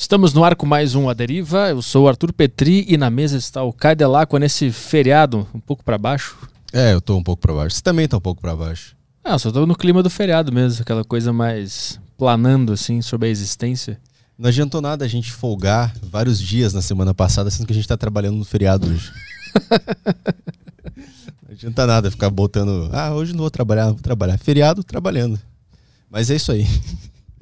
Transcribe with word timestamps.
Estamos 0.00 0.32
no 0.32 0.42
ar 0.42 0.56
com 0.56 0.64
mais 0.64 0.94
um 0.94 1.10
A 1.10 1.14
Deriva. 1.14 1.68
Eu 1.68 1.82
sou 1.82 2.06
o 2.06 2.08
Arthur 2.08 2.32
Petri 2.32 2.86
e 2.88 2.96
na 2.96 3.10
mesa 3.10 3.36
está 3.36 3.62
o 3.62 3.70
Caio 3.70 3.94
Delacqua 3.94 4.38
nesse 4.38 4.72
feriado, 4.72 5.46
um 5.54 5.60
pouco 5.60 5.84
para 5.84 5.98
baixo. 5.98 6.38
É, 6.72 6.94
eu 6.94 7.02
tô 7.02 7.18
um 7.18 7.22
pouco 7.22 7.42
para 7.42 7.52
baixo. 7.52 7.76
Você 7.76 7.82
também 7.82 8.08
tá 8.08 8.16
um 8.16 8.20
pouco 8.20 8.40
para 8.40 8.56
baixo. 8.56 8.96
Ah, 9.22 9.38
só 9.38 9.52
tô 9.52 9.66
no 9.66 9.76
clima 9.76 10.02
do 10.02 10.08
feriado 10.08 10.50
mesmo, 10.50 10.80
aquela 10.80 11.04
coisa 11.04 11.34
mais 11.34 12.00
planando 12.16 12.72
assim 12.72 13.02
sobre 13.02 13.28
a 13.28 13.30
existência. 13.30 14.00
Não 14.38 14.48
adiantou 14.48 14.80
nada 14.80 15.04
a 15.04 15.08
gente 15.08 15.30
folgar 15.30 15.94
vários 16.02 16.40
dias 16.40 16.72
na 16.72 16.80
semana 16.80 17.12
passada, 17.12 17.50
sendo 17.50 17.66
que 17.66 17.74
a 17.74 17.76
gente 17.76 17.86
tá 17.86 17.96
trabalhando 17.98 18.38
no 18.38 18.44
feriado 18.44 18.88
hoje. 18.88 19.12
não 21.44 21.52
adianta 21.52 21.86
nada 21.86 22.10
ficar 22.10 22.30
botando, 22.30 22.88
ah, 22.90 23.12
hoje 23.12 23.32
não 23.32 23.40
vou 23.40 23.50
trabalhar, 23.50 23.90
vou 23.90 24.00
trabalhar. 24.00 24.38
Feriado, 24.38 24.82
trabalhando. 24.82 25.38
Mas 26.10 26.30
é 26.30 26.36
isso 26.36 26.50
aí. 26.50 26.66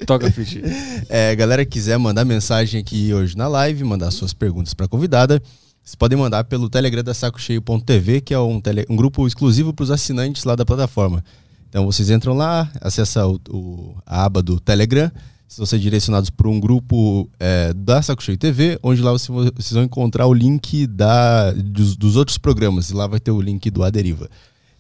Toca 0.06 0.30
ficha. 0.30 0.60
É, 1.08 1.34
galera 1.34 1.64
quiser 1.64 1.98
mandar 1.98 2.24
mensagem 2.24 2.80
aqui 2.80 3.12
hoje 3.12 3.36
na 3.36 3.48
live, 3.48 3.82
mandar 3.84 4.10
suas 4.10 4.32
perguntas 4.32 4.74
para 4.74 4.86
convidada, 4.86 5.42
vocês 5.88 5.95
podem 5.95 6.18
mandar 6.18 6.45
pelo 6.45 6.68
Telegram 6.68 7.02
da 7.02 7.14
sacocheio.tv, 7.14 8.20
que 8.20 8.34
é 8.34 8.38
um, 8.38 8.60
tele, 8.60 8.84
um 8.90 8.95
grupo 8.95 9.26
exclusivo 9.26 9.73
para 9.73 9.84
os 9.84 9.90
assinantes 9.90 10.45
lá 10.45 10.54
da 10.54 10.64
plataforma. 10.64 11.24
Então 11.68 11.87
vocês 11.87 12.10
entram 12.10 12.34
lá, 12.34 12.70
acessam 12.80 13.40
o, 13.48 13.56
o, 13.56 13.96
a 14.04 14.24
aba 14.24 14.42
do 14.42 14.60
Telegram, 14.60 15.10
vocês 15.56 15.80
direcionados 15.80 16.28
para 16.28 16.46
um 16.46 16.60
grupo 16.60 17.26
é, 17.40 17.73
da 17.73 18.02
Saco 18.02 18.23
Cheio 18.23 18.37
TV, 18.37 18.78
onde 18.82 19.01
lá 19.01 19.12
vocês 19.12 19.73
vão 19.73 19.82
encontrar 19.82 20.26
o 20.26 20.34
link 20.34 20.87
da, 20.87 21.52
dos, 21.52 21.96
dos 21.96 22.16
outros 22.16 22.37
programas, 22.37 22.90
e 22.90 22.95
lá 22.95 23.06
vai 23.06 23.18
ter 23.18 23.30
o 23.30 23.40
link 23.40 23.70
do 23.70 23.82
Aderiva. 23.82 24.28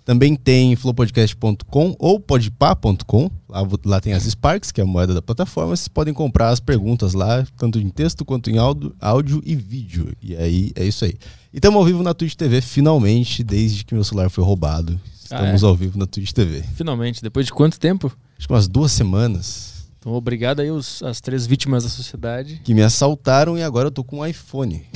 Também 0.08 0.34
tem 0.34 0.74
flowpodcast.com 0.74 1.94
ou 1.98 2.18
podpah.com. 2.18 3.30
Lá, 3.46 3.68
lá 3.84 4.00
tem 4.00 4.14
as 4.14 4.22
Sparks, 4.22 4.72
que 4.72 4.80
é 4.80 4.84
a 4.84 4.86
moeda 4.86 5.12
da 5.12 5.20
plataforma. 5.20 5.76
Vocês 5.76 5.86
podem 5.86 6.14
comprar 6.14 6.48
as 6.48 6.60
perguntas 6.60 7.12
lá, 7.12 7.46
tanto 7.58 7.78
em 7.78 7.90
texto 7.90 8.24
quanto 8.24 8.48
em 8.48 8.56
áudio, 8.56 8.96
áudio 8.98 9.42
e 9.44 9.54
vídeo. 9.54 10.10
E 10.22 10.34
aí 10.34 10.72
é 10.74 10.86
isso 10.86 11.04
aí. 11.04 11.12
E 11.52 11.58
estamos 11.58 11.78
ao 11.78 11.84
vivo 11.84 12.02
na 12.02 12.14
Twitch 12.14 12.36
TV, 12.36 12.62
finalmente, 12.62 13.44
desde 13.44 13.84
que 13.84 13.92
meu 13.92 14.02
celular 14.02 14.30
foi 14.30 14.42
roubado. 14.42 14.98
Estamos 15.22 15.62
ah, 15.62 15.66
é? 15.66 15.68
ao 15.68 15.76
vivo 15.76 15.98
na 15.98 16.06
Twitch 16.06 16.32
TV. 16.32 16.64
Finalmente, 16.74 17.20
depois 17.20 17.44
de 17.44 17.52
quanto 17.52 17.78
tempo? 17.78 18.10
Acho 18.38 18.48
que 18.48 18.54
umas 18.54 18.66
duas 18.66 18.92
semanas. 18.92 19.90
Então, 19.98 20.14
obrigado 20.14 20.60
aí 20.60 20.70
os, 20.70 21.02
as 21.02 21.20
três 21.20 21.46
vítimas 21.46 21.84
da 21.84 21.90
sociedade. 21.90 22.62
Que 22.64 22.72
me 22.72 22.80
assaltaram 22.80 23.58
e 23.58 23.62
agora 23.62 23.88
eu 23.88 23.92
tô 23.92 24.02
com 24.02 24.20
um 24.20 24.26
iPhone. 24.26 24.86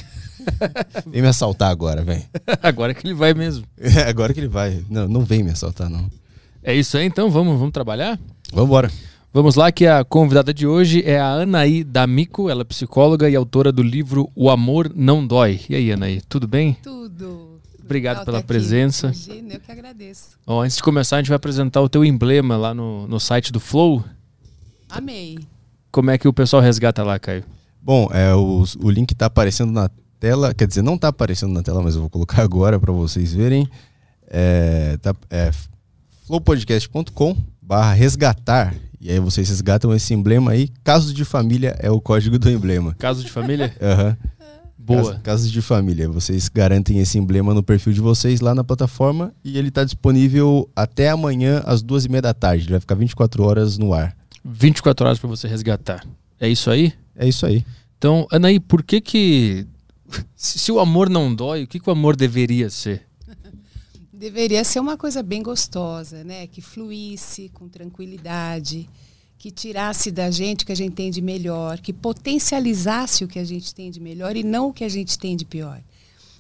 vem 1.07 1.23
me 1.23 1.29
assaltar 1.29 1.71
agora, 1.71 2.03
vem. 2.03 2.25
agora 2.63 2.95
que 2.95 3.07
ele 3.07 3.15
vai 3.15 3.35
mesmo. 3.35 3.65
É, 3.79 4.03
agora 4.09 4.33
que 4.33 4.41
ele 4.41 4.49
vai. 4.49 4.85
Não, 4.89 5.09
não 5.09 5.25
vem 5.25 5.43
me 5.43 5.51
assaltar, 5.51 5.89
não. 5.89 6.11
É 6.63 6.75
isso 6.75 6.97
aí, 6.97 7.07
então. 7.07 7.31
Vamos, 7.31 7.59
vamos 7.59 7.73
trabalhar? 7.73 8.19
Vamos 8.53 8.67
embora. 8.67 8.91
Vamos 9.35 9.57
lá, 9.57 9.73
que 9.73 9.87
a 9.87 10.05
convidada 10.05 10.53
de 10.53 10.67
hoje 10.67 11.03
é 11.07 11.19
a 11.19 11.33
Anaí 11.33 11.83
D'Amico, 11.83 12.51
ela 12.51 12.61
é 12.61 12.65
psicóloga 12.65 13.31
e 13.31 13.35
autora 13.35 13.73
do 13.73 13.83
livro 13.83 14.31
O 14.37 14.51
Amor 14.51 14.93
Não 14.95 15.27
Dói. 15.27 15.59
E 15.71 15.75
aí, 15.75 15.91
Anaí, 15.91 16.21
tudo 16.29 16.47
bem? 16.47 16.77
Tudo. 16.83 17.59
Obrigado 17.83 18.25
pela 18.27 18.43
presença. 18.43 19.07
Imagina, 19.07 19.55
eu 19.55 19.61
que 19.61 19.73
agradeço. 19.73 20.37
Ó, 20.47 20.61
antes 20.61 20.77
de 20.77 20.83
começar, 20.83 21.17
a 21.17 21.19
gente 21.21 21.29
vai 21.29 21.37
apresentar 21.37 21.81
o 21.81 21.89
teu 21.89 22.05
emblema 22.05 22.57
lá 22.59 22.75
no, 22.75 23.07
no 23.09 23.19
site 23.19 23.51
do 23.51 23.59
Flow. 23.59 24.05
Amei. 24.89 25.39
Como 25.91 26.11
é 26.11 26.19
que 26.19 26.29
o 26.29 26.33
pessoal 26.33 26.63
resgata 26.63 27.03
lá, 27.03 27.19
Caio? 27.19 27.45
Bom, 27.81 28.09
é, 28.13 28.35
o, 28.35 28.65
o 28.81 28.91
link 28.91 29.13
está 29.13 29.27
aparecendo 29.27 29.73
na 29.73 29.91
tela, 30.23 30.55
quer 30.55 30.69
dizer, 30.69 30.83
não 30.83 30.95
está 30.95 31.09
aparecendo 31.09 31.53
na 31.53 31.65
tela, 31.65 31.83
mas 31.83 31.97
eu 31.97 32.03
vou 32.03 32.09
colocar 32.09 32.43
agora 32.47 32.79
para 32.79 32.93
vocês 32.93 33.35
verem. 33.35 33.69
É, 34.29 34.97
tá, 35.03 35.13
é 35.29 35.51
flowpodcast.com 36.27 37.37
barra 37.61 37.93
resgatar 37.93 38.73
e 39.01 39.11
aí 39.11 39.19
vocês 39.19 39.49
resgatam 39.49 39.93
esse 39.93 40.15
emblema 40.15 40.53
aí. 40.53 40.69
Caso 40.85 41.13
de 41.13 41.25
família 41.25 41.77
é 41.81 41.91
o 41.91 42.01
código 42.01 42.39
do 42.39 42.49
emblema. 42.49 42.95
Caso 42.95 43.25
de 43.25 43.33
família? 43.33 43.75
Aham. 43.83 44.17
uhum. 44.21 44.33
Boa. 44.79 45.15
Casos 45.21 45.51
de 45.51 45.63
família. 45.63 46.09
Vocês 46.09 46.49
garantem 46.49 46.99
esse 46.99 47.17
emblema 47.17 47.55
no 47.55 47.63
perfil 47.63 47.93
de 47.93 48.01
vocês 48.01 48.41
lá 48.41 48.53
na 48.53 48.65
plataforma 48.65 49.33
e 49.45 49.57
ele 49.57 49.69
está 49.69 49.85
disponível 49.85 50.69
até 50.75 51.09
amanhã 51.09 51.63
às 51.65 51.83
duas 51.83 52.05
e 52.05 52.09
meia 52.09 52.23
da 52.23 52.35
tarde. 52.35 52.65
Ele 52.65 52.73
vai 52.73 52.81
ficar 52.81 52.97
24 52.97 53.45
horas 53.45 53.79
no 53.79 53.93
ar. 53.95 54.17
24 54.45 55.07
horas 55.07 55.19
para 55.21 55.29
você 55.29 55.47
resgatar. 55.47 56.05
É 56.41 56.49
isso 56.49 56.69
aí? 56.69 56.93
É 57.15 57.29
isso 57.29 57.47
aí. 57.47 57.65
Então, 57.97 58.27
Anaí, 58.33 58.59
por 58.59 58.83
que 58.83 59.01
que 59.01 59.69
se 60.37 60.71
o 60.73 60.79
amor 60.79 61.09
não 61.09 61.35
dói, 61.35 61.65
o 61.65 61.67
que, 61.67 61.81
que 61.81 61.89
o 61.89 61.93
amor 61.93 62.17
deveria 62.17 62.71
ser? 62.71 63.07
Deveria 64.13 64.63
ser 64.65 64.81
uma 64.81 64.97
coisa 64.97 65.23
bem 65.23 65.43
gostosa, 65.43 66.23
né? 66.23 66.47
Que 66.47 66.61
fluísse 66.61 67.49
com 67.49 67.69
tranquilidade, 67.69 68.89
que 69.39 69.51
tirasse 69.51 70.13
da 70.13 70.31
gente 70.31 70.63
o 70.63 70.67
que 70.67 70.73
a 70.73 70.77
gente 70.77 70.95
tem 70.95 71.11
de 71.11 71.21
melhor, 71.21 71.81
que 71.81 71.93
potencializasse 71.93 73.25
o 73.25 73.29
que 73.29 73.39
a 73.39 73.45
gente 73.45 73.75
tem 73.75 73.91
de 73.91 73.99
melhor 73.99 74.37
e 74.37 74.45
não 74.45 74.69
o 74.69 74.73
que 74.73 74.85
a 74.85 74.89
gente 74.89 75.19
tem 75.19 75.37
de 75.37 75.45
pior. 75.45 75.83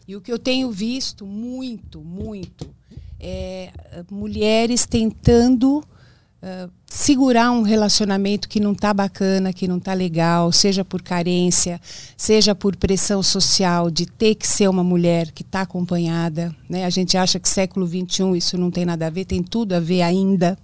E 0.06 0.14
o 0.14 0.20
que 0.20 0.32
eu 0.32 0.38
tenho 0.38 0.70
visto 0.70 1.26
muito, 1.26 2.00
muito, 2.00 2.72
é 3.18 3.72
mulheres 4.10 4.86
tentando 4.86 5.82
Uh, 6.42 6.68
segurar 6.88 7.52
um 7.52 7.62
relacionamento 7.62 8.48
que 8.48 8.58
não 8.58 8.72
está 8.72 8.92
bacana, 8.92 9.52
que 9.52 9.68
não 9.68 9.78
está 9.78 9.94
legal, 9.94 10.50
seja 10.50 10.84
por 10.84 11.00
carência, 11.00 11.80
seja 12.16 12.52
por 12.52 12.74
pressão 12.74 13.22
social 13.22 13.88
de 13.88 14.06
ter 14.06 14.34
que 14.34 14.46
ser 14.46 14.68
uma 14.68 14.82
mulher 14.82 15.30
que 15.30 15.42
está 15.42 15.60
acompanhada. 15.60 16.52
Né? 16.68 16.84
A 16.84 16.90
gente 16.90 17.16
acha 17.16 17.38
que 17.38 17.48
século 17.48 17.86
XXI 17.86 18.36
isso 18.36 18.58
não 18.58 18.72
tem 18.72 18.84
nada 18.84 19.06
a 19.06 19.10
ver, 19.10 19.24
tem 19.24 19.40
tudo 19.40 19.74
a 19.74 19.80
ver 19.80 20.02
ainda. 20.02 20.58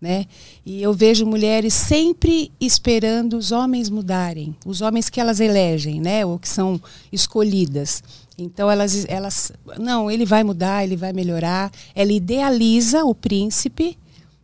Né? 0.00 0.26
E 0.64 0.80
eu 0.80 0.92
vejo 0.92 1.26
mulheres 1.26 1.74
sempre 1.74 2.50
esperando 2.60 3.36
os 3.36 3.52
homens 3.52 3.88
mudarem, 3.90 4.54
os 4.64 4.80
homens 4.80 5.08
que 5.08 5.20
elas 5.20 5.38
elegem, 5.40 6.00
né? 6.00 6.24
ou 6.24 6.38
que 6.38 6.48
são 6.48 6.80
escolhidas. 7.12 8.02
Então 8.38 8.70
elas, 8.70 9.04
elas, 9.08 9.52
não, 9.78 10.10
ele 10.10 10.24
vai 10.24 10.44
mudar, 10.44 10.84
ele 10.84 10.96
vai 10.96 11.12
melhorar. 11.12 11.70
Ela 11.94 12.12
idealiza 12.12 13.04
o 13.04 13.14
príncipe 13.14 13.96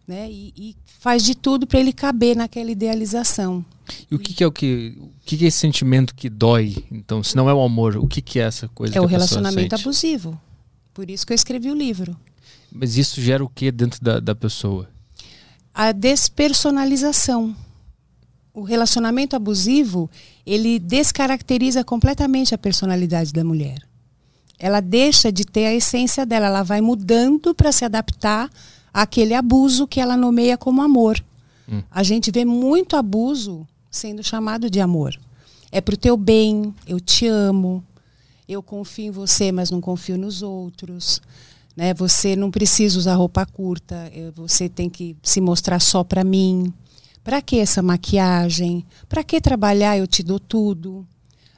né? 0.08 0.28
E, 0.30 0.52
e 0.56 0.76
faz 0.98 1.22
de 1.22 1.34
tudo 1.34 1.66
para 1.66 1.78
ele 1.78 1.92
caber 1.92 2.34
naquela 2.34 2.70
idealização. 2.70 3.64
E 4.10 4.14
o 4.14 4.18
que, 4.18 4.32
que 4.32 4.42
é 4.42 4.46
o 4.46 4.52
que, 4.52 4.96
o 4.98 5.10
que, 5.24 5.36
que 5.36 5.44
é 5.44 5.48
esse 5.48 5.58
sentimento 5.58 6.14
que 6.14 6.30
dói? 6.30 6.84
Então, 6.90 7.22
se 7.22 7.36
não 7.36 7.48
é 7.48 7.52
o 7.52 7.60
amor, 7.60 7.96
o 7.98 8.08
que, 8.08 8.22
que 8.22 8.40
é 8.40 8.44
essa 8.44 8.66
coisa? 8.68 8.96
É 8.96 9.00
o 9.00 9.06
relacionamento 9.06 9.74
abusivo. 9.74 10.40
Por 10.94 11.10
isso 11.10 11.26
que 11.26 11.32
eu 11.32 11.36
escrevi 11.36 11.70
o 11.70 11.74
livro. 11.74 12.16
Mas 12.72 12.96
isso 12.96 13.20
gera 13.20 13.44
o 13.44 13.48
que 13.48 13.70
dentro 13.70 14.02
da, 14.02 14.18
da 14.18 14.34
pessoa? 14.34 14.88
A 15.74 15.92
despersonalização. 15.92 17.54
O 18.52 18.62
relacionamento 18.62 19.36
abusivo, 19.36 20.10
ele 20.44 20.78
descaracteriza 20.78 21.84
completamente 21.84 22.54
a 22.54 22.58
personalidade 22.58 23.32
da 23.32 23.44
mulher. 23.44 23.78
Ela 24.58 24.80
deixa 24.80 25.30
de 25.30 25.44
ter 25.44 25.66
a 25.66 25.74
essência 25.74 26.26
dela, 26.26 26.46
ela 26.46 26.62
vai 26.64 26.80
mudando 26.80 27.54
para 27.54 27.70
se 27.70 27.84
adaptar 27.84 28.50
aquele 29.02 29.34
abuso 29.34 29.86
que 29.86 30.00
ela 30.00 30.16
nomeia 30.16 30.58
como 30.58 30.82
amor. 30.82 31.22
Hum. 31.70 31.82
A 31.90 32.02
gente 32.02 32.30
vê 32.30 32.44
muito 32.44 32.96
abuso 32.96 33.66
sendo 33.90 34.22
chamado 34.22 34.68
de 34.68 34.80
amor. 34.80 35.18
É 35.70 35.80
pro 35.80 35.96
teu 35.96 36.16
bem, 36.16 36.74
eu 36.86 36.98
te 36.98 37.26
amo, 37.26 37.84
eu 38.48 38.62
confio 38.62 39.06
em 39.06 39.10
você, 39.10 39.52
mas 39.52 39.70
não 39.70 39.80
confio 39.80 40.16
nos 40.16 40.42
outros. 40.42 41.20
Né? 41.76 41.94
Você 41.94 42.34
não 42.34 42.50
precisa 42.50 42.98
usar 42.98 43.14
roupa 43.14 43.46
curta, 43.46 44.10
você 44.34 44.68
tem 44.68 44.88
que 44.90 45.16
se 45.22 45.40
mostrar 45.40 45.78
só 45.80 46.02
para 46.02 46.24
mim. 46.24 46.72
Para 47.22 47.42
que 47.42 47.58
essa 47.58 47.82
maquiagem? 47.82 48.84
Para 49.08 49.22
que 49.22 49.40
trabalhar? 49.40 49.98
Eu 49.98 50.06
te 50.06 50.22
dou 50.22 50.40
tudo 50.40 51.06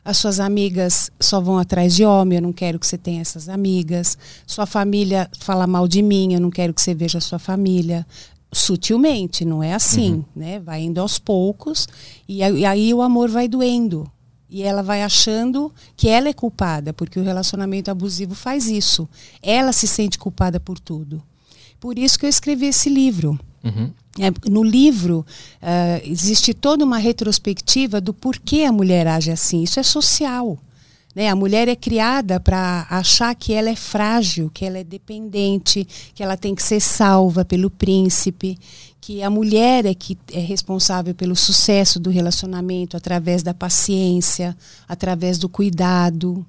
as 0.05 0.16
suas 0.16 0.41
amigas 0.41 1.11
só 1.21 1.41
vão 1.41 1.59
atrás 1.59 1.94
de 1.94 2.05
homem, 2.05 2.37
eu 2.37 2.43
não 2.43 2.53
quero 2.53 2.78
que 2.78 2.87
você 2.87 2.97
tenha 2.97 3.21
essas 3.21 3.49
amigas. 3.49 4.16
Sua 4.47 4.66
família 4.66 5.31
fala 5.38 5.66
mal 5.66 5.87
de 5.87 6.03
mim, 6.03 6.33
eu 6.33 6.41
não 6.41 6.50
quero 6.50 6.72
que 6.72 6.81
você 6.81 6.94
veja 6.94 7.19
a 7.19 7.21
sua 7.21 7.38
família. 7.38 8.06
Sutilmente, 8.53 9.44
não 9.44 9.62
é 9.62 9.75
assim, 9.75 10.15
uhum. 10.15 10.25
né? 10.34 10.59
Vai 10.59 10.83
indo 10.83 11.00
aos 11.00 11.19
poucos 11.19 11.87
e, 12.28 12.43
aí 12.43 12.93
o 12.93 13.03
amor 13.03 13.28
vai 13.28 13.47
doendo. 13.47 14.11
E 14.49 14.62
ela 14.62 14.82
vai 14.82 15.02
achando 15.05 15.73
que 15.97 16.08
ela 16.08 16.29
é 16.29 16.32
culpada, 16.32 16.93
porque 16.93 17.20
o 17.20 17.23
relacionamento 17.23 17.88
abusivo 17.91 18.35
faz 18.35 18.67
isso. 18.67 19.08
Ela 19.41 19.73
se 19.73 19.87
sente 19.87 20.19
culpada 20.19 20.58
por 20.58 20.81
tudo. 20.81 21.23
Por 21.79 21.96
isso 21.96 22.19
que 22.19 22.26
eu 22.26 22.31
escrevi 22.31 22.67
esse 22.67 22.88
livro. 22.88 23.38
Uhum. 23.62 23.93
É, 24.18 24.50
no 24.50 24.64
livro 24.64 25.24
uh, 25.62 26.10
existe 26.10 26.52
toda 26.52 26.84
uma 26.84 26.98
retrospectiva 26.98 28.00
do 28.00 28.12
porquê 28.12 28.64
a 28.64 28.72
mulher 28.72 29.06
age 29.06 29.30
assim. 29.30 29.62
Isso 29.62 29.78
é 29.78 29.82
social. 29.82 30.58
Né? 31.14 31.28
A 31.28 31.36
mulher 31.36 31.68
é 31.68 31.76
criada 31.76 32.38
para 32.40 32.86
achar 32.90 33.34
que 33.34 33.52
ela 33.52 33.68
é 33.68 33.76
frágil, 33.76 34.50
que 34.52 34.64
ela 34.64 34.78
é 34.78 34.84
dependente, 34.84 35.86
que 36.14 36.22
ela 36.22 36.36
tem 36.36 36.54
que 36.54 36.62
ser 36.62 36.80
salva 36.80 37.44
pelo 37.44 37.70
príncipe, 37.70 38.58
que 39.00 39.22
a 39.22 39.30
mulher 39.30 39.86
é 39.86 39.94
que 39.94 40.16
é 40.32 40.40
responsável 40.40 41.14
pelo 41.14 41.34
sucesso 41.34 41.98
do 41.98 42.10
relacionamento 42.10 42.96
através 42.96 43.42
da 43.42 43.54
paciência, 43.54 44.56
através 44.88 45.38
do 45.38 45.48
cuidado, 45.48 46.44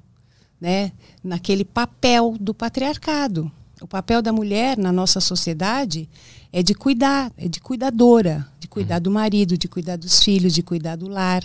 né? 0.59 0.91
naquele 1.23 1.65
papel 1.65 2.35
do 2.39 2.53
patriarcado. 2.53 3.51
O 3.81 3.87
papel 3.87 4.21
da 4.21 4.31
mulher 4.31 4.77
na 4.77 4.91
nossa 4.91 5.19
sociedade 5.19 6.07
é 6.51 6.61
de 6.61 6.73
cuidar, 6.73 7.31
é 7.37 7.47
de 7.47 7.59
cuidadora, 7.59 8.47
de 8.59 8.67
cuidar 8.67 8.95
uhum. 8.95 9.03
do 9.03 9.11
marido, 9.11 9.57
de 9.57 9.67
cuidar 9.67 9.97
dos 9.97 10.23
filhos, 10.23 10.53
de 10.53 10.61
cuidar 10.61 10.95
do 10.95 11.07
lar. 11.07 11.43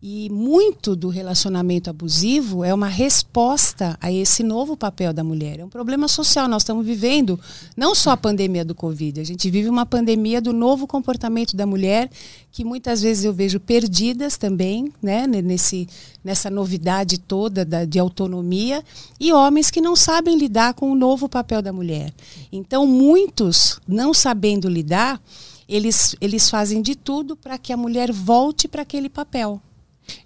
E 0.00 0.30
muito 0.30 0.94
do 0.94 1.08
relacionamento 1.08 1.90
abusivo 1.90 2.62
é 2.62 2.72
uma 2.72 2.86
resposta 2.86 3.98
a 4.00 4.12
esse 4.12 4.44
novo 4.44 4.76
papel 4.76 5.12
da 5.12 5.24
mulher. 5.24 5.58
É 5.58 5.64
um 5.64 5.68
problema 5.68 6.06
social. 6.06 6.46
Nós 6.46 6.62
estamos 6.62 6.86
vivendo 6.86 7.38
não 7.76 7.96
só 7.96 8.12
a 8.12 8.16
pandemia 8.16 8.64
do 8.64 8.76
Covid, 8.76 9.20
a 9.20 9.24
gente 9.24 9.50
vive 9.50 9.68
uma 9.68 9.84
pandemia 9.84 10.40
do 10.40 10.52
novo 10.52 10.86
comportamento 10.86 11.56
da 11.56 11.66
mulher, 11.66 12.08
que 12.52 12.64
muitas 12.64 13.02
vezes 13.02 13.24
eu 13.24 13.32
vejo 13.32 13.58
perdidas 13.58 14.36
também, 14.36 14.92
né, 15.02 15.26
nesse, 15.26 15.88
nessa 16.22 16.48
novidade 16.48 17.18
toda 17.18 17.64
da, 17.64 17.84
de 17.84 17.98
autonomia, 17.98 18.84
e 19.18 19.32
homens 19.32 19.68
que 19.68 19.80
não 19.80 19.96
sabem 19.96 20.38
lidar 20.38 20.74
com 20.74 20.92
o 20.92 20.94
novo 20.94 21.28
papel 21.28 21.60
da 21.60 21.72
mulher. 21.72 22.14
Então, 22.52 22.86
muitos, 22.86 23.80
não 23.86 24.14
sabendo 24.14 24.68
lidar, 24.68 25.20
eles, 25.68 26.14
eles 26.20 26.48
fazem 26.48 26.80
de 26.80 26.94
tudo 26.94 27.34
para 27.34 27.58
que 27.58 27.72
a 27.72 27.76
mulher 27.76 28.12
volte 28.12 28.68
para 28.68 28.82
aquele 28.82 29.08
papel. 29.08 29.60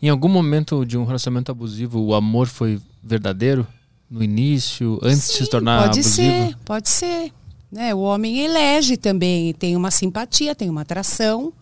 Em 0.00 0.08
algum 0.08 0.28
momento 0.28 0.84
de 0.84 0.96
um 0.96 1.04
relacionamento 1.04 1.50
abusivo, 1.50 2.00
o 2.00 2.14
amor 2.14 2.46
foi 2.46 2.80
verdadeiro? 3.02 3.66
No 4.10 4.22
início, 4.22 4.98
antes 5.02 5.24
Sim, 5.24 5.32
de 5.32 5.44
se 5.44 5.50
tornar 5.50 5.84
pode 5.84 6.00
abusivo? 6.00 6.28
Pode 6.28 6.48
ser, 6.48 6.56
pode 6.64 6.88
ser. 6.90 7.32
Né? 7.70 7.94
O 7.94 8.00
homem 8.00 8.40
elege 8.40 8.98
também, 8.98 9.54
tem 9.54 9.74
uma 9.74 9.90
simpatia, 9.90 10.54
tem 10.54 10.68
uma 10.68 10.82
atração, 10.82 11.52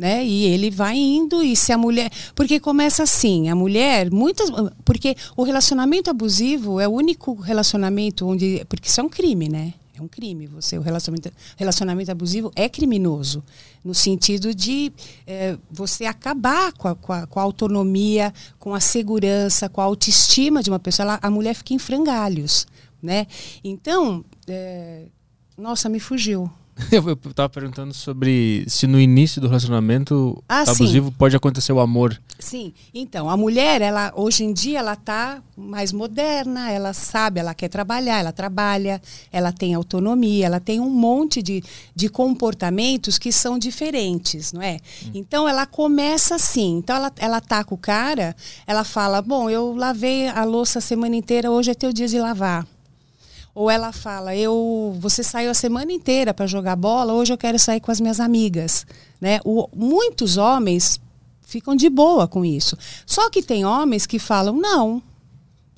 né? 0.00 0.24
E 0.24 0.46
ele 0.46 0.70
vai 0.70 0.96
indo 0.96 1.42
e 1.42 1.54
se 1.54 1.72
a 1.72 1.76
mulher, 1.76 2.10
porque 2.34 2.58
começa 2.58 3.02
assim, 3.02 3.50
a 3.50 3.54
mulher, 3.54 4.10
muitas, 4.10 4.48
porque 4.82 5.14
o 5.36 5.42
relacionamento 5.42 6.08
abusivo 6.08 6.80
é 6.80 6.88
o 6.88 6.92
único 6.92 7.34
relacionamento 7.34 8.26
onde, 8.26 8.64
porque 8.66 8.88
isso 8.88 8.98
é 8.98 9.04
um 9.04 9.10
crime, 9.10 9.48
né? 9.48 9.74
É 9.94 10.00
um 10.00 10.08
crime. 10.08 10.46
Você, 10.46 10.78
o 10.78 10.80
relacionamento, 10.80 11.30
relacionamento 11.54 12.10
abusivo 12.10 12.50
é 12.56 12.66
criminoso, 12.66 13.44
no 13.84 13.94
sentido 13.94 14.54
de 14.54 14.92
é, 15.26 15.56
você 15.70 16.04
acabar 16.04 16.72
com 16.72 16.88
a, 16.88 16.94
com, 16.94 17.12
a, 17.12 17.26
com 17.26 17.40
a, 17.40 17.42
autonomia, 17.42 18.32
com 18.58 18.74
a 18.74 18.80
segurança, 18.80 19.68
com 19.68 19.80
a 19.80 19.84
autoestima 19.84 20.62
de 20.62 20.70
uma 20.70 20.78
pessoa. 20.78 21.04
Ela, 21.04 21.18
a 21.22 21.30
mulher 21.30 21.54
fica 21.54 21.74
em 21.74 21.78
frangalhos. 21.78 22.66
Né? 23.02 23.26
Então, 23.64 24.24
é, 24.46 25.06
nossa, 25.56 25.88
me 25.88 25.98
fugiu. 25.98 26.50
Eu 26.90 27.12
estava 27.12 27.48
perguntando 27.48 27.92
sobre 27.92 28.64
se 28.66 28.86
no 28.86 29.00
início 29.00 29.40
do 29.40 29.48
relacionamento 29.48 30.42
ah, 30.48 30.62
abusivo 30.62 31.08
sim. 31.08 31.14
pode 31.16 31.36
acontecer 31.36 31.72
o 31.72 31.80
amor. 31.80 32.20
Sim. 32.38 32.72
Então, 32.94 33.28
a 33.28 33.36
mulher, 33.36 33.82
ela 33.82 34.12
hoje 34.16 34.44
em 34.44 34.52
dia, 34.52 34.78
ela 34.78 34.94
está 34.94 35.42
mais 35.56 35.92
moderna, 35.92 36.70
ela 36.70 36.92
sabe, 36.92 37.40
ela 37.40 37.54
quer 37.54 37.68
trabalhar, 37.68 38.18
ela 38.18 38.32
trabalha, 38.32 39.00
ela 39.30 39.52
tem 39.52 39.74
autonomia, 39.74 40.46
ela 40.46 40.60
tem 40.60 40.80
um 40.80 40.90
monte 40.90 41.42
de, 41.42 41.62
de 41.94 42.08
comportamentos 42.08 43.18
que 43.18 43.30
são 43.30 43.58
diferentes, 43.58 44.52
não 44.52 44.62
é? 44.62 44.78
Hum. 45.04 45.10
Então, 45.14 45.48
ela 45.48 45.66
começa 45.66 46.34
assim. 46.34 46.78
Então, 46.78 46.96
ela, 46.96 47.12
ela 47.18 47.40
tá 47.40 47.62
com 47.62 47.74
o 47.74 47.78
cara, 47.78 48.34
ela 48.66 48.84
fala, 48.84 49.20
bom, 49.20 49.50
eu 49.50 49.74
lavei 49.74 50.28
a 50.28 50.44
louça 50.44 50.78
a 50.78 50.82
semana 50.82 51.16
inteira, 51.16 51.50
hoje 51.50 51.70
é 51.70 51.74
teu 51.74 51.92
dia 51.92 52.08
de 52.08 52.18
lavar. 52.18 52.66
Ou 53.54 53.70
ela 53.70 53.92
fala, 53.92 54.34
eu, 54.34 54.96
você 55.00 55.22
saiu 55.22 55.50
a 55.50 55.54
semana 55.54 55.92
inteira 55.92 56.32
para 56.32 56.46
jogar 56.46 56.76
bola, 56.76 57.12
hoje 57.12 57.32
eu 57.32 57.38
quero 57.38 57.58
sair 57.58 57.80
com 57.80 57.90
as 57.90 58.00
minhas 58.00 58.20
amigas, 58.20 58.86
né? 59.20 59.40
O, 59.44 59.68
muitos 59.74 60.36
homens 60.36 61.00
ficam 61.42 61.74
de 61.74 61.90
boa 61.90 62.28
com 62.28 62.44
isso. 62.44 62.76
Só 63.04 63.28
que 63.28 63.42
tem 63.42 63.64
homens 63.64 64.06
que 64.06 64.20
falam, 64.20 64.54
não, 64.54 65.02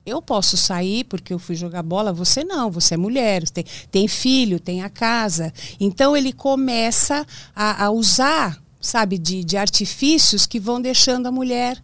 eu 0.05 0.21
posso 0.21 0.57
sair 0.57 1.05
porque 1.05 1.33
eu 1.33 1.39
fui 1.39 1.55
jogar 1.55 1.83
bola, 1.83 2.13
você 2.13 2.45
não, 2.45 2.71
você 2.71 2.95
é 2.95 2.97
mulher, 2.97 3.49
tem, 3.49 3.65
tem 3.91 4.07
filho, 4.07 4.61
tem 4.61 4.83
a 4.83 4.91
casa. 4.91 5.53
Então 5.81 6.17
ele 6.17 6.33
começa 6.33 7.27
a, 7.55 7.87
a 7.87 7.91
usar, 7.91 8.61
sabe, 8.81 9.17
de, 9.17 9.43
de 9.45 9.57
artifícios 9.57 10.47
que 10.47 10.61
vão 10.61 10.81
deixando 10.81 11.27
a 11.27 11.33
mulher, 11.33 11.83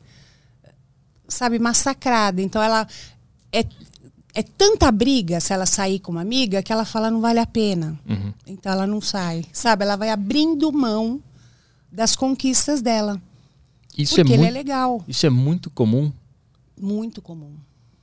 sabe, 1.27 1.59
massacrada. 1.59 2.43
Então 2.43 2.63
ela 2.63 2.87
é, 3.53 3.65
é 4.39 4.43
tanta 4.45 4.89
briga 4.93 5.41
se 5.41 5.53
ela 5.53 5.67
sair 5.67 5.99
com 5.99 6.13
uma 6.13 6.21
amiga 6.21 6.63
que 6.63 6.73
ela 6.73 6.85
fala 6.85 7.11
não 7.11 7.21
vale 7.21 7.41
a 7.41 7.47
pena. 7.47 7.99
Uhum. 8.09 8.33
Então 8.47 8.71
ela 8.71 8.87
não 8.87 9.01
sai. 9.01 9.45
Sabe? 9.53 9.83
Ela 9.83 9.97
vai 9.97 10.11
abrindo 10.11 10.71
mão 10.71 11.21
das 11.91 12.15
conquistas 12.15 12.81
dela. 12.81 13.21
Isso 13.97 14.15
porque 14.15 14.31
é 14.31 14.35
ele 14.35 14.43
muito, 14.45 14.51
é 14.51 14.53
legal. 14.53 15.05
Isso 15.09 15.27
é 15.27 15.31
muito 15.31 15.69
comum? 15.71 16.13
Muito 16.81 17.21
comum. 17.21 17.51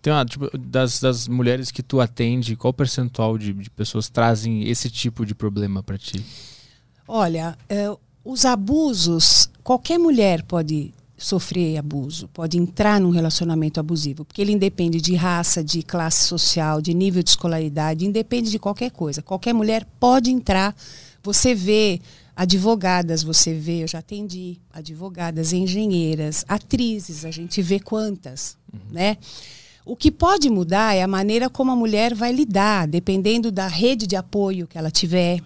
Tem 0.02 0.12
uma, 0.12 0.26
tipo, 0.26 0.58
das, 0.58 1.00
das 1.00 1.26
mulheres 1.26 1.72
que 1.72 1.82
tu 1.82 2.02
atende, 2.02 2.58
qual 2.58 2.74
percentual 2.74 3.38
de, 3.38 3.54
de 3.54 3.70
pessoas 3.70 4.10
trazem 4.10 4.68
esse 4.68 4.90
tipo 4.90 5.26
de 5.26 5.34
problema 5.34 5.82
para 5.82 5.98
ti? 5.98 6.22
Olha, 7.08 7.58
é, 7.70 7.96
os 8.26 8.44
abusos, 8.44 9.50
qualquer 9.64 9.98
mulher 9.98 10.44
pode 10.44 10.94
sofrer 11.18 11.78
abuso, 11.78 12.28
pode 12.34 12.58
entrar 12.58 13.00
num 13.00 13.10
relacionamento 13.10 13.80
abusivo, 13.80 14.26
porque 14.26 14.42
ele 14.42 14.52
independe 14.52 15.00
de 15.00 15.16
raça, 15.16 15.64
de 15.64 15.82
classe 15.82 16.28
social, 16.28 16.82
de 16.82 16.94
nível 16.94 17.24
de 17.24 17.30
escolaridade, 17.30 18.06
independe 18.06 18.52
de 18.52 18.60
qualquer 18.60 18.92
coisa. 18.92 19.22
Qualquer 19.22 19.54
mulher 19.54 19.88
pode 20.00 20.30
entrar. 20.30 20.76
Você 21.24 21.56
vê 21.56 22.02
advogadas, 22.36 23.24
você 23.24 23.54
vê, 23.54 23.84
eu 23.84 23.88
já 23.88 24.00
atendi 24.00 24.60
advogadas, 24.74 25.54
engenheiras, 25.54 26.44
atrizes, 26.48 27.24
a 27.24 27.32
gente 27.32 27.62
vê 27.62 27.80
quantas, 27.80 28.58
uhum. 28.74 28.80
né? 28.92 29.18
O 29.86 29.96
que 29.96 30.12
pode 30.12 30.50
mudar 30.50 30.96
é 30.96 31.04
a 31.04 31.08
maneira 31.08 31.50
como 31.50 31.72
a 31.72 31.76
mulher 31.76 32.14
vai 32.14 32.34
lidar, 32.34 32.88
dependendo 32.88 33.52
da 33.52 33.68
rede 33.68 34.06
de 34.08 34.16
apoio 34.16 34.68
que 34.68 34.78
ela 34.78 34.92
tiver, 34.92 35.42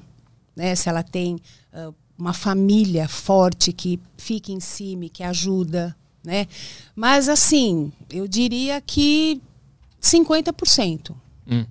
né? 0.56 0.74
Se 0.76 0.90
ela 0.90 1.04
tem 1.04 1.36
uh, 1.74 1.94
uma 2.20 2.34
família 2.34 3.08
forte 3.08 3.72
que 3.72 4.00
fica 4.18 4.52
em 4.52 4.60
cima, 4.60 5.08
que 5.08 5.24
ajuda, 5.24 5.96
né? 6.24 6.48
Mas 6.94 7.30
assim, 7.30 7.92
eu 8.12 8.28
diria 8.28 8.82
que 8.82 9.42
50%. 10.02 11.16
Hum. 11.50 11.66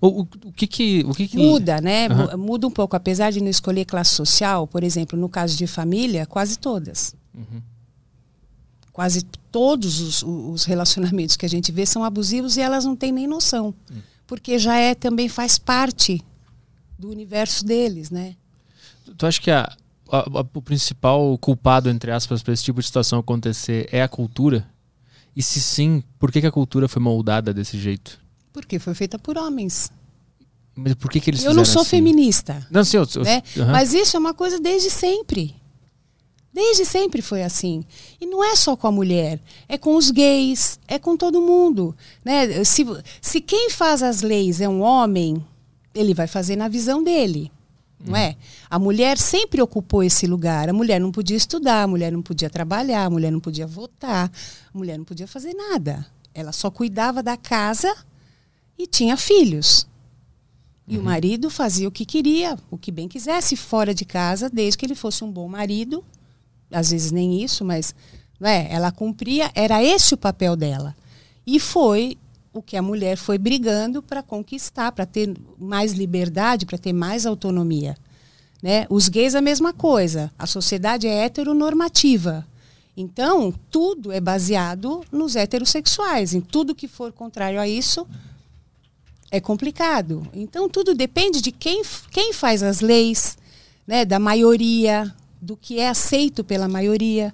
O, 0.00 0.08
o, 0.08 0.20
o, 0.22 0.52
que 0.52 0.66
que, 0.66 1.04
o 1.06 1.14
que, 1.14 1.28
que... 1.28 1.36
Muda, 1.36 1.80
né? 1.80 2.08
Uhum. 2.08 2.38
Muda 2.38 2.66
um 2.66 2.70
pouco. 2.70 2.96
Apesar 2.96 3.30
de 3.30 3.40
não 3.40 3.48
escolher 3.48 3.84
classe 3.84 4.14
social, 4.14 4.66
por 4.66 4.82
exemplo, 4.82 5.18
no 5.18 5.28
caso 5.28 5.56
de 5.56 5.66
família, 5.66 6.26
quase 6.26 6.58
todas. 6.58 7.14
Uhum. 7.34 7.62
Quase 8.92 9.22
todos 9.52 10.00
os, 10.00 10.22
os, 10.22 10.64
relacionamentos 10.64 11.36
que 11.36 11.46
a 11.46 11.48
gente 11.48 11.70
vê 11.70 11.86
são 11.86 12.02
abusivos 12.02 12.56
e 12.56 12.60
elas 12.60 12.84
não 12.84 12.96
têm 12.96 13.12
nem 13.12 13.26
noção. 13.26 13.66
Uhum. 13.90 14.02
Porque 14.26 14.58
já 14.58 14.76
é 14.76 14.94
também 14.94 15.28
faz 15.28 15.58
parte 15.58 16.20
do 16.98 17.08
universo 17.08 17.64
deles, 17.64 18.10
né? 18.10 18.34
Tu 19.18 19.26
acha 19.26 19.40
que 19.40 19.50
a, 19.50 19.70
a, 20.10 20.18
a, 20.18 20.46
o 20.54 20.62
principal 20.62 21.36
culpado, 21.38 21.90
entre 21.90 22.12
aspas, 22.12 22.40
para 22.40 22.54
esse 22.54 22.62
tipo 22.62 22.80
de 22.80 22.86
situação 22.86 23.18
acontecer 23.18 23.88
é 23.90 24.00
a 24.00 24.08
cultura? 24.08 24.64
E 25.34 25.42
se 25.42 25.60
sim, 25.60 26.02
por 26.20 26.30
que, 26.30 26.40
que 26.40 26.46
a 26.46 26.52
cultura 26.52 26.88
foi 26.88 27.02
moldada 27.02 27.52
desse 27.52 27.76
jeito? 27.76 28.18
Porque 28.52 28.78
foi 28.78 28.94
feita 28.94 29.18
por 29.18 29.36
homens. 29.36 29.90
Mas 30.74 30.94
por 30.94 31.10
que, 31.10 31.20
que 31.20 31.30
eles 31.30 31.42
Eu 31.42 31.52
não 31.52 31.64
sou 31.64 31.82
assim? 31.82 31.90
feminista. 31.90 32.64
Não, 32.70 32.84
sim, 32.84 32.96
eu, 32.96 33.06
eu, 33.16 33.22
né? 33.24 33.42
Uhum. 33.56 33.66
Mas 33.66 33.92
isso 33.92 34.16
é 34.16 34.20
uma 34.20 34.32
coisa 34.32 34.60
desde 34.60 34.88
sempre. 34.88 35.56
Desde 36.52 36.84
sempre 36.84 37.20
foi 37.20 37.42
assim. 37.42 37.82
E 38.20 38.26
não 38.26 38.42
é 38.42 38.54
só 38.54 38.76
com 38.76 38.86
a 38.86 38.92
mulher, 38.92 39.40
é 39.68 39.76
com 39.76 39.96
os 39.96 40.12
gays, 40.12 40.78
é 40.86 40.98
com 40.98 41.16
todo 41.16 41.42
mundo. 41.42 41.94
Né? 42.24 42.62
Se, 42.64 42.86
se 43.20 43.40
quem 43.40 43.70
faz 43.70 44.00
as 44.00 44.22
leis 44.22 44.60
é 44.60 44.68
um 44.68 44.80
homem, 44.80 45.44
ele 45.92 46.14
vai 46.14 46.28
fazer 46.28 46.54
na 46.54 46.68
visão 46.68 47.02
dele 47.02 47.50
não 48.04 48.16
é? 48.16 48.36
A 48.70 48.78
mulher 48.78 49.18
sempre 49.18 49.60
ocupou 49.60 50.02
esse 50.02 50.26
lugar. 50.26 50.68
A 50.68 50.72
mulher 50.72 51.00
não 51.00 51.10
podia 51.10 51.36
estudar, 51.36 51.82
a 51.82 51.86
mulher 51.86 52.12
não 52.12 52.22
podia 52.22 52.48
trabalhar, 52.48 53.04
a 53.04 53.10
mulher 53.10 53.32
não 53.32 53.40
podia 53.40 53.66
votar, 53.66 54.30
a 54.72 54.78
mulher 54.78 54.96
não 54.96 55.04
podia 55.04 55.26
fazer 55.26 55.52
nada. 55.54 56.06
Ela 56.32 56.52
só 56.52 56.70
cuidava 56.70 57.22
da 57.22 57.36
casa 57.36 57.92
e 58.78 58.86
tinha 58.86 59.16
filhos. 59.16 59.86
E 60.86 60.96
uhum. 60.96 61.02
o 61.02 61.04
marido 61.04 61.50
fazia 61.50 61.88
o 61.88 61.92
que 61.92 62.06
queria, 62.06 62.56
o 62.70 62.78
que 62.78 62.92
bem 62.92 63.08
quisesse 63.08 63.56
fora 63.56 63.92
de 63.92 64.04
casa, 64.04 64.48
desde 64.48 64.78
que 64.78 64.86
ele 64.86 64.94
fosse 64.94 65.24
um 65.24 65.30
bom 65.30 65.48
marido. 65.48 66.04
Às 66.70 66.90
vezes 66.90 67.10
nem 67.10 67.42
isso, 67.42 67.64
mas 67.64 67.94
não 68.38 68.48
é? 68.48 68.68
ela 68.70 68.92
cumpria, 68.92 69.50
era 69.54 69.82
esse 69.82 70.14
o 70.14 70.18
papel 70.18 70.54
dela. 70.54 70.96
E 71.46 71.58
foi 71.58 72.16
o 72.52 72.62
que 72.62 72.76
a 72.76 72.82
mulher 72.82 73.16
foi 73.16 73.38
brigando 73.38 74.02
para 74.02 74.22
conquistar, 74.22 74.92
para 74.92 75.06
ter 75.06 75.34
mais 75.58 75.92
liberdade, 75.92 76.66
para 76.66 76.78
ter 76.78 76.92
mais 76.92 77.26
autonomia. 77.26 77.96
Né? 78.62 78.86
Os 78.88 79.08
gays 79.08 79.34
a 79.34 79.40
mesma 79.40 79.72
coisa. 79.72 80.30
A 80.38 80.46
sociedade 80.46 81.06
é 81.06 81.24
heteronormativa. 81.24 82.46
Então, 82.96 83.54
tudo 83.70 84.10
é 84.10 84.20
baseado 84.20 85.04
nos 85.12 85.36
heterossexuais. 85.36 86.34
Em 86.34 86.40
tudo 86.40 86.74
que 86.74 86.88
for 86.88 87.12
contrário 87.12 87.60
a 87.60 87.68
isso 87.68 88.06
é 89.30 89.40
complicado. 89.40 90.26
Então, 90.32 90.68
tudo 90.68 90.94
depende 90.94 91.40
de 91.40 91.52
quem, 91.52 91.82
quem 92.10 92.32
faz 92.32 92.62
as 92.62 92.80
leis, 92.80 93.38
né? 93.86 94.04
da 94.04 94.18
maioria, 94.18 95.14
do 95.40 95.56
que 95.56 95.78
é 95.78 95.88
aceito 95.88 96.42
pela 96.42 96.66
maioria, 96.66 97.32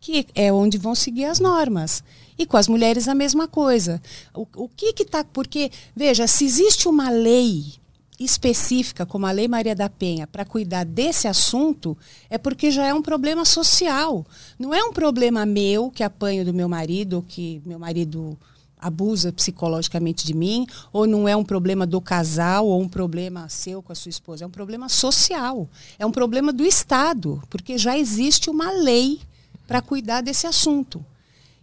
que 0.00 0.26
é 0.34 0.52
onde 0.52 0.78
vão 0.78 0.94
seguir 0.94 1.26
as 1.26 1.38
normas. 1.38 2.02
E 2.38 2.44
com 2.46 2.56
as 2.56 2.68
mulheres 2.68 3.08
a 3.08 3.14
mesma 3.14 3.48
coisa. 3.48 4.00
O, 4.34 4.46
o 4.56 4.68
que 4.68 4.94
está. 5.02 5.24
Porque, 5.24 5.70
veja, 5.94 6.26
se 6.26 6.44
existe 6.44 6.88
uma 6.88 7.10
lei 7.10 7.74
específica, 8.18 9.04
como 9.04 9.26
a 9.26 9.30
Lei 9.30 9.46
Maria 9.46 9.74
da 9.74 9.90
Penha, 9.90 10.26
para 10.26 10.44
cuidar 10.44 10.84
desse 10.84 11.28
assunto, 11.28 11.96
é 12.30 12.38
porque 12.38 12.70
já 12.70 12.86
é 12.86 12.94
um 12.94 13.02
problema 13.02 13.44
social. 13.44 14.24
Não 14.58 14.72
é 14.72 14.82
um 14.82 14.92
problema 14.92 15.44
meu 15.44 15.90
que 15.90 16.02
apanho 16.02 16.44
do 16.44 16.54
meu 16.54 16.68
marido, 16.68 17.14
ou 17.14 17.22
que 17.22 17.60
meu 17.64 17.78
marido 17.78 18.38
abusa 18.78 19.32
psicologicamente 19.32 20.24
de 20.24 20.34
mim, 20.34 20.66
ou 20.92 21.06
não 21.06 21.28
é 21.28 21.36
um 21.36 21.44
problema 21.44 21.86
do 21.86 22.00
casal, 22.00 22.66
ou 22.66 22.80
um 22.80 22.88
problema 22.88 23.48
seu 23.48 23.82
com 23.82 23.92
a 23.92 23.94
sua 23.94 24.10
esposa. 24.10 24.44
É 24.44 24.46
um 24.46 24.50
problema 24.50 24.88
social. 24.88 25.68
É 25.98 26.06
um 26.06 26.12
problema 26.12 26.52
do 26.52 26.64
Estado, 26.64 27.42
porque 27.50 27.76
já 27.76 27.98
existe 27.98 28.48
uma 28.48 28.70
lei 28.70 29.20
para 29.66 29.82
cuidar 29.82 30.20
desse 30.20 30.46
assunto. 30.46 31.04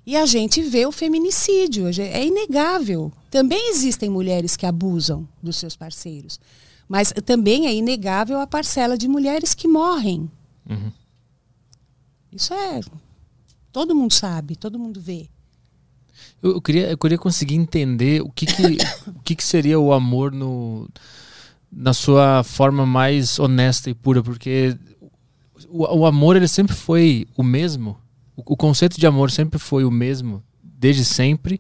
E 0.06 0.18
a 0.18 0.26
gente 0.26 0.62
vê 0.62 0.86
o 0.86 0.92
feminicídio, 0.92 1.88
é 2.00 2.26
inegável. 2.26 3.12
Também 3.32 3.70
existem 3.70 4.10
mulheres 4.10 4.58
que 4.58 4.66
abusam 4.66 5.28
dos 5.42 5.56
seus 5.56 5.76
parceiros, 5.76 6.40
mas 6.90 7.14
também 7.26 7.68
é 7.68 7.74
inegável 7.74 8.40
a 8.40 8.48
parcela 8.48 8.98
de 8.98 9.08
mulheres 9.08 9.54
que 9.54 9.68
morrem. 9.68 10.30
Uhum. 10.70 10.92
Isso 12.32 12.54
é. 12.54 12.82
Todo 13.72 13.96
mundo 13.96 14.14
sabe, 14.14 14.56
todo 14.56 14.78
mundo 14.78 15.00
vê. 15.00 15.30
Eu, 16.42 16.52
eu 16.52 16.62
queria, 16.62 16.92
eu 16.92 16.98
queria 16.98 17.18
conseguir 17.18 17.56
entender 17.56 18.22
o 18.22 18.30
que, 18.30 18.46
que, 18.46 18.78
o 19.08 19.20
que, 19.24 19.36
que 19.36 19.44
seria 19.44 19.80
o 19.80 19.94
amor 19.94 20.34
no, 20.34 20.88
na 21.72 21.94
sua 21.94 22.44
forma 22.44 22.86
mais 22.86 23.40
honesta 23.40 23.90
e 23.90 23.94
pura, 23.94 24.22
porque 24.22 24.78
o, 25.70 26.00
o 26.00 26.06
amor 26.06 26.36
ele 26.36 26.48
sempre 26.48 26.76
foi 26.76 27.26
o 27.38 27.44
mesmo 27.44 27.98
o, 28.36 28.58
conceito 28.58 29.00
de 29.00 29.06
amor 29.06 29.32
sempre 29.32 29.60
foi 29.60 29.86
o 29.86 29.92
mesmo, 29.92 30.44
desde 30.64 31.06
sempre? 31.06 31.60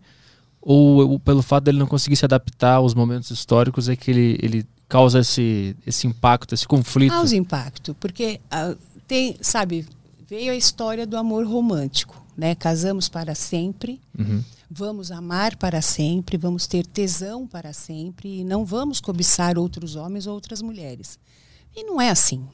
Ou 0.62 1.20
pelo 1.20 1.42
fato 1.42 1.66
dele 1.66 1.78
não 1.78 1.88
conseguir 1.88 2.16
se 2.16 2.26
adaptar 2.26 2.76
aos 2.76 2.94
momentos 2.94 3.30
históricos 3.30 3.90
é 3.90 3.96
que 3.96 4.10
ele, 4.10 4.40
ele 4.42 4.66
causa 4.88 5.20
esse, 5.20 5.76
esse 5.86 6.08
impacto, 6.08 6.56
esse 6.56 6.68
conflito? 6.68 7.12
Causa 7.12 7.36
impacto, 7.36 7.94
porque 7.96 8.40
uh, 8.46 8.78
tem, 9.08 9.36
sabe, 9.42 9.86
veio 10.28 10.52
a 10.52 10.56
história 10.56 11.06
do 11.06 11.18
amor 11.18 11.46
romântico, 11.46 12.22
né? 12.36 12.56
Casamos 12.56 13.10
para 13.10 13.36
sempre, 13.36 14.00
uhum. 14.18 14.44
vamos 14.72 15.12
amar 15.12 15.56
para 15.58 15.82
sempre, 15.82 16.38
vamos 16.38 16.66
ter 16.66 16.86
tesão 16.86 17.46
para 17.46 17.74
sempre 17.74 18.40
e 18.40 18.44
não 18.44 18.64
vamos 18.66 19.02
cobiçar 19.02 19.58
outros 19.58 19.96
homens 19.96 20.28
ou 20.28 20.34
outras 20.34 20.62
mulheres. 20.62 21.20
E 21.76 21.84
não 21.84 22.00
é 22.00 22.10
assim. 22.10 22.48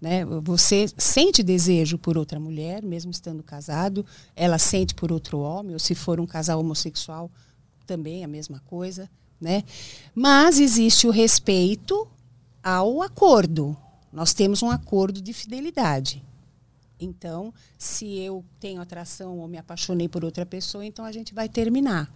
Né? 0.00 0.24
Você 0.42 0.86
sente 0.96 1.42
desejo 1.42 1.98
por 1.98 2.18
outra 2.18 2.38
mulher, 2.38 2.82
mesmo 2.82 3.10
estando 3.10 3.42
casado, 3.42 4.04
ela 4.34 4.58
sente 4.58 4.94
por 4.94 5.10
outro 5.10 5.38
homem, 5.38 5.72
ou 5.72 5.78
se 5.78 5.94
for 5.94 6.20
um 6.20 6.26
casal 6.26 6.60
homossexual, 6.60 7.30
também 7.86 8.24
a 8.24 8.28
mesma 8.28 8.60
coisa. 8.66 9.08
Né? 9.40 9.64
Mas 10.14 10.58
existe 10.58 11.06
o 11.06 11.10
respeito 11.10 12.06
ao 12.62 13.02
acordo. 13.02 13.76
Nós 14.12 14.32
temos 14.32 14.62
um 14.62 14.70
acordo 14.70 15.20
de 15.20 15.32
fidelidade. 15.32 16.22
Então, 16.98 17.52
se 17.76 18.18
eu 18.18 18.44
tenho 18.58 18.80
atração 18.80 19.38
ou 19.38 19.48
me 19.48 19.58
apaixonei 19.58 20.08
por 20.08 20.24
outra 20.24 20.46
pessoa, 20.46 20.84
então 20.84 21.04
a 21.04 21.12
gente 21.12 21.34
vai 21.34 21.48
terminar. 21.48 22.10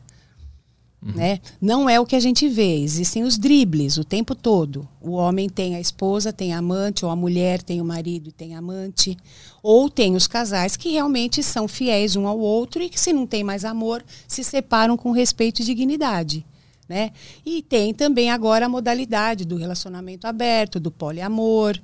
Uhum. 1.02 1.12
Né? 1.12 1.40
Não 1.60 1.88
é 1.88 1.98
o 1.98 2.04
que 2.04 2.14
a 2.14 2.20
gente 2.20 2.46
vê, 2.46 2.76
existem 2.76 3.22
os 3.22 3.38
dribles 3.38 3.96
o 3.96 4.04
tempo 4.04 4.34
todo. 4.34 4.86
O 5.00 5.12
homem 5.12 5.48
tem 5.48 5.74
a 5.74 5.80
esposa, 5.80 6.32
tem 6.32 6.52
a 6.52 6.58
amante, 6.58 7.04
ou 7.04 7.10
a 7.10 7.16
mulher 7.16 7.62
tem 7.62 7.80
o 7.80 7.84
marido 7.84 8.28
e 8.28 8.32
tem 8.32 8.54
a 8.54 8.58
amante. 8.58 9.16
Ou 9.62 9.88
tem 9.88 10.14
os 10.14 10.26
casais 10.26 10.76
que 10.76 10.90
realmente 10.90 11.42
são 11.42 11.66
fiéis 11.66 12.16
um 12.16 12.26
ao 12.26 12.38
outro 12.38 12.82
e 12.82 12.90
que, 12.90 13.00
se 13.00 13.12
não 13.14 13.26
tem 13.26 13.42
mais 13.42 13.64
amor, 13.64 14.04
se 14.28 14.44
separam 14.44 14.96
com 14.96 15.10
respeito 15.10 15.62
e 15.62 15.64
dignidade. 15.64 16.44
Né? 16.86 17.12
E 17.46 17.62
tem 17.62 17.94
também 17.94 18.30
agora 18.30 18.66
a 18.66 18.68
modalidade 18.68 19.46
do 19.46 19.56
relacionamento 19.56 20.26
aberto, 20.26 20.78
do 20.78 20.90
poliamor. 20.90 21.80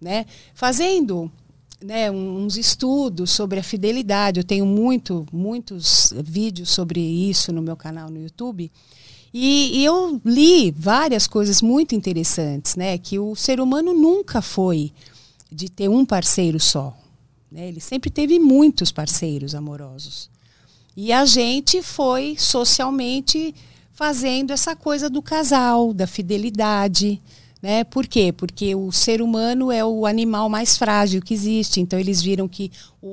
Né? 0.00 0.26
Fazendo 0.52 1.30
né, 1.82 2.10
uns 2.10 2.56
estudos 2.56 3.30
sobre 3.30 3.60
a 3.60 3.62
fidelidade. 3.62 4.40
Eu 4.40 4.44
tenho 4.44 4.66
muito, 4.66 5.26
muitos 5.32 6.12
vídeos 6.24 6.70
sobre 6.70 7.00
isso 7.00 7.52
no 7.52 7.62
meu 7.62 7.76
canal 7.76 8.10
no 8.10 8.20
YouTube. 8.20 8.70
E, 9.32 9.80
e, 9.80 9.84
eu 9.84 10.20
li 10.24 10.70
várias 10.70 11.26
coisas 11.26 11.60
muito 11.60 11.94
interessantes, 11.94 12.76
né? 12.76 12.96
Que 12.96 13.18
o 13.18 13.36
ser 13.36 13.60
humano 13.60 13.92
nunca 13.92 14.40
foi 14.40 14.92
de 15.52 15.70
ter 15.70 15.88
um 15.88 16.04
parceiro 16.04 16.58
só. 16.58 16.96
Né? 17.50 17.68
Ele 17.68 17.80
sempre 17.80 18.10
teve 18.10 18.38
muitos 18.38 18.90
parceiros 18.90 19.54
amorosos. 19.54 20.30
E 20.96 21.12
a 21.12 21.24
gente 21.24 21.82
foi 21.82 22.36
socialmente 22.38 23.54
fazendo 23.92 24.52
essa 24.52 24.74
coisa 24.74 25.10
do 25.10 25.20
casal, 25.20 25.92
da 25.92 26.06
fidelidade. 26.06 27.20
Né? 27.60 27.82
Por 27.84 28.06
quê? 28.06 28.32
Porque 28.32 28.74
o 28.74 28.92
ser 28.92 29.20
humano 29.20 29.72
é 29.72 29.84
o 29.84 30.06
animal 30.06 30.48
mais 30.48 30.76
frágil 30.76 31.20
que 31.20 31.34
existe. 31.34 31.80
Então, 31.80 31.98
eles 31.98 32.22
viram 32.22 32.46
que 32.46 32.70
o, 33.02 33.08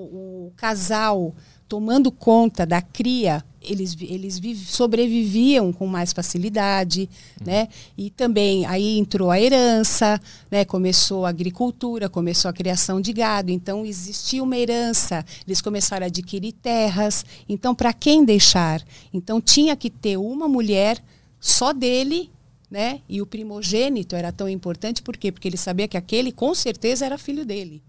o 0.47 0.51
casal, 0.55 1.33
tomando 1.67 2.11
conta 2.11 2.65
da 2.65 2.79
cria, 2.79 3.43
eles, 3.59 3.97
eles 3.99 4.39
sobreviviam 4.67 5.73
com 5.73 5.87
mais 5.87 6.13
facilidade. 6.13 7.09
Uhum. 7.39 7.47
Né? 7.47 7.67
E 7.97 8.11
também 8.11 8.67
aí 8.67 8.99
entrou 8.99 9.31
a 9.31 9.41
herança, 9.41 10.21
né? 10.51 10.63
começou 10.63 11.25
a 11.25 11.29
agricultura, 11.29 12.07
começou 12.07 12.49
a 12.49 12.53
criação 12.53 13.01
de 13.01 13.11
gado. 13.11 13.51
Então, 13.51 13.83
existia 13.83 14.43
uma 14.43 14.55
herança. 14.55 15.25
Eles 15.47 15.59
começaram 15.59 16.03
a 16.03 16.07
adquirir 16.07 16.51
terras. 16.53 17.25
Então, 17.49 17.73
para 17.73 17.91
quem 17.91 18.23
deixar? 18.23 18.83
Então, 19.11 19.41
tinha 19.41 19.75
que 19.75 19.89
ter 19.89 20.17
uma 20.17 20.47
mulher 20.47 21.03
só 21.39 21.73
dele 21.73 22.29
né? 22.75 22.99
E 23.07 23.21
o 23.21 23.25
primogênito 23.25 24.17
era 24.17 24.33
tão 24.33 24.49
importante 24.49 25.01
por 25.01 25.15
quê? 25.15 25.31
Porque 25.31 25.47
ele 25.47 25.55
sabia 25.55 25.87
que 25.87 25.95
aquele 25.95 26.29
com 26.29 26.53
certeza 26.53 27.05
era 27.05 27.17
filho 27.17 27.45
dele. 27.45 27.81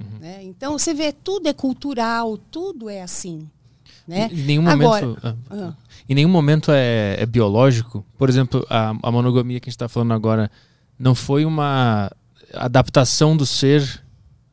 Uhum. 0.00 0.20
Né? 0.20 0.42
Então 0.42 0.78
você 0.78 0.94
vê, 0.94 1.12
tudo 1.12 1.50
é 1.50 1.52
cultural, 1.52 2.38
tudo 2.50 2.88
é 2.88 3.02
assim. 3.02 3.46
Né? 4.08 4.30
Em 4.32 4.42
nenhum 4.42 4.66
Agora, 4.66 5.06
momento, 5.06 5.20
ah, 5.22 5.36
ah. 5.50 5.74
em 6.08 6.14
nenhum 6.14 6.30
momento 6.30 6.72
é, 6.72 7.16
é, 7.20 7.26
biológico. 7.26 8.02
Por 8.16 8.30
exemplo, 8.30 8.66
a, 8.70 8.94
a 9.02 9.12
monogamia 9.12 9.60
que 9.60 9.68
a 9.68 9.70
gente 9.70 9.76
está 9.76 9.86
falando 9.86 10.14
agora 10.14 10.50
não 10.98 11.14
foi 11.14 11.44
uma 11.44 12.10
adaptação 12.54 13.36
do 13.36 13.44
ser 13.44 14.02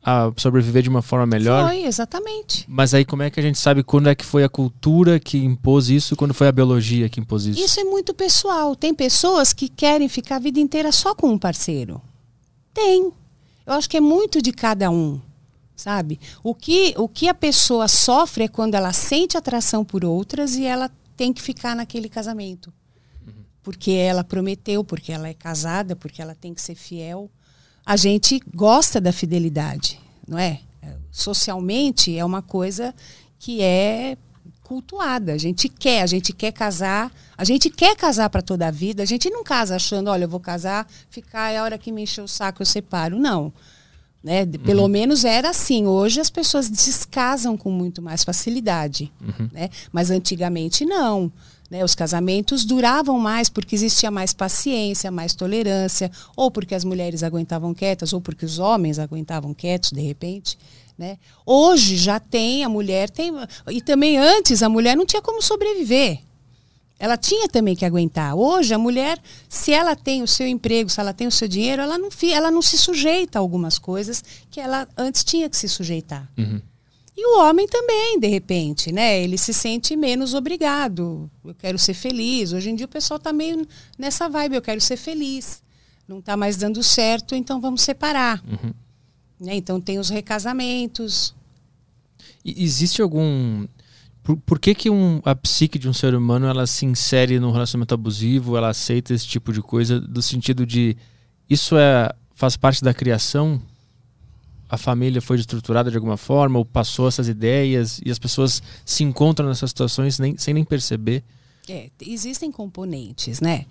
a 0.08 0.32
sobreviver 0.38 0.82
de 0.82 0.88
uma 0.88 1.02
forma 1.02 1.26
melhor. 1.26 1.68
Foi, 1.68 1.84
exatamente. 1.84 2.64
Mas 2.66 2.94
aí 2.94 3.04
como 3.04 3.22
é 3.22 3.28
que 3.30 3.38
a 3.38 3.42
gente 3.42 3.58
sabe 3.58 3.82
quando 3.82 4.08
é 4.08 4.14
que 4.14 4.24
foi 4.24 4.42
a 4.42 4.48
cultura 4.48 5.20
que 5.20 5.36
impôs 5.36 5.90
isso, 5.90 6.16
quando 6.16 6.32
foi 6.32 6.48
a 6.48 6.52
biologia 6.52 7.10
que 7.10 7.20
impôs 7.20 7.44
isso? 7.44 7.60
Isso 7.62 7.78
é 7.78 7.84
muito 7.84 8.14
pessoal. 8.14 8.74
Tem 8.74 8.94
pessoas 8.94 9.52
que 9.52 9.68
querem 9.68 10.08
ficar 10.08 10.36
a 10.36 10.38
vida 10.38 10.58
inteira 10.58 10.90
só 10.92 11.14
com 11.14 11.28
um 11.28 11.38
parceiro. 11.38 12.00
Tem. 12.72 13.12
Eu 13.66 13.74
acho 13.74 13.90
que 13.90 13.98
é 13.98 14.00
muito 14.00 14.40
de 14.40 14.50
cada 14.50 14.90
um, 14.90 15.20
sabe? 15.76 16.18
O 16.42 16.54
que, 16.54 16.94
o 16.96 17.06
que 17.06 17.28
a 17.28 17.34
pessoa 17.34 17.86
sofre 17.86 18.44
é 18.44 18.48
quando 18.48 18.76
ela 18.76 18.94
sente 18.94 19.36
atração 19.36 19.84
por 19.84 20.06
outras 20.06 20.56
e 20.56 20.64
ela 20.64 20.90
tem 21.18 21.34
que 21.34 21.42
ficar 21.42 21.76
naquele 21.76 22.08
casamento. 22.08 22.72
Uhum. 23.26 23.44
Porque 23.62 23.90
ela 23.90 24.24
prometeu, 24.24 24.82
porque 24.82 25.12
ela 25.12 25.28
é 25.28 25.34
casada, 25.34 25.94
porque 25.94 26.22
ela 26.22 26.34
tem 26.34 26.54
que 26.54 26.62
ser 26.62 26.76
fiel 26.76 27.30
a 27.88 27.96
gente 27.96 28.38
gosta 28.54 29.00
da 29.00 29.10
fidelidade, 29.12 29.98
não 30.28 30.38
é? 30.38 30.60
Socialmente 31.10 32.14
é 32.14 32.22
uma 32.22 32.42
coisa 32.42 32.94
que 33.38 33.62
é 33.62 34.18
cultuada. 34.62 35.32
A 35.32 35.38
gente 35.38 35.70
quer, 35.70 36.02
a 36.02 36.06
gente 36.06 36.34
quer 36.34 36.52
casar, 36.52 37.10
a 37.34 37.44
gente 37.44 37.70
quer 37.70 37.96
casar 37.96 38.28
para 38.28 38.42
toda 38.42 38.68
a 38.68 38.70
vida. 38.70 39.02
A 39.02 39.06
gente 39.06 39.30
não 39.30 39.42
casa 39.42 39.76
achando, 39.76 40.10
olha, 40.10 40.24
eu 40.24 40.28
vou 40.28 40.38
casar, 40.38 40.86
ficar 41.08 41.50
é 41.50 41.56
a 41.56 41.64
hora 41.64 41.78
que 41.78 41.90
me 41.90 42.02
encher 42.02 42.20
o 42.20 42.28
saco 42.28 42.60
eu 42.60 42.66
separo. 42.66 43.18
Não. 43.18 43.50
Né? 44.22 44.44
Pelo 44.44 44.82
uhum. 44.82 44.88
menos 44.88 45.24
era 45.24 45.48
assim. 45.48 45.86
Hoje 45.86 46.20
as 46.20 46.28
pessoas 46.28 46.68
descasam 46.68 47.56
com 47.56 47.70
muito 47.70 48.02
mais 48.02 48.22
facilidade. 48.22 49.10
Uhum. 49.18 49.48
Né? 49.50 49.70
Mas 49.90 50.10
antigamente 50.10 50.84
não. 50.84 51.32
Né? 51.70 51.84
Os 51.84 51.94
casamentos 51.94 52.64
duravam 52.64 53.18
mais 53.18 53.48
porque 53.48 53.74
existia 53.74 54.10
mais 54.10 54.32
paciência, 54.32 55.10
mais 55.10 55.34
tolerância, 55.34 56.10
ou 56.36 56.50
porque 56.50 56.74
as 56.74 56.84
mulheres 56.84 57.22
aguentavam 57.22 57.74
quietas, 57.74 58.12
ou 58.12 58.20
porque 58.20 58.44
os 58.44 58.58
homens 58.58 58.98
aguentavam 58.98 59.52
quietos 59.52 59.90
de 59.90 60.00
repente. 60.00 60.58
Né? 60.96 61.18
Hoje 61.46 61.96
já 61.96 62.18
tem, 62.18 62.64
a 62.64 62.68
mulher 62.68 63.10
tem. 63.10 63.32
E 63.70 63.80
também 63.80 64.18
antes 64.18 64.62
a 64.62 64.68
mulher 64.68 64.96
não 64.96 65.06
tinha 65.06 65.22
como 65.22 65.42
sobreviver. 65.42 66.20
Ela 66.98 67.16
tinha 67.16 67.48
também 67.48 67.76
que 67.76 67.84
aguentar. 67.84 68.34
Hoje, 68.34 68.74
a 68.74 68.78
mulher, 68.78 69.20
se 69.48 69.72
ela 69.72 69.94
tem 69.94 70.20
o 70.20 70.26
seu 70.26 70.48
emprego, 70.48 70.90
se 70.90 70.98
ela 70.98 71.14
tem 71.14 71.28
o 71.28 71.30
seu 71.30 71.46
dinheiro, 71.46 71.80
ela 71.80 71.96
não, 71.96 72.08
ela 72.32 72.50
não 72.50 72.60
se 72.60 72.76
sujeita 72.76 73.38
a 73.38 73.40
algumas 73.40 73.78
coisas 73.78 74.24
que 74.50 74.60
ela 74.60 74.88
antes 74.96 75.22
tinha 75.22 75.48
que 75.48 75.56
se 75.56 75.68
sujeitar. 75.68 76.28
Uhum. 76.36 76.60
E 77.20 77.26
o 77.26 77.40
homem 77.40 77.66
também, 77.66 78.20
de 78.20 78.28
repente, 78.28 78.92
né? 78.92 79.20
Ele 79.20 79.36
se 79.36 79.52
sente 79.52 79.96
menos 79.96 80.34
obrigado. 80.34 81.28
Eu 81.44 81.52
quero 81.52 81.76
ser 81.76 81.92
feliz. 81.92 82.52
Hoje 82.52 82.70
em 82.70 82.76
dia 82.76 82.86
o 82.86 82.88
pessoal 82.88 83.18
está 83.18 83.32
meio 83.32 83.66
nessa 83.98 84.28
vibe, 84.28 84.54
eu 84.54 84.62
quero 84.62 84.80
ser 84.80 84.96
feliz. 84.96 85.60
Não 86.06 86.20
está 86.20 86.36
mais 86.36 86.56
dando 86.56 86.80
certo, 86.80 87.34
então 87.34 87.60
vamos 87.60 87.82
separar. 87.82 88.40
Uhum. 88.46 88.72
Né? 89.40 89.56
Então 89.56 89.80
tem 89.80 89.98
os 89.98 90.08
recasamentos. 90.08 91.34
E 92.44 92.62
existe 92.62 93.02
algum 93.02 93.66
Por, 94.22 94.36
por 94.36 94.60
que, 94.60 94.72
que 94.72 94.88
um, 94.88 95.20
a 95.24 95.34
psique 95.34 95.76
de 95.76 95.88
um 95.88 95.92
ser 95.92 96.14
humano 96.14 96.46
ela 96.46 96.68
se 96.68 96.86
insere 96.86 97.40
num 97.40 97.50
relacionamento 97.50 97.94
abusivo, 97.94 98.56
ela 98.56 98.68
aceita 98.68 99.12
esse 99.12 99.26
tipo 99.26 99.52
de 99.52 99.60
coisa, 99.60 100.00
do 100.00 100.22
sentido 100.22 100.64
de 100.64 100.96
isso 101.50 101.76
é 101.76 102.14
faz 102.32 102.56
parte 102.56 102.80
da 102.80 102.94
criação? 102.94 103.60
A 104.68 104.76
família 104.76 105.22
foi 105.22 105.38
estruturada 105.38 105.90
de 105.90 105.96
alguma 105.96 106.16
forma, 106.16 106.58
ou 106.58 106.64
passou 106.64 107.08
essas 107.08 107.28
ideias, 107.28 108.00
e 108.04 108.10
as 108.10 108.18
pessoas 108.18 108.62
se 108.84 109.02
encontram 109.02 109.48
nessas 109.48 109.70
situações 109.70 110.18
nem, 110.18 110.36
sem 110.36 110.52
nem 110.52 110.64
perceber? 110.64 111.24
É, 111.68 111.90
existem 112.00 112.52
componentes, 112.52 113.40
né? 113.40 113.66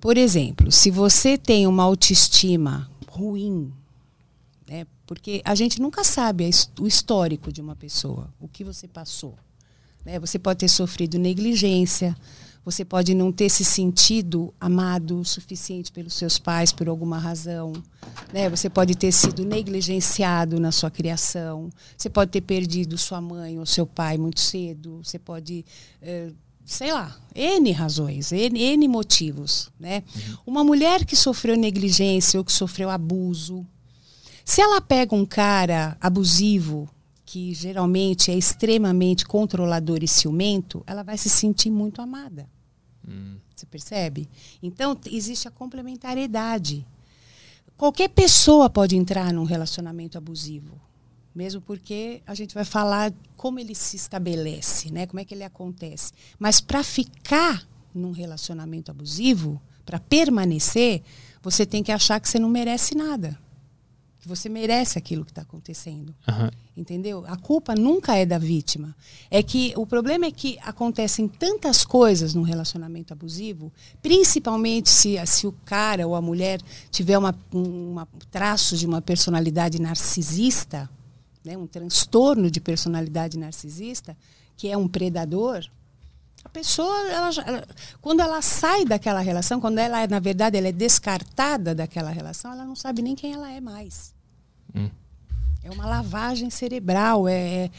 Por 0.00 0.16
exemplo, 0.16 0.72
se 0.72 0.90
você 0.90 1.36
tem 1.36 1.66
uma 1.66 1.82
autoestima 1.82 2.90
ruim, 3.08 3.72
né? 4.68 4.86
Porque 5.06 5.42
a 5.44 5.54
gente 5.54 5.80
nunca 5.80 6.04
sabe 6.04 6.48
o 6.78 6.86
histórico 6.86 7.52
de 7.52 7.60
uma 7.60 7.74
pessoa, 7.74 8.32
o 8.40 8.46
que 8.46 8.62
você 8.62 8.86
passou. 8.86 9.36
Né? 10.04 10.18
Você 10.20 10.38
pode 10.38 10.60
ter 10.60 10.68
sofrido 10.68 11.18
negligência, 11.18 12.16
você 12.64 12.84
pode 12.84 13.14
não 13.14 13.32
ter 13.32 13.48
se 13.48 13.64
sentido 13.64 14.52
amado 14.60 15.20
o 15.20 15.24
suficiente 15.24 15.90
pelos 15.90 16.14
seus 16.14 16.38
pais 16.38 16.72
por 16.72 16.88
alguma 16.88 17.18
razão. 17.18 17.72
Né? 18.32 18.50
Você 18.50 18.68
pode 18.68 18.94
ter 18.94 19.12
sido 19.12 19.44
negligenciado 19.44 20.60
na 20.60 20.70
sua 20.70 20.90
criação. 20.90 21.70
Você 21.96 22.10
pode 22.10 22.30
ter 22.30 22.42
perdido 22.42 22.98
sua 22.98 23.20
mãe 23.20 23.58
ou 23.58 23.64
seu 23.64 23.86
pai 23.86 24.18
muito 24.18 24.40
cedo. 24.40 25.00
Você 25.02 25.18
pode. 25.18 25.64
Eh, 26.02 26.32
sei 26.64 26.92
lá, 26.92 27.16
N 27.34 27.72
razões, 27.72 28.30
N, 28.30 28.60
N 28.60 28.88
motivos. 28.88 29.70
Né? 29.80 30.02
Uhum. 30.14 30.36
Uma 30.46 30.64
mulher 30.64 31.04
que 31.04 31.16
sofreu 31.16 31.56
negligência 31.56 32.38
ou 32.38 32.44
que 32.44 32.52
sofreu 32.52 32.90
abuso, 32.90 33.66
se 34.44 34.60
ela 34.60 34.80
pega 34.80 35.14
um 35.14 35.24
cara 35.24 35.96
abusivo, 36.00 36.88
que 37.30 37.54
geralmente 37.54 38.32
é 38.32 38.34
extremamente 38.36 39.24
controlador 39.24 40.02
e 40.02 40.08
ciumento, 40.08 40.82
ela 40.84 41.04
vai 41.04 41.16
se 41.16 41.28
sentir 41.28 41.70
muito 41.70 42.02
amada. 42.02 42.50
Hum. 43.06 43.36
Você 43.54 43.64
percebe? 43.66 44.28
Então, 44.60 44.98
existe 45.06 45.46
a 45.46 45.50
complementariedade. 45.50 46.84
Qualquer 47.76 48.08
pessoa 48.08 48.68
pode 48.68 48.96
entrar 48.96 49.32
num 49.32 49.44
relacionamento 49.44 50.18
abusivo. 50.18 50.80
Mesmo 51.32 51.60
porque 51.60 52.20
a 52.26 52.34
gente 52.34 52.52
vai 52.52 52.64
falar 52.64 53.14
como 53.36 53.60
ele 53.60 53.76
se 53.76 53.94
estabelece, 53.94 54.90
né? 54.90 55.06
como 55.06 55.20
é 55.20 55.24
que 55.24 55.32
ele 55.32 55.44
acontece. 55.44 56.12
Mas 56.36 56.60
para 56.60 56.82
ficar 56.82 57.64
num 57.94 58.10
relacionamento 58.10 58.90
abusivo, 58.90 59.62
para 59.86 60.00
permanecer, 60.00 61.04
você 61.40 61.64
tem 61.64 61.80
que 61.80 61.92
achar 61.92 62.18
que 62.18 62.28
você 62.28 62.40
não 62.40 62.48
merece 62.48 62.96
nada 62.96 63.38
que 64.20 64.28
você 64.28 64.48
merece 64.48 64.98
aquilo 64.98 65.24
que 65.24 65.30
está 65.30 65.42
acontecendo. 65.42 66.14
Uhum. 66.28 66.50
Entendeu? 66.76 67.24
A 67.26 67.36
culpa 67.36 67.74
nunca 67.74 68.14
é 68.14 68.26
da 68.26 68.38
vítima. 68.38 68.94
É 69.30 69.42
que 69.42 69.72
o 69.76 69.86
problema 69.86 70.26
é 70.26 70.30
que 70.30 70.58
acontecem 70.62 71.26
tantas 71.26 71.84
coisas 71.84 72.34
num 72.34 72.42
relacionamento 72.42 73.12
abusivo, 73.12 73.72
principalmente 74.02 74.90
se, 74.90 75.16
se 75.26 75.46
o 75.46 75.52
cara 75.64 76.06
ou 76.06 76.14
a 76.14 76.20
mulher 76.20 76.60
tiver 76.90 77.16
uma, 77.16 77.34
um 77.52 77.92
uma 77.92 78.08
traço 78.30 78.76
de 78.76 78.86
uma 78.86 79.00
personalidade 79.00 79.80
narcisista, 79.80 80.88
né, 81.44 81.56
um 81.56 81.66
transtorno 81.66 82.50
de 82.50 82.60
personalidade 82.60 83.38
narcisista, 83.38 84.16
que 84.56 84.68
é 84.68 84.76
um 84.76 84.86
predador. 84.86 85.64
A 86.44 86.48
pessoa, 86.48 86.96
ela, 87.10 87.30
ela, 87.46 87.68
quando 88.00 88.20
ela 88.20 88.40
sai 88.40 88.84
daquela 88.84 89.20
relação, 89.20 89.60
quando 89.60 89.78
ela, 89.78 90.06
na 90.06 90.18
verdade, 90.18 90.56
ela 90.56 90.68
é 90.68 90.72
descartada 90.72 91.74
daquela 91.74 92.10
relação, 92.10 92.52
ela 92.52 92.64
não 92.64 92.74
sabe 92.74 93.02
nem 93.02 93.14
quem 93.14 93.34
ela 93.34 93.50
é 93.50 93.60
mais. 93.60 94.14
Hum. 94.74 94.88
É 95.62 95.70
uma 95.70 95.86
lavagem 95.86 96.48
cerebral, 96.48 97.28
é, 97.28 97.64
é 97.64 97.70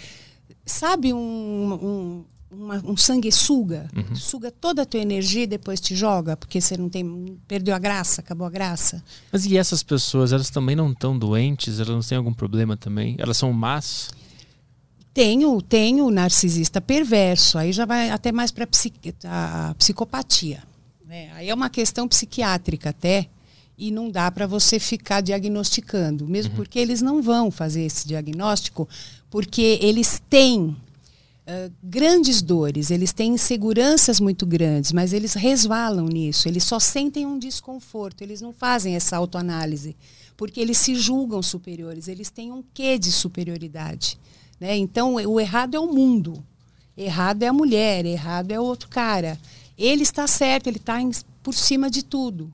sabe 0.63 1.11
um, 1.11 1.17
um, 1.17 2.25
uma, 2.51 2.75
um 2.85 2.95
sanguessuga, 2.95 3.89
uhum. 3.95 4.15
suga 4.15 4.51
toda 4.51 4.83
a 4.83 4.85
tua 4.85 4.99
energia 4.99 5.43
e 5.43 5.47
depois 5.47 5.79
te 5.79 5.95
joga, 5.95 6.37
porque 6.37 6.61
você 6.61 6.77
não 6.77 6.89
tem, 6.89 7.39
perdeu 7.47 7.73
a 7.73 7.79
graça, 7.79 8.21
acabou 8.21 8.45
a 8.45 8.49
graça. 8.49 9.03
Mas 9.31 9.45
e 9.45 9.57
essas 9.57 9.81
pessoas, 9.81 10.31
elas 10.31 10.49
também 10.49 10.75
não 10.75 10.91
estão 10.91 11.17
doentes? 11.17 11.79
Elas 11.79 11.89
não 11.89 12.01
têm 12.01 12.17
algum 12.17 12.33
problema 12.33 12.77
também? 12.77 13.15
Elas 13.17 13.37
são 13.37 13.51
más? 13.51 14.09
Tenho, 15.13 15.61
tenho 15.61 16.09
narcisista 16.09 16.79
perverso, 16.79 17.57
aí 17.57 17.73
já 17.73 17.85
vai 17.85 18.09
até 18.09 18.31
mais 18.31 18.51
para 18.51 18.67
a 19.25 19.75
psicopatia. 19.77 20.63
Né? 21.05 21.29
Aí 21.33 21.49
é 21.49 21.53
uma 21.53 21.69
questão 21.69 22.07
psiquiátrica 22.07 22.91
até, 22.91 23.27
e 23.77 23.89
não 23.89 24.11
dá 24.11 24.29
para 24.29 24.45
você 24.45 24.79
ficar 24.79 25.21
diagnosticando, 25.21 26.27
mesmo 26.27 26.51
uhum. 26.51 26.57
porque 26.57 26.77
eles 26.77 27.01
não 27.01 27.19
vão 27.19 27.49
fazer 27.49 27.81
esse 27.81 28.07
diagnóstico, 28.07 28.87
porque 29.27 29.79
eles 29.81 30.21
têm 30.29 30.65
uh, 30.65 31.73
grandes 31.81 32.43
dores, 32.43 32.91
eles 32.91 33.11
têm 33.11 33.33
inseguranças 33.33 34.19
muito 34.19 34.45
grandes, 34.45 34.91
mas 34.91 35.13
eles 35.13 35.33
resvalam 35.33 36.05
nisso, 36.05 36.47
eles 36.47 36.63
só 36.63 36.79
sentem 36.79 37.25
um 37.25 37.39
desconforto, 37.39 38.21
eles 38.21 38.39
não 38.39 38.53
fazem 38.53 38.95
essa 38.95 39.17
autoanálise, 39.17 39.95
porque 40.37 40.61
eles 40.61 40.77
se 40.77 40.93
julgam 40.93 41.41
superiores, 41.41 42.07
eles 42.07 42.29
têm 42.29 42.51
um 42.51 42.63
quê 42.73 42.99
de 42.99 43.11
superioridade. 43.11 44.19
Né? 44.61 44.77
Então, 44.77 45.15
o 45.15 45.39
errado 45.39 45.75
é 45.75 45.79
o 45.79 45.87
mundo. 45.87 46.43
Errado 46.95 47.41
é 47.41 47.47
a 47.47 47.53
mulher, 47.53 48.05
errado 48.05 48.51
é 48.51 48.59
o 48.59 48.63
outro 48.63 48.87
cara. 48.87 49.39
Ele 49.75 50.03
está 50.03 50.27
certo, 50.27 50.67
ele 50.67 50.77
está 50.77 50.99
por 51.41 51.55
cima 51.55 51.89
de 51.89 52.03
tudo. 52.03 52.53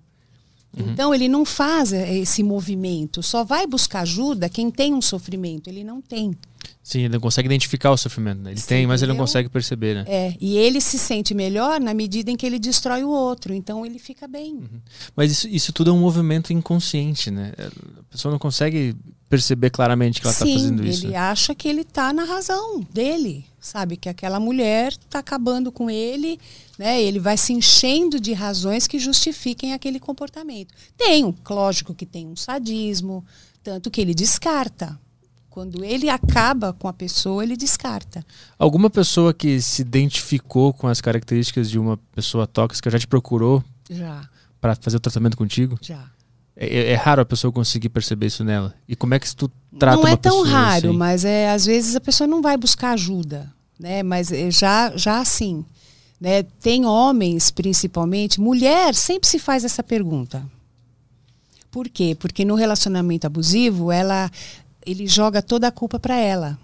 Uhum. 0.78 0.92
Então, 0.92 1.14
ele 1.14 1.28
não 1.28 1.44
faz 1.44 1.92
esse 1.92 2.42
movimento. 2.42 3.22
Só 3.22 3.44
vai 3.44 3.68
buscar 3.68 4.02
ajuda 4.02 4.48
quem 4.48 4.72
tem 4.72 4.94
um 4.94 5.02
sofrimento. 5.02 5.68
Ele 5.68 5.84
não 5.84 6.02
tem. 6.02 6.32
Sim, 6.82 7.00
ele 7.00 7.10
não 7.10 7.20
consegue 7.20 7.48
identificar 7.48 7.92
o 7.92 7.98
sofrimento. 7.98 8.40
Né? 8.42 8.52
Ele 8.52 8.60
Sim, 8.62 8.68
tem, 8.68 8.88
mas 8.88 9.02
ele 9.02 9.12
não 9.12 9.20
consegue 9.20 9.50
perceber, 9.50 9.96
né? 9.96 10.06
É, 10.08 10.34
e 10.40 10.56
ele 10.58 10.80
se 10.80 10.98
sente 10.98 11.34
melhor 11.34 11.82
na 11.82 11.94
medida 11.94 12.32
em 12.32 12.38
que 12.38 12.46
ele 12.46 12.58
destrói 12.58 13.04
o 13.04 13.10
outro. 13.10 13.54
Então 13.54 13.86
ele 13.86 14.00
fica 14.00 14.26
bem. 14.26 14.54
Uhum. 14.54 14.80
Mas 15.14 15.32
isso, 15.32 15.48
isso, 15.50 15.74
tudo 15.74 15.90
é 15.90 15.94
um 15.94 16.00
movimento 16.00 16.54
inconsciente, 16.54 17.30
né? 17.30 17.52
A 17.58 18.04
pessoa 18.10 18.32
não 18.32 18.40
consegue 18.40 18.96
perceber 19.30 19.70
claramente 19.70 20.22
que 20.22 20.28
ela 20.28 20.34
está 20.34 20.46
fazendo 20.46 20.86
isso. 20.86 21.06
Ele 21.06 21.16
acha 21.16 21.54
que 21.54 21.68
ele 21.68 21.82
está 21.82 22.14
na 22.14 22.24
razão 22.24 22.82
dele, 22.92 23.46
sabe? 23.60 23.98
Que 23.98 24.10
aquela 24.10 24.40
mulher 24.40 24.94
está 24.94 25.20
acabando 25.20 25.72
com 25.72 25.90
ele, 25.90 26.40
né? 26.78 27.02
Ele 27.02 27.20
vai 27.20 27.38
se 27.38 27.54
enchendo 27.54 28.20
de 28.20 28.34
razões 28.34 28.88
que 28.88 29.00
justifiquem 29.00 29.74
aquele 29.74 30.00
comportamento. 30.00 30.74
Tem, 30.98 31.36
lógico 31.50 31.94
que 31.94 32.06
tem 32.06 32.28
um 32.28 32.36
sadismo, 32.36 33.26
tanto 33.64 33.92
que 33.92 34.00
ele 34.00 34.14
descarta. 34.14 34.98
Quando 35.50 35.84
ele 35.84 36.08
acaba 36.08 36.72
com 36.72 36.88
a 36.88 36.94
pessoa, 36.94 37.44
ele 37.44 37.58
descarta. 37.58 38.24
Alguma 38.60 38.92
pessoa 38.92 39.34
que 39.34 39.60
se 39.60 39.82
identificou 39.82 40.72
com 40.72 40.88
as 40.88 41.02
características 41.02 41.70
de 41.70 41.80
uma 41.80 41.98
pessoa 42.14 42.46
tóxica 42.46 42.92
já 42.92 43.00
te 43.00 43.08
procurou? 43.08 43.64
Já. 43.90 44.30
Para 44.62 44.76
fazer 44.76 44.98
o 44.98 45.00
tratamento 45.00 45.36
contigo? 45.36 45.78
Já. 45.82 46.12
É, 46.60 46.66
é, 46.66 46.92
é, 46.92 46.96
raro 46.96 47.22
a 47.22 47.26
pessoa 47.26 47.54
conseguir 47.54 47.90
perceber 47.90 48.26
isso 48.26 48.44
nela. 48.44 48.74
E 48.88 48.96
como 48.96 49.14
é 49.14 49.20
que 49.20 49.34
tu 49.36 49.50
trata 49.78 49.96
Não 49.96 50.08
é 50.08 50.16
tão 50.16 50.44
raro, 50.44 50.90
assim? 50.90 50.98
mas 50.98 51.24
é, 51.24 51.52
às 51.52 51.66
vezes 51.66 51.96
a 51.96 52.02
pessoa 52.02 52.28
não 52.28 52.42
vai 52.42 52.58
buscar 52.58 52.92
ajuda. 52.92 53.54
Né? 53.80 54.02
Mas 54.02 54.32
é, 54.32 54.50
já, 54.50 54.92
já 54.98 55.20
assim. 55.20 55.64
Né? 56.20 56.42
Tem 56.42 56.84
homens, 56.84 57.52
principalmente, 57.52 58.42
mulher 58.42 58.96
sempre 58.96 59.30
se 59.30 59.38
faz 59.38 59.64
essa 59.64 59.84
pergunta. 59.84 60.44
Por 61.70 61.88
quê? 61.88 62.18
Porque 62.20 62.44
no 62.44 62.56
relacionamento 62.56 63.28
abusivo, 63.28 63.92
ela 63.92 64.32
ele 64.84 65.06
joga 65.06 65.42
toda 65.42 65.68
a 65.68 65.72
culpa 65.72 66.00
para 66.00 66.16
ela. 66.16 66.58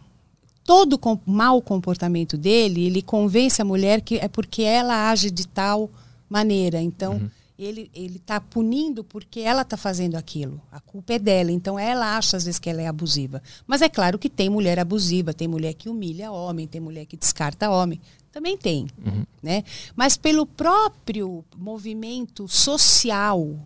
Todo 0.64 0.98
com, 0.98 1.20
mau 1.26 1.62
comportamento 1.62 2.38
dele, 2.38 2.86
ele 2.86 3.02
convence 3.02 3.62
a 3.62 3.66
mulher 3.66 4.00
que 4.00 4.18
é 4.18 4.30
porque 4.30 4.64
ela 4.64 5.10
age 5.12 5.30
de 5.30 5.46
tal 5.46 5.90
maneira. 6.30 6.82
Então, 6.82 7.14
uhum. 7.16 7.30
Ele 7.58 7.90
ele 7.94 8.18
está 8.18 8.40
punindo 8.40 9.04
porque 9.04 9.42
ela 9.42 9.62
está 9.62 9.78
fazendo 9.78 10.16
aquilo. 10.16 10.62
A 10.72 10.80
culpa 10.80 11.14
é 11.14 11.20
dela. 11.20 11.52
Então, 11.52 11.78
ela 11.78 12.18
acha 12.18 12.38
às 12.38 12.46
vezes 12.46 12.60
que 12.60 12.70
ela 12.70 12.82
é 12.82 12.88
abusiva. 12.88 13.42
Mas 13.68 13.82
é 13.82 13.90
claro 13.90 14.18
que 14.18 14.30
tem 14.30 14.50
mulher 14.50 14.80
abusiva, 14.80 15.34
tem 15.34 15.48
mulher 15.48 15.74
que 15.74 15.90
humilha 15.90 16.32
homem, 16.32 16.68
tem 16.68 16.82
mulher 16.82 17.06
que 17.06 17.18
descarta 17.18 17.70
homem. 17.70 18.00
Também 18.32 18.58
tem, 18.58 18.88
uhum. 19.06 19.24
né? 19.44 19.64
Mas 19.96 20.18
pelo 20.18 20.46
próprio 20.46 21.46
movimento 21.56 22.48
social 22.48 23.60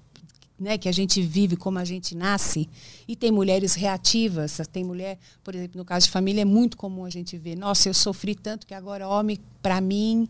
né, 0.59 0.77
que 0.77 0.89
a 0.89 0.91
gente 0.91 1.21
vive 1.21 1.55
como 1.55 1.77
a 1.77 1.85
gente 1.85 2.15
nasce, 2.15 2.67
e 3.07 3.15
tem 3.15 3.31
mulheres 3.31 3.75
reativas, 3.75 4.59
tem 4.71 4.83
mulher, 4.83 5.19
por 5.43 5.53
exemplo, 5.53 5.77
no 5.77 5.85
caso 5.85 6.07
de 6.07 6.11
família, 6.11 6.41
é 6.41 6.45
muito 6.45 6.75
comum 6.75 7.05
a 7.05 7.09
gente 7.09 7.37
ver, 7.37 7.55
nossa, 7.55 7.87
eu 7.87 7.93
sofri 7.93 8.33
tanto 8.33 8.65
que 8.65 8.73
agora 8.73 9.07
homem, 9.07 9.37
para 9.61 9.79
mim, 9.79 10.27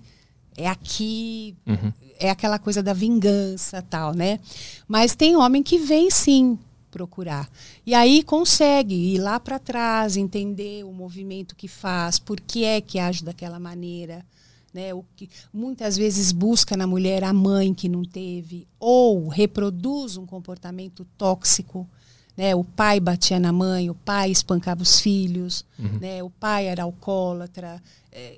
é 0.58 0.68
aqui, 0.68 1.56
uhum. 1.66 1.94
é 2.20 2.30
aquela 2.30 2.60
coisa 2.60 2.84
da 2.84 2.92
vingança 2.92 3.82
tal, 3.82 4.14
né? 4.14 4.40
Mas 4.88 5.16
tem 5.16 5.38
homem 5.38 5.64
que 5.64 5.78
vem 5.78 6.10
sim 6.10 6.60
procurar. 6.92 7.48
E 7.86 7.94
aí 7.94 8.24
consegue 8.24 8.96
ir 8.96 9.20
lá 9.20 9.40
para 9.40 9.60
trás, 9.60 10.18
entender 10.18 10.84
o 10.84 10.92
movimento 10.92 11.56
que 11.56 11.68
faz, 11.68 12.18
por 12.18 12.42
que 12.42 12.66
é 12.66 12.82
que 12.82 12.98
age 12.98 13.24
daquela 13.24 13.60
maneira 13.60 14.26
né? 14.78 14.94
O 14.94 15.04
que 15.16 15.28
muitas 15.52 15.98
vezes 15.98 16.32
busca 16.32 16.78
na 16.78 16.86
mulher 16.86 17.24
a 17.24 17.34
mãe 17.34 17.74
que 17.74 17.90
não 17.90 18.04
teve 18.04 18.68
ou 18.80 19.28
reproduz 19.28 20.18
um 20.18 20.26
comportamento 20.26 21.04
tóxico, 21.18 21.88
né? 22.38 22.56
O 22.56 22.64
pai 22.64 23.00
batia 23.00 23.40
na 23.40 23.52
mãe, 23.52 23.90
o 23.90 23.96
pai 23.96 24.30
espancava 24.30 24.84
os 24.84 25.00
filhos, 25.00 25.66
uhum. 25.80 25.98
né? 26.00 26.22
O 26.22 26.30
pai 26.30 26.68
era 26.68 26.84
alcoólatra. 26.84 27.82
É, 28.12 28.38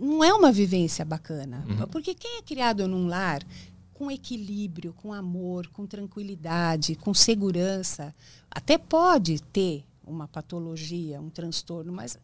não 0.00 0.24
é 0.24 0.32
uma 0.32 0.50
vivência 0.50 1.04
bacana. 1.04 1.64
Uhum. 1.68 1.86
Porque 1.88 2.14
quem 2.14 2.38
é 2.38 2.42
criado 2.42 2.88
num 2.88 3.06
lar 3.06 3.42
com 3.92 4.10
equilíbrio, 4.10 4.94
com 4.94 5.12
amor, 5.12 5.66
com 5.68 5.86
tranquilidade, 5.86 6.94
com 6.94 7.12
segurança, 7.12 8.14
até 8.50 8.78
pode 8.78 9.42
ter 9.52 9.84
uma 10.06 10.26
patologia, 10.26 11.20
um 11.20 11.28
transtorno, 11.28 11.92
mas 11.92 12.18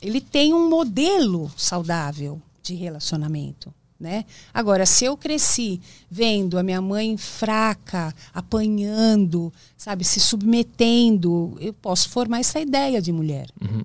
ele 0.00 0.20
tem 0.20 0.54
um 0.54 0.70
modelo 0.70 1.52
saudável 1.56 2.40
de 2.62 2.74
relacionamento. 2.74 3.72
Né? 3.98 4.24
Agora, 4.54 4.86
se 4.86 5.04
eu 5.04 5.14
cresci 5.14 5.78
vendo 6.10 6.58
a 6.58 6.62
minha 6.62 6.80
mãe 6.80 7.18
fraca, 7.18 8.14
apanhando, 8.32 9.52
sabe, 9.76 10.04
se 10.04 10.18
submetendo, 10.18 11.54
eu 11.60 11.74
posso 11.74 12.08
formar 12.08 12.40
essa 12.40 12.58
ideia 12.58 13.02
de 13.02 13.12
mulher. 13.12 13.50
Uhum. 13.60 13.84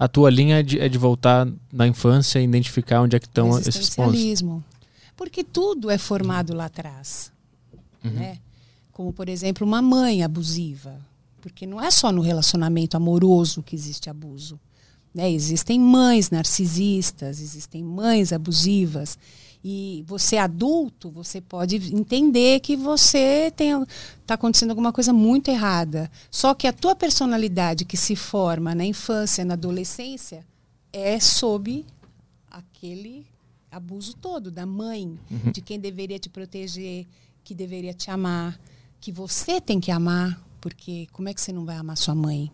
A 0.00 0.08
tua 0.08 0.30
linha 0.30 0.60
é 0.60 0.62
de, 0.62 0.80
é 0.80 0.88
de, 0.88 0.96
voltar 0.96 1.46
na 1.70 1.86
infância 1.86 2.38
e 2.40 2.44
identificar 2.44 3.02
onde 3.02 3.16
é 3.16 3.20
que 3.20 3.26
estão 3.26 3.58
esses 3.58 3.90
pontos. 3.90 4.42
Porque 5.14 5.44
tudo 5.44 5.90
é 5.90 5.98
formado 5.98 6.54
lá 6.54 6.64
atrás. 6.64 7.30
Uhum. 8.02 8.12
Né? 8.12 8.38
Como, 8.92 9.12
por 9.12 9.28
exemplo, 9.28 9.66
uma 9.66 9.82
mãe 9.82 10.22
abusiva. 10.22 10.98
Porque 11.42 11.66
não 11.66 11.78
é 11.78 11.90
só 11.90 12.10
no 12.10 12.22
relacionamento 12.22 12.96
amoroso 12.96 13.62
que 13.62 13.76
existe 13.76 14.08
abuso. 14.08 14.58
Né? 15.14 15.30
Existem 15.30 15.78
mães 15.78 16.30
narcisistas, 16.30 17.38
existem 17.38 17.84
mães 17.84 18.32
abusivas. 18.32 19.18
E 19.62 20.04
você 20.06 20.38
adulto, 20.38 21.10
você 21.10 21.40
pode 21.40 21.76
entender 21.94 22.60
que 22.60 22.76
você 22.76 23.52
está 23.52 24.34
acontecendo 24.34 24.70
alguma 24.70 24.92
coisa 24.92 25.12
muito 25.12 25.50
errada. 25.50 26.10
Só 26.30 26.54
que 26.54 26.66
a 26.66 26.72
tua 26.72 26.94
personalidade 26.94 27.84
que 27.84 27.96
se 27.96 28.16
forma 28.16 28.74
na 28.74 28.84
infância, 28.84 29.44
na 29.44 29.54
adolescência, 29.54 30.46
é 30.92 31.20
sob 31.20 31.84
aquele 32.50 33.26
abuso 33.70 34.14
todo 34.16 34.50
da 34.50 34.64
mãe, 34.66 35.18
uhum. 35.30 35.52
de 35.52 35.60
quem 35.60 35.78
deveria 35.78 36.18
te 36.18 36.28
proteger, 36.28 37.06
que 37.44 37.54
deveria 37.54 37.94
te 37.94 38.10
amar, 38.10 38.58
que 39.00 39.12
você 39.12 39.60
tem 39.60 39.78
que 39.78 39.90
amar, 39.90 40.40
porque 40.60 41.06
como 41.12 41.28
é 41.28 41.34
que 41.34 41.40
você 41.40 41.52
não 41.52 41.64
vai 41.64 41.76
amar 41.76 41.96
sua 41.96 42.14
mãe? 42.14 42.50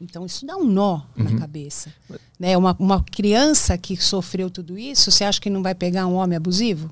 Então 0.00 0.26
isso 0.26 0.44
dá 0.44 0.56
um 0.56 0.64
nó 0.64 1.02
uhum. 1.16 1.24
na 1.24 1.38
cabeça. 1.38 1.92
Né? 2.38 2.56
Uma, 2.56 2.76
uma 2.78 3.02
criança 3.02 3.78
que 3.78 3.96
sofreu 3.96 4.50
tudo 4.50 4.78
isso, 4.78 5.10
você 5.10 5.24
acha 5.24 5.40
que 5.40 5.48
não 5.48 5.62
vai 5.62 5.74
pegar 5.74 6.06
um 6.06 6.14
homem 6.14 6.36
abusivo? 6.36 6.90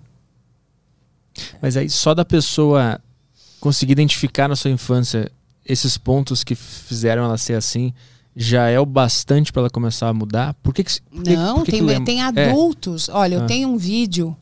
Mas 1.61 1.77
aí 1.77 1.88
só 1.88 2.15
da 2.15 2.25
pessoa 2.25 3.01
conseguir 3.61 3.93
identificar 3.93 4.49
na 4.49 4.57
sua 4.57 4.71
infância 4.71 5.31
esses 5.65 5.97
pontos 5.97 6.43
que 6.43 6.55
fizeram 6.55 7.25
ela 7.25 7.38
ser 7.38 7.55
assim, 7.55 7.93
já 8.35 8.69
é 8.69 8.79
o 8.81 8.87
bastante 8.87 9.53
para 9.53 9.62
ela 9.62 9.71
começar 9.71 10.09
a 10.09 10.15
mudar? 10.15 10.55
Por 10.55 10.75
que, 10.75 10.83
que 10.83 11.01
por 11.01 11.25
Não, 11.25 11.57
por 11.57 11.65
que 11.65 11.71
tem, 11.73 11.87
que 11.87 12.05
tem 12.05 12.21
é. 12.21 12.25
adultos. 12.25 13.09
É. 13.09 13.12
Olha, 13.12 13.35
eu 13.37 13.43
ah. 13.43 13.47
tenho 13.47 13.69
um 13.69 13.77
vídeo, 13.77 14.37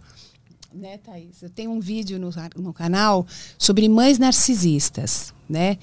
né, 0.73 0.99
Thaís? 0.99 1.43
Eu 1.43 1.51
tenho 1.51 1.71
um 1.71 1.81
vídeo 1.81 2.19
no, 2.19 2.31
no 2.57 2.73
canal 2.73 3.27
sobre 3.59 3.89
mães 3.89 4.19
narcisistas, 4.19 5.35
né? 5.49 5.77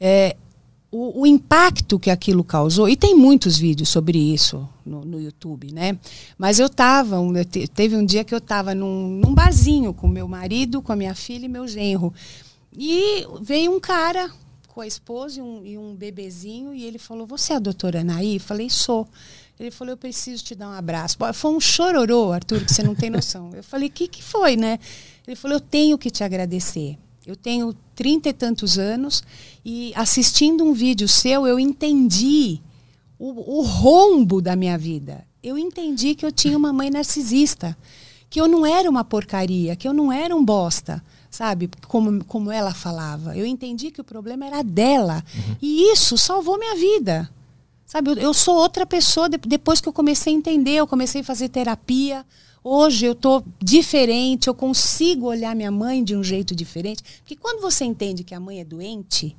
É, 0.00 0.36
o, 0.90 1.22
o, 1.22 1.26
impacto 1.26 1.98
que 1.98 2.10
aquilo 2.10 2.42
causou, 2.42 2.88
e 2.88 2.96
tem 2.96 3.14
muitos 3.14 3.58
vídeos 3.58 3.90
sobre 3.90 4.18
isso 4.18 4.66
no, 4.84 5.04
no 5.04 5.20
YouTube, 5.20 5.70
né? 5.72 5.98
Mas 6.38 6.58
eu 6.58 6.66
estava, 6.66 7.16
teve 7.74 7.94
um 7.94 8.04
dia 8.04 8.24
que 8.24 8.34
eu 8.34 8.38
estava 8.38 8.74
num, 8.74 9.08
num 9.08 9.34
barzinho 9.34 9.92
com 9.92 10.08
meu 10.08 10.26
marido, 10.26 10.80
com 10.80 10.92
a 10.92 10.96
minha 10.96 11.14
filha 11.14 11.44
e 11.44 11.48
meu 11.48 11.68
genro. 11.68 12.12
E 12.76 13.26
veio 13.42 13.74
um 13.74 13.80
cara 13.80 14.30
com 14.68 14.80
a 14.80 14.86
esposa 14.86 15.40
e 15.40 15.42
um, 15.42 15.66
e 15.66 15.76
um 15.76 15.94
bebezinho, 15.94 16.72
e 16.72 16.84
ele 16.84 16.98
falou: 16.98 17.26
Você 17.26 17.52
é 17.52 17.56
a 17.56 17.58
doutora 17.58 18.00
Anaí? 18.00 18.34
Eu 18.34 18.40
falei: 18.40 18.70
Sou. 18.70 19.06
Ele 19.58 19.70
falou: 19.70 19.92
Eu 19.92 19.96
preciso 19.96 20.44
te 20.44 20.54
dar 20.54 20.68
um 20.68 20.72
abraço. 20.72 21.18
Foi 21.34 21.50
um 21.50 21.60
chororô, 21.60 22.32
Arthur, 22.32 22.64
que 22.64 22.72
você 22.72 22.82
não 22.82 22.94
tem 22.94 23.10
noção. 23.10 23.50
Eu 23.54 23.64
falei: 23.64 23.88
O 23.88 23.92
que, 23.92 24.06
que 24.06 24.22
foi, 24.22 24.56
né? 24.56 24.78
Ele 25.26 25.36
falou: 25.36 25.56
Eu 25.56 25.60
tenho 25.60 25.98
que 25.98 26.10
te 26.10 26.22
agradecer. 26.22 26.96
Eu 27.28 27.36
tenho 27.36 27.74
trinta 27.94 28.30
e 28.30 28.32
tantos 28.32 28.78
anos 28.78 29.22
e 29.62 29.92
assistindo 29.94 30.64
um 30.64 30.72
vídeo 30.72 31.06
seu, 31.06 31.46
eu 31.46 31.60
entendi 31.60 32.58
o, 33.18 33.58
o 33.58 33.60
rombo 33.60 34.40
da 34.40 34.56
minha 34.56 34.78
vida. 34.78 35.26
Eu 35.42 35.58
entendi 35.58 36.14
que 36.14 36.24
eu 36.24 36.32
tinha 36.32 36.56
uma 36.56 36.72
mãe 36.72 36.88
narcisista, 36.88 37.76
que 38.30 38.40
eu 38.40 38.48
não 38.48 38.64
era 38.64 38.88
uma 38.88 39.04
porcaria, 39.04 39.76
que 39.76 39.86
eu 39.86 39.92
não 39.92 40.10
era 40.10 40.34
um 40.34 40.42
bosta, 40.42 41.04
sabe? 41.30 41.68
Como, 41.86 42.24
como 42.24 42.50
ela 42.50 42.72
falava. 42.72 43.36
Eu 43.36 43.44
entendi 43.44 43.90
que 43.90 44.00
o 44.00 44.04
problema 44.04 44.46
era 44.46 44.64
dela. 44.64 45.22
Uhum. 45.34 45.56
E 45.60 45.92
isso 45.92 46.16
salvou 46.16 46.58
minha 46.58 46.76
vida. 46.76 47.28
Sabe, 47.84 48.10
eu, 48.12 48.16
eu 48.16 48.32
sou 48.32 48.56
outra 48.56 48.86
pessoa 48.86 49.28
de, 49.28 49.36
depois 49.36 49.82
que 49.82 49.88
eu 49.90 49.92
comecei 49.92 50.32
a 50.32 50.36
entender, 50.36 50.76
eu 50.76 50.86
comecei 50.86 51.20
a 51.20 51.24
fazer 51.24 51.50
terapia. 51.50 52.24
Hoje 52.70 53.06
eu 53.06 53.12
estou 53.12 53.42
diferente, 53.58 54.46
eu 54.46 54.54
consigo 54.54 55.24
olhar 55.24 55.56
minha 55.56 55.70
mãe 55.70 56.04
de 56.04 56.14
um 56.14 56.22
jeito 56.22 56.54
diferente. 56.54 57.02
Porque 57.20 57.34
quando 57.34 57.62
você 57.62 57.82
entende 57.86 58.22
que 58.22 58.34
a 58.34 58.40
mãe 58.40 58.60
é 58.60 58.64
doente, 58.64 59.34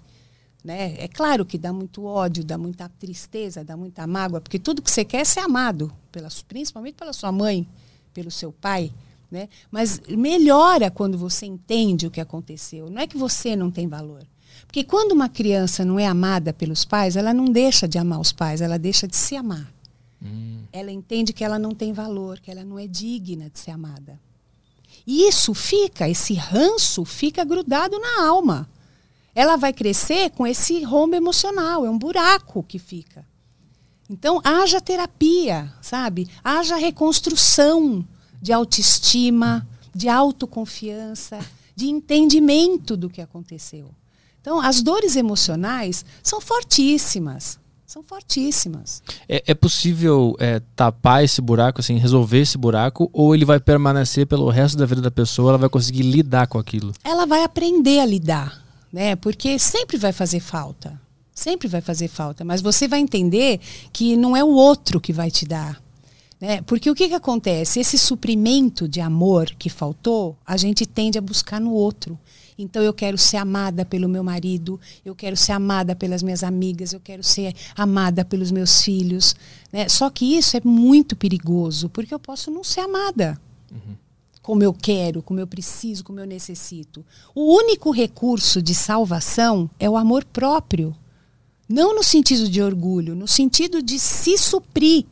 né, 0.63 0.95
é 0.97 1.07
claro 1.07 1.45
que 1.45 1.55
dá 1.55 1.71
muito 1.71 2.05
ódio, 2.05 2.43
dá 2.43 2.57
muita 2.57 2.89
tristeza, 2.89 3.63
dá 3.63 3.77
muita 3.77 4.07
mágoa, 4.07 4.41
porque 4.41 4.57
tudo 4.57 4.81
que 4.81 4.89
você 4.89 5.05
quer 5.05 5.21
é 5.21 5.25
ser 5.25 5.41
amado, 5.41 5.93
pela, 6.11 6.27
principalmente 6.47 6.95
pela 6.95 7.13
sua 7.13 7.31
mãe, 7.31 7.67
pelo 8.15 8.31
seu 8.31 8.51
pai. 8.51 8.91
Né? 9.29 9.47
Mas 9.69 10.01
melhora 10.07 10.89
quando 10.89 11.15
você 11.15 11.45
entende 11.45 12.07
o 12.07 12.11
que 12.11 12.19
aconteceu. 12.19 12.89
Não 12.89 12.99
é 12.99 13.05
que 13.05 13.15
você 13.15 13.55
não 13.55 13.69
tem 13.69 13.87
valor. 13.87 14.25
Porque 14.65 14.83
quando 14.83 15.11
uma 15.11 15.29
criança 15.29 15.85
não 15.85 15.99
é 15.99 16.07
amada 16.07 16.51
pelos 16.51 16.83
pais, 16.83 17.15
ela 17.15 17.31
não 17.31 17.45
deixa 17.45 17.87
de 17.87 17.99
amar 17.99 18.19
os 18.19 18.31
pais, 18.31 18.59
ela 18.59 18.79
deixa 18.79 19.07
de 19.07 19.15
se 19.15 19.35
amar. 19.35 19.71
Ela 20.71 20.91
entende 20.91 21.34
que 21.34 21.43
ela 21.43 21.58
não 21.58 21.71
tem 21.71 21.93
valor, 21.93 22.39
que 22.39 22.51
ela 22.51 22.63
não 22.63 22.77
é 22.77 22.88
digna 22.88 23.49
de 23.49 23.60
ser 23.60 23.71
amada. 23.71 24.19
E 25.05 25.27
isso 25.27 25.53
fica, 25.53 26.08
esse 26.08 26.34
ranço 26.34 27.05
fica 27.05 27.43
grudado 27.43 27.97
na 27.99 28.27
alma. 28.27 28.69
Ela 29.34 29.55
vai 29.55 29.73
crescer 29.73 30.32
com 30.32 30.45
esse 30.45 30.84
rombo 30.84 31.15
emocional, 31.15 31.86
é 31.86 31.89
um 31.89 31.97
buraco 31.97 32.63
que 32.63 32.77
fica. 32.77 33.25
Então, 34.10 34.41
haja 34.43 34.82
terapia, 34.82 35.71
sabe? 35.82 36.27
Haja 36.43 36.75
reconstrução 36.75 38.05
de 38.41 38.51
autoestima, 38.51 39.67
de 39.93 40.10
autoconfiança, 40.10 41.39
de 41.75 41.88
entendimento 41.88 42.97
do 42.97 43.10
que 43.10 43.21
aconteceu. 43.21 43.91
Então, 44.41 44.60
as 44.60 44.82
dores 44.82 45.15
emocionais 45.15 46.03
são 46.23 46.41
fortíssimas 46.41 47.60
são 47.89 48.04
fortíssimas. 48.04 49.02
É, 49.28 49.45
é 49.47 49.54
possível 49.56 50.36
é, 50.39 50.62
tapar 50.75 51.23
esse 51.23 51.41
buraco, 51.41 51.82
assim, 51.82 51.97
resolver 51.97 52.41
esse 52.41 52.56
buraco, 52.56 53.10
ou 53.12 53.34
ele 53.34 53.43
vai 53.43 53.60
permanecer 53.60 54.28
pelo 54.28 54.47
resto 54.52 54.78
da 54.78 54.86
vida 54.86 55.02
da 55.02 55.10
pessoa, 55.10 55.49
ela 55.49 55.58
vai 55.58 55.69
conseguir 55.69 56.04
lidar 56.04 56.45
com 56.45 56.60
aquilo? 56.60 56.93
Ela 57.04 57.25
vai 57.25 57.43
aprender 57.43 57.99
a 57.99 58.06
lidar, 58.06 58.63
né? 58.93 59.15
Porque 59.15 59.58
sempre 59.58 59.97
vai 59.97 60.13
fazer 60.13 60.39
falta. 60.39 61.02
Sempre 61.34 61.67
vai 61.67 61.82
fazer 61.82 62.10
falta. 62.10 62.45
Mas 62.45 62.62
você 62.62 62.88
vai 62.88 62.99
entender 62.99 63.60
que 63.91 64.15
não 64.15 64.38
é 64.38 64.43
o 64.43 64.49
outro 64.49 65.02
que 65.02 65.12
vai 65.12 65.32
te 65.32 65.47
dar. 65.47 65.82
Né? 66.39 66.62
Porque 66.62 66.91
o 66.91 66.95
que, 66.95 67.10
que 67.10 67.15
acontece? 67.15 67.80
Esse 67.80 67.97
suprimento 67.97 68.88
de 68.88 69.02
amor 69.02 69.49
que 69.58 69.67
faltou, 69.67 70.38
a 70.45 70.56
gente 70.58 70.86
tende 70.86 71.17
a 71.17 71.21
buscar 71.21 71.60
no 71.60 71.73
outro. 71.73 72.19
Então 72.61 72.83
eu 72.83 72.93
quero 72.93 73.17
ser 73.17 73.37
amada 73.37 73.85
pelo 73.85 74.09
meu 74.09 74.21
marido, 74.21 74.77
eu 75.05 75.15
quero 75.15 75.37
ser 75.37 75.53
amada 75.53 75.95
pelas 75.95 76.21
minhas 76.21 76.43
amigas, 76.43 76.91
eu 76.91 76.99
quero 76.99 77.23
ser 77.23 77.55
amada 77.73 78.25
pelos 78.25 78.51
meus 78.51 78.81
filhos. 78.81 79.33
Né? 79.71 79.87
Só 79.87 80.09
que 80.09 80.37
isso 80.37 80.57
é 80.57 80.61
muito 80.61 81.15
perigoso, 81.15 81.87
porque 81.87 82.13
eu 82.13 82.19
posso 82.19 82.51
não 82.51 82.61
ser 82.61 82.81
amada. 82.81 83.39
Uhum. 83.71 83.95
Como 84.41 84.61
eu 84.61 84.73
quero, 84.73 85.23
como 85.23 85.39
eu 85.39 85.47
preciso, 85.47 86.03
como 86.03 86.19
eu 86.19 86.25
necessito. 86.25 87.05
O 87.33 87.55
único 87.55 87.91
recurso 87.91 88.61
de 88.61 88.75
salvação 88.75 89.69
é 89.79 89.89
o 89.89 89.95
amor 89.95 90.25
próprio. 90.25 90.93
Não 91.67 91.95
no 91.95 92.03
sentido 92.03 92.49
de 92.49 92.61
orgulho, 92.61 93.15
no 93.15 93.27
sentido 93.27 93.81
de 93.81 93.97
se 93.97 94.37
suprir 94.37 95.05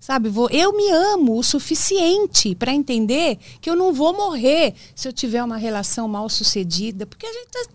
Sabe, 0.00 0.28
vou, 0.28 0.48
eu 0.50 0.72
me 0.76 0.90
amo 0.90 1.36
o 1.36 1.42
suficiente 1.42 2.54
para 2.54 2.72
entender 2.72 3.36
que 3.60 3.68
eu 3.68 3.74
não 3.74 3.92
vou 3.92 4.14
morrer 4.14 4.74
se 4.94 5.08
eu 5.08 5.12
tiver 5.12 5.42
uma 5.42 5.56
relação 5.56 6.06
mal 6.06 6.28
sucedida, 6.28 7.04
porque 7.04 7.26
a 7.26 7.32
gente 7.32 7.48
tá, 7.48 7.66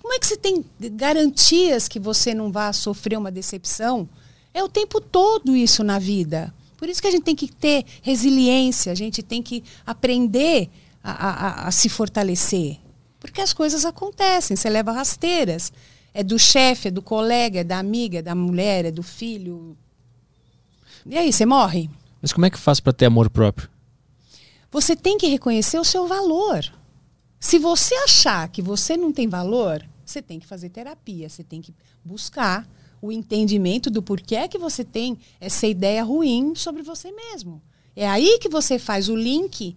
como 0.00 0.14
é 0.14 0.18
que 0.18 0.26
você 0.26 0.38
tem 0.38 0.64
garantias 0.92 1.86
que 1.86 2.00
você 2.00 2.32
não 2.32 2.50
vá 2.50 2.72
sofrer 2.72 3.18
uma 3.18 3.30
decepção? 3.30 4.08
É 4.54 4.64
o 4.64 4.68
tempo 4.68 5.02
todo 5.02 5.54
isso 5.54 5.84
na 5.84 5.98
vida. 5.98 6.54
Por 6.78 6.88
isso 6.88 7.02
que 7.02 7.08
a 7.08 7.10
gente 7.10 7.24
tem 7.24 7.36
que 7.36 7.52
ter 7.52 7.84
resiliência, 8.00 8.90
a 8.90 8.94
gente 8.94 9.22
tem 9.22 9.42
que 9.42 9.62
aprender 9.84 10.70
a, 11.04 11.12
a, 11.12 11.68
a 11.68 11.70
se 11.70 11.90
fortalecer. 11.90 12.78
Porque 13.20 13.42
as 13.42 13.52
coisas 13.52 13.84
acontecem, 13.84 14.56
você 14.56 14.70
leva 14.70 14.92
rasteiras. 14.92 15.72
É 16.14 16.22
do 16.22 16.38
chefe, 16.38 16.88
é 16.88 16.90
do 16.90 17.02
colega, 17.02 17.60
é 17.60 17.64
da 17.64 17.78
amiga, 17.78 18.20
é 18.20 18.22
da 18.22 18.34
mulher, 18.34 18.86
é 18.86 18.90
do 18.90 19.02
filho, 19.02 19.76
e 21.08 21.16
aí, 21.16 21.32
você 21.32 21.46
morre. 21.46 21.88
Mas 22.20 22.32
como 22.32 22.46
é 22.46 22.50
que 22.50 22.58
faz 22.58 22.80
para 22.80 22.92
ter 22.92 23.06
amor 23.06 23.30
próprio? 23.30 23.68
Você 24.70 24.94
tem 24.94 25.16
que 25.16 25.26
reconhecer 25.26 25.78
o 25.78 25.84
seu 25.84 26.06
valor. 26.06 26.64
Se 27.40 27.58
você 27.58 27.94
achar 27.94 28.48
que 28.48 28.60
você 28.60 28.96
não 28.96 29.12
tem 29.12 29.28
valor, 29.28 29.84
você 30.04 30.20
tem 30.20 30.38
que 30.38 30.46
fazer 30.46 30.68
terapia, 30.68 31.28
você 31.28 31.42
tem 31.42 31.60
que 31.62 31.74
buscar 32.04 32.68
o 33.00 33.12
entendimento 33.12 33.90
do 33.90 34.02
porquê 34.02 34.48
que 34.48 34.58
você 34.58 34.84
tem 34.84 35.18
essa 35.40 35.66
ideia 35.66 36.02
ruim 36.02 36.54
sobre 36.54 36.82
você 36.82 37.12
mesmo. 37.12 37.62
É 37.94 38.08
aí 38.08 38.38
que 38.40 38.48
você 38.48 38.78
faz 38.78 39.08
o 39.08 39.16
link 39.16 39.76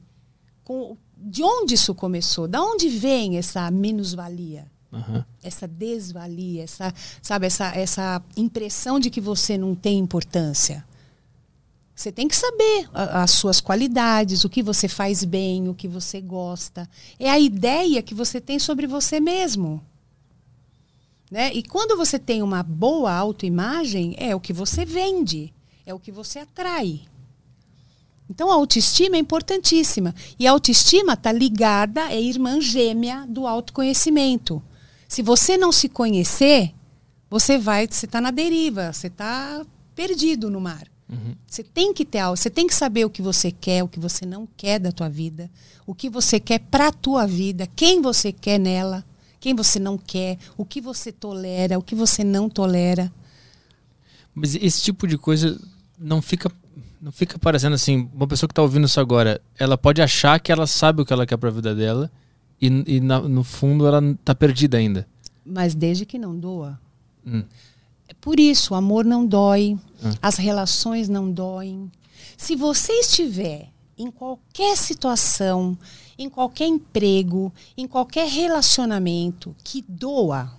com 0.63 0.98
de 1.15 1.44
onde 1.44 1.76
isso 1.76 1.94
começou, 1.94 2.48
da 2.48 2.63
onde 2.63 2.89
vem 2.89 3.38
essa 3.38 3.70
minusvalia, 3.70 4.65
Aham. 4.91 5.24
essa 5.44 5.67
desvalia, 5.67 6.63
essa, 6.63 6.91
sabe, 7.22 7.46
essa, 7.46 7.67
essa 7.76 8.24
impressão 8.36 9.00
de 9.00 9.12
que 9.12 9.22
você 9.22 9.56
não 9.56 9.76
tem 9.76 10.00
importância. 10.00 10.84
Você 12.02 12.12
tem 12.12 12.28
que 12.28 12.36
saber 12.36 12.90
a- 12.96 13.22
as 13.22 13.30
suas 13.30 13.62
qualidades, 13.62 14.44
o 14.44 14.50
que 14.50 14.64
você 14.64 14.88
faz 14.88 15.24
bem, 15.24 15.70
o 15.70 15.76
que 15.76 15.88
você 15.88 16.20
gosta. 16.20 16.90
É 17.20 17.30
a 17.30 17.38
ideia 17.38 18.02
que 18.02 18.16
você 18.16 18.42
tem 18.42 18.58
sobre 18.58 18.88
você 18.88 19.20
mesmo. 19.20 19.80
Né? 21.30 21.54
E 21.54 21.62
quando 21.62 21.96
você 21.96 22.18
tem 22.18 22.42
uma 22.42 22.64
boa 22.64 23.14
autoimagem, 23.14 24.16
é 24.18 24.36
o 24.36 24.40
que 24.40 24.52
você 24.52 24.84
vende, 24.84 25.54
é 25.86 25.94
o 25.94 26.00
que 26.00 26.12
você 26.12 26.40
atrai. 26.40 27.02
Então 28.28 28.50
a 28.50 28.56
autoestima 28.56 29.16
é 29.16 29.20
importantíssima. 29.20 30.16
E 30.40 30.48
a 30.48 30.52
autoestima 30.54 31.14
está 31.14 31.32
ligada, 31.32 32.12
é 32.12 32.20
irmã 32.20 32.60
gêmea 32.60 33.28
do 33.30 33.46
autoconhecimento. 33.46 34.60
Se 35.08 35.22
você 35.22 35.56
não 35.56 35.72
se 35.72 35.88
conhecer, 35.88 36.74
você 37.30 37.60
vai, 37.60 37.88
você 37.88 38.08
está 38.08 38.20
na 38.20 38.32
deriva, 38.32 38.92
você 38.92 39.06
está 39.06 39.64
perdido 39.94 40.50
no 40.50 40.60
mar. 40.60 40.90
Você 41.45 41.62
tem 41.63 41.93
que 41.93 42.06
ter 42.06 42.19
algo, 42.19 42.38
você 42.38 42.50
tem 42.50 42.65
que 42.65 42.74
saber 42.74 43.04
o 43.06 43.10
que 43.10 43.21
você 43.21 43.52
quer, 43.52 43.84
o 43.84 43.88
que 43.88 44.00
você 44.00 44.26
não 44.26 44.47
quer 44.56 44.80
da 44.80 44.91
tua 44.93 45.10
vida, 45.10 45.50
o 45.86 45.93
que 45.93 46.10
você 46.10 46.39
quer 46.39 46.60
para 46.60 46.88
a 46.88 46.91
tua 46.91 47.28
vida, 47.28 47.67
quem 47.76 48.02
você 48.02 48.32
quer 48.32 48.58
nela, 48.58 49.04
quem 49.39 49.54
você 49.54 49.78
não 49.80 49.97
quer, 49.97 50.38
o 50.58 50.63
que 50.63 50.80
você 50.80 51.12
tolera, 51.12 51.78
o 51.78 51.82
que 51.84 51.95
você 51.95 52.24
não 52.24 52.50
tolera. 52.50 53.12
Mas 54.34 54.56
esse 54.56 54.82
tipo 54.82 55.06
de 55.06 55.17
coisa 55.17 55.60
não 56.00 56.21
fica 56.21 56.50
não 57.02 57.12
fica 57.12 57.38
parecendo 57.39 57.74
assim, 57.74 58.08
uma 58.13 58.28
pessoa 58.28 58.47
que 58.47 58.52
está 58.52 58.62
ouvindo 58.62 58.86
isso 58.86 59.00
agora, 59.00 59.41
ela 59.58 59.76
pode 59.76 60.04
achar 60.04 60.39
que 60.39 60.52
ela 60.52 60.67
sabe 60.67 61.02
o 61.02 61.06
que 61.06 61.12
ela 61.12 61.26
quer 61.26 61.36
para 61.36 61.50
a 61.50 61.52
vida 61.52 61.74
dela 61.74 62.12
e, 62.62 62.67
e 62.86 63.00
na- 63.02 63.21
no 63.21 63.43
fundo 63.43 63.88
ela 63.88 64.00
tá 64.24 64.36
perdida 64.36 64.78
ainda. 64.78 65.08
Mas 65.43 65.74
desde 65.74 66.06
que 66.06 66.19
não 66.19 66.38
doa. 66.38 66.80
Hum. 67.26 67.43
Por 68.21 68.39
isso, 68.39 68.73
o 68.73 68.77
amor 68.77 69.03
não 69.03 69.25
dói, 69.25 69.77
Ah. 70.03 70.13
as 70.21 70.38
relações 70.38 71.10
não 71.10 71.29
doem. 71.31 71.91
Se 72.38 72.55
você 72.55 72.93
estiver 72.93 73.69
em 73.97 74.10
qualquer 74.10 74.77
situação, 74.77 75.77
em 76.17 76.29
qualquer 76.29 76.67
emprego, 76.67 77.51
em 77.77 77.88
qualquer 77.88 78.27
relacionamento 78.27 79.55
que 79.63 79.84
doa. 79.88 80.51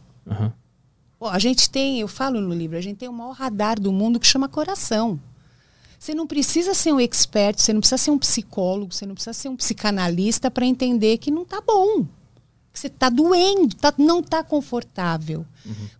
Ó, 1.21 1.29
a 1.29 1.39
gente 1.39 1.71
tem, 1.71 2.01
eu 2.01 2.09
falo 2.09 2.41
no 2.41 2.53
livro, 2.55 2.77
a 2.77 2.81
gente 2.81 2.97
tem 2.99 3.09
o 3.09 3.13
maior 3.13 3.33
radar 3.33 3.81
do 3.81 3.93
mundo 3.93 4.19
que 4.21 4.27
chama 4.27 4.49
coração. 4.49 5.21
Você 5.99 6.15
não 6.17 6.27
precisa 6.27 6.75
ser 6.75 6.93
um 6.93 6.99
expert, 7.01 7.61
você 7.61 7.73
não 7.73 7.81
precisa 7.81 7.97
ser 7.99 8.11
um 8.11 8.19
psicólogo, 8.19 8.93
você 8.93 9.07
não 9.07 9.15
precisa 9.15 9.33
ser 9.33 9.49
um 9.49 9.57
psicanalista 9.57 10.51
para 10.51 10.67
entender 10.67 11.19
que 11.19 11.31
não 11.31 11.45
tá 11.45 11.61
bom. 11.61 12.05
Você 12.73 12.89
tá 12.89 13.09
doendo, 13.11 13.75
tá, 13.77 13.93
não 13.99 14.23
tá 14.23 14.43
confortável. 14.43 15.45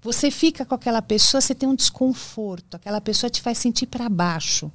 Você 0.01 0.31
fica 0.31 0.65
com 0.65 0.75
aquela 0.75 1.03
pessoa, 1.03 1.41
você 1.41 1.55
tem 1.55 1.69
um 1.69 1.75
desconforto, 1.75 2.75
aquela 2.75 3.01
pessoa 3.01 3.31
te 3.31 3.43
faz 3.43 3.59
sentir 3.59 3.87
para 3.87 4.09
baixo. 4.09 4.73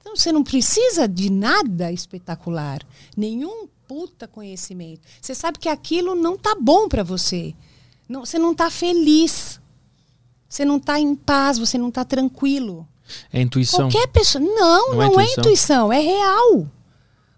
Então 0.00 0.16
você 0.16 0.32
não 0.32 0.42
precisa 0.42 1.06
de 1.06 1.30
nada 1.30 1.92
espetacular, 1.92 2.80
nenhum 3.16 3.68
puta 3.86 4.26
conhecimento. 4.26 5.02
Você 5.20 5.34
sabe 5.34 5.58
que 5.58 5.68
aquilo 5.68 6.14
não 6.14 6.36
tá 6.36 6.56
bom 6.60 6.88
para 6.88 7.02
você. 7.02 7.54
Não, 8.08 8.24
você 8.24 8.38
não 8.38 8.54
tá 8.54 8.68
feliz. 8.68 9.60
Você 10.48 10.64
não 10.64 10.78
tá 10.78 10.98
em 10.98 11.14
paz, 11.14 11.58
você 11.58 11.78
não 11.78 11.90
tá 11.90 12.04
tranquilo. 12.04 12.86
É 13.32 13.40
intuição. 13.40 13.90
Qualquer 13.90 14.08
pessoa. 14.08 14.42
Não, 14.42 14.90
Não 14.90 14.96
não, 14.96 15.20
é 15.20 15.24
é 15.24 15.32
intuição, 15.32 15.92
é 15.92 16.00
real. 16.00 16.66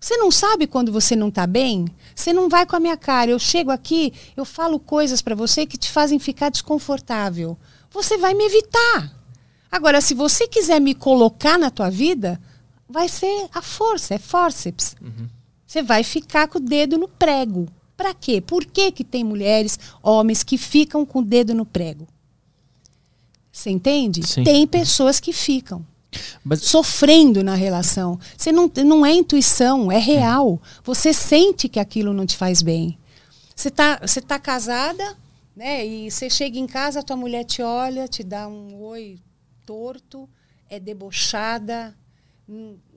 Você 0.05 0.19
não 0.19 0.31
sabe 0.31 0.67
quando 0.67 0.93
você 0.93 1.17
não 1.17 1.29
está 1.29 1.47
bem? 1.47 1.87
Você 2.14 2.31
não 2.31 2.47
vai 2.47 2.67
com 2.67 2.77
a 2.77 2.79
minha 2.81 2.95
cara. 2.95 3.31
Eu 3.31 3.38
chego 3.38 3.71
aqui, 3.71 4.12
eu 4.37 4.45
falo 4.45 4.79
coisas 4.79 5.23
para 5.23 5.35
você 5.35 5.64
que 5.64 5.79
te 5.79 5.90
fazem 5.90 6.19
ficar 6.19 6.51
desconfortável. 6.51 7.57
Você 7.90 8.19
vai 8.19 8.35
me 8.35 8.45
evitar. 8.45 9.19
Agora, 9.73 10.03
se 10.03 10.12
você 10.12 10.47
quiser 10.47 10.79
me 10.79 10.95
colocar 10.95 11.59
na 11.59 11.71
tua 11.71 11.88
vida, 11.88 12.38
vai 12.87 13.09
ser 13.09 13.49
a 13.55 13.62
força, 13.62 14.12
é 14.12 14.19
forceps. 14.19 14.95
Você 15.67 15.83
vai 15.83 16.05
ficar 16.05 16.49
com 16.49 16.59
o 16.59 16.61
dedo 16.61 16.99
no 16.99 17.09
prego. 17.09 17.67
Para 17.97 18.12
quê? 18.12 18.43
Por 18.43 18.67
que, 18.67 18.93
que 18.93 19.05
tem 19.05 19.25
mulheres, 19.25 19.79
homens 20.03 20.43
que 20.43 20.59
ficam 20.59 21.07
com 21.07 21.21
o 21.21 21.25
dedo 21.25 21.55
no 21.55 21.64
prego? 21.64 22.07
Você 23.51 23.71
entende? 23.71 24.23
Sim. 24.27 24.45
Tem 24.45 24.67
pessoas 24.67 25.19
que 25.19 25.33
ficam 25.33 25.83
Mas 26.44 26.62
sofrendo 26.62 27.42
na 27.42 27.55
relação. 27.55 28.18
Você 28.37 28.53
não, 28.53 28.70
não 28.85 29.05
é 29.05 29.12
intuição, 29.12 29.90
é 29.90 29.98
real. 29.98 30.61
Você 30.83 31.12
sente 31.12 31.68
que 31.68 31.81
aquilo 31.81 32.12
não 32.12 32.27
te 32.27 32.37
faz 32.37 32.62
bem. 32.62 32.98
Você 33.55 33.70
tá, 33.70 34.00
você 34.00 34.20
tá 34.20 34.38
casada, 34.38 35.16
né? 35.55 35.87
E 35.87 36.11
você 36.11 36.29
chega 36.29 36.59
em 36.59 36.66
casa, 36.66 37.03
tua 37.03 37.16
mulher 37.16 37.44
te 37.44 37.62
olha, 37.62 38.09
te 38.09 38.22
dá 38.24 38.48
um 38.48 38.83
oi 38.83 39.18
torto, 39.64 40.29
é 40.68 40.81
debochada, 40.81 41.96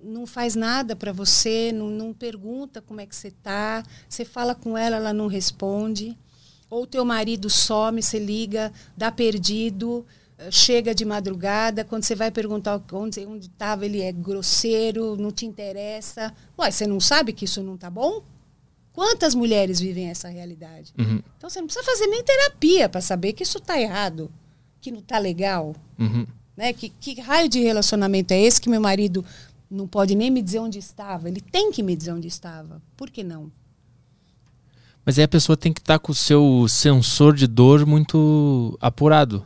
não, 0.03 0.25
faz 0.25 0.55
nada 0.55 0.95
para 0.95 1.11
você, 1.11 1.71
não, 1.71 1.87
não 1.87 2.13
pergunta 2.13 2.81
como 2.81 2.99
é 2.99 3.05
que 3.05 3.15
você 3.15 3.31
tá. 3.31 3.83
Você 4.07 4.25
fala 4.25 4.53
com 4.53 4.77
ela, 4.77 4.97
ela 4.97 5.13
não 5.13 5.27
responde. 5.27 6.17
Ou 6.69 6.85
teu 6.85 7.05
marido 7.05 7.49
some, 7.49 8.01
você 8.01 8.19
liga, 8.19 8.73
dá 8.95 9.09
perdido, 9.09 10.05
chega 10.51 10.93
de 10.93 11.03
madrugada, 11.03 11.83
quando 11.83 12.03
você 12.03 12.15
vai 12.15 12.29
perguntar 12.29 12.81
onde 12.93 13.21
estava, 13.47 13.85
ele 13.85 14.01
é 14.01 14.11
grosseiro, 14.11 15.15
não 15.15 15.31
te 15.31 15.45
interessa. 15.45 16.33
Ué, 16.57 16.69
você 16.69 16.85
não 16.85 16.99
sabe 16.99 17.33
que 17.33 17.45
isso 17.45 17.63
não 17.63 17.75
tá 17.75 17.89
bom? 17.89 18.21
Quantas 18.93 19.35
mulheres 19.35 19.79
vivem 19.79 20.09
essa 20.09 20.27
realidade? 20.27 20.93
Uhum. 20.97 21.21
Então 21.37 21.49
você 21.49 21.59
não 21.59 21.67
precisa 21.67 21.85
fazer 21.85 22.07
nem 22.07 22.23
terapia 22.23 22.87
para 22.89 23.01
saber 23.01 23.33
que 23.33 23.43
isso 23.43 23.59
tá 23.59 23.79
errado, 23.79 24.31
que 24.81 24.91
não 24.91 25.01
tá 25.01 25.17
legal. 25.17 25.75
Uhum. 25.99 26.25
Né? 26.55 26.73
Que, 26.73 26.89
que 26.89 27.19
raio 27.19 27.49
de 27.49 27.59
relacionamento 27.59 28.33
é 28.33 28.41
esse 28.41 28.61
que 28.61 28.69
meu 28.69 28.81
marido 28.81 29.23
não 29.69 29.87
pode 29.87 30.15
nem 30.15 30.31
me 30.31 30.41
dizer 30.41 30.59
onde 30.59 30.79
estava? 30.79 31.27
Ele 31.27 31.41
tem 31.41 31.71
que 31.71 31.83
me 31.83 31.95
dizer 31.95 32.11
onde 32.11 32.27
estava. 32.27 32.81
Por 32.95 33.09
que 33.09 33.23
não? 33.23 33.51
Mas 35.05 35.17
aí 35.17 35.23
a 35.23 35.27
pessoa 35.27 35.55
tem 35.55 35.71
que 35.71 35.79
estar 35.79 35.99
com 35.99 36.11
o 36.11 36.15
seu 36.15 36.65
sensor 36.67 37.35
de 37.35 37.47
dor 37.47 37.85
muito 37.85 38.77
apurado. 38.81 39.45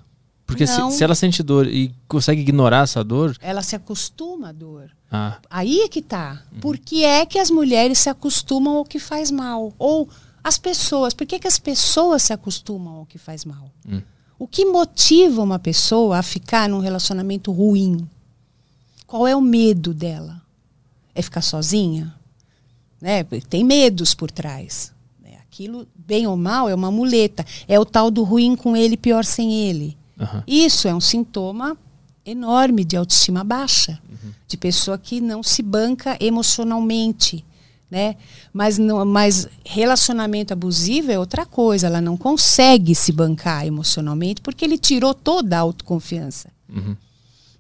Porque 0.52 0.68
se, 0.68 0.98
se 0.98 1.04
ela 1.04 1.16
sente 1.16 1.42
dor 1.44 1.68
e 1.68 1.94
consegue 2.08 2.42
ignorar 2.42 2.84
essa 2.84 3.04
dor, 3.04 3.36
Ela 3.42 3.62
se 3.62 3.76
acostuma 3.76 4.50
à 4.50 4.52
dor. 4.52 4.92
ah, 5.12 5.38
Aí 5.50 5.82
é 5.82 5.88
que 5.88 6.02
tá. 6.02 6.42
Por 6.60 6.78
que 6.78 7.04
é 7.04 7.26
que 7.26 7.40
as 7.40 7.50
mulheres 7.50 8.00
se 8.00 8.10
acostumam 8.10 8.78
ao 8.78 8.86
que 8.86 9.00
faz 9.00 9.32
mal? 9.32 9.74
Ou 9.80 10.08
as 10.44 10.58
pessoas, 10.58 11.14
por 11.14 11.26
que, 11.28 11.38
que 11.40 11.48
as 11.48 11.60
pessoas 11.60 12.24
se 12.24 12.34
acostumam 12.34 12.96
ao 12.98 13.06
que 13.06 13.18
faz 13.18 13.46
mal? 13.46 13.72
Hum. 13.88 14.02
O 14.40 14.48
que 14.48 14.66
motiva 14.66 15.42
uma 15.44 15.60
pessoa 15.60 16.18
a 16.18 16.24
ficar 16.24 16.68
num 16.68 16.80
relacionamento 16.80 17.52
ruim? 17.52 18.08
Qual 19.06 19.28
é 19.28 19.36
o 19.36 19.42
medo 19.42 19.94
dela? 19.94 20.42
É 21.14 21.22
ficar 21.22 21.42
sozinha? 21.42 22.16
Né? 23.00 23.24
Tem 23.50 23.64
medos 23.64 24.16
por 24.16 24.32
trás. 24.32 24.92
né? 25.22 25.38
Aquilo, 25.42 25.88
bem 25.96 26.26
ou 26.26 26.36
mal, 26.38 26.70
é 26.70 26.74
uma 26.74 26.90
muleta. 26.92 27.46
É 27.68 27.80
o 27.80 27.86
tal 27.86 28.10
do 28.10 28.24
ruim 28.24 28.56
com 28.56 28.76
ele, 28.76 28.96
pior 28.98 29.24
sem 29.26 29.54
ele. 29.54 29.98
Aham. 30.22 30.44
Isso 30.48 30.88
é 30.88 30.94
um 30.96 31.02
sintoma 31.02 31.76
enorme 32.26 32.84
de 32.86 32.96
autoestima 32.96 33.44
baixa, 33.44 34.00
de 34.48 34.56
pessoa 34.58 34.98
que 34.98 35.20
não 35.20 35.42
se 35.42 35.62
banca 35.64 36.16
emocionalmente, 36.20 37.44
né? 37.90 38.16
Mas 38.54 38.78
não, 38.78 39.04
mas 39.06 39.48
relacionamento 39.66 40.54
abusivo 40.54 41.12
é 41.12 41.18
outra 41.20 41.46
coisa, 41.46 41.88
ela 41.88 42.00
não 42.02 42.16
consegue 42.16 42.94
se 42.94 43.12
bancar 43.12 43.66
emocionalmente 43.66 44.42
porque 44.42 44.64
ele 44.64 44.78
tirou 44.78 45.14
toda 45.14 45.58
a 45.58 45.62
autoconfiança, 45.62 46.50
Uhum. 46.70 46.96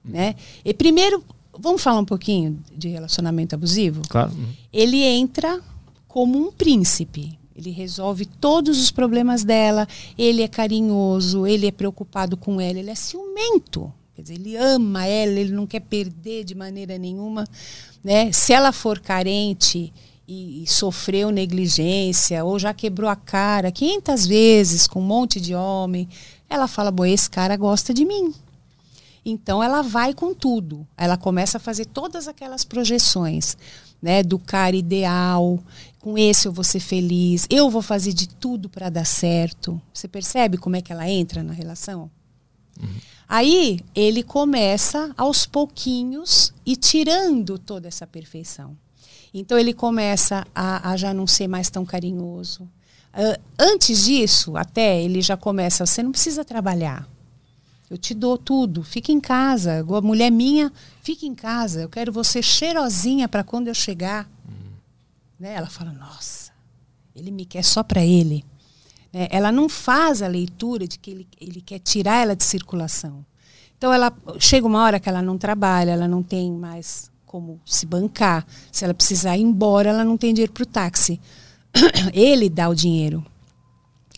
né? 0.05 0.35
E 0.63 0.73
primeiro, 0.73 1.23
vamos 1.57 1.81
falar 1.81 1.99
um 1.99 2.05
pouquinho 2.05 2.59
de 2.77 2.87
relacionamento 2.89 3.55
abusivo? 3.55 4.01
claro. 4.07 4.31
Uhum. 4.31 4.47
ele 4.71 5.03
entra 5.03 5.59
como 6.07 6.37
um 6.39 6.51
príncipe. 6.51 7.37
Ele 7.55 7.69
resolve 7.69 8.25
todos 8.25 8.79
os 8.81 8.91
problemas 8.91 9.43
dela, 9.43 9.87
ele 10.17 10.41
é 10.41 10.47
carinhoso, 10.47 11.45
ele 11.45 11.67
é 11.67 11.71
preocupado 11.71 12.37
com 12.37 12.61
ela, 12.61 12.79
ele 12.79 12.89
é 12.89 12.95
ciumento. 12.95 13.91
Quer 14.15 14.21
dizer, 14.21 14.33
ele 14.35 14.55
ama 14.55 15.05
ela, 15.05 15.39
ele 15.39 15.51
não 15.51 15.65
quer 15.65 15.81
perder 15.81 16.43
de 16.43 16.55
maneira 16.55 16.97
nenhuma. 16.97 17.47
Né? 18.03 18.31
Se 18.31 18.53
ela 18.53 18.71
for 18.71 18.99
carente 18.99 19.91
e, 20.27 20.63
e 20.63 20.67
sofreu 20.67 21.29
negligência, 21.29 22.43
ou 22.43 22.57
já 22.59 22.73
quebrou 22.73 23.09
a 23.09 23.15
cara 23.15 23.71
500 23.71 24.27
vezes 24.27 24.87
com 24.87 24.99
um 24.99 25.05
monte 25.05 25.41
de 25.41 25.53
homem, 25.55 26.07
ela 26.49 26.67
fala: 26.67 26.91
Bom, 26.91 27.05
esse 27.05 27.29
cara 27.29 27.55
gosta 27.55 27.93
de 27.93 28.05
mim. 28.05 28.33
Então 29.25 29.61
ela 29.61 29.81
vai 29.81 30.13
com 30.13 30.33
tudo. 30.33 30.85
Ela 30.97 31.17
começa 31.17 31.57
a 31.57 31.61
fazer 31.61 31.85
todas 31.85 32.27
aquelas 32.27 32.65
projeções, 32.65 33.55
né, 34.01 34.23
do 34.23 34.39
cara 34.39 34.75
ideal. 34.75 35.59
Com 36.01 36.17
esse 36.17 36.47
eu 36.47 36.51
vou 36.51 36.63
ser 36.63 36.79
feliz. 36.79 37.45
Eu 37.49 37.69
vou 37.69 37.81
fazer 37.81 38.13
de 38.13 38.27
tudo 38.27 38.67
para 38.69 38.89
dar 38.89 39.05
certo. 39.05 39.79
Você 39.93 40.07
percebe 40.07 40.57
como 40.57 40.75
é 40.75 40.81
que 40.81 40.91
ela 40.91 41.09
entra 41.09 41.43
na 41.43 41.53
relação? 41.53 42.09
Aí 43.27 43.79
ele 43.95 44.23
começa 44.23 45.13
aos 45.15 45.45
pouquinhos 45.45 46.53
e 46.65 46.75
tirando 46.75 47.57
toda 47.57 47.87
essa 47.87 48.05
perfeição. 48.05 48.75
Então 49.33 49.57
ele 49.57 49.73
começa 49.73 50.45
a, 50.53 50.91
a 50.91 50.97
já 50.97 51.13
não 51.13 51.25
ser 51.25 51.47
mais 51.47 51.69
tão 51.69 51.85
carinhoso. 51.85 52.63
Uh, 53.13 53.39
antes 53.57 54.05
disso, 54.05 54.57
até 54.57 55.01
ele 55.01 55.21
já 55.21 55.37
começa, 55.37 55.85
você 55.85 56.01
não 56.03 56.11
precisa 56.11 56.43
trabalhar. 56.43 57.07
Eu 57.89 57.97
te 57.97 58.13
dou 58.13 58.37
tudo, 58.37 58.83
fica 58.83 59.11
em 59.11 59.19
casa. 59.19 59.79
A 59.79 60.01
mulher 60.01 60.31
minha, 60.31 60.71
fica 61.01 61.25
em 61.25 61.35
casa. 61.35 61.81
Eu 61.81 61.89
quero 61.89 62.11
você 62.11 62.41
cheirosinha 62.41 63.27
para 63.27 63.43
quando 63.43 63.67
eu 63.67 63.73
chegar. 63.73 64.29
Uhum. 64.47 64.60
Né? 65.41 65.55
Ela 65.55 65.67
fala, 65.67 65.91
nossa, 65.91 66.51
ele 67.15 67.31
me 67.31 67.45
quer 67.45 67.63
só 67.63 67.81
para 67.81 68.05
ele. 68.05 68.45
Né? 69.11 69.27
Ela 69.31 69.51
não 69.51 69.67
faz 69.67 70.21
a 70.21 70.27
leitura 70.27 70.87
de 70.87 70.99
que 70.99 71.09
ele, 71.09 71.27
ele 71.41 71.61
quer 71.61 71.79
tirar 71.79 72.21
ela 72.21 72.35
de 72.35 72.43
circulação. 72.43 73.25
Então 73.75 73.91
ela 73.91 74.15
chega 74.39 74.67
uma 74.67 74.83
hora 74.83 74.99
que 74.99 75.09
ela 75.09 75.23
não 75.23 75.39
trabalha, 75.39 75.89
ela 75.89 76.07
não 76.07 76.21
tem 76.21 76.51
mais 76.51 77.09
como 77.25 77.59
se 77.65 77.87
bancar. 77.87 78.45
Se 78.71 78.85
ela 78.85 78.93
precisar 78.93 79.35
ir 79.35 79.41
embora, 79.41 79.89
ela 79.89 80.05
não 80.05 80.15
tem 80.15 80.31
dinheiro 80.31 80.53
para 80.53 80.61
o 80.61 80.67
táxi. 80.67 81.19
Ele 82.13 82.47
dá 82.47 82.69
o 82.69 82.75
dinheiro. 82.75 83.25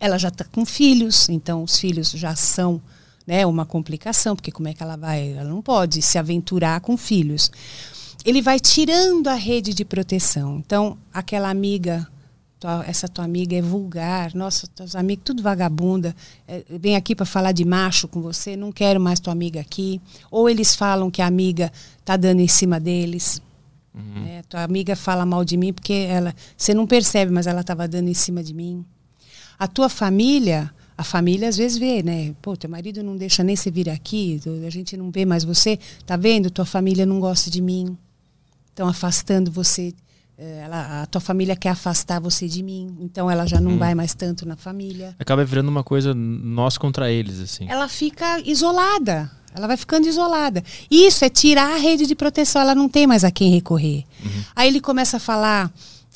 Ela 0.01 0.17
já 0.17 0.27
está 0.27 0.43
com 0.43 0.65
filhos, 0.65 1.29
então 1.29 1.63
os 1.63 1.79
filhos 1.79 2.09
já 2.09 2.35
são 2.35 2.81
né, 3.25 3.45
uma 3.45 3.65
complicação, 3.65 4.35
porque 4.35 4.51
como 4.51 4.67
é 4.67 4.73
que 4.73 4.83
ela 4.83 4.97
vai? 4.97 5.31
Ela 5.31 5.49
não 5.49 5.61
pode 5.61 6.01
se 6.01 6.17
aventurar 6.17 6.81
com 6.81 6.97
filhos. 6.97 7.49
Ele 8.25 8.41
vai 8.41 8.59
tirando 8.59 9.27
a 9.27 9.35
rede 9.35 9.73
de 9.73 9.83
proteção. 9.83 10.57
Então, 10.57 10.97
aquela 11.13 11.49
amiga 11.49 12.07
tua, 12.63 12.85
essa 12.87 13.09
tua 13.09 13.25
amiga 13.25 13.57
é 13.57 13.61
vulgar, 13.61 14.33
nossa, 14.33 14.65
teus 14.67 14.95
amigos 14.95 15.23
tudo 15.25 15.43
vagabunda, 15.43 16.15
é, 16.47 16.63
vem 16.69 16.95
aqui 16.95 17.13
para 17.13 17.25
falar 17.25 17.51
de 17.51 17.65
macho 17.65 18.07
com 18.07 18.21
você, 18.21 18.55
não 18.55 18.71
quero 18.71 19.01
mais 19.01 19.19
tua 19.19 19.33
amiga 19.33 19.59
aqui. 19.59 20.01
Ou 20.31 20.49
eles 20.49 20.73
falam 20.73 21.11
que 21.11 21.21
a 21.21 21.27
amiga 21.27 21.71
tá 22.05 22.15
dando 22.15 22.39
em 22.39 22.47
cima 22.47 22.79
deles. 22.79 23.41
Uhum. 23.93 24.25
É, 24.25 24.41
tua 24.43 24.63
amiga 24.63 24.95
fala 24.95 25.25
mal 25.25 25.43
de 25.43 25.57
mim 25.57 25.73
porque 25.73 25.93
ela, 25.93 26.33
você 26.55 26.73
não 26.73 26.87
percebe, 26.87 27.31
mas 27.31 27.47
ela 27.47 27.61
estava 27.61 27.87
dando 27.87 28.07
em 28.07 28.13
cima 28.13 28.41
de 28.41 28.53
mim. 28.53 28.85
A 29.59 29.67
tua 29.67 29.89
família, 29.89 30.73
a 30.97 31.03
família 31.03 31.49
às 31.49 31.57
vezes 31.57 31.77
vê, 31.77 32.01
né? 32.01 32.33
Pô, 32.41 32.55
teu 32.55 32.69
marido 32.69 33.03
não 33.03 33.17
deixa 33.17 33.43
nem 33.43 33.55
você 33.55 33.69
vir 33.69 33.89
aqui, 33.89 34.39
a 34.65 34.69
gente 34.69 34.95
não 34.95 35.11
vê 35.11 35.25
mais 35.25 35.43
você. 35.43 35.77
Tá 36.05 36.15
vendo? 36.15 36.49
Tua 36.49 36.65
família 36.65 37.05
não 37.05 37.19
gosta 37.19 37.51
de 37.51 37.61
mim. 37.61 37.97
Estão 38.73 38.87
afastando 38.87 39.51
você 39.51 39.93
é, 40.37 40.61
ela, 40.63 41.03
a 41.03 41.05
tua 41.05 41.21
família 41.21 41.55
quer 41.55 41.69
afastar 41.69 42.19
você 42.19 42.47
de 42.47 42.63
mim, 42.63 42.97
então 42.99 43.29
ela 43.29 43.45
já 43.45 43.61
não 43.61 43.73
hum. 43.73 43.77
vai 43.77 43.93
mais 43.93 44.15
tanto 44.15 44.47
na 44.47 44.55
família. 44.55 45.15
Acaba 45.19 45.45
virando 45.45 45.69
uma 45.69 45.83
coisa 45.83 46.13
nós 46.13 46.77
contra 46.77 47.11
eles, 47.11 47.39
assim. 47.39 47.69
Ela 47.69 47.87
fica 47.87 48.39
isolada, 48.39 49.29
ela 49.55 49.67
vai 49.67 49.77
ficando 49.77 50.07
isolada. 50.07 50.63
Isso 50.89 51.23
é 51.23 51.29
tirar 51.29 51.73
a 51.73 51.77
rede 51.77 52.07
de 52.07 52.15
proteção, 52.15 52.61
ela 52.61 52.73
não 52.73 52.89
tem 52.89 53.05
mais 53.05 53.23
a 53.23 53.29
quem 53.29 53.51
recorrer. 53.51 54.05
Uhum. 54.25 54.43
Aí 54.55 54.67
ele 54.67 54.81
começa 54.81 55.17
a 55.17 55.19
falar 55.19 55.71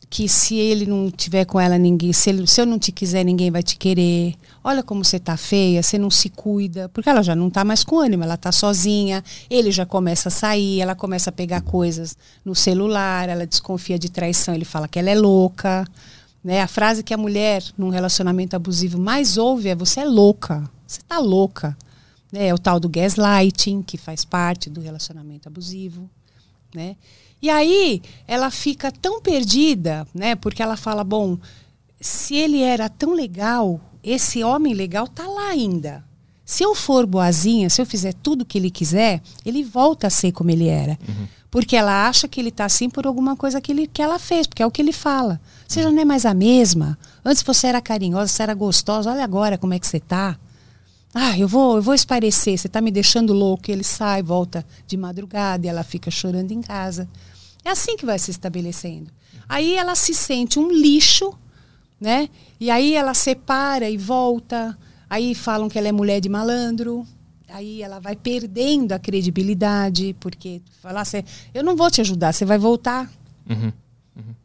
que 0.09 0.27
se 0.29 0.55
ele 0.55 0.85
não 0.85 1.11
tiver 1.11 1.45
com 1.45 1.59
ela 1.59 1.77
ninguém, 1.77 2.13
se, 2.13 2.29
ele, 2.29 2.47
se 2.47 2.61
eu 2.61 2.65
não 2.65 2.79
te 2.79 2.91
quiser 2.91 3.23
ninguém 3.23 3.51
vai 3.51 3.61
te 3.61 3.77
querer. 3.77 4.35
Olha 4.63 4.81
como 4.81 5.03
você 5.03 5.19
tá 5.19 5.35
feia, 5.35 5.83
você 5.83 5.97
não 5.97 6.09
se 6.09 6.29
cuida, 6.29 6.89
porque 6.89 7.09
ela 7.09 7.21
já 7.21 7.35
não 7.35 7.49
tá 7.49 7.65
mais 7.65 7.83
com 7.83 7.99
ânimo, 7.99 8.23
ela 8.23 8.37
tá 8.37 8.51
sozinha. 8.51 9.23
Ele 9.49 9.71
já 9.71 9.85
começa 9.85 10.29
a 10.29 10.31
sair, 10.31 10.79
ela 10.79 10.95
começa 10.95 11.29
a 11.29 11.33
pegar 11.33 11.61
coisas 11.61 12.17
no 12.45 12.55
celular, 12.55 13.27
ela 13.27 13.45
desconfia 13.45 13.99
de 13.99 14.09
traição, 14.09 14.55
ele 14.55 14.65
fala 14.65 14.87
que 14.87 14.97
ela 14.97 15.09
é 15.09 15.15
louca. 15.15 15.85
Né? 16.43 16.61
A 16.61 16.67
frase 16.67 17.03
que 17.03 17.13
a 17.13 17.17
mulher 17.17 17.61
num 17.77 17.89
relacionamento 17.89 18.55
abusivo 18.55 18.97
mais 18.97 19.37
ouve 19.37 19.69
é 19.69 19.75
você 19.75 19.99
é 19.99 20.05
louca, 20.05 20.69
você 20.87 21.01
tá 21.05 21.19
louca. 21.19 21.77
Né? 22.31 22.47
É 22.47 22.53
o 22.53 22.57
tal 22.57 22.79
do 22.79 22.87
gaslighting, 22.87 23.81
que 23.81 23.97
faz 23.97 24.23
parte 24.23 24.69
do 24.69 24.79
relacionamento 24.79 25.49
abusivo, 25.49 26.09
né? 26.73 26.95
E 27.41 27.49
aí 27.49 28.01
ela 28.27 28.49
fica 28.49 28.91
tão 28.91 29.21
perdida, 29.21 30.07
né? 30.13 30.35
Porque 30.35 30.61
ela 30.61 30.75
fala, 30.75 31.03
bom, 31.03 31.37
se 31.99 32.35
ele 32.35 32.61
era 32.61 32.89
tão 32.89 33.13
legal, 33.13 33.79
esse 34.03 34.43
homem 34.43 34.73
legal 34.73 35.07
tá 35.07 35.27
lá 35.27 35.49
ainda. 35.49 36.03
Se 36.45 36.63
eu 36.63 36.73
for 36.73 37.05
boazinha, 37.05 37.69
se 37.69 37.81
eu 37.81 37.85
fizer 37.85 38.13
tudo 38.13 38.41
o 38.41 38.45
que 38.45 38.57
ele 38.57 38.71
quiser, 38.71 39.21
ele 39.45 39.63
volta 39.63 40.07
a 40.07 40.09
ser 40.09 40.31
como 40.31 40.49
ele 40.49 40.67
era. 40.67 40.97
Uhum. 41.07 41.27
Porque 41.51 41.75
ela 41.75 42.07
acha 42.07 42.27
que 42.27 42.39
ele 42.39 42.51
tá 42.51 42.65
assim 42.65 42.89
por 42.89 43.05
alguma 43.05 43.35
coisa 43.35 43.59
que, 43.59 43.71
ele, 43.71 43.87
que 43.87 44.01
ela 44.01 44.17
fez, 44.17 44.47
porque 44.47 44.63
é 44.63 44.65
o 44.65 44.71
que 44.71 44.81
ele 44.81 44.93
fala. 44.93 45.41
Você 45.67 45.83
já 45.83 45.91
não 45.91 46.01
é 46.01 46.05
mais 46.05 46.25
a 46.25 46.33
mesma. 46.33 46.97
Antes 47.23 47.43
você 47.43 47.67
era 47.67 47.81
carinhosa, 47.81 48.31
você 48.31 48.43
era 48.43 48.53
gostosa, 48.53 49.11
olha 49.11 49.23
agora 49.23 49.57
como 49.57 49.73
é 49.73 49.79
que 49.79 49.87
você 49.87 49.99
tá. 49.99 50.37
Ah, 51.13 51.37
eu 51.37 51.47
vou, 51.47 51.77
eu 51.77 51.81
vou 51.81 51.93
esparecer, 51.93 52.57
você 52.57 52.67
está 52.67 52.81
me 52.81 52.91
deixando 52.91 53.33
louco. 53.33 53.69
E 53.69 53.71
ele 53.71 53.83
sai, 53.83 54.21
volta 54.21 54.65
de 54.85 54.97
madrugada 54.97 55.65
e 55.65 55.69
ela 55.69 55.83
fica 55.83 56.11
chorando 56.11 56.51
em 56.51 56.61
casa. 56.61 57.07
É 57.63 57.69
assim 57.69 57.97
que 57.97 58.05
vai 58.05 58.19
se 58.19 58.31
estabelecendo. 58.31 59.11
Aí 59.49 59.75
ela 59.75 59.95
se 59.95 60.13
sente 60.13 60.59
um 60.59 60.71
lixo, 60.71 61.33
né? 61.99 62.29
E 62.59 62.69
aí 62.69 62.93
ela 62.93 63.13
separa 63.13 63.89
e 63.89 63.97
volta. 63.97 64.77
Aí 65.09 65.33
falam 65.33 65.69
que 65.69 65.77
ela 65.77 65.87
é 65.87 65.91
mulher 65.91 66.19
de 66.19 66.29
malandro. 66.29 67.05
Aí 67.49 67.81
ela 67.81 67.99
vai 67.99 68.15
perdendo 68.15 68.91
a 68.91 68.99
credibilidade, 68.99 70.15
porque 70.19 70.61
falar 70.81 71.01
assim, 71.01 71.23
eu 71.53 71.63
não 71.63 71.77
vou 71.77 71.89
te 71.89 72.01
ajudar, 72.01 72.33
você 72.33 72.43
vai 72.43 72.57
voltar. 72.57 73.09
Uhum. 73.49 73.71
Uhum. 74.15 74.35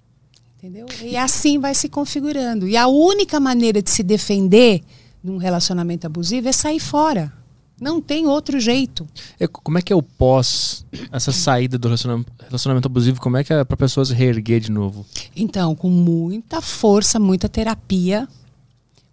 Entendeu? 0.56 0.86
E 1.02 1.16
assim 1.16 1.58
vai 1.58 1.74
se 1.74 1.88
configurando. 1.88 2.68
E 2.68 2.76
a 2.76 2.86
única 2.86 3.40
maneira 3.40 3.82
de 3.82 3.90
se 3.90 4.04
defender 4.04 4.82
num 5.22 5.36
relacionamento 5.36 6.06
abusivo 6.06 6.48
é 6.48 6.52
sair 6.52 6.80
fora. 6.80 7.32
Não 7.80 8.00
tem 8.00 8.26
outro 8.26 8.60
jeito. 8.60 9.08
É, 9.40 9.46
como 9.48 9.76
é 9.76 9.82
que 9.82 9.92
é 9.92 9.96
o 9.96 10.02
pós, 10.02 10.86
essa 11.10 11.32
saída 11.32 11.76
do 11.76 11.88
relacionamento, 11.88 12.86
abusivo? 12.86 13.20
Como 13.20 13.36
é 13.36 13.42
que 13.42 13.52
é 13.52 13.64
para 13.64 13.76
pessoas 13.76 14.10
reerguer 14.10 14.60
de 14.60 14.70
novo? 14.70 15.04
Então, 15.34 15.74
com 15.74 15.90
muita 15.90 16.60
força, 16.60 17.18
muita 17.18 17.48
terapia, 17.48 18.28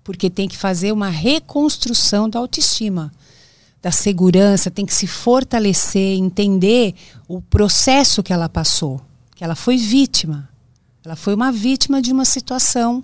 porque 0.03 0.29
tem 0.29 0.47
que 0.47 0.55
fazer 0.55 0.91
uma 0.91 1.09
reconstrução 1.09 2.29
da 2.29 2.37
autoestima, 2.37 3.11
da 3.81 3.91
segurança, 3.91 4.69
tem 4.69 4.85
que 4.85 4.93
se 4.93 5.07
fortalecer, 5.07 6.17
entender 6.17 6.93
o 7.27 7.41
processo 7.41 8.21
que 8.21 8.33
ela 8.33 8.47
passou, 8.47 9.01
que 9.35 9.43
ela 9.43 9.55
foi 9.55 9.77
vítima. 9.77 10.47
Ela 11.03 11.15
foi 11.15 11.33
uma 11.33 11.51
vítima 11.51 12.01
de 12.01 12.11
uma 12.11 12.25
situação 12.25 13.03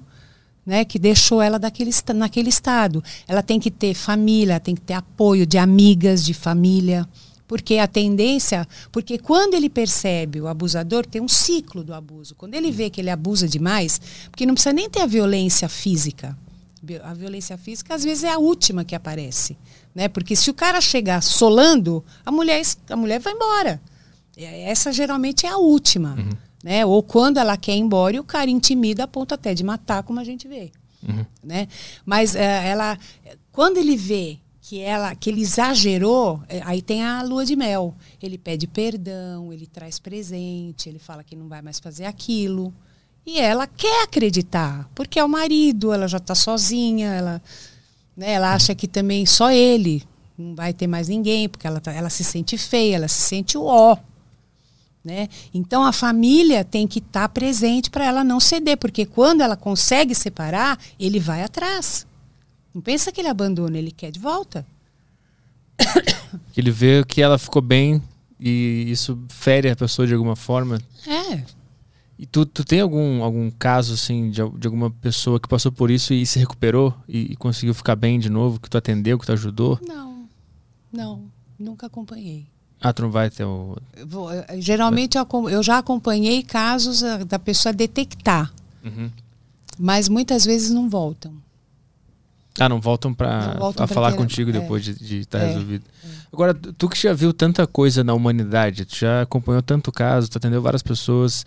né, 0.66 0.84
que 0.84 0.98
deixou 0.98 1.42
ela 1.42 1.60
daquele, 1.60 1.92
naquele 2.16 2.50
estado. 2.50 3.04
Ela 3.28 3.44
tem 3.44 3.60
que 3.60 3.70
ter 3.70 3.94
família, 3.94 4.60
tem 4.60 4.74
que 4.74 4.82
ter 4.82 4.94
apoio 4.94 5.46
de 5.46 5.58
amigas, 5.58 6.26
de 6.26 6.34
família. 6.34 7.08
Porque 7.48 7.78
a 7.78 7.88
tendência. 7.88 8.68
Porque 8.92 9.20
quando 9.20 9.54
ele 9.54 9.70
percebe 9.70 10.42
o 10.42 10.48
abusador, 10.48 11.06
tem 11.06 11.22
um 11.22 11.28
ciclo 11.28 11.84
do 11.84 11.94
abuso. 11.94 12.34
Quando 12.34 12.56
ele 12.56 12.72
vê 12.72 12.90
que 12.90 13.00
ele 13.00 13.12
abusa 13.12 13.48
demais, 13.48 14.02
porque 14.32 14.46
não 14.46 14.56
precisa 14.56 14.74
nem 14.74 14.90
ter 14.90 15.02
a 15.02 15.06
violência 15.06 15.70
física. 15.70 16.36
A 17.04 17.14
violência 17.14 17.58
física, 17.58 17.94
às 17.96 18.04
vezes, 18.04 18.24
é 18.24 18.32
a 18.32 18.38
última 18.38 18.84
que 18.84 18.96
aparece. 18.96 19.58
Né? 19.94 20.08
Porque 20.08 20.36
se 20.36 20.50
o 20.50 20.54
cara 20.54 20.82
chegar 20.82 21.22
solando, 21.22 22.04
a 22.26 22.32
mulher, 22.32 22.62
a 22.90 22.96
mulher 22.96 23.20
vai 23.20 23.34
embora. 23.34 23.82
Essa 24.38 24.92
geralmente 24.92 25.46
é 25.46 25.50
a 25.50 25.58
última. 25.58 26.16
Uhum 26.16 26.45
né? 26.66 26.84
Ou 26.84 27.04
quando 27.04 27.38
ela 27.38 27.56
quer 27.56 27.76
ir 27.76 27.80
embora 27.80 28.16
e 28.16 28.20
o 28.20 28.24
cara 28.24 28.50
intimida 28.50 29.04
a 29.04 29.08
ponto 29.08 29.36
até 29.36 29.54
de 29.54 29.64
matar, 29.64 30.02
como 30.02 30.20
a 30.20 30.24
gente 30.24 30.48
vê, 30.48 30.72
uhum. 31.08 31.24
né? 31.44 31.68
Mas 32.04 32.34
uh, 32.34 32.40
ela, 32.40 32.98
quando 33.52 33.78
ele 33.78 33.96
vê 33.96 34.40
que 34.62 34.82
ela, 34.82 35.14
que 35.14 35.30
ele 35.30 35.42
exagerou, 35.42 36.42
eh, 36.50 36.60
aí 36.66 36.82
tem 36.82 37.04
a 37.04 37.22
lua 37.22 37.46
de 37.46 37.56
mel. 37.56 37.94
Ele 38.20 38.36
pede 38.36 38.66
perdão, 38.66 39.54
ele 39.54 39.68
traz 39.68 40.00
presente, 40.00 40.90
ele 40.90 40.98
fala 40.98 41.24
que 41.24 41.36
não 41.36 41.48
vai 41.48 41.62
mais 41.62 41.80
fazer 41.80 42.06
aquilo. 42.06 42.74
E 43.24 43.38
ela 43.38 43.68
quer 43.68 44.04
acreditar, 44.04 44.90
porque 44.96 45.20
é 45.20 45.24
o 45.24 45.30
marido, 45.30 45.94
ela 45.94 46.08
já 46.08 46.18
está 46.18 46.34
sozinha, 46.34 47.14
ela, 47.14 47.42
né, 48.18 48.32
ela 48.32 48.56
acha 48.56 48.74
que 48.74 48.88
também 48.88 49.24
só 49.28 49.52
ele, 49.52 50.02
não 50.36 50.56
vai 50.56 50.74
ter 50.74 50.88
mais 50.88 51.10
ninguém, 51.10 51.48
porque 51.48 51.68
ela, 51.68 51.80
tá, 51.80 51.94
ela 51.94 52.10
se 52.10 52.24
sente 52.24 52.58
feia, 52.58 52.96
ela 52.96 53.08
se 53.08 53.22
sente 53.22 53.56
o 53.56 53.66
ó. 53.66 53.96
Né? 55.06 55.30
Então 55.54 55.84
a 55.84 55.92
família 55.92 56.66
tem 56.66 56.88
que 56.88 56.98
estar 56.98 57.22
tá 57.22 57.30
presente 57.30 57.92
para 57.92 58.04
ela 58.04 58.24
não 58.24 58.40
ceder, 58.40 58.76
porque 58.76 59.06
quando 59.06 59.42
ela 59.42 59.56
consegue 59.56 60.16
separar, 60.16 60.80
ele 61.00 61.20
vai 61.20 61.44
atrás. 61.44 62.08
Não 62.74 62.82
pensa 62.82 63.12
que 63.12 63.22
ele 63.22 63.28
abandona, 63.28 63.78
ele 63.78 63.92
quer 63.92 64.10
de 64.10 64.20
volta. 64.20 64.66
Ele 66.56 66.72
vê 66.72 67.04
que 67.04 67.22
ela 67.22 67.38
ficou 67.38 67.62
bem 67.62 68.02
e 68.40 68.86
isso 68.88 69.20
fere 69.28 69.70
a 69.70 69.76
pessoa 69.76 70.08
de 70.08 70.14
alguma 70.14 70.36
forma. 70.36 70.80
É. 71.06 71.44
E 72.18 72.26
tu, 72.26 72.46
tu 72.46 72.64
tem 72.64 72.80
algum, 72.80 73.22
algum 73.22 73.52
caso 73.52 73.94
assim 73.94 74.30
de, 74.30 74.42
de 74.58 74.68
alguma 74.68 74.90
pessoa 74.90 75.38
que 75.38 75.50
passou 75.50 75.70
por 75.70 75.92
isso 75.92 76.14
e 76.14 76.26
se 76.26 76.40
recuperou 76.40 76.94
e, 77.10 77.34
e 77.34 77.36
conseguiu 77.36 77.74
ficar 77.74 77.98
bem 77.98 78.18
de 78.18 78.30
novo, 78.30 78.58
que 78.58 78.70
tu 78.70 78.78
atendeu, 78.78 79.20
que 79.20 79.26
tu 79.26 79.34
ajudou? 79.34 79.78
Não, 79.86 80.30
não, 80.92 81.26
nunca 81.60 81.88
acompanhei. 81.88 82.48
Ah, 82.86 82.94
tu 82.94 83.02
não 83.02 83.10
vai 83.10 83.32
ter 83.32 83.44
o. 83.44 83.76
Vou, 84.06 84.30
geralmente 84.60 85.18
eu, 85.18 85.64
já 85.64 85.80
acompanhei 85.80 86.44
casos 86.44 87.04
ah, 87.04 87.24
da 87.24 87.40
pessoa 87.40 87.74
detectar. 87.74 88.54
Uhum. 88.84 89.10
Mas 89.80 90.08
muitas 90.08 90.46
vezes 90.46 90.70
não 90.70 90.88
voltam. 90.88 91.34
Ah, 92.60 92.70
não 92.70 92.80
voltam 92.80 93.12
para 93.12 93.58
falar 93.88 94.12
ter, 94.12 94.18
contigo 94.18 94.52
é, 94.52 94.54
depois 94.54 94.86
de 94.86 95.22
estar 95.22 95.40
tá 95.40 95.46
é, 95.46 95.48
resolvido. 95.48 95.84
É. 96.04 96.08
Agora, 96.32 96.54
tu 96.54 96.88
que 96.88 97.02
já 97.02 97.12
viu 97.12 97.34
tanta 97.34 97.66
coisa 97.66 98.04
na 98.04 98.14
humanidade, 98.14 98.86
tu 98.86 98.96
já 98.96 99.24
acompanhou 99.24 99.64
tanto 99.64 99.92
caso, 99.92 100.30
tu 100.30 100.38
atendeu 100.38 100.62
várias 100.62 100.84
pessoas, 100.84 101.44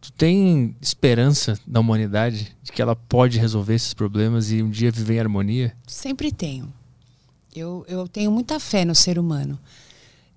tu 0.00 0.10
tem 0.12 0.74
esperança 0.80 1.60
na 1.66 1.80
humanidade 1.80 2.56
de 2.62 2.72
que 2.72 2.80
ela 2.80 2.96
pode 2.96 3.38
resolver 3.38 3.74
esses 3.74 3.92
problemas 3.92 4.50
e 4.50 4.62
um 4.62 4.70
dia 4.70 4.90
viver 4.90 5.16
em 5.16 5.20
harmonia? 5.20 5.74
Sempre 5.86 6.32
tenho. 6.32 6.72
Eu, 7.54 7.84
eu 7.86 8.08
tenho 8.08 8.32
muita 8.32 8.58
fé 8.58 8.86
no 8.86 8.94
ser 8.94 9.18
humano. 9.18 9.58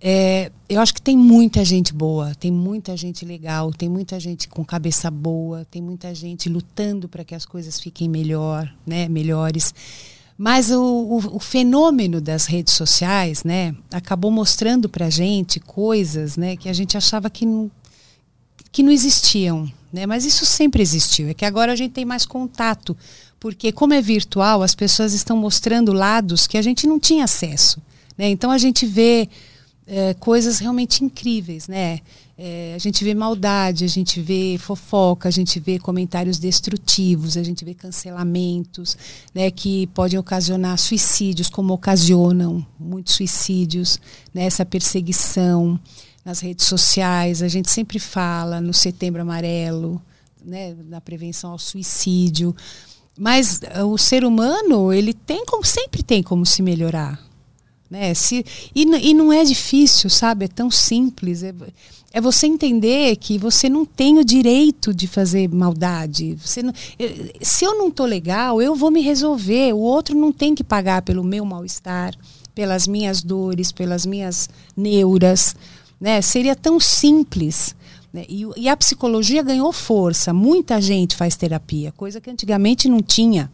É, 0.03 0.51
eu 0.67 0.81
acho 0.81 0.95
que 0.95 1.01
tem 1.01 1.15
muita 1.15 1.63
gente 1.63 1.93
boa, 1.93 2.33
tem 2.33 2.51
muita 2.51 2.97
gente 2.97 3.23
legal, 3.23 3.71
tem 3.71 3.87
muita 3.87 4.19
gente 4.19 4.47
com 4.47 4.65
cabeça 4.65 5.11
boa, 5.11 5.63
tem 5.69 5.79
muita 5.79 6.13
gente 6.15 6.49
lutando 6.49 7.07
para 7.07 7.23
que 7.23 7.35
as 7.35 7.45
coisas 7.45 7.79
fiquem 7.79 8.09
melhor, 8.09 8.73
né, 8.85 9.07
melhores. 9.07 9.73
Mas 10.35 10.71
o, 10.71 10.81
o, 10.81 11.35
o 11.35 11.39
fenômeno 11.39 12.19
das 12.19 12.47
redes 12.47 12.73
sociais, 12.73 13.43
né, 13.43 13.75
acabou 13.91 14.31
mostrando 14.31 14.89
para 14.89 15.07
gente 15.07 15.59
coisas, 15.59 16.35
né, 16.35 16.55
que 16.55 16.67
a 16.67 16.73
gente 16.73 16.97
achava 16.97 17.29
que 17.29 17.45
não, 17.45 17.69
que 18.71 18.81
não 18.81 18.91
existiam, 18.91 19.71
né? 19.93 20.07
Mas 20.07 20.25
isso 20.25 20.45
sempre 20.45 20.81
existiu. 20.81 21.29
É 21.29 21.33
que 21.33 21.45
agora 21.45 21.73
a 21.73 21.75
gente 21.75 21.91
tem 21.91 22.05
mais 22.05 22.25
contato, 22.25 22.97
porque 23.39 23.71
como 23.71 23.93
é 23.93 24.01
virtual, 24.01 24.63
as 24.63 24.73
pessoas 24.73 25.13
estão 25.13 25.37
mostrando 25.37 25.93
lados 25.93 26.47
que 26.47 26.57
a 26.57 26.61
gente 26.61 26.87
não 26.87 26.99
tinha 26.99 27.25
acesso, 27.25 27.79
né? 28.17 28.29
Então 28.29 28.49
a 28.49 28.57
gente 28.57 28.85
vê 28.85 29.29
é, 29.87 30.13
coisas 30.13 30.59
realmente 30.59 31.03
incríveis, 31.03 31.67
né? 31.67 31.99
É, 32.37 32.73
a 32.75 32.79
gente 32.79 33.03
vê 33.03 33.13
maldade, 33.13 33.83
a 33.83 33.87
gente 33.87 34.19
vê 34.19 34.57
fofoca, 34.57 35.29
a 35.29 35.31
gente 35.31 35.59
vê 35.59 35.77
comentários 35.77 36.39
destrutivos, 36.39 37.37
a 37.37 37.43
gente 37.43 37.63
vê 37.63 37.75
cancelamentos, 37.75 38.97
né, 39.33 39.51
que 39.51 39.85
podem 39.87 40.17
ocasionar 40.17 40.75
suicídios, 40.79 41.49
como 41.49 41.71
ocasionam 41.73 42.65
muitos 42.79 43.13
suicídios, 43.13 43.99
né, 44.33 44.45
essa 44.45 44.65
perseguição 44.65 45.79
nas 46.25 46.39
redes 46.39 46.65
sociais. 46.65 47.43
A 47.43 47.47
gente 47.47 47.69
sempre 47.69 47.99
fala 47.99 48.59
no 48.59 48.73
Setembro 48.73 49.21
Amarelo, 49.21 50.01
né, 50.43 50.75
na 50.87 50.99
prevenção 50.99 51.51
ao 51.51 51.59
suicídio. 51.59 52.55
Mas 53.19 53.59
uh, 53.79 53.85
o 53.85 53.99
ser 53.99 54.25
humano, 54.25 54.91
ele 54.91 55.13
tem 55.13 55.45
como 55.45 55.63
sempre 55.63 56.01
tem 56.01 56.23
como 56.23 56.43
se 56.43 56.63
melhorar. 56.63 57.30
Né? 57.91 58.13
Se, 58.13 58.45
e, 58.73 58.83
e 58.83 59.13
não 59.13 59.33
é 59.33 59.43
difícil, 59.43 60.09
sabe? 60.09 60.45
É 60.45 60.47
tão 60.47 60.71
simples. 60.71 61.43
É, 61.43 61.53
é 62.13 62.21
você 62.21 62.47
entender 62.47 63.17
que 63.17 63.37
você 63.37 63.67
não 63.67 63.85
tem 63.85 64.17
o 64.17 64.23
direito 64.23 64.93
de 64.93 65.07
fazer 65.07 65.49
maldade. 65.49 66.35
Você 66.35 66.63
não, 66.63 66.71
eu, 66.97 67.09
se 67.41 67.65
eu 67.65 67.77
não 67.77 67.89
estou 67.89 68.05
legal, 68.05 68.61
eu 68.61 68.73
vou 68.75 68.89
me 68.89 69.01
resolver. 69.01 69.73
O 69.73 69.79
outro 69.79 70.17
não 70.17 70.31
tem 70.31 70.55
que 70.55 70.63
pagar 70.63 71.01
pelo 71.01 71.21
meu 71.21 71.43
mal-estar, 71.43 72.15
pelas 72.55 72.87
minhas 72.87 73.21
dores, 73.21 73.73
pelas 73.73 74.05
minhas 74.05 74.49
neuras. 74.75 75.53
Né? 75.99 76.21
Seria 76.21 76.55
tão 76.55 76.79
simples. 76.79 77.75
Né? 78.13 78.23
E, 78.29 78.45
e 78.55 78.69
a 78.69 78.77
psicologia 78.77 79.43
ganhou 79.43 79.73
força. 79.73 80.33
Muita 80.33 80.79
gente 80.79 81.13
faz 81.13 81.35
terapia, 81.35 81.91
coisa 81.91 82.21
que 82.21 82.29
antigamente 82.29 82.87
não 82.87 83.01
tinha. 83.01 83.51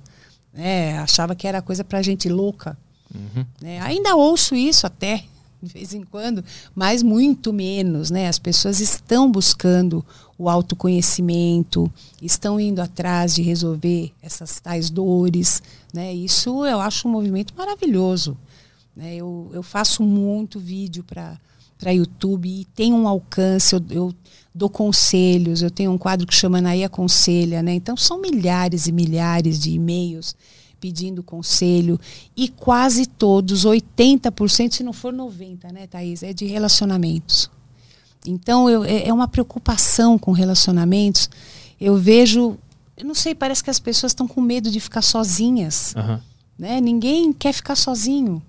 Né? 0.54 1.00
Achava 1.00 1.34
que 1.34 1.48
era 1.48 1.60
coisa 1.60 1.84
para 1.84 2.04
gente 2.04 2.30
louca. 2.30 2.78
Uhum. 3.14 3.46
Né? 3.62 3.80
Ainda 3.82 4.16
ouço 4.16 4.56
isso 4.56 4.86
até 4.86 5.24
de 5.62 5.74
vez 5.74 5.94
em 5.94 6.04
quando, 6.04 6.44
mas 6.76 7.02
muito 7.02 7.52
menos, 7.52 8.12
né? 8.12 8.28
As 8.28 8.38
pessoas 8.38 8.80
estão 8.80 9.32
buscando 9.32 10.06
o 10.38 10.50
autoconhecimento, 10.50 11.92
estão 12.22 12.60
indo 12.60 12.80
atrás 12.80 13.34
de 13.34 13.42
resolver 13.42 14.14
essas 14.22 14.60
tais 14.60 14.90
dores, 14.90 15.62
né? 15.92 16.14
Isso 16.14 16.66
eu 16.66 16.80
acho 16.80 17.08
um 17.08 17.12
movimento 17.12 17.54
maravilhoso. 17.58 18.38
Né? 18.96 19.16
Eu, 19.16 19.50
eu 19.54 19.64
faço 19.64 20.04
muito 20.04 20.60
vídeo 20.60 21.04
para 21.04 21.40
para 21.78 21.92
YouTube 21.92 22.50
e 22.50 22.66
tem 22.66 22.92
um 22.92 23.08
alcance, 23.08 23.76
eu, 23.76 23.84
eu, 23.92 24.16
dou 24.54 24.68
conselhos, 24.68 25.62
eu 25.62 25.70
tenho 25.70 25.92
um 25.92 25.98
quadro 25.98 26.26
que 26.26 26.34
chama 26.34 26.60
Naí 26.60 26.84
Aconselha, 26.84 27.62
né? 27.62 27.76
Então 27.76 27.96
são 27.96 28.20
milhares 28.20 28.88
e 28.88 28.92
milhares 28.92 29.60
de 29.60 29.70
e-mails 29.70 30.36
pedindo 30.80 31.24
conselho 31.24 32.00
e 32.36 32.48
quase 32.48 33.06
todos, 33.06 33.66
80%, 33.66 34.74
se 34.74 34.84
não 34.84 34.94
for 34.94 35.14
90%, 35.14 35.72
né, 35.72 35.88
Thaís, 35.88 36.24
é 36.24 36.34
de 36.34 36.46
relacionamentos. 36.46 37.50
Então 38.26 38.70
eu, 38.70 38.84
é, 38.84 39.08
é 39.08 39.14
uma 39.14 39.28
preocupação 39.28 40.18
com 40.18 40.32
relacionamentos. 40.32 41.30
Eu 41.80 41.96
vejo, 41.96 42.58
eu 42.96 43.06
não 43.06 43.16
sei, 43.16 43.34
parece 43.34 43.64
que 43.64 43.70
as 43.70 43.80
pessoas 43.80 44.12
estão 44.12 44.28
com 44.28 44.42
medo 44.42 44.70
de 44.70 44.80
ficar 44.80 45.02
sozinhas. 45.02 45.94
Uhum. 45.96 46.20
Né? 46.58 46.82
Ninguém 46.82 47.32
quer 47.32 47.54
ficar 47.54 47.76
sozinho. 47.76 48.42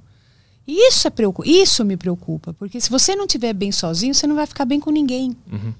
E 0.66 0.88
isso, 0.88 1.08
é 1.08 1.12
isso 1.46 1.84
me 1.84 1.96
preocupa, 1.96 2.52
porque 2.52 2.78
se 2.78 2.90
você 2.90 3.16
não 3.16 3.24
estiver 3.24 3.54
bem 3.54 3.72
sozinho, 3.72 4.14
você 4.14 4.26
não 4.26 4.36
vai 4.36 4.46
ficar 4.46 4.66
bem 4.66 4.78
com 4.78 4.90
ninguém. 4.90 5.34
Uhum. 5.50 5.72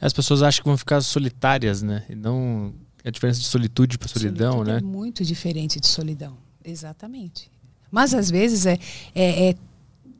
As 0.00 0.12
pessoas 0.12 0.42
acham 0.42 0.62
que 0.62 0.68
vão 0.68 0.76
ficar 0.76 1.00
solitárias, 1.00 1.80
né? 1.80 2.04
E 2.08 2.14
não 2.14 2.74
a 3.08 3.10
diferença 3.10 3.40
de 3.40 3.46
solitude 3.46 3.98
para 3.98 4.08
solidão, 4.08 4.52
solitude 4.52 4.72
né? 4.72 4.78
É 4.78 4.82
muito 4.82 5.24
diferente 5.24 5.80
de 5.80 5.86
solidão, 5.86 6.36
exatamente. 6.64 7.50
Mas 7.90 8.14
às 8.14 8.30
vezes 8.30 8.66
é, 8.66 8.78
é, 9.14 9.50
é 9.50 9.56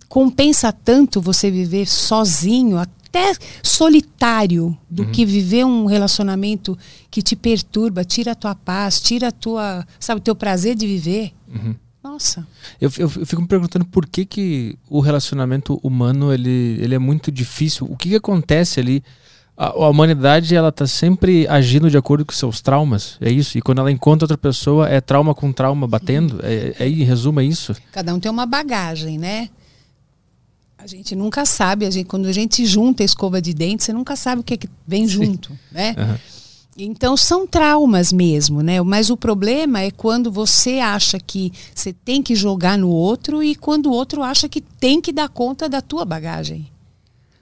compensa 0.09 0.71
tanto 0.73 1.23
você 1.23 1.51
viver 1.51 1.87
sozinho, 1.87 2.77
até 2.77 3.33
solitário, 3.63 4.77
do 4.91 5.05
uhum. 5.05 5.13
que 5.13 5.25
viver 5.25 5.65
um 5.65 5.87
relacionamento 5.87 6.77
que 7.11 7.23
te 7.23 7.35
perturba, 7.35 8.05
tira 8.05 8.33
a 8.33 8.35
tua 8.35 8.55
paz, 8.55 9.01
tira 9.01 9.29
a 9.29 9.33
tua, 9.33 9.87
sabe, 9.99 10.21
o 10.21 10.23
teu 10.23 10.35
prazer 10.35 10.75
de 10.75 10.87
viver. 10.87 11.33
Uhum. 11.49 11.75
Nossa. 12.03 12.47
Eu, 12.81 12.91
eu, 12.99 13.11
eu, 13.17 13.27
fico 13.27 13.41
me 13.41 13.49
perguntando 13.49 13.85
por 13.87 14.07
que, 14.07 14.27
que 14.27 14.77
o 14.91 15.01
relacionamento 15.01 15.79
humano 15.83 16.33
ele, 16.33 16.79
ele 16.81 16.95
é 16.95 16.99
muito 16.99 17.31
difícil. 17.31 17.87
O 17.89 17.97
que, 17.97 18.11
que 18.11 18.17
acontece 18.17 18.81
ali? 18.81 19.03
A, 19.63 19.67
a, 19.67 19.89
humanidade 19.89 20.57
ela 20.57 20.73
tá 20.73 20.89
sempre 20.89 21.47
agindo 21.47 21.89
de 21.89 21.97
acordo 21.97 22.27
com 22.27 22.33
seus 22.33 22.61
traumas, 22.61 23.17
é 23.21 23.31
isso. 23.31 23.57
E 23.57 23.63
quando 23.63 23.79
ela 23.79 23.93
encontra 23.93 24.25
outra 24.25 24.37
pessoa, 24.37 24.89
é 24.89 25.01
trauma 25.01 25.37
com 25.37 25.53
trauma 25.53 25.87
batendo. 25.87 26.41
É, 26.43 26.75
é 26.81 26.89
em 26.89 27.05
resumo 27.05 27.41
é 27.41 27.45
isso. 27.45 27.73
Cada 27.93 28.13
um 28.13 28.19
tem 28.19 28.31
uma 28.31 28.45
bagagem, 28.45 29.19
né? 29.19 29.49
A 30.77 30.87
gente 30.89 31.15
nunca 31.15 31.47
sabe, 31.47 31.87
a 31.87 31.91
gente, 31.91 32.07
quando 32.09 32.27
a 32.27 32.33
gente 32.33 32.67
junta 32.67 33.05
a 33.05 33.07
escova 33.07 33.41
de 33.41 33.55
dente, 33.55 33.85
você 33.85 33.93
nunca 33.93 34.17
sabe 34.17 34.41
o 34.41 34.45
que, 34.45 34.55
é 34.55 34.57
que 34.57 34.69
vem 34.85 35.07
Sim. 35.07 35.27
junto, 35.27 35.57
né? 35.71 35.95
Uhum. 35.97 36.17
Então 36.77 37.17
são 37.17 37.47
traumas 37.47 38.13
mesmo, 38.13 38.63
né? 38.63 38.83
Mas 38.83 39.11
o 39.11 39.17
problema 39.17 39.81
é 39.81 39.93
quando 39.93 40.33
você 40.33 40.81
acha 40.81 41.21
que 41.21 41.53
você 41.73 41.93
tem 41.93 42.21
que 42.21 42.35
jogar 42.35 42.77
no 42.77 42.89
outro 42.89 43.41
e 43.45 43.55
quando 43.55 43.87
o 43.87 43.93
outro 43.93 44.25
acha 44.25 44.49
que 44.49 44.61
tem 44.61 45.01
que 45.01 45.13
dar 45.13 45.29
conta 45.29 45.69
da 45.69 45.81
tua 45.81 46.05
bagagem. 46.05 46.67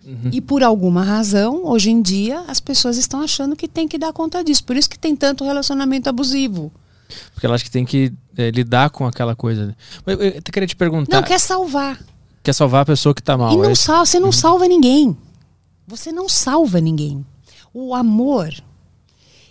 Uhum. 0.05 0.31
E 0.33 0.41
por 0.41 0.63
alguma 0.63 1.05
razão, 1.05 1.65
hoje 1.67 1.91
em 1.91 2.01
dia, 2.01 2.41
as 2.49 2.59
pessoas 2.59 2.97
estão 2.97 3.21
achando 3.21 3.55
que 3.55 3.69
tem 3.69 3.87
que 3.87 3.99
dar 3.99 4.13
conta 4.13 4.43
disso. 4.43 4.65
Por 4.65 4.77
isso 4.77 4.89
que 4.89 4.99
tem 4.99 5.15
tanto 5.15 5.45
relacionamento 5.45 6.09
abusivo. 6.09 6.73
Porque 7.35 7.47
ela 7.47 7.55
acha 7.55 7.65
que 7.65 7.71
tem 7.71 7.85
que 7.85 8.13
é, 8.37 8.51
lidar 8.51 8.91
com 8.91 9.07
aquela 9.07 9.37
coisa. 9.37 9.67
Né? 9.67 9.75
Eu, 10.07 10.21
eu, 10.21 10.31
eu 10.37 10.43
queria 10.43 10.67
te 10.67 10.77
perguntar. 10.77 11.17
Não, 11.17 11.23
quer 11.27 11.41
salvar. 11.41 12.03
Quer 12.43 12.55
salvar 12.55 12.83
a 12.83 12.87
pessoa 12.87 13.15
que 13.15 13.21
está 13.21 13.37
mal. 13.37 13.53
E 13.53 13.57
não 13.57 13.71
é 13.71 13.75
salva, 13.75 14.07
você 14.07 14.19
não 14.19 14.27
uhum. 14.27 14.33
salva 14.33 14.67
ninguém. 14.67 15.17
Você 15.87 16.13
não 16.13 16.29
salva 16.29 16.81
ninguém. 16.81 17.25
O 17.75 17.95
amor, 17.95 18.53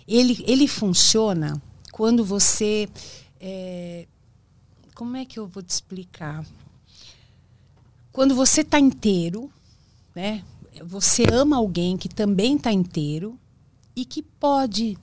ele, 0.08 0.42
ele 0.46 0.66
funciona 0.66 1.60
quando 1.92 2.24
você. 2.24 2.88
É, 3.40 4.06
como 4.94 5.16
é 5.16 5.24
que 5.24 5.38
eu 5.38 5.46
vou 5.46 5.62
te 5.62 5.70
explicar? 5.70 6.44
Quando 8.12 8.34
você 8.34 8.62
está 8.62 8.78
inteiro, 8.78 9.50
né? 10.14 10.42
Você 10.84 11.24
ama 11.30 11.56
alguém 11.56 11.96
que 11.96 12.08
também 12.08 12.56
está 12.56 12.72
inteiro 12.72 13.38
e 13.94 14.04
que 14.04 14.22
pode 14.22 14.96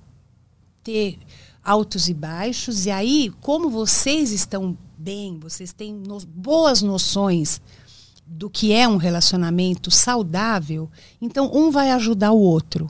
ter 0.83 1.19
altos 1.63 2.07
e 2.07 2.13
baixos. 2.13 2.85
E 2.85 2.91
aí, 2.91 3.31
como 3.41 3.69
vocês 3.69 4.31
estão 4.31 4.77
bem, 4.97 5.37
vocês 5.37 5.73
têm 5.73 5.93
no, 5.93 6.19
boas 6.25 6.81
noções 6.81 7.61
do 8.25 8.49
que 8.49 8.73
é 8.73 8.87
um 8.87 8.97
relacionamento 8.97 9.89
saudável, 9.89 10.89
então 11.21 11.49
um 11.53 11.71
vai 11.71 11.91
ajudar 11.91 12.31
o 12.31 12.39
outro. 12.39 12.89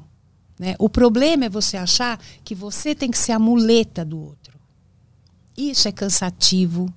Né? 0.60 0.76
O 0.80 0.90
problema 0.90 1.46
é 1.46 1.50
você 1.50 1.78
achar 1.78 2.20
que 2.44 2.56
você 2.56 2.96
tem 2.96 3.12
que 3.12 3.18
ser 3.18 3.34
a 3.34 3.40
muleta 3.40 4.04
do 4.04 4.20
outro. 4.20 4.58
Isso 5.56 5.88
é 5.88 5.92
cansativo, 5.92 6.92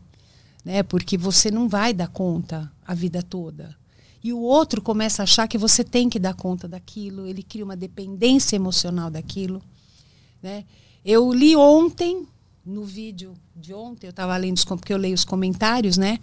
né? 0.64 0.83
porque 0.83 1.18
você 1.18 1.51
não 1.51 1.68
vai 1.68 1.93
dar 1.93 2.09
conta 2.09 2.71
a 2.87 2.95
vida 2.95 3.23
toda 3.23 3.80
e 4.23 4.33
o 4.33 4.41
outro 4.41 4.83
começa 4.83 5.23
a 5.23 5.25
achar 5.25 5.49
que 5.49 5.57
você 5.57 5.83
tem 5.83 6.09
que 6.09 6.18
dar 6.18 6.35
conta 6.35 6.68
daquilo, 6.68 7.27
ele 7.27 7.43
cria 7.43 7.64
uma 7.64 7.77
dependência 7.77 8.57
emocional 8.57 9.11
daquilo. 9.11 9.62
Né? 10.43 10.64
Eu 11.05 11.33
li 11.33 11.57
ontem, 11.57 12.27
no 12.64 12.85
vídeo 12.85 13.35
de 13.57 13.73
ontem, 13.73 14.07
eu 14.07 14.11
estava 14.11 14.37
lendo, 14.37 14.61
porque 14.66 14.93
eu 14.93 14.99
leio 14.99 15.14
os 15.14 15.25
comentários, 15.25 15.97
né? 15.97 16.18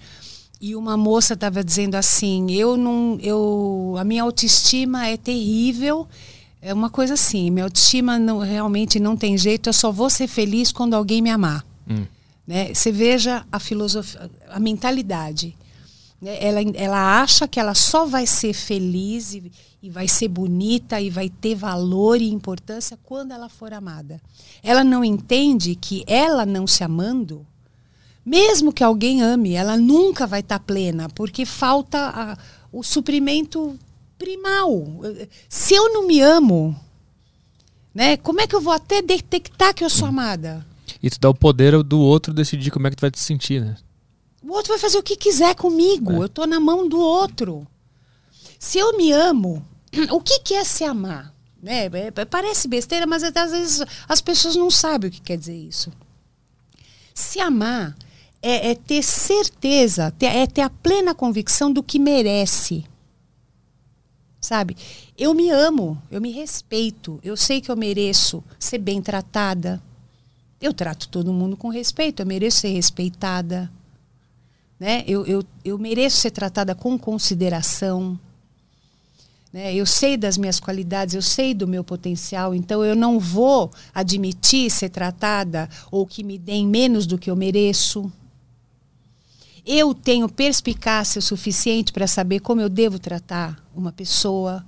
E 0.59 0.75
uma 0.75 0.97
moça 0.97 1.33
estava 1.33 1.63
dizendo 1.63 1.95
assim, 1.95 2.51
eu 2.51 2.77
não, 2.77 3.17
eu, 3.21 3.95
a 3.97 4.03
minha 4.03 4.23
autoestima 4.23 5.07
é 5.07 5.15
terrível, 5.15 6.07
é 6.61 6.73
uma 6.73 6.89
coisa 6.89 7.13
assim, 7.13 7.51
minha 7.51 7.65
autoestima 7.65 8.17
não, 8.17 8.39
realmente 8.39 8.99
não 8.99 9.15
tem 9.15 9.37
jeito, 9.37 9.69
eu 9.69 9.73
só 9.73 9.91
vou 9.91 10.09
ser 10.09 10.27
feliz 10.27 10.71
quando 10.71 10.95
alguém 10.95 11.21
me 11.21 11.29
amar. 11.29 11.65
Hum. 11.87 12.05
Né? 12.45 12.73
Você 12.73 12.91
veja 12.91 13.45
a 13.51 13.59
filosofia, 13.59 14.29
a 14.49 14.59
mentalidade. 14.59 15.55
Né? 16.21 16.37
Ela, 16.43 16.59
ela 16.75 17.21
acha 17.21 17.47
que 17.47 17.59
ela 17.59 17.73
só 17.73 18.05
vai 18.05 18.25
ser 18.25 18.53
feliz 18.53 19.33
e, 19.33 19.51
e 19.81 19.89
vai 19.89 20.07
ser 20.07 20.27
bonita 20.27 20.99
e 20.99 21.09
vai 21.09 21.29
ter 21.29 21.55
valor 21.55 22.21
e 22.21 22.29
importância 22.29 22.97
quando 23.03 23.31
ela 23.31 23.49
for 23.49 23.73
amada. 23.73 24.21
Ela 24.63 24.83
não 24.83 25.03
entende 25.03 25.75
que 25.75 26.03
ela 26.07 26.45
não 26.45 26.65
se 26.65 26.83
amando, 26.83 27.45
mesmo 28.25 28.73
que 28.73 28.83
alguém 28.83 29.21
ame, 29.21 29.53
ela 29.53 29.77
nunca 29.77 30.27
vai 30.27 30.41
estar 30.41 30.59
tá 30.59 30.65
plena, 30.65 31.07
porque 31.09 31.45
falta 31.45 32.09
a, 32.09 32.37
o 32.71 32.83
suprimento 32.83 33.77
primal. 34.17 34.85
Se 35.47 35.75
eu 35.75 35.93
não 35.93 36.07
me 36.07 36.19
amo, 36.19 36.75
né, 37.93 38.17
como 38.17 38.41
é 38.41 38.47
que 38.47 38.55
eu 38.55 38.61
vou 38.61 38.73
até 38.73 39.01
detectar 39.01 39.73
que 39.73 39.83
eu 39.83 39.89
sou 39.89 40.07
amada? 40.07 40.65
E 41.01 41.09
tu 41.09 41.19
dá 41.19 41.29
o 41.29 41.33
poder 41.33 41.81
do 41.83 41.99
outro 41.99 42.33
decidir 42.33 42.71
como 42.71 42.87
é 42.87 42.89
que 42.89 42.95
tu 42.95 43.01
vai 43.01 43.11
te 43.11 43.19
sentir, 43.19 43.61
né? 43.61 43.75
O 44.43 44.51
outro 44.53 44.69
vai 44.69 44.79
fazer 44.79 44.97
o 44.97 45.03
que 45.03 45.15
quiser 45.15 45.55
comigo. 45.55 46.13
É. 46.13 46.17
Eu 46.17 46.25
estou 46.25 46.47
na 46.47 46.59
mão 46.59 46.87
do 46.87 46.99
outro. 46.99 47.67
Se 48.59 48.77
eu 48.77 48.97
me 48.97 49.11
amo, 49.11 49.65
o 50.11 50.21
que, 50.21 50.39
que 50.39 50.53
é 50.53 50.63
se 50.63 50.83
amar? 50.83 51.33
É, 51.65 51.85
é, 51.85 52.25
parece 52.25 52.67
besteira, 52.67 53.07
mas 53.07 53.23
às 53.23 53.51
vezes 53.51 53.83
as 54.07 54.21
pessoas 54.21 54.55
não 54.55 54.69
sabem 54.69 55.09
o 55.09 55.11
que 55.11 55.21
quer 55.21 55.37
dizer 55.37 55.55
isso. 55.55 55.91
Se 57.13 57.39
amar 57.39 57.95
é, 58.41 58.71
é 58.71 58.75
ter 58.75 59.03
certeza, 59.03 60.11
ter, 60.11 60.27
é 60.27 60.45
ter 60.45 60.61
a 60.61 60.69
plena 60.69 61.15
convicção 61.15 61.71
do 61.71 61.81
que 61.81 61.99
merece. 61.99 62.85
Sabe? 64.39 64.77
Eu 65.17 65.33
me 65.33 65.49
amo, 65.49 66.01
eu 66.11 66.21
me 66.21 66.31
respeito, 66.31 67.19
eu 67.23 67.35
sei 67.35 67.59
que 67.59 67.71
eu 67.71 67.75
mereço 67.75 68.43
ser 68.59 68.77
bem 68.77 69.01
tratada. 69.01 69.81
Eu 70.61 70.73
trato 70.73 71.09
todo 71.09 71.33
mundo 71.33 71.57
com 71.57 71.69
respeito, 71.69 72.21
eu 72.21 72.25
mereço 72.25 72.59
ser 72.59 72.69
respeitada. 72.69 73.69
Né? 74.79 75.03
Eu, 75.07 75.25
eu, 75.25 75.43
eu 75.65 75.77
mereço 75.77 76.17
ser 76.17 76.31
tratada 76.31 76.75
com 76.75 76.97
consideração. 76.97 78.19
Né? 79.51 79.73
Eu 79.73 79.85
sei 79.85 80.15
das 80.15 80.37
minhas 80.37 80.59
qualidades, 80.59 81.15
eu 81.15 81.21
sei 81.21 81.53
do 81.53 81.67
meu 81.67 81.83
potencial, 81.83 82.53
então 82.53 82.83
eu 82.83 82.95
não 82.95 83.19
vou 83.19 83.71
admitir 83.93 84.69
ser 84.69 84.89
tratada 84.89 85.69
ou 85.89 86.05
que 86.05 86.23
me 86.23 86.37
deem 86.37 86.67
menos 86.67 87.07
do 87.07 87.17
que 87.17 87.29
eu 87.29 87.35
mereço. 87.35 88.11
Eu 89.65 89.93
tenho 89.93 90.29
perspicácia 90.29 91.19
suficiente 91.19 91.91
para 91.91 92.07
saber 92.07 92.39
como 92.39 92.61
eu 92.61 92.69
devo 92.69 92.97
tratar 92.99 93.61
uma 93.75 93.91
pessoa. 93.91 94.65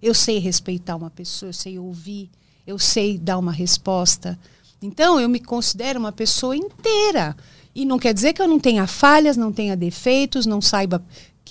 Eu 0.00 0.14
sei 0.14 0.38
respeitar 0.38 0.94
uma 0.94 1.10
pessoa, 1.10 1.48
eu 1.48 1.54
sei 1.54 1.76
ouvir, 1.76 2.30
eu 2.64 2.78
sei 2.78 3.18
dar 3.18 3.38
uma 3.38 3.50
resposta. 3.50 4.38
Então 4.80 5.18
eu 5.18 5.28
me 5.28 5.40
considero 5.40 5.98
uma 5.98 6.12
pessoa 6.12 6.56
inteira. 6.56 7.36
E 7.78 7.84
não 7.84 7.96
quer 7.96 8.12
dizer 8.12 8.32
que 8.32 8.42
eu 8.42 8.48
não 8.48 8.58
tenha 8.58 8.88
falhas, 8.88 9.36
não 9.36 9.52
tenha 9.52 9.76
defeitos, 9.76 10.46
não 10.46 10.60
saiba, 10.60 11.00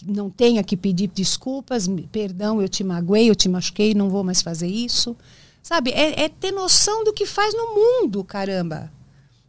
não 0.06 0.30
tenha 0.30 0.62
que 0.62 0.76
pedir 0.76 1.08
desculpas, 1.08 1.88
perdão, 2.12 2.62
eu 2.62 2.68
te 2.68 2.84
magoei, 2.84 3.30
eu 3.30 3.36
te 3.36 3.48
machuquei, 3.48 3.94
não 3.94 4.10
vou 4.10 4.26
mais 4.26 4.42
fazer 4.42 4.68
isso. 4.68 5.16
Sabe? 5.64 5.92
É, 5.92 6.24
é 6.24 6.28
ter 6.28 6.52
noção 6.52 7.06
do 7.06 7.14
que 7.14 7.26
faz 7.26 7.54
no 7.54 7.74
mundo, 7.74 8.26
caramba. 8.26 8.92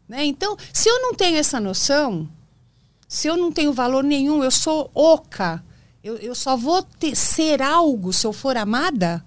Né? 0.09 0.25
Então, 0.25 0.57
se 0.73 0.89
eu 0.89 1.03
não 1.03 1.15
tenho 1.15 1.37
essa 1.37 1.59
noção, 1.59 2.29
se 3.09 3.27
eu 3.27 3.37
não 3.37 3.51
tenho 3.51 3.73
valor 3.73 4.05
nenhum, 4.05 4.45
eu 4.45 4.51
sou 4.53 4.89
oca, 4.95 5.65
eu, 6.01 6.15
eu 6.19 6.35
só 6.37 6.57
vou 6.57 6.81
ter, 6.81 7.17
ser 7.17 7.61
algo 7.61 8.13
se 8.13 8.25
eu 8.25 8.33
for 8.33 8.57
amada, 8.57 9.25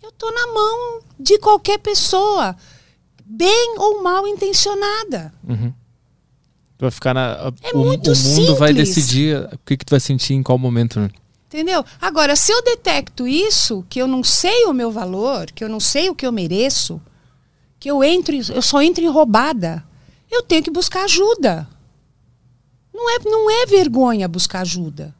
eu 0.00 0.10
estou 0.10 0.32
na 0.32 0.46
mão 0.54 1.00
de 1.18 1.36
qualquer 1.40 1.78
pessoa, 1.78 2.56
bem 3.24 3.74
ou 3.76 4.04
mal 4.04 4.24
intencionada. 4.24 5.34
Uhum. 5.42 5.74
Tu 6.78 6.82
vai 6.82 6.90
ficar 6.90 7.14
na. 7.14 7.52
É 7.62 7.74
o, 7.74 7.78
muito 7.78 8.06
o 8.06 8.08
mundo 8.10 8.14
simples. 8.14 8.58
vai 8.58 8.72
decidir 8.72 9.38
o 9.52 9.58
que, 9.64 9.76
que 9.76 9.84
tu 9.84 9.90
vai 9.90 10.00
sentir 10.00 10.34
em 10.34 10.42
qual 10.42 10.58
momento, 10.58 11.00
né? 11.00 11.10
Entendeu? 11.48 11.84
Agora, 12.00 12.36
se 12.36 12.52
eu 12.52 12.62
detecto 12.62 13.26
isso, 13.26 13.84
que 13.88 14.00
eu 14.00 14.06
não 14.06 14.22
sei 14.22 14.66
o 14.66 14.72
meu 14.72 14.90
valor, 14.90 15.46
que 15.52 15.64
eu 15.64 15.68
não 15.68 15.80
sei 15.80 16.10
o 16.10 16.14
que 16.14 16.26
eu 16.26 16.32
mereço, 16.32 17.00
que 17.78 17.90
eu 17.90 18.02
entro, 18.02 18.34
eu 18.34 18.60
só 18.60 18.82
entro 18.82 19.02
em 19.02 19.08
roubada, 19.08 19.84
eu 20.30 20.42
tenho 20.42 20.62
que 20.62 20.70
buscar 20.70 21.04
ajuda. 21.04 21.66
Não 22.92 23.10
é, 23.10 23.18
não 23.24 23.50
é 23.50 23.66
vergonha 23.66 24.26
buscar 24.26 24.60
ajuda. 24.60 25.14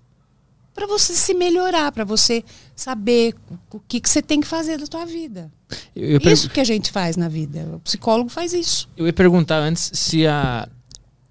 Para 0.74 0.86
você 0.86 1.14
se 1.14 1.32
melhorar, 1.32 1.90
para 1.92 2.04
você 2.04 2.44
saber 2.74 3.34
o 3.70 3.80
que, 3.80 4.00
que 4.00 4.11
você 4.11 4.20
tem 4.20 4.40
que 4.40 4.46
fazer 4.46 4.78
da 4.78 4.86
tua 4.86 5.07
vida. 5.07 5.50
Isso 5.94 6.50
que 6.50 6.61
a 6.61 6.64
gente 6.64 6.90
faz 6.90 7.16
na 7.16 7.28
vida. 7.28 7.66
O 7.74 7.80
psicólogo 7.80 8.28
faz 8.28 8.52
isso. 8.52 8.88
Eu 8.96 9.07
ia 9.07 9.12
perguntar 9.12 9.59
antes 9.59 9.90
se 9.94 10.26
a, 10.26 10.68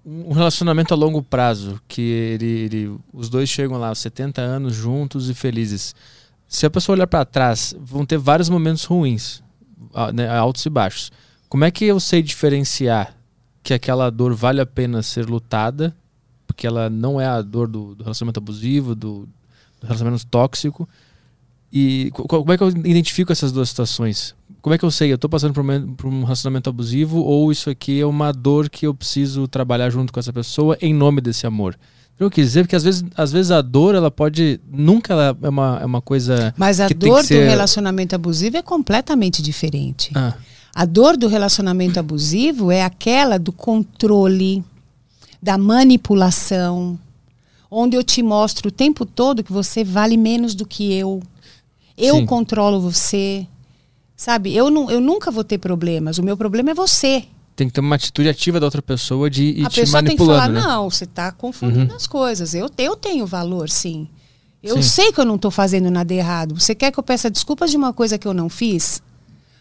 um 0.06 0.32
relacionamento 0.32 0.94
a 0.94 0.96
longo 0.96 1.20
prazo, 1.20 1.80
que 1.88 2.00
ele, 2.00 2.46
ele, 2.46 2.96
os 3.12 3.28
dois 3.28 3.48
chegam 3.48 3.76
lá 3.76 3.88
aos 3.88 3.98
70 3.98 4.40
anos 4.40 4.72
juntos 4.72 5.28
e 5.28 5.34
felizes. 5.34 5.96
Se 6.46 6.64
a 6.64 6.70
pessoa 6.70 6.94
olhar 6.94 7.08
para 7.08 7.24
trás, 7.24 7.74
vão 7.76 8.06
ter 8.06 8.16
vários 8.16 8.48
momentos 8.48 8.84
ruins, 8.84 9.42
né, 10.14 10.28
altos 10.28 10.64
e 10.64 10.70
baixos. 10.70 11.10
Como 11.48 11.64
é 11.64 11.72
que 11.72 11.84
eu 11.84 11.98
sei 11.98 12.22
diferenciar 12.22 13.16
que 13.64 13.74
aquela 13.74 14.08
dor 14.08 14.32
vale 14.32 14.60
a 14.60 14.66
pena 14.66 15.02
ser 15.02 15.28
lutada, 15.28 15.96
porque 16.46 16.68
ela 16.68 16.88
não 16.88 17.20
é 17.20 17.26
a 17.26 17.42
dor 17.42 17.66
do, 17.66 17.96
do 17.96 18.04
relacionamento 18.04 18.38
abusivo, 18.38 18.94
do, 18.94 19.28
do 19.80 19.86
relacionamento 19.88 20.24
tóxico, 20.26 20.88
e 21.72 22.10
como 22.12 22.52
é 22.52 22.56
que 22.56 22.62
eu 22.62 22.68
identifico 22.68 23.32
essas 23.32 23.52
duas 23.52 23.68
situações? 23.68 24.34
Como 24.62 24.74
é 24.74 24.78
que 24.78 24.84
eu 24.84 24.90
sei? 24.90 25.10
Eu 25.10 25.16
estou 25.16 25.30
passando 25.30 25.52
por 25.52 25.64
um, 25.64 25.94
por 25.94 26.06
um, 26.06 26.22
relacionamento 26.22 26.70
abusivo 26.70 27.20
ou 27.20 27.52
isso 27.52 27.70
aqui 27.70 28.00
é 28.00 28.06
uma 28.06 28.32
dor 28.32 28.68
que 28.68 28.86
eu 28.86 28.94
preciso 28.94 29.46
trabalhar 29.46 29.90
junto 29.90 30.12
com 30.12 30.18
essa 30.18 30.32
pessoa 30.32 30.76
em 30.80 30.92
nome 30.92 31.20
desse 31.20 31.46
amor? 31.46 31.78
Eu 32.18 32.30
quis 32.30 32.46
dizer 32.46 32.62
porque 32.62 32.76
às 32.76 32.82
vezes, 32.82 33.04
às 33.14 33.30
vezes 33.30 33.50
a 33.50 33.60
dor 33.60 33.94
ela 33.94 34.10
pode 34.10 34.58
nunca 34.70 35.12
ela 35.12 35.36
é 35.42 35.48
uma, 35.48 35.78
é 35.82 35.84
uma 35.84 36.00
coisa. 36.00 36.54
Mas 36.56 36.80
a 36.80 36.88
dor 36.88 37.22
ser... 37.22 37.44
do 37.44 37.50
relacionamento 37.50 38.14
abusivo 38.14 38.56
é 38.56 38.62
completamente 38.62 39.42
diferente. 39.42 40.10
Ah. 40.14 40.34
A 40.74 40.84
dor 40.84 41.16
do 41.16 41.28
relacionamento 41.28 41.98
abusivo 41.98 42.70
é 42.70 42.82
aquela 42.82 43.38
do 43.38 43.52
controle, 43.52 44.64
da 45.42 45.56
manipulação, 45.56 46.98
onde 47.70 47.96
eu 47.96 48.02
te 48.02 48.22
mostro 48.22 48.68
o 48.68 48.72
tempo 48.72 49.06
todo 49.06 49.44
que 49.44 49.52
você 49.52 49.84
vale 49.84 50.16
menos 50.16 50.54
do 50.54 50.66
que 50.66 50.92
eu. 50.92 51.22
Eu 51.96 52.16
Sim. 52.16 52.26
controlo 52.26 52.80
você. 52.80 53.46
Sabe? 54.16 54.54
Eu, 54.54 54.70
não, 54.70 54.90
eu 54.90 55.00
nunca 55.00 55.30
vou 55.30 55.44
ter 55.44 55.58
problemas. 55.58 56.18
O 56.18 56.22
meu 56.22 56.36
problema 56.36 56.70
é 56.70 56.74
você. 56.74 57.24
Tem 57.54 57.68
que 57.68 57.72
ter 57.72 57.80
uma 57.80 57.96
atitude 57.96 58.28
ativa 58.28 58.60
da 58.60 58.66
outra 58.66 58.82
pessoa 58.82 59.30
de 59.30 59.44
ir 59.44 59.66
A 59.66 59.70
te 59.70 59.80
pessoa 59.80 60.02
tem 60.02 60.16
que 60.16 60.24
falar, 60.24 60.48
né? 60.48 60.60
não, 60.60 60.90
você 60.90 61.04
está 61.04 61.32
confundindo 61.32 61.90
uhum. 61.90 61.96
as 61.96 62.06
coisas. 62.06 62.54
Eu, 62.54 62.70
eu 62.78 62.96
tenho 62.96 63.26
valor, 63.26 63.70
sim. 63.70 64.08
Eu 64.62 64.76
sim. 64.76 64.82
sei 64.82 65.12
que 65.12 65.20
eu 65.20 65.24
não 65.24 65.36
estou 65.36 65.50
fazendo 65.50 65.90
nada 65.90 66.12
errado. 66.12 66.58
Você 66.58 66.74
quer 66.74 66.90
que 66.90 66.98
eu 66.98 67.02
peça 67.02 67.30
desculpas 67.30 67.70
de 67.70 67.76
uma 67.76 67.92
coisa 67.92 68.18
que 68.18 68.26
eu 68.26 68.34
não 68.34 68.48
fiz? 68.48 69.02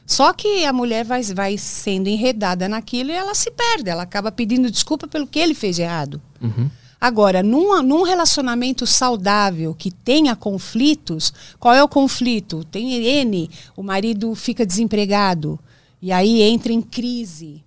Só 0.05 0.33
que 0.33 0.65
a 0.65 0.73
mulher 0.73 1.03
vai, 1.03 1.23
vai 1.23 1.57
sendo 1.57 2.07
enredada 2.07 2.67
naquilo 2.69 3.09
e 3.09 3.13
ela 3.13 3.33
se 3.33 3.49
perde. 3.51 3.89
Ela 3.89 4.03
acaba 4.03 4.31
pedindo 4.31 4.69
desculpa 4.69 5.07
pelo 5.07 5.25
que 5.25 5.39
ele 5.39 5.53
fez 5.53 5.75
de 5.75 5.81
errado. 5.81 6.21
Uhum. 6.41 6.69
Agora, 7.05 7.43
num, 7.43 7.83
num 7.83 8.01
relacionamento 8.01 8.87
saudável 8.87 9.75
que 9.75 9.91
tenha 9.91 10.35
conflitos, 10.35 11.31
qual 11.59 11.75
é 11.75 11.83
o 11.83 11.87
conflito? 11.87 12.63
Tem 12.63 12.93
N, 12.93 13.47
o 13.77 13.83
marido 13.83 14.33
fica 14.33 14.65
desempregado 14.65 15.59
e 16.01 16.11
aí 16.11 16.41
entra 16.41 16.73
em 16.73 16.81
crise 16.81 17.63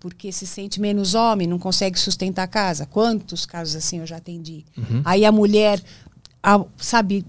porque 0.00 0.32
se 0.32 0.44
sente 0.44 0.80
menos 0.80 1.14
homem, 1.14 1.46
não 1.46 1.56
consegue 1.56 2.00
sustentar 2.00 2.42
a 2.42 2.48
casa. 2.48 2.84
Quantos 2.84 3.46
casos 3.46 3.76
assim 3.76 4.00
eu 4.00 4.06
já 4.08 4.16
atendi? 4.16 4.64
Uhum. 4.76 5.02
Aí 5.04 5.24
a 5.24 5.30
mulher, 5.30 5.80
a, 6.42 6.60
sabe, 6.76 7.24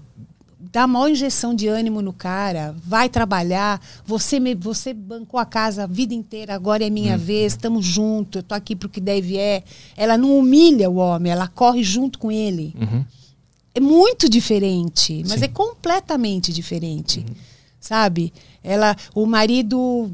dá 0.72 0.88
maior 0.88 1.10
injeção 1.10 1.54
de 1.54 1.68
ânimo 1.68 2.02
no 2.02 2.14
cara, 2.14 2.74
vai 2.82 3.10
trabalhar, 3.10 3.82
você 4.06 4.40
me, 4.40 4.56
você 4.56 4.94
bancou 4.94 5.40
a 5.40 5.46
casa 5.46 5.84
a 5.84 5.88
vida 5.88 6.14
inteira, 6.14 6.56
agora 6.56 6.86
é 6.86 6.90
minha 6.90 7.16
hum. 7.16 7.20
vez, 7.20 7.54
estamos 7.54 7.86
juntos, 7.86 8.38
eu 8.38 8.44
tô 8.44 8.56
aqui 8.56 8.76
pro 8.76 8.88
que 8.88 9.02
deve 9.02 9.38
é. 9.38 9.64
Ela 9.98 10.18
não 10.18 10.38
humilha 10.38 10.90
o 10.90 10.96
homem, 10.96 11.32
ela 11.32 11.48
corre 11.48 11.84
junto 11.84 12.18
com 12.18 12.32
ele. 12.32 12.74
Uhum. 12.80 13.06
É 13.76 13.80
muito 13.80 14.30
diferente, 14.30 15.24
mas 15.28 15.40
Sim. 15.40 15.46
é 15.46 15.48
completamente 15.50 16.54
diferente. 16.54 17.20
Uhum. 17.20 17.36
Sabe? 17.80 18.32
Ela, 18.64 18.96
o 19.14 19.26
marido 19.26 20.10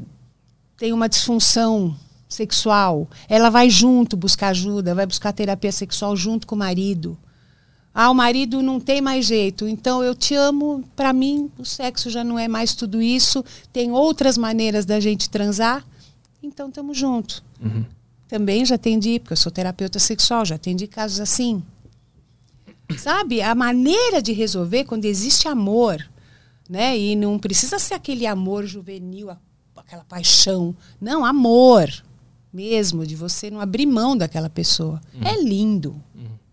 tem 0.76 0.92
uma 0.92 1.08
disfunção 1.08 1.94
sexual, 2.28 3.08
ela 3.28 3.48
vai 3.48 3.70
junto 3.70 4.16
buscar 4.16 4.48
ajuda, 4.48 4.94
vai 4.94 5.06
buscar 5.06 5.32
terapia 5.32 5.70
sexual 5.70 6.16
junto 6.16 6.46
com 6.46 6.54
o 6.54 6.58
marido. 6.58 7.16
Ah, 7.94 8.10
o 8.10 8.14
marido 8.14 8.62
não 8.62 8.78
tem 8.78 9.00
mais 9.00 9.26
jeito, 9.26 9.66
então 9.66 10.02
eu 10.04 10.14
te 10.14 10.34
amo. 10.34 10.84
Para 10.94 11.12
mim, 11.12 11.50
o 11.58 11.64
sexo 11.64 12.10
já 12.10 12.22
não 12.22 12.38
é 12.38 12.46
mais 12.46 12.74
tudo 12.74 13.02
isso. 13.02 13.44
Tem 13.72 13.90
outras 13.90 14.38
maneiras 14.38 14.84
da 14.84 15.00
gente 15.00 15.28
transar. 15.28 15.84
Então, 16.42 16.68
estamos 16.68 16.96
juntos. 16.96 17.42
Uhum. 17.60 17.84
Também 18.28 18.64
já 18.64 18.76
atendi, 18.76 19.18
porque 19.18 19.32
eu 19.32 19.38
sou 19.38 19.50
terapeuta 19.50 19.98
sexual, 19.98 20.44
já 20.44 20.54
atendi 20.54 20.86
casos 20.86 21.18
assim. 21.18 21.62
Sabe? 22.96 23.42
A 23.42 23.54
maneira 23.54 24.22
de 24.22 24.32
resolver 24.32 24.84
quando 24.84 25.04
existe 25.04 25.48
amor, 25.48 26.08
né? 26.68 26.96
E 26.96 27.16
não 27.16 27.38
precisa 27.38 27.78
ser 27.78 27.94
aquele 27.94 28.26
amor 28.26 28.64
juvenil, 28.66 29.30
aquela 29.76 30.04
paixão. 30.04 30.76
Não, 31.00 31.24
amor 31.24 31.90
mesmo, 32.52 33.06
de 33.06 33.14
você 33.14 33.50
não 33.50 33.60
abrir 33.60 33.86
mão 33.86 34.16
daquela 34.16 34.48
pessoa. 34.48 35.00
Uhum. 35.14 35.26
É 35.26 35.42
lindo. 35.42 36.02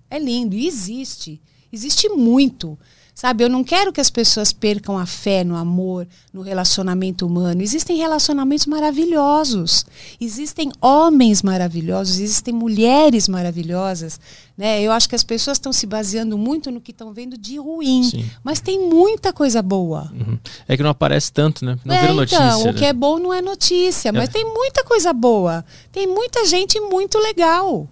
É 0.09 0.19
lindo. 0.19 0.55
E 0.55 0.67
existe. 0.67 1.41
Existe 1.71 2.09
muito. 2.09 2.77
Sabe, 3.15 3.45
eu 3.45 3.49
não 3.49 3.63
quero 3.63 3.93
que 3.93 4.01
as 4.01 4.09
pessoas 4.09 4.51
percam 4.51 4.97
a 4.97 5.05
fé 5.05 5.41
no 5.41 5.55
amor, 5.55 6.05
no 6.33 6.41
relacionamento 6.41 7.25
humano. 7.25 7.61
Existem 7.61 7.95
relacionamentos 7.95 8.65
maravilhosos. 8.65 9.85
Existem 10.19 10.69
homens 10.81 11.41
maravilhosos, 11.41 12.19
existem 12.19 12.53
mulheres 12.53 13.29
maravilhosas. 13.29 14.19
Né? 14.57 14.81
Eu 14.81 14.91
acho 14.91 15.07
que 15.07 15.15
as 15.15 15.23
pessoas 15.23 15.55
estão 15.55 15.71
se 15.71 15.85
baseando 15.87 16.37
muito 16.37 16.69
no 16.69 16.81
que 16.81 16.91
estão 16.91 17.13
vendo 17.13 17.37
de 17.37 17.57
ruim. 17.57 18.03
Sim. 18.03 18.29
Mas 18.43 18.59
tem 18.59 18.89
muita 18.89 19.31
coisa 19.31 19.61
boa. 19.61 20.11
Uhum. 20.11 20.37
É 20.67 20.75
que 20.75 20.83
não 20.83 20.89
aparece 20.89 21.31
tanto, 21.31 21.63
né? 21.63 21.79
Não 21.85 21.95
é, 21.95 22.01
vira 22.01 22.13
notícia. 22.13 22.35
Então, 22.43 22.63
né? 22.65 22.71
o 22.71 22.73
que 22.73 22.83
é 22.83 22.91
bom 22.91 23.17
não 23.17 23.33
é 23.33 23.41
notícia, 23.41 24.11
mas 24.11 24.27
é. 24.27 24.31
tem 24.33 24.43
muita 24.43 24.83
coisa 24.83 25.13
boa. 25.13 25.63
Tem 25.89 26.05
muita 26.05 26.45
gente 26.45 26.77
muito 26.81 27.17
legal. 27.17 27.87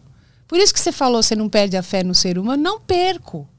Por 0.54 0.60
isso 0.60 0.72
que 0.72 0.80
você 0.80 0.91
falou, 0.91 1.24
você 1.24 1.36
não 1.36 1.49
perde 1.49 1.76
a 1.76 1.82
fé 1.82 2.04
no 2.04 2.14
ser 2.14 2.38
humano. 2.38 2.62
Não 2.62 2.80
perco. 2.80 3.49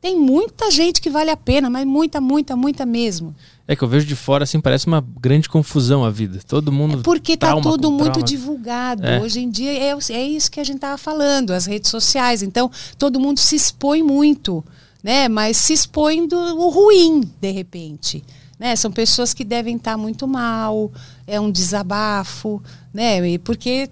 Tem 0.00 0.16
muita 0.16 0.70
gente 0.70 1.00
que 1.00 1.10
vale 1.10 1.32
a 1.32 1.36
pena, 1.36 1.68
mas 1.68 1.84
muita, 1.84 2.20
muita, 2.20 2.54
muita 2.54 2.86
mesmo. 2.86 3.34
É 3.66 3.74
que 3.74 3.82
eu 3.82 3.88
vejo 3.88 4.06
de 4.06 4.14
fora 4.14 4.44
assim, 4.44 4.60
parece 4.60 4.86
uma 4.86 5.04
grande 5.20 5.48
confusão 5.48 6.04
a 6.04 6.10
vida. 6.10 6.38
Todo 6.46 6.70
mundo. 6.70 7.00
É 7.00 7.02
porque 7.02 7.36
tá 7.36 7.60
tudo 7.60 7.90
muito 7.90 8.22
divulgado. 8.22 9.04
É. 9.04 9.20
Hoje 9.20 9.40
em 9.40 9.50
dia 9.50 9.72
é, 9.72 9.92
é 10.10 10.24
isso 10.24 10.48
que 10.48 10.60
a 10.60 10.64
gente 10.64 10.78
tava 10.78 10.96
falando, 10.96 11.50
as 11.50 11.66
redes 11.66 11.90
sociais. 11.90 12.40
Então, 12.40 12.70
todo 12.96 13.18
mundo 13.18 13.40
se 13.40 13.56
expõe 13.56 14.00
muito, 14.00 14.64
né? 15.02 15.28
Mas 15.28 15.56
se 15.56 15.72
expõe 15.72 16.28
do 16.28 16.36
o 16.38 16.68
ruim, 16.68 17.28
de 17.40 17.50
repente. 17.50 18.22
Né? 18.60 18.76
São 18.76 18.92
pessoas 18.92 19.34
que 19.34 19.42
devem 19.42 19.74
estar 19.74 19.90
tá 19.90 19.98
muito 19.98 20.28
mal, 20.28 20.92
é 21.26 21.40
um 21.40 21.50
desabafo, 21.50 22.62
né? 22.94 23.36
Porque, 23.38 23.90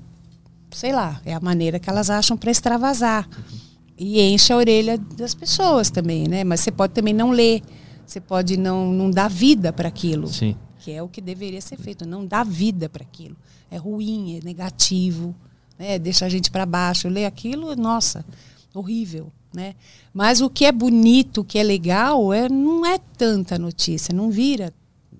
sei 0.73 0.93
lá, 0.93 1.21
é 1.25 1.35
a 1.35 1.41
maneira 1.41 1.79
que 1.79 1.89
elas 1.91 2.11
acham 2.11 2.37
para 2.37 2.51
extravasar. 2.51 3.29
Uhum 3.29 3.71
e 4.01 4.18
enche 4.23 4.51
a 4.51 4.57
orelha 4.57 4.97
das 4.97 5.35
pessoas 5.35 5.91
também, 5.91 6.27
né? 6.27 6.43
Mas 6.43 6.61
você 6.61 6.73
pode 6.73 6.95
também 6.95 7.12
não 7.12 7.31
ler, 7.33 7.62
você 8.07 8.18
pode 8.18 8.57
não, 8.57 8.91
não 8.91 9.11
dar 9.11 9.29
vida 9.29 9.75
para 9.75 9.89
aquilo. 9.89 10.27
Sim. 10.27 10.57
Que 10.79 10.93
é 10.93 11.03
o 11.03 11.09
que 11.09 11.21
deveria 11.21 11.61
ser 11.61 11.77
feito, 11.77 12.07
não 12.07 12.25
dar 12.25 12.43
vida 12.43 12.89
para 12.89 13.03
aquilo. 13.03 13.37
É 13.71 13.77
ruim, 13.77 14.39
é 14.39 14.41
negativo, 14.43 15.35
né? 15.79 15.99
deixa 15.99 16.25
a 16.25 16.31
gente 16.31 16.51
para 16.51 16.64
baixo. 16.64 17.11
Ler 17.11 17.27
aquilo, 17.27 17.77
nossa, 17.77 18.25
horrível, 18.73 19.31
né? 19.55 19.75
Mas 20.14 20.41
o 20.41 20.49
que 20.49 20.64
é 20.64 20.73
bonito, 20.73 21.43
o 21.43 21.45
que 21.45 21.59
é 21.59 21.62
legal, 21.62 22.33
é, 22.33 22.49
não 22.49 22.87
é 22.87 22.97
tanta 23.18 23.59
notícia, 23.59 24.14
não 24.14 24.31
vira 24.31 24.73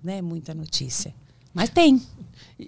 né, 0.03 0.22
muita 0.22 0.55
notícia. 0.55 1.14
Mas 1.53 1.68
tem. 1.68 2.01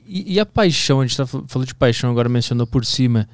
E, 0.07 0.35
e 0.35 0.41
a 0.41 0.47
paixão, 0.47 1.01
a 1.01 1.07
gente 1.07 1.17
tá 1.17 1.27
falando 1.27 1.67
de 1.67 1.75
paixão, 1.75 2.11
agora 2.11 2.29
mencionou 2.29 2.67
por 2.67 2.85
cima 2.85 3.29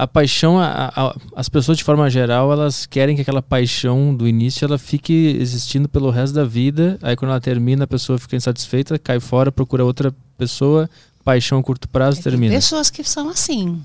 a 0.00 0.06
paixão, 0.06 0.58
a, 0.58 0.90
a, 0.96 1.16
as 1.36 1.48
pessoas 1.50 1.76
de 1.76 1.84
forma 1.84 2.08
geral, 2.08 2.50
elas 2.50 2.86
querem 2.86 3.14
que 3.14 3.20
aquela 3.20 3.42
paixão 3.42 4.14
do 4.14 4.26
início 4.26 4.64
ela 4.64 4.78
fique 4.78 5.36
existindo 5.38 5.90
pelo 5.90 6.08
resto 6.08 6.34
da 6.34 6.44
vida. 6.44 6.98
Aí 7.02 7.14
quando 7.14 7.32
ela 7.32 7.40
termina, 7.40 7.84
a 7.84 7.86
pessoa 7.86 8.18
fica 8.18 8.34
insatisfeita, 8.34 8.98
cai 8.98 9.20
fora, 9.20 9.52
procura 9.52 9.84
outra 9.84 10.14
pessoa, 10.38 10.88
paixão 11.22 11.58
a 11.58 11.62
curto 11.62 11.86
prazo, 11.86 12.20
é, 12.20 12.22
termina. 12.22 12.50
Tem 12.50 12.58
pessoas 12.58 12.88
que 12.88 13.04
são 13.04 13.28
assim. 13.28 13.78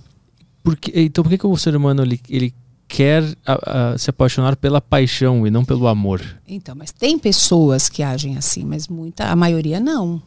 Porque, 0.63 0.89
então 0.95 1.21
por 1.21 1.29
que, 1.29 1.37
que 1.37 1.47
o 1.47 1.57
ser 1.57 1.75
humano 1.75 2.01
ele, 2.01 2.17
ele 2.29 2.53
quer 2.87 3.21
a, 3.45 3.97
se 3.97 4.09
apaixonar 4.09 4.55
pela 4.55 4.79
paixão 4.79 5.45
e 5.45 5.51
não 5.51 5.65
pelo 5.65 5.85
amor? 5.85 6.21
Então, 6.47 6.75
mas 6.75 6.93
tem 6.93 7.19
pessoas 7.19 7.89
que 7.89 8.01
agem 8.01 8.37
assim, 8.37 8.63
mas 8.63 8.87
muita, 8.87 9.25
a 9.25 9.35
maioria 9.35 9.81
não. 9.81 10.21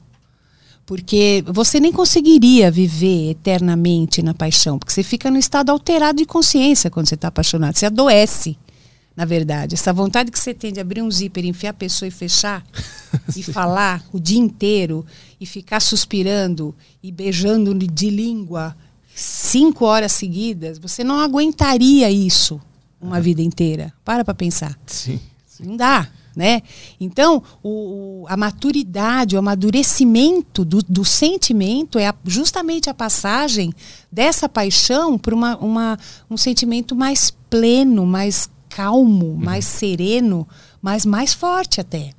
Porque 0.88 1.44
você 1.46 1.78
nem 1.78 1.92
conseguiria 1.92 2.70
viver 2.70 3.32
eternamente 3.32 4.22
na 4.22 4.32
paixão, 4.32 4.78
porque 4.78 4.90
você 4.90 5.02
fica 5.02 5.30
no 5.30 5.36
estado 5.36 5.70
alterado 5.70 6.16
de 6.16 6.24
consciência 6.24 6.90
quando 6.90 7.06
você 7.06 7.14
está 7.14 7.28
apaixonado. 7.28 7.76
Você 7.76 7.84
adoece, 7.84 8.56
na 9.14 9.26
verdade. 9.26 9.74
Essa 9.74 9.92
vontade 9.92 10.30
que 10.30 10.38
você 10.38 10.54
tem 10.54 10.72
de 10.72 10.80
abrir 10.80 11.02
um 11.02 11.10
zíper, 11.10 11.44
enfiar 11.44 11.72
a 11.72 11.74
pessoa 11.74 12.08
e 12.08 12.10
fechar, 12.10 12.64
e 13.36 13.42
falar 13.42 14.02
o 14.14 14.18
dia 14.18 14.38
inteiro, 14.38 15.04
e 15.38 15.44
ficar 15.44 15.80
suspirando 15.80 16.74
e 17.02 17.12
beijando 17.12 17.74
de 17.74 18.08
língua 18.08 18.74
cinco 19.14 19.84
horas 19.84 20.12
seguidas, 20.12 20.78
você 20.78 21.04
não 21.04 21.20
aguentaria 21.20 22.10
isso 22.10 22.58
uma 22.98 23.20
vida 23.20 23.42
inteira. 23.42 23.92
Para 24.02 24.24
para 24.24 24.32
pensar. 24.32 24.74
Sim, 24.86 25.20
sim. 25.46 25.64
Não 25.64 25.76
dá 25.76 26.08
né? 26.38 26.62
Então, 27.00 27.42
o, 27.64 28.24
a 28.28 28.36
maturidade, 28.36 29.34
o 29.34 29.40
amadurecimento 29.40 30.64
do, 30.64 30.80
do 30.84 31.04
sentimento 31.04 31.98
é 31.98 32.06
a, 32.06 32.14
justamente 32.24 32.88
a 32.88 32.94
passagem 32.94 33.74
dessa 34.10 34.48
paixão 34.48 35.18
para 35.18 35.34
uma, 35.34 35.56
uma, 35.56 35.98
um 36.30 36.36
sentimento 36.36 36.94
mais 36.94 37.32
pleno, 37.50 38.06
mais 38.06 38.48
calmo, 38.68 39.30
uhum. 39.30 39.36
mais 39.36 39.64
sereno, 39.64 40.46
mas 40.80 41.04
mais 41.04 41.34
forte 41.34 41.80
até. 41.80 42.12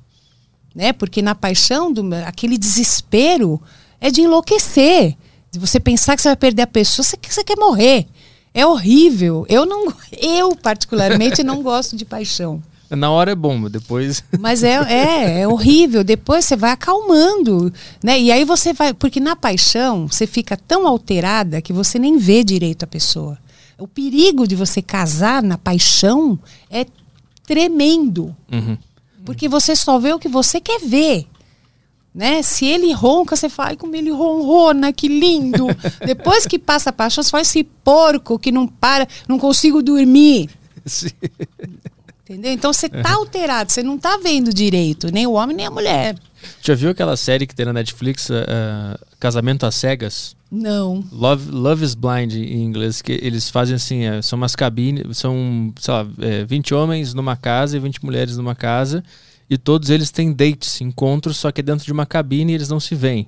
Né? 0.74 0.92
Porque 0.92 1.22
na 1.22 1.34
paixão, 1.34 1.90
do, 1.90 2.14
aquele 2.26 2.58
desespero 2.58 3.58
é 4.02 4.10
de 4.10 4.20
enlouquecer. 4.20 5.16
De 5.50 5.58
você 5.58 5.80
pensar 5.80 6.14
que 6.14 6.20
você 6.20 6.28
vai 6.28 6.36
perder 6.36 6.62
a 6.62 6.66
pessoa, 6.66 7.02
você, 7.02 7.16
você 7.26 7.42
quer 7.42 7.56
morrer. 7.56 8.06
É 8.52 8.66
horrível. 8.66 9.46
Eu 9.48 9.64
não, 9.64 9.90
eu 10.12 10.54
particularmente 10.56 11.42
não 11.42 11.62
gosto 11.62 11.96
de 11.96 12.04
paixão. 12.04 12.62
Na 12.90 13.10
hora 13.10 13.30
é 13.32 13.34
bom, 13.34 13.68
depois. 13.68 14.24
Mas 14.38 14.62
é, 14.64 14.74
é, 14.74 15.40
é 15.42 15.48
horrível. 15.48 16.02
Depois 16.02 16.44
você 16.44 16.56
vai 16.56 16.72
acalmando, 16.72 17.72
né? 18.02 18.18
E 18.18 18.32
aí 18.32 18.44
você 18.44 18.72
vai. 18.72 18.92
Porque 18.92 19.20
na 19.20 19.36
paixão 19.36 20.08
você 20.08 20.26
fica 20.26 20.56
tão 20.56 20.86
alterada 20.86 21.62
que 21.62 21.72
você 21.72 21.98
nem 21.98 22.18
vê 22.18 22.42
direito 22.42 22.82
a 22.82 22.88
pessoa. 22.88 23.38
O 23.78 23.86
perigo 23.86 24.46
de 24.46 24.56
você 24.56 24.82
casar 24.82 25.42
na 25.42 25.56
paixão 25.56 26.38
é 26.70 26.84
tremendo. 27.46 28.34
Uhum. 28.52 28.76
Porque 29.24 29.48
você 29.48 29.76
só 29.76 29.98
vê 29.98 30.12
o 30.12 30.18
que 30.18 30.28
você 30.28 30.60
quer 30.60 30.80
ver. 30.80 31.26
Né? 32.12 32.42
Se 32.42 32.66
ele 32.66 32.92
ronca, 32.92 33.36
você 33.36 33.48
fala, 33.48 33.70
ai, 33.70 33.76
como 33.76 33.94
ele 33.94 34.10
ronrona, 34.10 34.92
que 34.92 35.06
lindo. 35.06 35.66
Depois 36.04 36.46
que 36.46 36.58
passa 36.58 36.90
a 36.90 36.92
paixão, 36.92 37.22
você 37.22 37.30
faz 37.30 37.48
esse 37.48 37.62
porco 37.62 38.38
que 38.38 38.50
não 38.50 38.66
para, 38.66 39.06
não 39.28 39.38
consigo 39.38 39.82
dormir. 39.82 40.50
Sim. 40.84 41.10
Entendeu? 42.30 42.52
Então 42.52 42.72
você 42.72 42.88
tá 42.88 43.14
alterado, 43.14 43.72
você 43.72 43.82
não 43.82 43.98
tá 43.98 44.16
vendo 44.16 44.54
direito, 44.54 45.10
nem 45.10 45.26
o 45.26 45.32
homem 45.32 45.56
nem 45.56 45.66
a 45.66 45.70
mulher. 45.70 46.14
Já 46.62 46.76
viu 46.76 46.90
aquela 46.90 47.16
série 47.16 47.44
que 47.44 47.56
tem 47.56 47.66
na 47.66 47.72
Netflix, 47.72 48.30
uh, 48.30 48.96
Casamento 49.18 49.66
às 49.66 49.74
Cegas? 49.74 50.36
Não. 50.48 51.04
Love, 51.10 51.50
Love 51.50 51.84
is 51.84 51.96
Blind 51.96 52.34
em 52.34 52.62
inglês, 52.62 53.02
que 53.02 53.18
eles 53.20 53.50
fazem 53.50 53.74
assim, 53.74 54.04
é, 54.04 54.22
são 54.22 54.36
umas 54.36 54.54
cabines, 54.54 55.18
são, 55.18 55.74
sei 55.80 55.92
lá, 55.92 56.06
é, 56.20 56.44
20 56.44 56.72
homens 56.72 57.14
numa 57.14 57.34
casa 57.34 57.76
e 57.76 57.80
20 57.80 58.04
mulheres 58.04 58.36
numa 58.36 58.54
casa, 58.54 59.02
e 59.48 59.58
todos 59.58 59.90
eles 59.90 60.12
têm 60.12 60.32
dates, 60.32 60.80
encontros, 60.80 61.36
só 61.36 61.50
que 61.50 61.62
dentro 61.62 61.84
de 61.84 61.90
uma 61.90 62.06
cabine 62.06 62.52
e 62.52 62.54
eles 62.54 62.68
não 62.68 62.78
se 62.78 62.94
veem. 62.94 63.26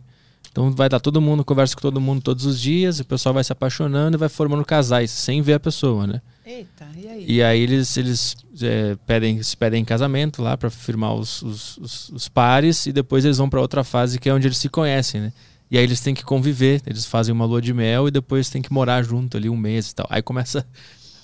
Então 0.52 0.70
vai 0.70 0.88
dar 0.88 1.00
todo 1.00 1.20
mundo, 1.20 1.44
conversa 1.44 1.74
com 1.74 1.82
todo 1.82 2.00
mundo 2.00 2.22
todos 2.22 2.46
os 2.46 2.60
dias, 2.60 3.00
o 3.00 3.04
pessoal 3.04 3.34
vai 3.34 3.42
se 3.42 3.52
apaixonando 3.52 4.16
e 4.16 4.18
vai 4.18 4.28
formando 4.28 4.64
casais, 4.64 5.10
sem 5.10 5.42
ver 5.42 5.54
a 5.54 5.60
pessoa, 5.60 6.06
né? 6.06 6.22
Eita, 6.52 6.86
e 6.96 7.08
aí? 7.08 7.24
E 7.26 7.42
aí 7.42 7.60
eles, 7.60 7.96
eles 7.96 8.36
é, 8.60 8.94
pedem, 9.06 9.42
se 9.42 9.56
pedem 9.56 9.80
em 9.80 9.84
casamento 9.84 10.42
lá 10.42 10.54
para 10.54 10.68
firmar 10.68 11.14
os, 11.14 11.40
os, 11.40 11.78
os, 11.78 12.08
os, 12.10 12.28
pares 12.28 12.84
e 12.84 12.92
depois 12.92 13.24
eles 13.24 13.38
vão 13.38 13.48
para 13.48 13.60
outra 13.60 13.82
fase 13.82 14.18
que 14.18 14.28
é 14.28 14.34
onde 14.34 14.46
eles 14.46 14.58
se 14.58 14.68
conhecem, 14.68 15.20
né? 15.22 15.32
E 15.70 15.78
aí 15.78 15.84
eles 15.84 16.00
têm 16.00 16.14
que 16.14 16.22
conviver, 16.22 16.82
eles 16.86 17.06
fazem 17.06 17.32
uma 17.32 17.46
lua 17.46 17.62
de 17.62 17.72
mel 17.72 18.06
e 18.06 18.10
depois 18.10 18.50
têm 18.50 18.60
que 18.60 18.70
morar 18.70 19.02
junto 19.02 19.38
ali 19.38 19.48
um 19.48 19.56
mês 19.56 19.90
e 19.90 19.94
tal. 19.94 20.06
Aí 20.10 20.20
começa 20.20 20.66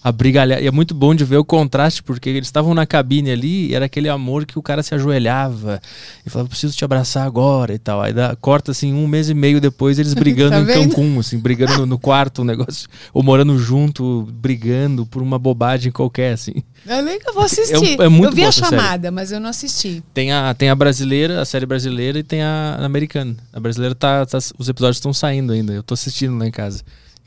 a. 0.03 0.61
E 0.61 0.67
é 0.67 0.71
muito 0.71 0.95
bom 0.95 1.15
de 1.15 1.25
ver 1.25 1.37
o 1.37 1.45
contraste, 1.45 2.03
porque 2.03 2.29
eles 2.29 2.49
estavam 2.49 2.75
na 2.75 2.87
cabine 2.87 3.31
ali 3.31 3.69
e 3.69 3.75
era 3.75 3.87
aquele 3.87 4.09
amor 4.09 4.47
que 4.47 4.59
o 4.59 4.63
cara 4.63 4.83
se 4.83 4.95
ajoelhava 4.95 5.81
e 6.25 6.31
falava, 6.31 6.49
preciso 6.49 6.77
te 6.77 6.85
abraçar 6.85 7.27
agora 7.27 7.75
e 7.75 7.79
tal. 7.79 8.01
Aí 8.01 8.13
dá, 8.13 8.37
corta 8.37 8.71
assim, 8.71 8.93
um 8.93 9.07
mês 9.07 9.29
e 9.29 9.35
meio 9.35 9.61
depois, 9.61 9.99
eles 9.99 10.15
brigando 10.19 10.67
tá 10.67 10.79
em 10.79 10.89
Cancún, 10.89 11.19
assim, 11.19 11.39
brigando 11.39 11.79
no, 11.79 11.87
no, 11.87 11.99
quarto, 11.99 12.43
um 12.43 12.45
negócio, 12.45 12.89
ou 13.13 13.23
morando 13.23 13.59
junto, 13.59 14.29
brigando 14.33 15.05
por 15.07 15.23
uma 15.23 15.39
bobagem 15.39 15.91
qualquer, 15.91 16.33
assim. 16.33 16.55
Eu 16.87 17.03
nem 17.03 17.19
vou 17.35 17.43
assistir. 17.43 18.01
É, 18.01 18.05
é 18.05 18.09
muito 18.09 18.31
eu 18.31 18.37
vi 18.37 18.45
a 18.45 18.53
chamada, 18.53 19.11
mas 19.11 19.33
eu 19.33 19.41
não 19.41 19.51
assisti. 19.51 20.03
Tem 20.15 20.33
a, 20.33 20.55
tem 20.55 20.71
a 20.71 20.75
brasileira, 20.75 21.41
a 21.41 21.45
série 21.45 21.67
brasileira, 21.67 22.19
e 22.19 22.23
tem 22.23 22.43
a, 22.43 22.77
a 22.79 22.87
americana. 22.87 23.37
A 23.53 23.61
brasileira 23.61 23.95
tá, 23.95 24.25
tá 24.25 24.39
os 24.39 24.69
episódios 24.69 24.97
estão 24.97 25.13
saindo 25.13 25.53
ainda. 25.53 25.73
Eu 25.73 25.83
tô 25.83 25.95
assistindo 25.95 26.39
lá 26.39 26.47
em 26.47 26.51
casa. 26.51 26.83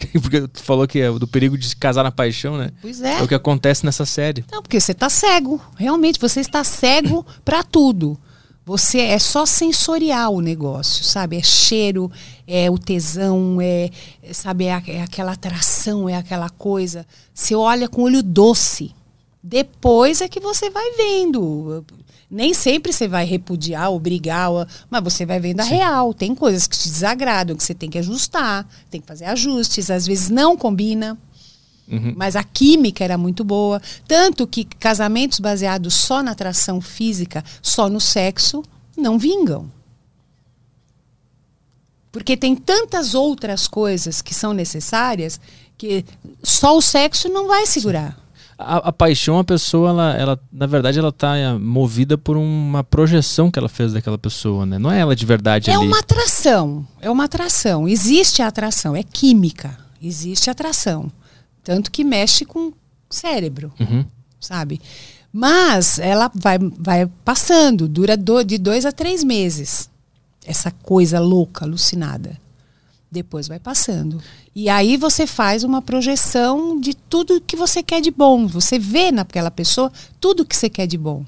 Porque 0.22 0.48
tu 0.48 0.64
falou 0.64 0.88
que 0.88 1.00
é 1.00 1.12
do 1.12 1.28
perigo 1.28 1.58
de 1.58 1.70
se 1.70 1.76
casar 1.76 2.04
na 2.04 2.12
paixão, 2.12 2.58
né? 2.58 2.72
Pois 2.82 3.02
é. 3.02 3.20
É 3.20 3.24
o 3.24 3.28
que 3.28 3.36
acontece 3.36 3.86
nessa 3.86 4.06
série. 4.06 4.46
Não, 4.52 4.62
porque 4.62 4.80
você 4.80 4.92
está 4.92 5.10
cego. 5.10 5.62
Realmente, 5.76 6.20
você 6.20 6.40
está 6.40 6.64
cego 6.64 7.26
para 7.44 7.64
tudo. 7.64 8.18
Você 8.66 9.00
é 9.00 9.18
só 9.18 9.46
sensorial 9.46 10.36
o 10.36 10.42
negócio, 10.42 11.04
sabe? 11.04 11.36
É 11.36 11.42
cheiro, 11.42 12.12
é 12.48 12.70
o 12.70 12.78
tesão, 12.78 13.58
é, 13.60 13.90
sabe, 14.32 14.66
é, 14.66 14.82
é 14.88 15.02
aquela 15.02 15.32
atração, 15.32 16.08
é 16.08 16.16
aquela 16.16 16.50
coisa. 16.50 17.06
Você 17.34 17.56
olha 17.56 17.90
com 17.90 18.04
olho 18.04 18.22
doce. 18.22 18.94
Depois 19.44 20.22
é 20.22 20.28
que 20.28 20.40
você 20.40 20.70
vai 20.70 20.92
vendo. 20.92 21.84
Nem 22.30 22.54
sempre 22.54 22.94
você 22.94 23.08
vai 23.08 23.26
repudiar, 23.26 23.92
obrigar, 23.92 24.50
mas 24.90 25.04
você 25.04 25.26
vai 25.26 25.40
vendo 25.40 25.60
a 25.60 25.64
Sim. 25.64 25.72
real. 25.72 26.14
Tem 26.14 26.34
coisas 26.36 26.68
que 26.68 26.78
te 26.78 26.88
desagradam, 26.88 27.56
que 27.56 27.64
você 27.64 27.74
tem 27.74 27.90
que 27.90 27.98
ajustar, 27.98 28.68
tem 28.90 29.02
que 29.02 29.08
fazer 29.08 29.26
ajustes, 29.26 29.90
às 29.90 30.06
vezes 30.06 30.30
não 30.30 30.56
combina. 30.56 31.18
Uhum. 31.92 32.14
Mas 32.16 32.36
a 32.36 32.44
química 32.44 33.04
era 33.04 33.18
muito 33.18 33.44
boa. 33.44 33.82
Tanto 34.08 34.48
que 34.48 34.64
casamentos 34.64 35.40
baseados 35.40 35.94
só 35.96 36.24
na 36.24 36.32
atração 36.32 36.80
física, 36.80 37.44
só 37.62 37.90
no 37.90 38.00
sexo, 38.00 38.64
não 38.96 39.20
vingam. 39.20 39.70
Porque 42.12 42.38
tem 42.38 42.56
tantas 42.56 43.14
outras 43.16 43.68
coisas 43.68 44.22
que 44.22 44.34
são 44.34 44.54
necessárias 44.54 45.40
que 45.78 46.06
só 46.44 46.78
o 46.78 46.82
sexo 46.82 47.28
não 47.28 47.48
vai 47.48 47.66
segurar. 47.66 48.21
A, 48.62 48.78
a, 48.78 48.92
paixão, 48.92 49.40
a 49.40 49.44
pessoa, 49.44 49.90
ela, 49.90 50.16
ela, 50.16 50.40
na 50.52 50.66
verdade, 50.66 51.00
ela 51.00 51.10
está 51.10 51.36
é, 51.36 51.54
movida 51.54 52.18
por 52.18 52.38
uma 52.38 52.84
projeção 52.84 53.50
que 53.50 53.58
ela 53.58 53.70
fez 53.70 53.94
daquela 53.94 54.18
pessoa, 54.18 54.66
né? 54.66 54.78
Não 54.78 54.92
é 54.92 55.00
ela 55.00 55.16
de 55.16 55.26
verdade 55.26 55.70
é 55.70 55.74
ali. 55.74 55.84
É 55.84 55.88
uma 55.88 56.00
atração, 56.00 56.88
é 57.00 57.10
uma 57.10 57.26
atração. 57.26 57.88
Existe 57.88 58.42
a 58.42 58.48
atração, 58.48 58.96
é 58.96 59.04
química. 59.04 59.78
Existe 60.02 60.50
atração. 60.50 61.12
Tanto 61.64 61.92
que 61.92 62.04
mexe 62.04 62.46
com 62.46 62.68
o 62.68 62.74
cérebro, 63.10 63.72
uhum. 63.80 64.06
sabe? 64.40 64.82
Mas 65.32 66.00
ela 66.00 66.30
vai, 66.34 66.58
vai 66.60 67.08
passando, 67.24 67.88
dura 67.88 68.18
do, 68.18 68.44
de 68.44 68.58
dois 68.58 68.86
a 68.86 68.92
três 68.92 69.24
meses. 69.24 69.90
Essa 70.46 70.72
coisa 70.72 71.20
louca, 71.20 71.66
alucinada. 71.66 72.38
Depois 73.12 73.46
vai 73.46 73.60
passando. 73.60 74.24
E 74.56 74.70
aí 74.70 74.96
você 74.96 75.28
faz 75.28 75.66
uma 75.66 75.82
projeção 75.82 76.80
de 76.80 76.94
tudo 76.94 77.42
que 77.42 77.58
você 77.58 77.84
quer 77.84 78.00
de 78.00 78.10
bom. 78.10 78.48
Você 78.48 78.80
vê 78.80 79.12
naquela 79.12 79.52
pessoa 79.52 79.92
tudo 80.20 80.46
que 80.46 80.56
você 80.56 80.70
quer 80.70 80.88
de 80.88 80.98
bom. 80.98 81.26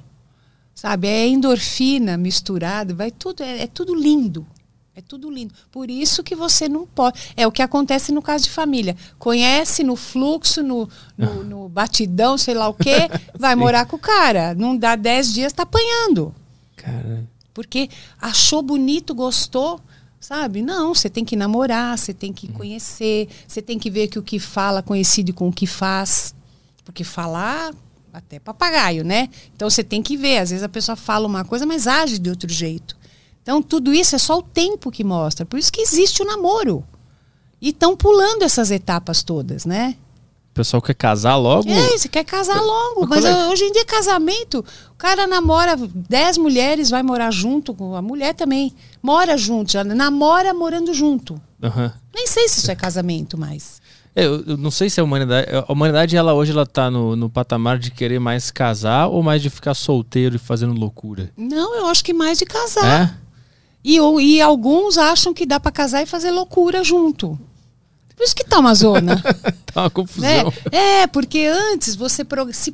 Sabe? 0.74 1.08
É 1.08 1.28
endorfina 1.28 2.16
misturada, 2.16 2.94
vai 2.94 3.12
tudo, 3.12 3.44
é, 3.44 3.64
é 3.64 3.68
tudo 3.68 3.94
lindo. 3.94 4.48
É 4.96 5.02
tudo 5.02 5.30
lindo. 5.30 5.54
Por 5.72 5.90
isso 5.90 6.24
que 6.24 6.36
você 6.36 6.70
não 6.70 6.86
pode. 6.86 7.20
É 7.36 7.46
o 7.46 7.52
que 7.52 7.64
acontece 7.64 8.12
no 8.12 8.22
caso 8.22 8.46
de 8.46 8.52
família. 8.52 8.96
Conhece 9.20 9.84
no 9.84 9.96
fluxo, 9.96 10.62
no, 10.62 10.88
no, 11.18 11.44
no 11.44 11.68
batidão, 11.68 12.38
sei 12.38 12.54
lá 12.54 12.70
o 12.70 12.74
quê, 12.74 13.10
vai 13.38 13.56
morar 13.56 13.88
com 13.88 13.96
o 13.96 14.00
cara. 14.00 14.54
Não 14.54 14.78
dá 14.78 14.96
dez 14.96 15.34
dias, 15.34 15.52
tá 15.52 15.64
apanhando. 15.64 16.34
Cara. 16.76 17.28
Porque 17.54 17.90
achou 18.22 18.62
bonito, 18.62 19.14
gostou 19.14 19.82
Sabe? 20.24 20.62
Não, 20.62 20.96
você 20.96 21.10
tem 21.10 21.26
que 21.26 21.36
namorar, 21.36 21.98
você 21.98 22.14
tem 22.14 22.32
que 22.32 22.48
conhecer, 22.48 23.28
você 23.46 23.62
tem 23.62 23.78
que 23.78 23.90
ver 23.90 24.08
que 24.08 24.18
o 24.18 24.24
que 24.24 24.40
fala 24.40 24.82
coincide 24.82 25.34
com 25.34 25.50
o 25.50 25.52
que 25.52 25.68
faz. 25.68 26.34
Porque 26.86 27.04
falar 27.04 27.76
até 28.14 28.40
papagaio, 28.40 29.04
né? 29.04 29.28
Então 29.54 29.70
você 29.70 29.84
tem 29.84 30.02
que 30.02 30.16
ver. 30.16 30.38
Às 30.38 30.52
vezes 30.52 30.64
a 30.64 30.70
pessoa 30.70 30.96
fala 30.96 31.28
uma 31.28 31.44
coisa, 31.44 31.66
mas 31.66 31.88
age 31.88 32.20
de 32.20 32.30
outro 32.30 32.50
jeito. 32.50 32.96
Então 33.42 33.62
tudo 33.62 33.94
isso 33.94 34.16
é 34.16 34.18
só 34.18 34.38
o 34.38 34.42
tempo 34.42 34.90
que 34.90 35.04
mostra. 35.04 35.46
Por 35.46 35.60
isso 35.60 35.70
que 35.70 35.82
existe 35.82 36.22
o 36.22 36.26
namoro. 36.26 36.86
E 37.62 37.72
estão 37.72 37.94
pulando 37.94 38.44
essas 38.44 38.72
etapas 38.72 39.24
todas, 39.24 39.66
né? 39.66 39.98
O 40.54 40.62
pessoal 40.62 40.80
quer 40.84 40.94
casar 40.94 41.36
logo? 41.36 41.68
É, 41.68 41.98
você 41.98 42.08
quer 42.08 42.24
casar 42.24 42.62
logo. 42.62 43.08
Mas, 43.08 43.24
mas 43.24 43.48
hoje 43.48 43.64
em 43.64 43.72
dia, 43.72 43.84
casamento, 43.86 44.64
o 44.92 44.96
cara 44.96 45.26
namora 45.26 45.76
dez 45.76 46.38
mulheres, 46.38 46.92
vai 46.92 47.02
morar 47.02 47.32
junto 47.32 47.74
com 47.74 47.96
a 47.96 48.04
mulher 48.04 48.36
também. 48.36 48.72
Mora 49.02 49.36
junto, 49.36 49.72
já 49.72 49.84
namora 49.84 50.54
morando 50.54 50.94
junto. 50.94 51.42
Uhum. 51.60 51.92
Nem 52.14 52.28
sei 52.28 52.48
se 52.48 52.60
isso 52.60 52.70
é 52.70 52.76
casamento 52.76 53.36
mais. 53.36 53.82
É, 54.16 54.28
eu, 54.28 54.44
eu, 54.46 54.56
não 54.56 54.70
sei 54.70 54.92
se 54.92 55.02
a 55.02 55.04
humanidade. 55.04 55.48
A 55.68 55.74
humanidade, 55.74 56.16
ela 56.16 56.36
hoje, 56.36 56.52
ela 56.52 56.68
tá 56.68 56.92
no, 56.92 57.16
no 57.16 57.32
patamar 57.32 57.80
de 57.80 57.90
querer 57.90 58.20
mais 58.20 58.52
casar 58.52 59.08
ou 59.08 59.24
mais 59.24 59.42
de 59.42 59.50
ficar 59.50 59.74
solteiro 59.74 60.36
e 60.36 60.40
fazendo 60.40 60.80
loucura? 60.80 61.32
Não, 61.36 61.76
eu 61.76 61.88
acho 61.88 62.06
que 62.06 62.14
mais 62.14 62.38
de 62.38 62.46
casar. 62.46 63.10
É? 63.10 63.24
E, 63.84 63.98
e 63.98 64.40
alguns 64.40 65.00
acham 65.00 65.34
que 65.34 65.48
dá 65.48 65.60
para 65.60 65.72
casar 65.72 66.04
e 66.04 66.06
fazer 66.06 66.30
loucura 66.30 66.84
junto. 66.84 67.40
Por 68.16 68.24
isso 68.24 68.36
que 68.36 68.44
tá 68.44 68.60
uma 68.60 68.74
zona. 68.76 69.22
tá 69.66 69.82
uma 69.82 69.90
confusão. 69.90 70.54
É, 70.72 71.02
é 71.02 71.08
porque 71.08 71.46
antes 71.46 71.96
você 71.96 72.26
se, 72.52 72.74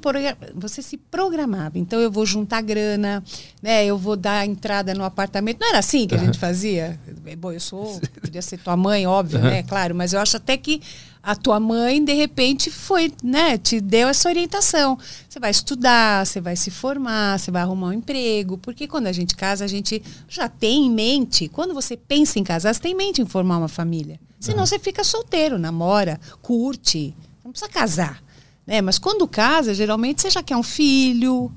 você 0.54 0.82
se 0.82 0.98
programava. 0.98 1.78
Então 1.78 2.00
eu 2.00 2.12
vou 2.12 2.26
juntar 2.26 2.62
grana, 2.62 3.24
né? 3.62 3.86
Eu 3.86 3.98
vou 3.98 4.16
dar 4.16 4.46
entrada 4.46 4.94
no 4.94 5.04
apartamento. 5.04 5.60
Não 5.62 5.70
era 5.70 5.80
assim 5.80 6.08
que 6.08 6.16
a 6.16 6.20
gente 6.20 6.38
fazia? 6.38 7.00
Bom, 7.38 7.52
eu 7.52 7.60
sou, 7.60 8.00
podia 8.22 8.42
ser 8.42 8.58
tua 8.58 8.76
mãe, 8.76 9.08
óbvio, 9.08 9.40
né? 9.40 9.64
Claro, 9.64 9.96
mas 9.96 10.14
eu 10.14 10.20
acho 10.20 10.38
até 10.38 10.58
que 10.58 10.82
a 11.30 11.36
tua 11.36 11.60
mãe, 11.60 12.04
de 12.04 12.12
repente, 12.12 12.72
foi, 12.72 13.14
né? 13.24 13.56
Te 13.56 13.80
deu 13.80 14.08
essa 14.08 14.28
orientação. 14.28 14.98
Você 15.30 15.40
vai 15.40 15.52
estudar, 15.52 16.26
você 16.26 16.42
vai 16.42 16.56
se 16.56 16.72
formar, 16.72 17.38
você 17.38 17.52
vai 17.52 17.62
arrumar 17.62 17.90
um 17.90 17.94
emprego. 17.94 18.58
Porque 18.58 18.88
quando 18.88 19.06
a 19.06 19.12
gente 19.12 19.36
casa, 19.36 19.64
a 19.64 19.68
gente 19.68 20.02
já 20.28 20.50
tem 20.50 20.88
em 20.88 20.90
mente. 20.90 21.48
Quando 21.48 21.72
você 21.72 21.96
pensa 21.96 22.40
em 22.40 22.44
casar, 22.44 22.74
você 22.74 22.82
tem 22.82 22.94
em 22.94 22.96
mente 22.96 23.22
em 23.22 23.28
formar 23.28 23.60
uma 23.60 23.68
família. 23.68 24.20
Senão 24.40 24.62
uhum. 24.62 24.66
você 24.66 24.80
fica 24.80 25.04
solteiro, 25.04 25.60
namora, 25.60 26.20
curte. 26.42 27.16
Não 27.46 27.52
precisa 27.52 27.72
casar. 27.72 28.24
Né? 28.66 28.82
Mas 28.82 28.98
quando 28.98 29.28
casa, 29.28 29.76
geralmente 29.76 30.24
você 30.24 30.32
já 30.32 30.42
quer 30.42 30.58
um 30.58 30.64
filho. 30.64 31.52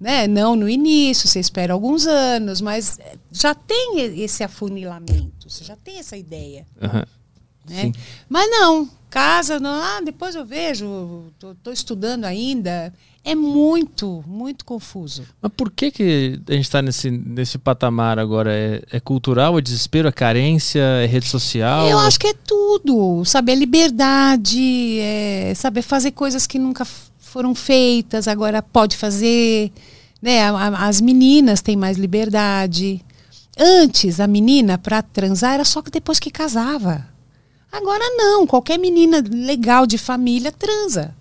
Né? 0.00 0.26
Não 0.26 0.56
no 0.56 0.66
início, 0.66 1.28
você 1.28 1.40
espera 1.40 1.74
alguns 1.74 2.06
anos, 2.06 2.62
mas 2.62 2.98
já 3.30 3.54
tem 3.54 3.98
esse 4.22 4.42
afunilamento, 4.42 5.50
você 5.50 5.62
já 5.62 5.76
tem 5.76 5.98
essa 5.98 6.16
ideia. 6.16 6.66
Uhum. 6.80 7.23
Né? 7.68 7.92
Mas 8.28 8.50
não, 8.50 8.88
casa, 9.14 9.60
não, 9.60 9.70
ah, 9.70 10.00
depois 10.04 10.34
eu 10.34 10.44
vejo, 10.44 11.26
estou 11.40 11.72
estudando 11.72 12.24
ainda. 12.24 12.92
É 13.24 13.32
muito, 13.34 14.22
muito 14.26 14.64
confuso. 14.64 15.22
Mas 15.40 15.52
por 15.56 15.70
que, 15.70 15.90
que 15.92 16.40
a 16.48 16.52
gente 16.52 16.64
está 16.64 16.82
nesse, 16.82 17.10
nesse 17.10 17.56
patamar 17.56 18.18
agora? 18.18 18.52
É, 18.52 18.82
é, 18.90 18.98
cultural, 18.98 19.56
é 19.56 19.62
desespero, 19.62 20.08
é 20.08 20.12
carência, 20.12 20.80
é 20.80 21.06
rede 21.06 21.26
social? 21.26 21.88
Eu 21.88 21.98
acho 22.00 22.18
que 22.18 22.26
é 22.26 22.34
tudo. 22.34 23.24
Saber 23.24 23.52
a 23.52 23.54
liberdade, 23.54 24.98
é 24.98 25.54
saber 25.54 25.82
fazer 25.82 26.10
coisas 26.10 26.46
que 26.46 26.58
nunca 26.58 26.84
foram 27.18 27.54
feitas, 27.54 28.28
agora 28.28 28.60
pode 28.60 28.96
fazer. 28.96 29.72
Né? 30.20 30.40
As 30.76 31.00
meninas 31.00 31.62
têm 31.62 31.76
mais 31.76 31.96
liberdade. 31.96 33.00
Antes, 33.56 34.18
a 34.18 34.26
menina, 34.26 34.76
para 34.76 35.00
transar, 35.00 35.54
era 35.54 35.64
só 35.64 35.80
que 35.80 35.90
depois 35.90 36.18
que 36.18 36.32
casava. 36.32 37.13
Agora 37.74 38.04
não, 38.16 38.46
qualquer 38.46 38.78
menina 38.78 39.20
legal 39.28 39.84
de 39.84 39.98
família 39.98 40.52
transa. 40.52 41.12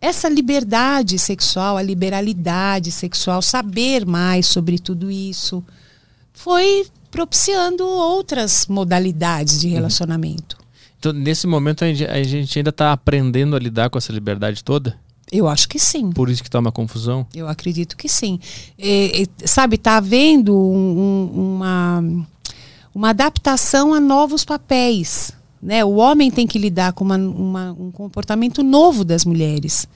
Essa 0.00 0.28
liberdade 0.28 1.18
sexual, 1.18 1.76
a 1.76 1.82
liberalidade 1.82 2.92
sexual, 2.92 3.42
saber 3.42 4.06
mais 4.06 4.46
sobre 4.46 4.78
tudo 4.78 5.10
isso, 5.10 5.64
foi 6.32 6.86
propiciando 7.10 7.84
outras 7.84 8.68
modalidades 8.68 9.60
de 9.60 9.66
uhum. 9.66 9.72
relacionamento. 9.72 10.56
Então, 11.00 11.12
nesse 11.12 11.48
momento, 11.48 11.84
a 11.84 11.92
gente 12.22 12.56
ainda 12.56 12.70
está 12.70 12.92
aprendendo 12.92 13.56
a 13.56 13.58
lidar 13.58 13.90
com 13.90 13.98
essa 13.98 14.12
liberdade 14.12 14.62
toda? 14.62 14.96
Eu 15.32 15.48
acho 15.48 15.68
que 15.68 15.80
sim. 15.80 16.12
Por 16.12 16.30
isso 16.30 16.42
que 16.42 16.48
está 16.48 16.60
uma 16.60 16.72
confusão? 16.72 17.26
Eu 17.34 17.48
acredito 17.48 17.96
que 17.96 18.08
sim. 18.08 18.38
É, 18.78 19.22
é, 19.22 19.26
sabe, 19.44 19.74
está 19.74 19.96
havendo 19.96 20.56
um, 20.56 21.00
um, 21.00 21.54
uma 21.56 22.04
uma 22.94 23.10
adaptação 23.10 23.94
a 23.94 24.00
novos 24.00 24.44
papéis. 24.44 25.32
Né? 25.60 25.84
O 25.84 25.96
homem 25.96 26.30
tem 26.30 26.46
que 26.46 26.58
lidar 26.58 26.92
com 26.92 27.04
uma, 27.04 27.16
uma, 27.16 27.72
um 27.72 27.90
comportamento 27.90 28.62
novo 28.62 29.04
das 29.04 29.24
mulheres. 29.24 29.86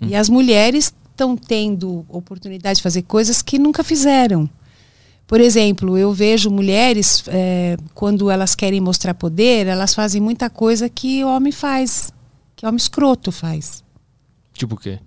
Hum. 0.00 0.08
E 0.08 0.14
as 0.14 0.28
mulheres 0.28 0.92
estão 1.10 1.36
tendo 1.36 2.04
oportunidade 2.08 2.76
de 2.76 2.82
fazer 2.82 3.02
coisas 3.02 3.42
que 3.42 3.58
nunca 3.58 3.82
fizeram. 3.82 4.48
Por 5.26 5.40
exemplo, 5.40 5.98
eu 5.98 6.10
vejo 6.12 6.50
mulheres, 6.50 7.22
é, 7.26 7.76
quando 7.94 8.30
elas 8.30 8.54
querem 8.54 8.80
mostrar 8.80 9.12
poder, 9.12 9.66
elas 9.66 9.92
fazem 9.92 10.22
muita 10.22 10.48
coisa 10.48 10.88
que 10.88 11.22
o 11.22 11.28
homem 11.28 11.52
faz, 11.52 12.12
que 12.56 12.64
o 12.64 12.68
homem 12.68 12.78
escroto 12.78 13.30
faz. 13.30 13.84
Tipo 14.54 14.74
o 14.74 14.78
quê? 14.78 14.98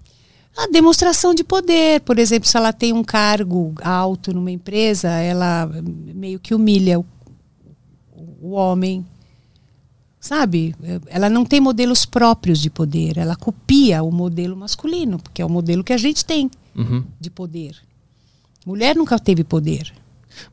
A 0.57 0.67
demonstração 0.67 1.33
de 1.33 1.43
poder, 1.43 2.01
por 2.01 2.19
exemplo, 2.19 2.47
se 2.47 2.57
ela 2.57 2.73
tem 2.73 2.91
um 2.91 3.03
cargo 3.03 3.73
alto 3.81 4.33
numa 4.33 4.51
empresa, 4.51 5.09
ela 5.09 5.69
meio 6.13 6.39
que 6.39 6.53
humilha 6.53 6.99
o, 6.99 7.05
o 8.41 8.51
homem, 8.51 9.05
sabe? 10.19 10.75
Ela 11.07 11.29
não 11.29 11.45
tem 11.45 11.61
modelos 11.61 12.05
próprios 12.05 12.59
de 12.59 12.69
poder, 12.69 13.17
ela 13.17 13.35
copia 13.35 14.03
o 14.03 14.11
modelo 14.11 14.55
masculino, 14.55 15.17
porque 15.19 15.41
é 15.41 15.45
o 15.45 15.49
modelo 15.49 15.83
que 15.83 15.93
a 15.93 15.97
gente 15.97 16.25
tem 16.25 16.51
uhum. 16.75 17.03
de 17.19 17.29
poder. 17.29 17.75
Mulher 18.65 18.95
nunca 18.95 19.17
teve 19.17 19.43
poder. 19.43 19.91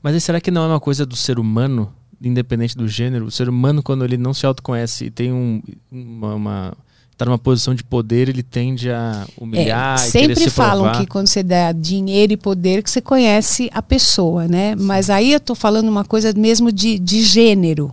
Mas 0.03 0.23
será 0.23 0.41
que 0.41 0.51
não 0.51 0.65
é 0.65 0.69
uma 0.69 0.81
coisa 0.81 1.05
do 1.05 1.17
ser 1.17 1.39
humano, 1.39 1.93
independente 2.23 2.77
do 2.77 2.89
gênero? 2.89 3.27
O 3.27 3.31
ser 3.31 3.49
humano, 3.49 3.83
quando 3.83 4.05
ele 4.05 4.17
não 4.17 4.33
se 4.33 4.47
autoconhece 4.47 5.07
e 5.07 5.11
tem 5.11 5.33
um, 5.33 5.63
uma, 5.91 6.35
uma 6.35 6.77
está 7.19 7.25
numa 7.25 7.39
posição 7.39 7.75
de 7.75 7.83
poder, 7.83 8.29
ele 8.29 8.45
tende 8.45 8.89
a 8.91 9.27
humilhar. 9.37 9.97
É, 9.97 9.99
sempre 9.99 10.49
falam 10.49 10.93
que 10.93 11.05
quando 11.05 11.27
você 11.27 11.43
dá 11.43 11.73
dinheiro 11.73 12.33
e 12.33 12.37
poder, 12.37 12.81
que 12.81 12.89
você 12.89 13.01
conhece 13.01 13.69
a 13.75 13.83
pessoa, 13.83 14.47
né? 14.47 14.77
Sim. 14.77 14.85
Mas 14.85 15.11
aí 15.11 15.33
eu 15.33 15.39
estou 15.39 15.57
falando 15.57 15.89
uma 15.89 16.05
coisa 16.05 16.33
mesmo 16.33 16.71
de, 16.71 16.97
de 16.97 17.23
gênero. 17.23 17.93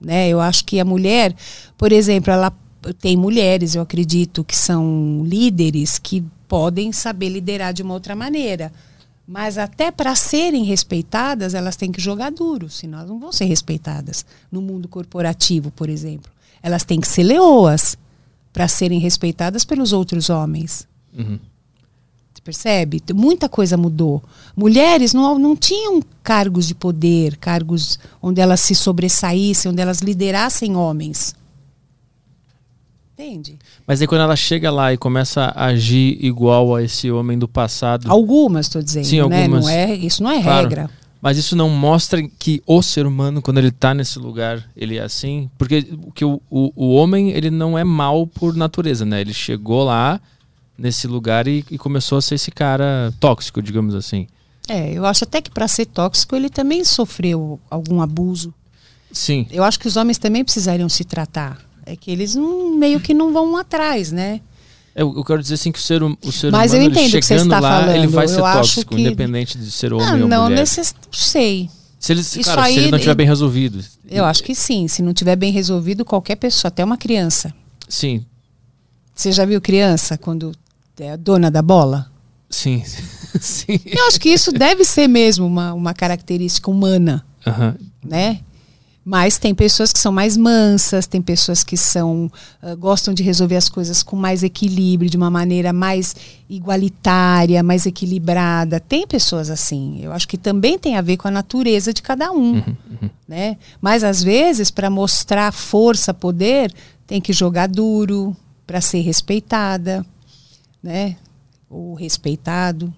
Né? 0.00 0.28
Eu 0.28 0.40
acho 0.40 0.64
que 0.64 0.78
a 0.78 0.84
mulher, 0.84 1.34
por 1.76 1.90
exemplo, 1.90 2.32
ela 2.32 2.52
tem 3.00 3.16
mulheres, 3.16 3.74
eu 3.74 3.82
acredito, 3.82 4.44
que 4.44 4.56
são 4.56 5.24
líderes 5.24 5.98
que 5.98 6.22
podem 6.46 6.92
saber 6.92 7.30
liderar 7.30 7.72
de 7.72 7.82
uma 7.82 7.94
outra 7.94 8.14
maneira. 8.14 8.72
Mas 9.26 9.58
até 9.58 9.90
para 9.90 10.14
serem 10.14 10.62
respeitadas, 10.62 11.54
elas 11.54 11.74
têm 11.74 11.90
que 11.90 12.00
jogar 12.00 12.30
duro, 12.30 12.70
senão 12.70 12.98
elas 12.98 13.10
não 13.10 13.18
vão 13.18 13.32
ser 13.32 13.46
respeitadas. 13.46 14.24
No 14.52 14.62
mundo 14.62 14.86
corporativo, 14.86 15.72
por 15.72 15.88
exemplo. 15.88 16.30
Elas 16.62 16.84
têm 16.84 17.00
que 17.00 17.08
ser 17.08 17.24
leoas 17.24 17.96
para 18.54 18.68
serem 18.68 19.00
respeitadas 19.00 19.64
pelos 19.64 19.92
outros 19.92 20.30
homens. 20.30 20.86
Uhum. 21.12 21.40
Você 22.32 22.40
percebe? 22.42 23.02
Muita 23.12 23.48
coisa 23.48 23.76
mudou. 23.76 24.22
Mulheres 24.56 25.12
não, 25.12 25.36
não 25.40 25.56
tinham 25.56 26.00
cargos 26.22 26.68
de 26.68 26.74
poder, 26.74 27.36
cargos 27.36 27.98
onde 28.22 28.40
elas 28.40 28.60
se 28.60 28.72
sobressaíssem, 28.76 29.72
onde 29.72 29.82
elas 29.82 29.98
liderassem 29.98 30.76
homens. 30.76 31.34
Entende? 33.12 33.58
Mas 33.86 34.00
aí 34.00 34.06
quando 34.06 34.22
ela 34.22 34.36
chega 34.36 34.70
lá 34.70 34.92
e 34.92 34.96
começa 34.96 35.52
a 35.54 35.66
agir 35.66 36.16
igual 36.24 36.76
a 36.76 36.82
esse 36.82 37.10
homem 37.10 37.36
do 37.36 37.48
passado. 37.48 38.10
Algumas, 38.10 38.66
estou 38.66 38.82
dizendo. 38.82 39.04
Sim, 39.04 39.28
né? 39.28 39.42
algumas. 39.42 39.64
Não 39.64 39.70
é, 39.70 39.94
isso 39.94 40.22
não 40.22 40.30
é 40.30 40.42
Claro. 40.42 40.68
regra. 40.68 40.90
Mas 41.24 41.38
isso 41.38 41.56
não 41.56 41.70
mostra 41.70 42.22
que 42.38 42.62
o 42.66 42.82
ser 42.82 43.06
humano, 43.06 43.40
quando 43.40 43.56
ele 43.56 43.70
tá 43.70 43.94
nesse 43.94 44.18
lugar, 44.18 44.62
ele 44.76 44.98
é 44.98 45.02
assim? 45.02 45.48
Porque 45.56 45.78
o, 46.06 46.12
que 46.12 46.22
o, 46.22 46.38
o, 46.50 46.70
o 46.76 46.94
homem, 46.94 47.30
ele 47.30 47.50
não 47.50 47.78
é 47.78 47.82
mal 47.82 48.26
por 48.26 48.54
natureza, 48.54 49.06
né? 49.06 49.22
Ele 49.22 49.32
chegou 49.32 49.84
lá 49.84 50.20
nesse 50.76 51.06
lugar 51.06 51.48
e, 51.48 51.64
e 51.70 51.78
começou 51.78 52.18
a 52.18 52.20
ser 52.20 52.34
esse 52.34 52.50
cara 52.50 53.10
tóxico, 53.18 53.62
digamos 53.62 53.94
assim. 53.94 54.26
É, 54.68 54.92
eu 54.92 55.06
acho 55.06 55.24
até 55.24 55.40
que 55.40 55.50
para 55.50 55.66
ser 55.66 55.86
tóxico 55.86 56.36
ele 56.36 56.50
também 56.50 56.84
sofreu 56.84 57.58
algum 57.70 58.02
abuso. 58.02 58.52
Sim. 59.10 59.46
Eu 59.50 59.64
acho 59.64 59.80
que 59.80 59.88
os 59.88 59.96
homens 59.96 60.18
também 60.18 60.44
precisariam 60.44 60.90
se 60.90 61.04
tratar. 61.04 61.58
É 61.86 61.96
que 61.96 62.10
eles 62.10 62.34
não, 62.34 62.76
meio 62.76 63.00
que 63.00 63.14
não 63.14 63.32
vão 63.32 63.56
atrás, 63.56 64.12
né? 64.12 64.42
Eu, 64.94 65.12
eu 65.16 65.24
quero 65.24 65.42
dizer 65.42 65.54
assim 65.54 65.72
que 65.72 65.78
o 65.78 65.82
ser, 65.82 66.02
hum- 66.02 66.16
o 66.24 66.30
ser 66.30 66.52
Mas 66.52 66.72
eu 66.72 66.78
humano, 66.78 66.92
ele 66.94 67.00
entendo 67.00 67.14
o 67.14 67.20
que 67.20 67.26
você 67.26 67.34
chegando 67.34 67.46
está 67.54 67.60
lá, 67.60 67.80
ele 67.82 67.88
falando. 67.92 68.10
vai 68.10 68.28
ser 68.28 68.38
Eu 68.38 68.42
tóxico, 68.44 68.94
que- 68.94 69.00
independente 69.00 69.58
de 69.58 69.70
ser 69.70 69.92
homem 69.92 70.06
Ah, 70.06 70.12
ou 70.12 70.28
não, 70.28 70.42
mulher. 70.44 70.60
necess... 70.60 70.94
não 71.04 71.12
sei. 71.12 71.68
Se 71.98 72.12
ele, 72.12 72.20
Isso 72.20 72.40
claro, 72.42 72.60
se 72.62 72.66
aí- 72.68 72.76
ele 72.78 72.90
não 72.90 72.98
estiver 72.98 73.14
bem 73.14 73.26
resolvido. 73.26 73.82
Eu 74.08 74.24
acho 74.24 74.42
que 74.44 74.54
sim. 74.54 74.86
Se 74.88 75.02
não 75.02 75.12
tiver 75.14 75.34
bem 75.36 75.50
resolvido, 75.50 76.04
qualquer 76.04 76.36
pessoa, 76.36 76.68
até 76.68 76.84
uma 76.84 76.96
criança. 76.96 77.52
Sim, 77.88 78.24
Você 79.14 79.32
já 79.32 79.44
viu 79.44 79.60
criança 79.60 80.16
quando 80.18 80.52
é 80.98 81.10
a 81.12 81.16
dona 81.16 81.50
da 81.50 81.62
bola? 81.62 82.10
sim, 82.50 82.82
sim. 83.40 83.80
Eu 83.86 84.06
acho 84.06 84.20
que 84.20 84.28
isso 84.28 84.52
deve 84.52 84.84
ser 84.84 85.08
mesmo 85.08 85.44
uma, 85.46 85.72
uma 85.72 85.92
característica 85.94 86.70
humana, 86.70 87.24
Aham. 87.46 87.74
né? 88.04 88.40
Mas 89.04 89.36
tem 89.36 89.54
pessoas 89.54 89.92
que 89.92 89.98
são 89.98 90.10
mais 90.10 90.34
mansas, 90.34 91.06
tem 91.06 91.20
pessoas 91.20 91.62
que 91.62 91.76
são 91.76 92.32
ah, 92.62 92.74
gostam 92.74 93.12
de 93.12 93.22
resolver 93.22 93.56
as 93.56 93.68
coisas 93.68 94.02
com 94.02 94.16
mais 94.16 94.42
equilíbrio, 94.42 95.10
de 95.10 95.16
uma 95.16 95.30
maneira 95.30 95.74
mais 95.74 96.16
igualitária, 96.48 97.62
mais 97.62 97.84
equilibrada. 97.84 98.80
Tem 98.80 99.06
pessoas 99.06 99.50
assim. 99.50 100.00
Eu 100.02 100.12
acho 100.12 100.26
que 100.26 100.38
também 100.38 100.78
tem 100.78 100.96
a 100.96 101.02
ver 101.02 101.18
com 101.18 101.28
a 101.28 101.30
natureza 101.30 101.92
de 101.92 102.00
cada 102.00 102.32
um, 102.32 102.62
né? 103.28 103.58
Mas 103.80 104.02
às 104.02 104.22
vezes 104.22 104.70
para 104.70 104.88
mostrar 104.88 105.52
força, 105.52 106.14
poder, 106.14 106.72
tem 107.06 107.20
que 107.20 107.32
jogar 107.32 107.68
duro 107.68 108.34
para 108.66 108.80
ser 108.80 109.00
respeitada, 109.00 110.04
né? 110.82 111.16
Ou 111.68 111.92
respeitado. 111.92 112.92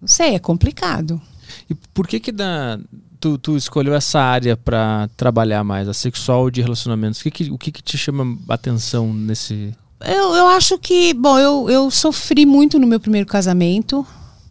Não 0.00 0.08
sei, 0.08 0.34
é 0.34 0.38
complicado. 0.40 1.22
E 1.70 1.74
por 1.74 2.08
que 2.08 2.18
que 2.18 2.32
dá, 2.32 2.80
tu, 3.22 3.38
tu 3.38 3.56
escolheu 3.56 3.94
essa 3.94 4.20
área 4.20 4.56
pra 4.56 5.08
trabalhar 5.16 5.62
mais, 5.62 5.88
a 5.88 5.94
sexual 5.94 6.50
de 6.50 6.60
relacionamentos? 6.60 7.20
O 7.20 7.22
que 7.22 7.30
que, 7.30 7.50
o 7.52 7.56
que 7.56 7.70
que 7.70 7.82
te 7.82 7.96
chama 7.96 8.36
atenção 8.48 9.14
nesse... 9.14 9.72
Eu, 10.04 10.34
eu 10.34 10.48
acho 10.48 10.76
que, 10.78 11.14
bom, 11.14 11.38
eu, 11.38 11.70
eu 11.70 11.88
sofri 11.88 12.44
muito 12.44 12.80
no 12.80 12.86
meu 12.88 12.98
primeiro 12.98 13.26
casamento, 13.26 14.04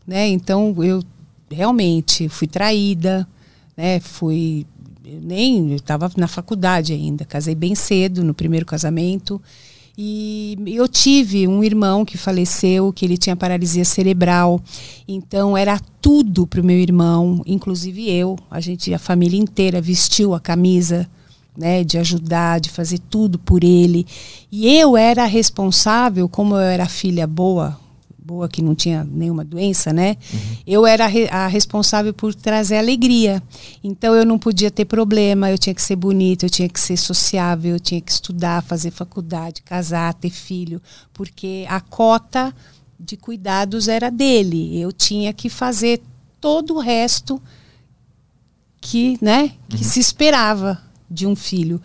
né? 0.08 0.30
Então 0.30 0.74
eu 0.82 1.04
realmente 1.52 2.30
fui 2.30 2.48
traída, 2.48 3.28
né? 3.76 4.00
Fui 4.00 4.66
eu 5.04 5.20
nem 5.20 5.72
eu 5.72 5.76
estava 5.76 6.10
na 6.16 6.28
faculdade 6.28 6.94
ainda, 6.94 7.26
casei 7.26 7.54
bem 7.54 7.76
cedo 7.76 8.24
no 8.24 8.34
primeiro 8.34 8.66
casamento 8.66 9.42
e 9.98 10.58
eu 10.68 10.88
tive 10.88 11.48
um 11.48 11.64
irmão 11.64 12.06
que 12.06 12.18
faleceu, 12.18 12.94
que 12.94 13.06
ele 13.06 13.18
tinha 13.18 13.36
paralisia 13.36 13.86
cerebral, 13.86 14.62
então 15.08 15.58
era 15.58 15.80
tudo 16.02 16.48
para 16.48 16.62
o 16.62 16.64
meu 16.64 16.78
irmão, 16.78 17.42
inclusive 17.46 18.10
eu, 18.10 18.38
a 18.50 18.60
gente, 18.60 18.94
a 18.94 19.00
família 19.00 19.40
inteira 19.40 19.82
vestiu 19.82 20.34
a 20.34 20.40
camisa 20.40 21.10
né, 21.58 21.84
de 21.84 21.98
ajudar, 21.98 22.60
de 22.60 22.70
fazer 22.70 23.00
tudo 23.10 23.38
por 23.38 23.64
ele. 23.64 24.06
E 24.52 24.74
eu 24.76 24.96
era 24.96 25.26
responsável, 25.26 26.28
como 26.30 26.56
eu 26.56 26.62
era 26.62 26.88
filha 26.88 27.28
boa, 27.28 27.78
boa 28.24 28.48
que 28.48 28.62
não 28.62 28.76
tinha 28.76 29.04
nenhuma 29.04 29.44
doença, 29.44 29.92
né? 29.92 30.16
Eu 30.66 30.86
era 30.86 31.06
a 31.32 31.48
responsável 31.48 32.14
por 32.14 32.36
trazer 32.36 32.78
alegria. 32.78 33.42
Então 33.84 34.16
eu 34.16 34.26
não 34.26 34.38
podia 34.38 34.70
ter 34.70 34.86
problema, 34.86 35.50
eu 35.50 35.58
tinha 35.58 35.74
que 35.74 35.82
ser 35.82 35.96
bonita, 35.96 36.46
eu 36.46 36.50
tinha 36.50 36.70
que 36.70 36.80
ser 36.80 36.98
sociável, 36.98 37.74
eu 37.74 37.80
tinha 37.80 38.00
que 38.00 38.12
estudar, 38.12 38.62
fazer 38.62 38.92
faculdade, 38.92 39.64
casar, 39.64 40.14
ter 40.14 40.30
filho, 40.30 40.82
porque 41.14 41.66
a 41.68 41.82
cota 41.82 42.54
de 43.00 43.18
cuidados 43.18 43.88
era 43.88 44.12
dele. 44.12 44.80
Eu 44.80 44.92
tinha 44.92 45.34
que 45.34 45.50
fazer 45.50 46.02
todo 46.40 46.76
o 46.76 46.80
resto 46.80 47.42
que, 48.80 49.18
né, 49.22 49.52
que 49.70 49.84
se 49.84 50.00
esperava 50.00 50.82
de 51.10 51.26
um 51.26 51.36
filho. 51.36 51.82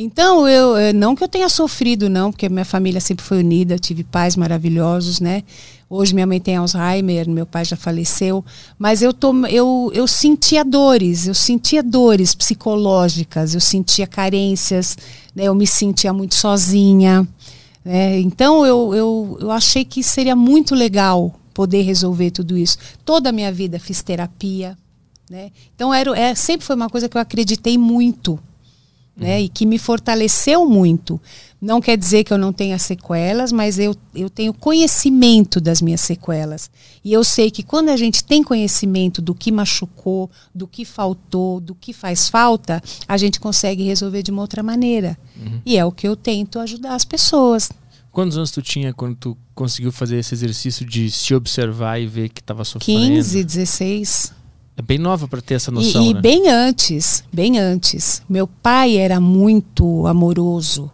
Então, 0.00 0.46
eu 0.46 0.76
eh, 0.76 0.92
não 0.92 1.16
que 1.16 1.24
eu 1.24 1.28
tenha 1.28 1.48
sofrido, 1.48 2.08
não, 2.08 2.30
porque 2.30 2.48
minha 2.48 2.64
família 2.64 3.00
sempre 3.00 3.24
foi 3.24 3.38
unida, 3.40 3.76
tive 3.80 4.04
pais 4.04 4.36
maravilhosos, 4.36 5.18
né? 5.18 5.42
Hoje 5.90 6.14
minha 6.14 6.26
mãe 6.26 6.38
tem 6.38 6.54
Alzheimer, 6.54 7.28
meu 7.28 7.44
pai 7.44 7.64
já 7.64 7.76
faleceu, 7.76 8.44
mas 8.78 9.02
eu, 9.02 9.12
tô, 9.12 9.34
eu, 9.46 9.90
eu 9.92 10.06
sentia 10.06 10.64
dores, 10.64 11.26
eu 11.26 11.34
sentia 11.34 11.82
dores 11.82 12.32
psicológicas, 12.32 13.54
eu 13.54 13.60
sentia 13.60 14.06
carências, 14.06 14.96
né? 15.34 15.44
eu 15.44 15.54
me 15.54 15.66
sentia 15.66 16.12
muito 16.12 16.36
sozinha. 16.36 17.26
né? 17.84 18.20
Então, 18.20 18.64
eu, 18.64 18.94
eu, 18.94 19.38
eu 19.40 19.50
achei 19.50 19.84
que 19.84 20.02
seria 20.02 20.36
muito 20.36 20.76
legal 20.76 21.34
poder 21.52 21.82
resolver 21.82 22.30
tudo 22.30 22.56
isso. 22.56 22.78
Toda 23.04 23.30
a 23.30 23.32
minha 23.32 23.50
vida 23.50 23.80
fiz 23.80 24.00
terapia, 24.00 24.78
né? 25.28 25.50
Então 25.74 25.92
era, 25.92 26.16
é, 26.16 26.34
sempre 26.34 26.66
foi 26.66 26.76
uma 26.76 26.88
coisa 26.88 27.08
que 27.08 27.16
eu 27.16 27.20
acreditei 27.20 27.76
muito, 27.76 28.38
né? 29.18 29.40
E 29.42 29.48
que 29.48 29.66
me 29.66 29.78
fortaleceu 29.78 30.64
muito. 30.64 31.20
Não 31.60 31.80
quer 31.80 31.98
dizer 31.98 32.22
que 32.22 32.32
eu 32.32 32.38
não 32.38 32.52
tenha 32.52 32.78
sequelas, 32.78 33.50
mas 33.50 33.78
eu, 33.80 33.94
eu 34.14 34.30
tenho 34.30 34.54
conhecimento 34.54 35.60
das 35.60 35.82
minhas 35.82 36.00
sequelas. 36.00 36.70
E 37.04 37.12
eu 37.12 37.24
sei 37.24 37.50
que 37.50 37.64
quando 37.64 37.88
a 37.88 37.96
gente 37.96 38.22
tem 38.22 38.44
conhecimento 38.44 39.20
do 39.20 39.34
que 39.34 39.50
machucou, 39.50 40.30
do 40.54 40.68
que 40.68 40.84
faltou, 40.84 41.58
do 41.58 41.74
que 41.74 41.92
faz 41.92 42.28
falta, 42.28 42.80
a 43.08 43.16
gente 43.16 43.40
consegue 43.40 43.82
resolver 43.82 44.22
de 44.22 44.30
uma 44.30 44.42
outra 44.42 44.62
maneira. 44.62 45.18
E 45.66 45.76
é 45.76 45.84
o 45.84 45.90
que 45.90 46.06
eu 46.06 46.14
tento 46.14 46.60
ajudar 46.60 46.94
as 46.94 47.04
pessoas. 47.04 47.70
Quantos 48.12 48.36
anos 48.36 48.50
tu 48.50 48.62
tinha 48.62 48.92
quando 48.94 49.16
tu 49.16 49.36
conseguiu 49.54 49.92
fazer 49.92 50.18
esse 50.18 50.34
exercício 50.34 50.86
de 50.86 51.10
se 51.10 51.34
observar 51.34 52.00
e 52.00 52.06
ver 52.06 52.28
que 52.28 52.42
tava 52.42 52.64
sofrendo? 52.64 53.00
15, 53.00 53.44
16. 53.44 54.32
É 54.78 54.82
bem 54.82 54.96
nova 54.96 55.26
pra 55.26 55.40
ter 55.40 55.54
essa 55.54 55.72
E- 55.72 55.74
noção, 55.74 56.02
e 56.04 56.14
né? 56.14 56.20
bem 56.20 56.48
antes, 56.48 57.24
bem 57.32 57.58
antes. 57.58 58.22
Meu 58.28 58.46
pai 58.46 58.96
era 58.96 59.18
muito 59.20 60.06
amoroso. 60.06 60.88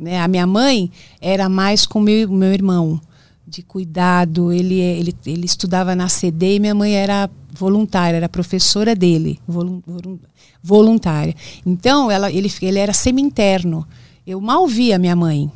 Né? 0.00 0.18
A 0.20 0.26
minha 0.26 0.46
mãe 0.46 0.90
era 1.20 1.46
mais 1.46 1.84
com 1.86 2.00
meu, 2.00 2.30
meu 2.30 2.50
irmão, 2.52 2.98
de 3.46 3.62
cuidado. 3.62 4.50
Ele, 4.50 4.80
ele, 4.80 5.14
ele 5.26 5.44
estudava 5.44 5.94
na 5.94 6.08
CD 6.08 6.56
e 6.56 6.60
minha 6.60 6.74
mãe 6.74 6.94
era 6.94 7.28
voluntária, 7.52 8.16
era 8.16 8.28
professora 8.28 8.94
dele, 8.94 9.38
volun- 9.46 9.82
volun- 9.86 10.18
voluntária. 10.62 11.34
Então, 11.64 12.10
ela, 12.10 12.32
ele, 12.32 12.50
ele 12.62 12.78
era 12.78 12.94
semi-interno. 12.94 13.86
Eu 14.26 14.40
mal 14.40 14.66
via 14.66 14.98
minha 14.98 15.14
mãe 15.14 15.52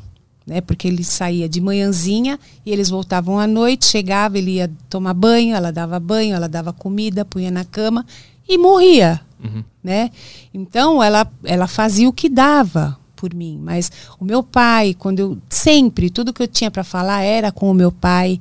né? 0.46 0.60
Porque 0.60 0.88
ele 0.88 1.04
saía 1.04 1.48
de 1.48 1.60
manhãzinha 1.60 2.38
e 2.64 2.72
eles 2.72 2.88
voltavam 2.90 3.38
à 3.38 3.46
noite, 3.46 3.86
chegava, 3.86 4.38
ele 4.38 4.52
ia 4.52 4.70
tomar 4.88 5.14
banho, 5.14 5.54
ela 5.54 5.70
dava 5.70 5.98
banho, 6.00 6.34
ela 6.34 6.48
dava 6.48 6.72
comida, 6.72 7.24
punha 7.24 7.50
na 7.50 7.64
cama 7.64 8.04
e 8.48 8.58
morria, 8.58 9.20
Uhum. 9.42 9.64
né? 9.82 10.10
Então 10.52 11.02
ela 11.02 11.26
ela 11.44 11.66
fazia 11.66 12.08
o 12.08 12.12
que 12.12 12.28
dava 12.28 12.98
por 13.16 13.32
mim, 13.34 13.58
mas 13.62 13.90
o 14.18 14.24
meu 14.24 14.42
pai, 14.42 14.94
quando 14.98 15.18
eu 15.20 15.38
sempre 15.48 16.10
tudo 16.10 16.32
que 16.32 16.42
eu 16.42 16.48
tinha 16.48 16.70
para 16.70 16.84
falar 16.84 17.22
era 17.22 17.50
com 17.52 17.70
o 17.70 17.74
meu 17.74 17.92
pai, 17.92 18.40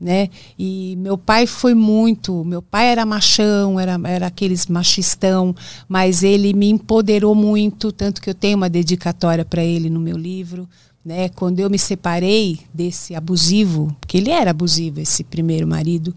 né? 0.00 0.28
E 0.58 0.94
meu 0.98 1.18
pai 1.18 1.46
foi 1.46 1.74
muito, 1.74 2.44
meu 2.44 2.62
pai 2.62 2.86
era 2.86 3.04
machão, 3.04 3.80
era, 3.80 3.98
era 4.04 4.26
aqueles 4.28 4.66
machistão, 4.66 5.54
mas 5.88 6.22
ele 6.22 6.52
me 6.54 6.68
empoderou 6.70 7.34
muito, 7.34 7.90
tanto 7.90 8.20
que 8.22 8.30
eu 8.30 8.34
tenho 8.34 8.56
uma 8.56 8.68
dedicatória 8.70 9.44
para 9.44 9.62
ele 9.62 9.90
no 9.90 9.98
meu 10.00 10.16
livro, 10.16 10.68
né? 11.04 11.28
Quando 11.30 11.60
eu 11.60 11.70
me 11.70 11.78
separei 11.78 12.60
desse 12.72 13.14
abusivo, 13.14 13.94
porque 14.00 14.18
ele 14.18 14.30
era 14.30 14.50
abusivo, 14.50 15.00
esse 15.00 15.24
primeiro 15.24 15.66
marido, 15.66 16.14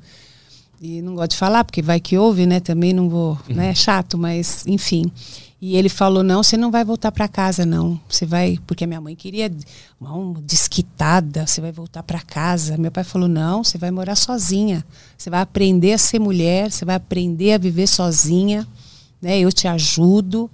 e 0.81 0.99
não 1.01 1.13
gosto 1.13 1.31
de 1.31 1.37
falar 1.37 1.63
porque 1.63 1.81
vai 1.81 1.99
que 1.99 2.17
ouve, 2.17 2.45
né? 2.47 2.59
Também 2.59 2.91
não 2.91 3.07
vou, 3.07 3.37
né? 3.47 3.69
É 3.69 3.75
chato, 3.75 4.17
mas 4.17 4.65
enfim. 4.65 5.11
E 5.61 5.77
ele 5.77 5.89
falou: 5.89 6.23
"Não, 6.23 6.41
você 6.41 6.57
não 6.57 6.71
vai 6.71 6.83
voltar 6.83 7.11
para 7.11 7.27
casa 7.27 7.63
não. 7.67 7.99
Você 8.09 8.25
vai, 8.25 8.57
porque 8.65 8.83
a 8.83 8.87
minha 8.87 8.99
mãe 8.99 9.15
queria 9.15 9.51
uma 9.99 10.41
desquitada, 10.41 11.45
você 11.45 11.61
vai 11.61 11.71
voltar 11.71 12.01
para 12.01 12.19
casa". 12.19 12.77
Meu 12.79 12.91
pai 12.91 13.03
falou: 13.03 13.27
"Não, 13.27 13.63
você 13.63 13.77
vai 13.77 13.91
morar 13.91 14.15
sozinha. 14.15 14.83
Você 15.15 15.29
vai 15.29 15.41
aprender 15.41 15.93
a 15.93 15.99
ser 15.99 16.17
mulher, 16.17 16.71
você 16.71 16.83
vai 16.83 16.95
aprender 16.95 17.53
a 17.53 17.57
viver 17.59 17.85
sozinha, 17.85 18.67
né? 19.21 19.39
Eu 19.39 19.51
te 19.51 19.67
ajudo". 19.67 20.49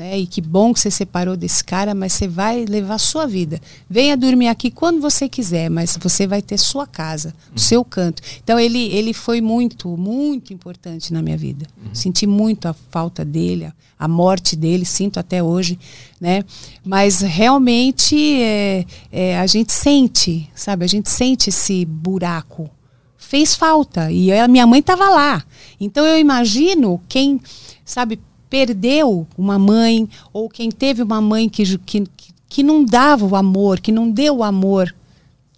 Né? 0.00 0.18
E 0.18 0.26
que 0.26 0.40
bom 0.40 0.72
que 0.72 0.80
você 0.80 0.90
separou 0.90 1.36
desse 1.36 1.62
cara, 1.62 1.94
mas 1.94 2.14
você 2.14 2.26
vai 2.26 2.64
levar 2.64 2.96
sua 2.96 3.26
vida. 3.26 3.60
Venha 3.86 4.16
dormir 4.16 4.48
aqui 4.48 4.70
quando 4.70 4.98
você 4.98 5.28
quiser, 5.28 5.68
mas 5.68 5.98
você 6.00 6.26
vai 6.26 6.40
ter 6.40 6.56
sua 6.56 6.86
casa, 6.86 7.34
o 7.54 7.60
seu 7.60 7.84
canto. 7.84 8.22
Então 8.42 8.58
ele, 8.58 8.78
ele 8.94 9.12
foi 9.12 9.42
muito, 9.42 9.94
muito 9.98 10.54
importante 10.54 11.12
na 11.12 11.20
minha 11.20 11.36
vida. 11.36 11.66
Uhum. 11.76 11.94
Senti 11.94 12.26
muito 12.26 12.64
a 12.64 12.72
falta 12.72 13.26
dele, 13.26 13.66
a, 13.66 13.74
a, 13.98 14.08
morte 14.08 14.56
dele, 14.56 14.86
sinto 14.86 15.20
até 15.20 15.42
hoje, 15.42 15.78
né? 16.18 16.44
Mas 16.82 17.20
realmente 17.20 18.40
é, 18.40 18.86
é, 19.12 19.38
a 19.38 19.46
gente 19.46 19.70
sente, 19.70 20.48
sabe? 20.54 20.82
A 20.82 20.88
gente 20.88 21.10
sente 21.10 21.50
esse 21.50 21.84
buraco. 21.84 22.70
Fez 23.18 23.54
falta 23.54 24.10
e 24.10 24.32
a 24.32 24.48
minha 24.48 24.66
mãe 24.66 24.80
estava 24.80 25.10
lá. 25.10 25.44
Então 25.78 26.06
eu 26.06 26.18
imagino 26.18 27.02
quem, 27.06 27.38
sabe, 27.84 28.18
perdeu 28.50 29.26
uma 29.38 29.58
mãe 29.58 30.08
ou 30.32 30.50
quem 30.50 30.70
teve 30.70 31.02
uma 31.02 31.20
mãe 31.20 31.48
que, 31.48 31.78
que, 31.78 32.04
que 32.48 32.62
não 32.62 32.84
dava 32.84 33.24
o 33.24 33.36
amor, 33.36 33.80
que 33.80 33.92
não 33.92 34.10
deu 34.10 34.38
o 34.38 34.44
amor 34.44 34.92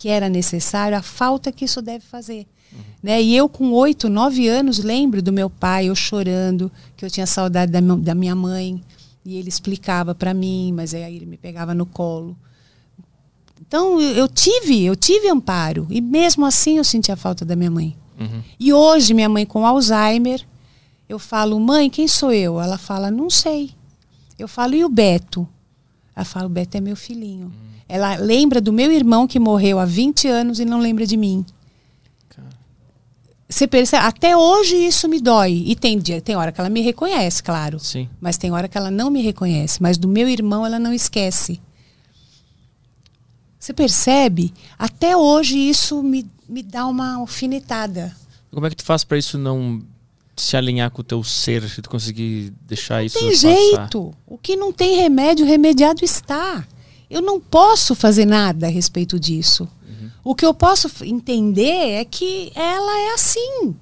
que 0.02 0.08
era 0.08 0.28
necessário, 0.28 0.98
a 0.98 1.02
falta 1.02 1.52
que 1.52 1.64
isso 1.64 1.80
deve 1.80 2.04
fazer. 2.04 2.44
Uhum. 2.72 2.78
Né? 3.02 3.22
E 3.22 3.36
eu, 3.36 3.48
com 3.48 3.70
oito, 3.70 4.08
nove 4.08 4.48
anos, 4.48 4.78
lembro 4.78 5.22
do 5.22 5.32
meu 5.32 5.48
pai, 5.48 5.86
eu 5.86 5.94
chorando, 5.94 6.72
que 6.96 7.04
eu 7.04 7.10
tinha 7.10 7.24
saudade 7.24 7.70
da, 7.70 7.80
da 7.80 8.12
minha 8.12 8.34
mãe. 8.34 8.82
E 9.24 9.36
ele 9.36 9.48
explicava 9.48 10.12
para 10.12 10.34
mim, 10.34 10.72
mas 10.74 10.92
aí 10.92 11.14
ele 11.14 11.24
me 11.24 11.36
pegava 11.36 11.72
no 11.72 11.86
colo. 11.86 12.36
Então 13.60 14.00
eu 14.00 14.26
tive, 14.26 14.82
eu 14.84 14.96
tive 14.96 15.28
amparo. 15.28 15.86
E 15.88 16.00
mesmo 16.00 16.44
assim 16.44 16.78
eu 16.78 16.84
sentia 16.84 17.14
falta 17.14 17.44
da 17.44 17.54
minha 17.54 17.70
mãe. 17.70 17.96
Uhum. 18.18 18.42
E 18.58 18.72
hoje, 18.72 19.14
minha 19.14 19.28
mãe 19.28 19.46
com 19.46 19.64
Alzheimer, 19.64 20.44
eu 21.12 21.18
falo, 21.18 21.60
mãe, 21.60 21.90
quem 21.90 22.08
sou 22.08 22.32
eu? 22.32 22.60
Ela 22.60 22.78
fala, 22.78 23.10
não 23.10 23.28
sei. 23.28 23.72
Eu 24.38 24.48
falo, 24.48 24.74
e 24.74 24.84
o 24.84 24.88
Beto? 24.88 25.46
Ela 26.16 26.24
fala, 26.24 26.46
o 26.46 26.48
Beto 26.48 26.76
é 26.76 26.80
meu 26.80 26.96
filhinho. 26.96 27.46
Hum. 27.48 27.72
Ela 27.88 28.16
lembra 28.16 28.60
do 28.60 28.72
meu 28.72 28.90
irmão 28.90 29.26
que 29.26 29.38
morreu 29.38 29.78
há 29.78 29.84
20 29.84 30.26
anos 30.26 30.58
e 30.58 30.64
não 30.64 30.80
lembra 30.80 31.06
de 31.06 31.16
mim. 31.16 31.44
Você 33.46 33.66
percebe? 33.66 34.06
Até 34.06 34.34
hoje 34.34 34.74
isso 34.76 35.06
me 35.06 35.20
dói. 35.20 35.62
E 35.66 35.76
tem 35.76 35.98
dia, 35.98 36.22
tem 36.22 36.34
hora 36.34 36.50
que 36.50 36.58
ela 36.58 36.70
me 36.70 36.80
reconhece, 36.80 37.42
claro. 37.42 37.78
Sim. 37.78 38.08
Mas 38.18 38.38
tem 38.38 38.50
hora 38.50 38.66
que 38.66 38.78
ela 38.78 38.90
não 38.90 39.10
me 39.10 39.20
reconhece. 39.20 39.82
Mas 39.82 39.98
do 39.98 40.08
meu 40.08 40.26
irmão 40.26 40.64
ela 40.64 40.78
não 40.78 40.94
esquece. 40.94 41.60
Você 43.58 43.74
percebe? 43.74 44.54
Até 44.78 45.14
hoje 45.14 45.58
isso 45.58 46.02
me, 46.02 46.26
me 46.48 46.62
dá 46.62 46.86
uma 46.86 47.16
alfinetada. 47.16 48.16
Como 48.50 48.66
é 48.66 48.70
que 48.70 48.76
tu 48.76 48.84
faz 48.84 49.04
para 49.04 49.18
isso 49.18 49.36
não 49.36 49.82
se 50.36 50.56
alinhar 50.56 50.90
com 50.90 51.02
o 51.02 51.04
teu 51.04 51.22
ser, 51.22 51.68
se 51.68 51.82
tu 51.82 51.90
conseguir 51.90 52.52
deixar 52.66 52.98
não 52.98 53.06
isso 53.06 53.18
tem 53.18 53.34
jeito. 53.34 54.14
O 54.26 54.38
que 54.38 54.56
não 54.56 54.72
tem 54.72 54.96
remédio, 54.96 55.46
remediado 55.46 56.04
está. 56.04 56.66
Eu 57.10 57.20
não 57.20 57.38
posso 57.38 57.94
fazer 57.94 58.24
nada 58.24 58.66
a 58.66 58.70
respeito 58.70 59.20
disso. 59.20 59.68
Uhum. 59.86 60.10
O 60.24 60.34
que 60.34 60.46
eu 60.46 60.54
posso 60.54 60.90
entender 61.04 61.90
é 62.00 62.04
que 62.04 62.50
ela 62.54 62.98
é 62.98 63.14
assim. 63.14 63.74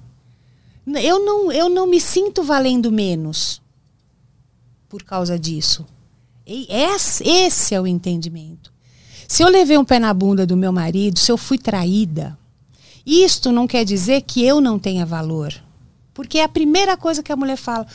Eu 1.01 1.23
não, 1.23 1.51
eu 1.51 1.69
não 1.69 1.87
me 1.87 2.01
sinto 2.01 2.43
valendo 2.43 2.91
menos 2.91 3.61
por 4.89 5.03
causa 5.03 5.39
disso. 5.39 5.85
E 6.45 6.67
esse 6.69 7.73
é 7.73 7.79
o 7.79 7.87
entendimento. 7.87 8.73
Se 9.27 9.43
eu 9.43 9.47
levei 9.47 9.77
um 9.77 9.85
pé 9.85 9.99
na 9.99 10.13
bunda 10.13 10.45
do 10.45 10.57
meu 10.57 10.73
marido, 10.73 11.17
se 11.17 11.31
eu 11.31 11.37
fui 11.37 11.57
traída, 11.57 12.37
isto 13.05 13.51
não 13.51 13.65
quer 13.65 13.85
dizer 13.85 14.23
que 14.23 14.43
eu 14.43 14.59
não 14.59 14.77
tenha 14.77 15.05
valor. 15.05 15.53
Porque 16.13 16.39
é 16.39 16.43
a 16.43 16.49
primeira 16.49 16.97
coisa 16.97 17.23
que 17.23 17.31
a 17.31 17.35
mulher 17.35 17.57
fala: 17.57 17.85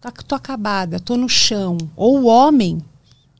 tá, 0.00 0.10
tô 0.10 0.34
acabada, 0.34 1.00
tô 1.00 1.16
no 1.16 1.28
chão. 1.28 1.76
Ou 1.96 2.20
o 2.20 2.26
homem, 2.26 2.80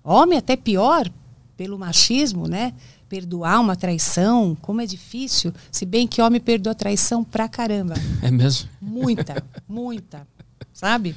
homem 0.03 0.39
até 0.39 0.57
pior, 0.57 1.11
pelo 1.57 1.79
machismo, 1.79 2.47
né? 2.47 2.73
Perdoar 3.09 3.61
uma 3.61 3.77
traição, 3.77 4.57
como 4.61 4.81
é 4.81 4.87
difícil. 4.87 5.53
Se 5.71 5.87
bem 5.87 6.09
que 6.09 6.21
homem 6.21 6.41
perdoa 6.41 6.75
traição 6.75 7.23
pra 7.23 7.49
caramba. 7.49 7.95
É 8.23 8.31
mesmo? 8.31 8.69
Muita, 8.81 9.43
muita. 9.69 10.27
Sabe? 10.73 11.15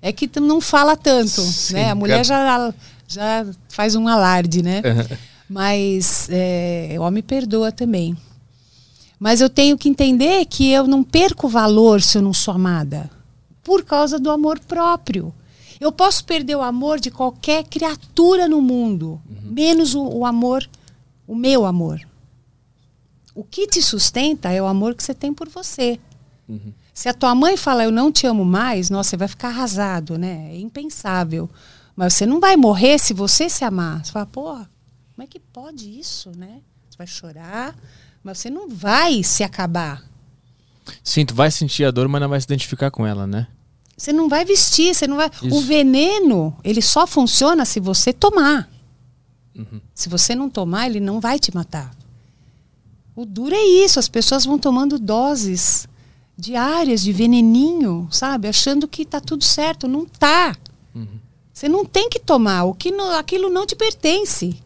É 0.00 0.12
que 0.12 0.28
não 0.38 0.60
fala 0.60 0.96
tanto, 0.96 1.40
Sim, 1.40 1.74
né? 1.74 1.90
A 1.90 1.94
mulher 1.94 2.24
já, 2.24 2.72
já 3.08 3.46
faz 3.68 3.96
um 3.96 4.06
alarde, 4.06 4.62
né? 4.62 4.82
Uhum. 4.84 5.16
Mas 5.48 6.28
é, 6.30 6.94
o 6.98 7.02
homem 7.02 7.22
perdoa 7.22 7.72
também. 7.72 8.16
Mas 9.24 9.40
eu 9.40 9.48
tenho 9.48 9.78
que 9.78 9.88
entender 9.88 10.44
que 10.44 10.70
eu 10.70 10.86
não 10.86 11.02
perco 11.02 11.48
valor 11.48 12.02
se 12.02 12.18
eu 12.18 12.20
não 12.20 12.34
sou 12.34 12.52
amada. 12.52 13.10
Por 13.62 13.82
causa 13.82 14.18
do 14.18 14.30
amor 14.30 14.60
próprio. 14.60 15.32
Eu 15.80 15.90
posso 15.90 16.26
perder 16.26 16.56
o 16.56 16.60
amor 16.60 17.00
de 17.00 17.10
qualquer 17.10 17.64
criatura 17.64 18.46
no 18.46 18.60
mundo, 18.60 19.18
uhum. 19.26 19.50
menos 19.50 19.94
o, 19.94 20.06
o, 20.06 20.26
amor, 20.26 20.68
o 21.26 21.34
meu 21.34 21.64
amor. 21.64 22.06
O 23.34 23.42
que 23.42 23.66
te 23.66 23.80
sustenta 23.80 24.50
é 24.50 24.60
o 24.60 24.66
amor 24.66 24.94
que 24.94 25.02
você 25.02 25.14
tem 25.14 25.32
por 25.32 25.48
você. 25.48 25.98
Uhum. 26.46 26.74
Se 26.92 27.08
a 27.08 27.14
tua 27.14 27.34
mãe 27.34 27.56
fala 27.56 27.82
eu 27.82 27.90
não 27.90 28.12
te 28.12 28.26
amo 28.26 28.44
mais, 28.44 28.90
nossa, 28.90 29.08
você 29.08 29.16
vai 29.16 29.28
ficar 29.28 29.48
arrasado, 29.48 30.18
né? 30.18 30.50
É 30.50 30.58
impensável. 30.58 31.48
Mas 31.96 32.12
você 32.12 32.26
não 32.26 32.40
vai 32.40 32.58
morrer 32.58 32.98
se 32.98 33.14
você 33.14 33.48
se 33.48 33.64
amar. 33.64 34.04
Você 34.04 34.12
fala, 34.12 34.26
porra, 34.26 34.70
como 35.14 35.24
é 35.24 35.26
que 35.26 35.40
pode 35.40 35.98
isso, 35.98 36.30
né? 36.36 36.60
Você 36.90 36.98
vai 36.98 37.06
chorar, 37.06 37.74
mas 38.24 38.38
você 38.38 38.48
não 38.48 38.70
vai 38.70 39.22
se 39.22 39.44
acabar. 39.44 40.02
Sim, 41.02 41.26
tu 41.26 41.34
vai 41.34 41.50
sentir 41.50 41.84
a 41.84 41.90
dor, 41.90 42.08
mas 42.08 42.20
não 42.20 42.28
vai 42.28 42.40
se 42.40 42.46
identificar 42.46 42.90
com 42.90 43.06
ela, 43.06 43.26
né? 43.26 43.46
Você 43.96 44.12
não 44.12 44.28
vai 44.28 44.44
vestir, 44.44 44.94
você 44.94 45.06
não 45.06 45.16
vai. 45.16 45.30
Isso. 45.42 45.54
O 45.54 45.60
veneno, 45.60 46.56
ele 46.64 46.82
só 46.82 47.06
funciona 47.06 47.64
se 47.64 47.78
você 47.78 48.12
tomar. 48.12 48.68
Uhum. 49.54 49.80
Se 49.94 50.08
você 50.08 50.34
não 50.34 50.50
tomar, 50.50 50.86
ele 50.86 50.98
não 50.98 51.20
vai 51.20 51.38
te 51.38 51.54
matar. 51.54 51.94
O 53.14 53.24
duro 53.24 53.54
é 53.54 53.62
isso, 53.62 54.00
as 54.00 54.08
pessoas 54.08 54.44
vão 54.44 54.58
tomando 54.58 54.98
doses 54.98 55.86
diárias 56.36 57.02
de 57.02 57.12
veneninho, 57.12 58.08
sabe? 58.10 58.48
Achando 58.48 58.88
que 58.88 59.04
tá 59.04 59.20
tudo 59.20 59.44
certo. 59.44 59.86
Não 59.86 60.04
tá. 60.04 60.56
Uhum. 60.92 61.20
Você 61.52 61.68
não 61.68 61.84
tem 61.84 62.08
que 62.08 62.18
tomar. 62.18 62.64
O 62.64 62.74
que 62.74 62.90
não, 62.90 63.12
aquilo 63.16 63.48
não 63.48 63.64
te 63.64 63.76
pertence. 63.76 64.60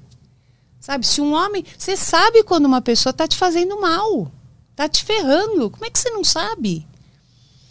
Sabe, 0.89 1.07
se 1.07 1.21
um 1.21 1.35
homem. 1.35 1.63
Você 1.77 1.99
sabe 1.99 2.43
quando 2.43 2.65
uma 2.65 2.81
pessoa 2.81 3.11
está 3.11 3.29
te 3.29 3.37
fazendo 3.37 3.79
mal, 3.79 4.33
está 4.71 4.89
te 4.89 5.05
ferrando. 5.05 5.69
Como 5.69 5.85
é 5.85 5.91
que 5.91 5.99
você 5.99 6.09
não 6.09 6.25
sabe? 6.25 6.87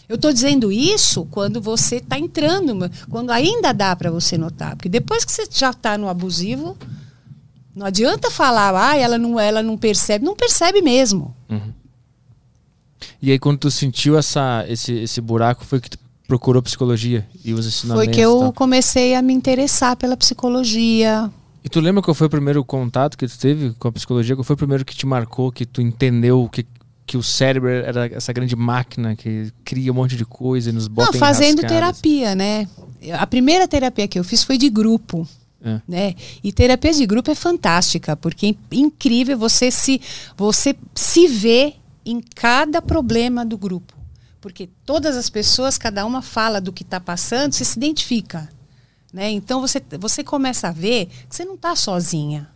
Eu 0.07 0.17
estou 0.17 0.31
dizendo 0.31 0.71
isso 0.71 1.25
quando 1.31 1.59
você 1.59 1.95
está 1.95 2.19
entrando, 2.19 2.77
quando 3.09 3.31
ainda 3.31 3.73
dá 3.73 3.95
para 3.95 4.11
você 4.11 4.37
notar. 4.37 4.75
Porque 4.75 4.87
depois 4.87 5.25
que 5.25 5.31
você 5.31 5.47
já 5.49 5.71
está 5.71 5.97
no 5.97 6.07
abusivo, 6.07 6.77
não 7.75 7.87
adianta 7.87 8.29
falar, 8.29 8.75
ah, 8.75 8.95
ela 8.95 9.17
não, 9.17 9.39
ela 9.39 9.63
não 9.63 9.79
percebe. 9.79 10.23
Não 10.23 10.35
percebe 10.35 10.83
mesmo. 10.83 11.35
Uhum. 11.49 11.73
E 13.19 13.31
aí, 13.31 13.39
quando 13.39 13.57
tu 13.57 13.71
sentiu 13.71 14.15
essa, 14.15 14.63
esse, 14.67 14.93
esse 14.93 15.19
buraco, 15.19 15.65
foi 15.65 15.81
que 15.81 15.89
tu 15.89 15.97
procurou 16.27 16.61
psicologia 16.61 17.27
e 17.43 17.51
os 17.51 17.65
ensinamentos? 17.65 18.05
Foi 18.05 18.13
que 18.13 18.21
eu 18.21 18.53
comecei 18.53 19.15
a 19.15 19.23
me 19.23 19.33
interessar 19.33 19.95
pela 19.95 20.15
psicologia, 20.15 21.31
e 21.67 21.69
tu 21.69 21.81
lembra 21.81 22.01
qual 22.01 22.15
foi 22.15 22.27
o 22.27 22.29
primeiro 22.29 22.63
contato 22.63 23.17
que 23.17 23.27
tu 23.27 23.37
teve 23.37 23.73
com 23.77 23.89
a 23.89 23.91
psicologia? 23.91 24.37
Qual 24.37 24.43
foi 24.45 24.53
o 24.53 24.57
primeiro 24.57 24.85
que 24.85 24.95
te 24.95 25.05
marcou, 25.05 25.51
que 25.51 25.65
tu 25.65 25.81
entendeu 25.81 26.47
que, 26.49 26.65
que 27.05 27.17
o 27.17 27.21
cérebro 27.21 27.67
era 27.69 28.07
essa 28.07 28.31
grande 28.31 28.55
máquina 28.55 29.17
que 29.17 29.51
cria 29.65 29.91
um 29.91 29.95
monte 29.95 30.15
de 30.15 30.23
coisa 30.23 30.69
e 30.69 30.71
nos 30.71 30.87
bota 30.87 31.11
Não, 31.11 31.19
fazendo 31.19 31.61
terapia, 31.67 32.33
né? 32.35 32.69
A 33.19 33.27
primeira 33.27 33.67
terapia 33.67 34.07
que 34.07 34.17
eu 34.17 34.23
fiz 34.23 34.45
foi 34.45 34.57
de 34.57 34.69
grupo. 34.69 35.27
É. 35.61 35.81
Né? 35.85 36.15
E 36.41 36.53
terapia 36.53 36.93
de 36.93 37.05
grupo 37.05 37.31
é 37.31 37.35
fantástica, 37.35 38.15
porque 38.15 38.55
é 38.71 38.75
incrível 38.77 39.37
você 39.37 39.69
se, 39.69 39.99
você 40.37 40.73
se 40.95 41.27
vê 41.27 41.73
em 42.05 42.21
cada 42.33 42.81
problema 42.81 43.45
do 43.45 43.57
grupo. 43.57 43.93
Porque 44.39 44.69
todas 44.85 45.17
as 45.17 45.29
pessoas, 45.29 45.77
cada 45.77 46.05
uma 46.05 46.21
fala 46.21 46.61
do 46.61 46.71
que 46.71 46.83
está 46.83 47.01
passando, 47.01 47.51
você 47.51 47.65
se 47.65 47.77
identifica. 47.77 48.47
Né? 49.17 49.31
Então 49.31 49.59
você, 49.59 49.81
você 49.99 50.23
começa 50.23 50.67
a 50.67 50.71
ver 50.71 51.07
que 51.27 51.35
você 51.35 51.43
não 51.43 51.55
está 51.55 51.75
sozinha. 51.75 52.47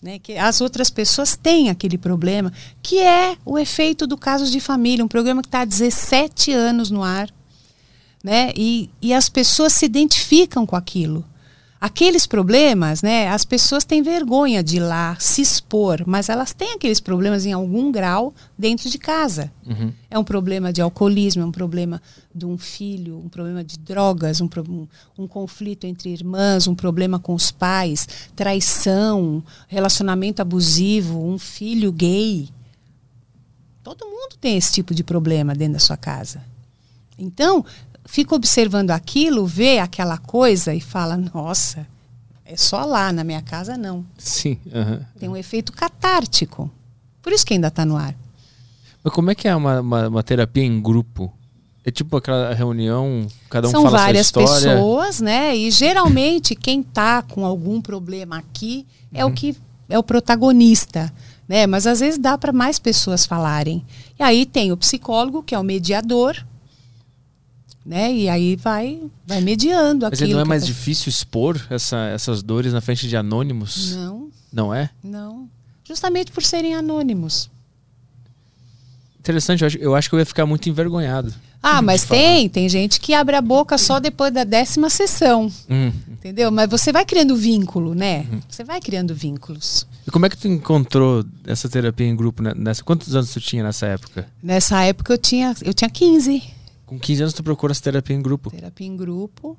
Né? 0.00 0.18
Que 0.18 0.38
as 0.38 0.62
outras 0.62 0.88
pessoas 0.88 1.36
têm 1.36 1.68
aquele 1.68 1.98
problema, 1.98 2.50
que 2.82 3.00
é 3.00 3.36
o 3.44 3.58
efeito 3.58 4.06
do 4.06 4.16
Casos 4.16 4.50
de 4.50 4.60
Família, 4.60 5.04
um 5.04 5.08
programa 5.08 5.42
que 5.42 5.48
está 5.48 5.60
há 5.60 5.64
17 5.66 6.50
anos 6.54 6.90
no 6.90 7.02
ar. 7.02 7.28
Né? 8.24 8.50
E, 8.56 8.88
e 9.02 9.12
as 9.12 9.28
pessoas 9.28 9.74
se 9.74 9.84
identificam 9.84 10.64
com 10.64 10.74
aquilo. 10.74 11.22
Aqueles 11.84 12.26
problemas, 12.26 13.02
né? 13.02 13.28
As 13.28 13.44
pessoas 13.44 13.84
têm 13.84 14.02
vergonha 14.02 14.62
de 14.62 14.78
ir 14.78 14.80
lá 14.80 15.18
se 15.20 15.42
expor, 15.42 16.02
mas 16.06 16.30
elas 16.30 16.54
têm 16.54 16.72
aqueles 16.72 16.98
problemas 16.98 17.44
em 17.44 17.52
algum 17.52 17.92
grau 17.92 18.32
dentro 18.58 18.88
de 18.88 18.96
casa. 18.96 19.52
Uhum. 19.66 19.92
É 20.10 20.18
um 20.18 20.24
problema 20.24 20.72
de 20.72 20.80
alcoolismo, 20.80 21.42
é 21.42 21.44
um 21.44 21.52
problema 21.52 22.00
de 22.34 22.46
um 22.46 22.56
filho, 22.56 23.18
um 23.18 23.28
problema 23.28 23.62
de 23.62 23.78
drogas, 23.78 24.40
um, 24.40 24.48
um, 24.66 24.88
um 25.18 25.28
conflito 25.28 25.84
entre 25.84 26.08
irmãs, 26.08 26.66
um 26.66 26.74
problema 26.74 27.18
com 27.18 27.34
os 27.34 27.50
pais, 27.50 28.08
traição, 28.34 29.44
relacionamento 29.68 30.40
abusivo, 30.40 31.22
um 31.22 31.38
filho 31.38 31.92
gay. 31.92 32.48
Todo 33.82 34.06
mundo 34.06 34.36
tem 34.40 34.56
esse 34.56 34.72
tipo 34.72 34.94
de 34.94 35.04
problema 35.04 35.54
dentro 35.54 35.74
da 35.74 35.80
sua 35.80 35.98
casa. 35.98 36.42
Então, 37.18 37.62
fica 38.04 38.34
observando 38.34 38.90
aquilo, 38.90 39.46
vê 39.46 39.78
aquela 39.78 40.18
coisa 40.18 40.74
e 40.74 40.80
fala: 40.80 41.16
nossa, 41.16 41.86
é 42.44 42.56
só 42.56 42.84
lá, 42.84 43.12
na 43.12 43.24
minha 43.24 43.42
casa 43.42 43.76
não. 43.76 44.04
Sim. 44.18 44.58
Uhum. 44.66 45.00
Tem 45.18 45.28
um 45.28 45.36
efeito 45.36 45.72
catártico. 45.72 46.70
Por 47.22 47.32
isso 47.32 47.44
que 47.44 47.54
ainda 47.54 47.68
está 47.68 47.84
no 47.84 47.96
ar. 47.96 48.14
Mas 49.02 49.12
como 49.12 49.30
é 49.30 49.34
que 49.34 49.48
é 49.48 49.54
uma, 49.56 49.80
uma, 49.80 50.08
uma, 50.08 50.22
terapia 50.22 50.64
em 50.64 50.80
grupo? 50.80 51.32
É 51.84 51.90
tipo 51.90 52.16
aquela 52.16 52.54
reunião, 52.54 53.26
cada 53.50 53.68
um 53.68 53.70
São 53.70 53.82
fala 53.82 53.98
várias 53.98 54.28
sua 54.28 54.42
história. 54.42 54.74
pessoas, 54.74 55.20
né? 55.20 55.54
E 55.54 55.70
geralmente 55.70 56.54
quem 56.54 56.80
está 56.80 57.22
com 57.22 57.44
algum 57.44 57.80
problema 57.80 58.38
aqui 58.38 58.86
é 59.12 59.24
Uhum. 59.24 59.30
o 59.30 59.34
que 59.34 59.56
é 59.88 59.98
o 59.98 60.02
protagonista, 60.02 61.12
né? 61.46 61.66
Mas 61.66 61.86
às 61.86 62.00
vezes 62.00 62.18
dá 62.18 62.38
para 62.38 62.52
mais 62.52 62.78
pessoas 62.78 63.26
falarem. 63.26 63.84
E 64.18 64.22
aí 64.22 64.46
tem 64.46 64.72
o 64.72 64.76
psicólogo, 64.76 65.42
que 65.42 65.54
é 65.54 65.58
o 65.58 65.62
mediador, 65.62 66.36
né? 67.84 68.12
E 68.12 68.28
aí 68.28 68.56
vai 68.56 69.00
vai 69.26 69.40
mediando 69.40 70.06
Mas 70.10 70.20
não 70.20 70.40
é 70.40 70.44
mais 70.44 70.62
tá- 70.62 70.66
difícil 70.66 71.08
expor 71.10 71.60
essa, 71.70 71.96
essas 72.08 72.42
dores 72.42 72.72
na 72.72 72.80
frente 72.80 73.08
de 73.08 73.16
anônimos? 73.16 73.94
Não, 73.96 74.28
Não 74.52 74.74
é? 74.74 74.90
não. 75.02 75.48
Justamente 75.86 76.32
por 76.32 76.42
serem 76.42 76.74
anônimos. 76.74 77.50
Interessante, 79.20 79.62
eu 79.62 79.66
acho, 79.66 79.78
eu 79.78 79.94
acho 79.94 80.08
que 80.08 80.14
eu 80.14 80.18
ia 80.18 80.26
ficar 80.26 80.44
muito 80.44 80.68
envergonhado. 80.68 81.32
Ah, 81.62 81.80
mas 81.80 82.04
falar. 82.04 82.20
tem, 82.20 82.48
tem 82.48 82.68
gente 82.68 83.00
que 83.00 83.14
abre 83.14 83.34
a 83.34 83.40
boca 83.40 83.78
só 83.78 83.98
depois 83.98 84.30
da 84.30 84.44
décima 84.44 84.90
sessão, 84.90 85.50
Hum. 85.70 85.90
entendeu? 86.10 86.50
Mas 86.50 86.68
você 86.68 86.92
vai 86.92 87.06
criando 87.06 87.34
vínculo, 87.34 87.94
né? 87.94 88.26
Uhum. 88.30 88.40
Você 88.46 88.62
vai 88.62 88.82
criando 88.82 89.14
vínculos. 89.14 89.86
E 90.06 90.10
como 90.10 90.26
é 90.26 90.28
que 90.28 90.36
tu 90.36 90.46
encontrou 90.46 91.24
essa 91.46 91.66
terapia 91.66 92.06
em 92.06 92.14
grupo? 92.14 92.42
né, 92.42 92.52
Nessa, 92.54 92.84
quantos 92.84 93.14
anos 93.16 93.30
tu 93.32 93.40
tinha 93.40 93.62
nessa 93.62 93.86
época? 93.86 94.26
Nessa 94.42 94.82
época 94.82 95.14
eu 95.14 95.18
tinha, 95.18 95.54
eu 95.62 95.72
tinha 95.72 95.88
15. 95.88 96.42
Com 96.86 96.98
15 96.98 97.22
anos 97.22 97.34
tu 97.34 97.42
procura 97.42 97.74
terapia 97.74 98.14
em 98.14 98.22
grupo. 98.22 98.50
Terapia 98.50 98.86
em 98.86 98.96
grupo. 98.96 99.56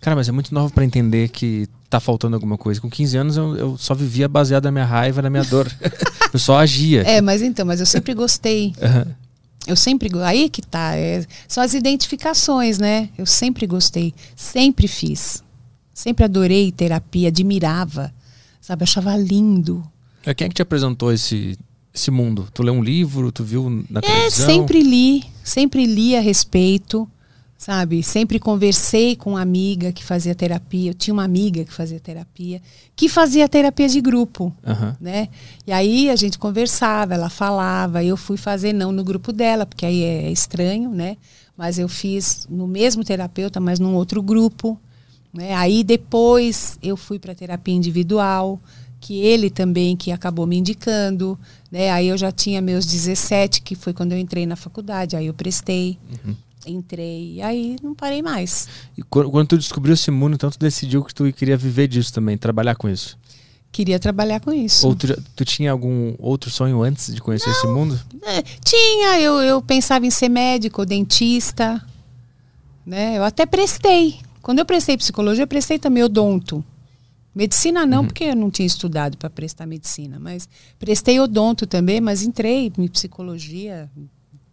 Cara, 0.00 0.14
mas 0.14 0.28
é 0.28 0.32
muito 0.32 0.54
novo 0.54 0.72
pra 0.72 0.84
entender 0.84 1.28
que 1.28 1.68
tá 1.90 1.98
faltando 1.98 2.36
alguma 2.36 2.56
coisa. 2.56 2.80
Com 2.80 2.88
15 2.88 3.16
anos 3.16 3.36
eu, 3.36 3.56
eu 3.56 3.78
só 3.78 3.94
vivia 3.94 4.28
baseado 4.28 4.64
na 4.64 4.70
minha 4.72 4.84
raiva, 4.84 5.20
na 5.20 5.30
minha 5.30 5.44
dor. 5.44 5.70
eu 6.32 6.38
só 6.38 6.58
agia. 6.58 7.02
É, 7.02 7.20
mas 7.20 7.42
então, 7.42 7.66
mas 7.66 7.80
eu 7.80 7.86
sempre 7.86 8.14
gostei. 8.14 8.72
Aham. 8.80 9.06
Eu 9.66 9.76
sempre. 9.76 10.08
Aí 10.22 10.48
que 10.48 10.62
tá. 10.62 10.96
é- 10.96 11.26
são 11.46 11.62
as 11.62 11.74
identificações, 11.74 12.78
né? 12.78 13.10
Eu 13.18 13.26
sempre 13.26 13.66
gostei. 13.66 14.14
Sempre 14.36 14.86
fiz. 14.88 15.42
Sempre 15.92 16.24
adorei 16.24 16.70
terapia, 16.70 17.28
admirava. 17.28 18.14
Sabe? 18.60 18.84
Achava 18.84 19.16
lindo. 19.16 19.84
É, 20.24 20.32
Quem 20.32 20.46
é 20.46 20.48
que 20.48 20.54
te 20.54 20.62
apresentou 20.62 21.12
esse, 21.12 21.58
esse 21.94 22.10
mundo? 22.10 22.48
Tu 22.52 22.62
leu 22.62 22.74
um 22.74 22.82
livro, 22.82 23.30
tu 23.32 23.42
viu 23.44 23.68
na 23.90 23.98
É, 24.00 24.02
televisão? 24.02 24.46
sempre 24.46 24.82
li. 24.82 25.24
Sempre 25.42 25.86
li 25.86 26.14
a 26.16 26.20
respeito. 26.20 27.08
Sabe? 27.60 28.04
Sempre 28.04 28.38
conversei 28.38 29.16
com 29.16 29.30
uma 29.30 29.40
amiga 29.42 29.90
que 29.92 30.04
fazia 30.04 30.32
terapia. 30.32 30.90
Eu 30.90 30.94
tinha 30.94 31.12
uma 31.12 31.24
amiga 31.24 31.64
que 31.64 31.72
fazia 31.72 31.98
terapia, 31.98 32.62
que 32.94 33.08
fazia 33.08 33.48
terapia 33.48 33.88
de 33.88 34.00
grupo. 34.00 34.54
Aham. 34.64 34.96
né? 35.00 35.28
E 35.66 35.72
aí 35.72 36.08
a 36.08 36.14
gente 36.14 36.38
conversava, 36.38 37.14
ela 37.14 37.28
falava, 37.28 38.04
eu 38.04 38.16
fui 38.16 38.36
fazer 38.36 38.72
não 38.72 38.92
no 38.92 39.02
grupo 39.02 39.32
dela, 39.32 39.66
porque 39.66 39.84
aí 39.84 40.02
é 40.04 40.30
estranho, 40.30 40.90
né? 40.90 41.16
Mas 41.56 41.80
eu 41.80 41.88
fiz 41.88 42.46
no 42.48 42.68
mesmo 42.68 43.02
terapeuta, 43.02 43.58
mas 43.58 43.80
num 43.80 43.96
outro 43.96 44.22
grupo, 44.22 44.78
né? 45.34 45.52
Aí 45.56 45.82
depois 45.82 46.78
eu 46.80 46.96
fui 46.96 47.18
para 47.18 47.34
terapia 47.34 47.74
individual, 47.74 48.60
que 49.00 49.18
ele 49.20 49.50
também 49.50 49.96
que 49.96 50.12
acabou 50.12 50.46
me 50.46 50.56
indicando, 50.56 51.36
né? 51.70 51.90
Aí 51.90 52.08
eu 52.08 52.16
já 52.16 52.32
tinha 52.32 52.60
meus 52.60 52.86
17, 52.86 53.62
que 53.62 53.74
foi 53.74 53.92
quando 53.92 54.12
eu 54.12 54.18
entrei 54.18 54.46
na 54.46 54.56
faculdade, 54.56 55.16
aí 55.16 55.26
eu 55.26 55.34
prestei. 55.34 55.98
Entrei, 56.66 57.34
e 57.34 57.42
aí 57.42 57.76
não 57.82 57.94
parei 57.94 58.20
mais. 58.20 58.68
E 58.96 59.02
quando, 59.02 59.46
tu 59.46 59.58
descobriu 59.58 59.94
esse 59.94 60.10
mundo, 60.10 60.34
então 60.34 60.50
tu 60.50 60.58
decidiu 60.58 61.02
que 61.04 61.14
tu 61.14 61.32
queria 61.32 61.56
viver 61.56 61.88
disso 61.88 62.12
também, 62.12 62.36
trabalhar 62.36 62.74
com 62.74 62.88
isso. 62.88 63.18
Queria 63.70 63.98
trabalhar 63.98 64.40
com 64.40 64.52
isso. 64.52 64.86
Ou 64.86 64.94
tu, 64.94 65.06
tu 65.36 65.44
tinha 65.44 65.70
algum 65.70 66.14
outro 66.18 66.50
sonho 66.50 66.82
antes 66.82 67.14
de 67.14 67.20
conhecer 67.20 67.50
esse 67.50 67.66
mundo? 67.66 67.98
É, 68.22 68.42
tinha, 68.64 69.20
eu, 69.20 69.40
eu 69.40 69.62
pensava 69.62 70.06
em 70.06 70.10
ser 70.10 70.28
médico, 70.28 70.84
dentista, 70.84 71.82
né? 72.84 73.18
Eu 73.18 73.24
até 73.24 73.46
prestei. 73.46 74.16
Quando 74.42 74.58
eu 74.58 74.64
prestei 74.64 74.96
psicologia, 74.96 75.44
eu 75.44 75.48
prestei 75.48 75.78
também 75.78 76.02
odonto. 76.02 76.64
Medicina 77.38 77.86
não, 77.86 78.04
porque 78.04 78.24
eu 78.24 78.34
não 78.34 78.50
tinha 78.50 78.66
estudado 78.66 79.16
para 79.16 79.30
prestar 79.30 79.64
medicina, 79.64 80.18
mas 80.18 80.48
prestei 80.76 81.20
odonto 81.20 81.68
também, 81.68 82.00
mas 82.00 82.24
entrei 82.24 82.72
em 82.76 82.88
psicologia 82.88 83.88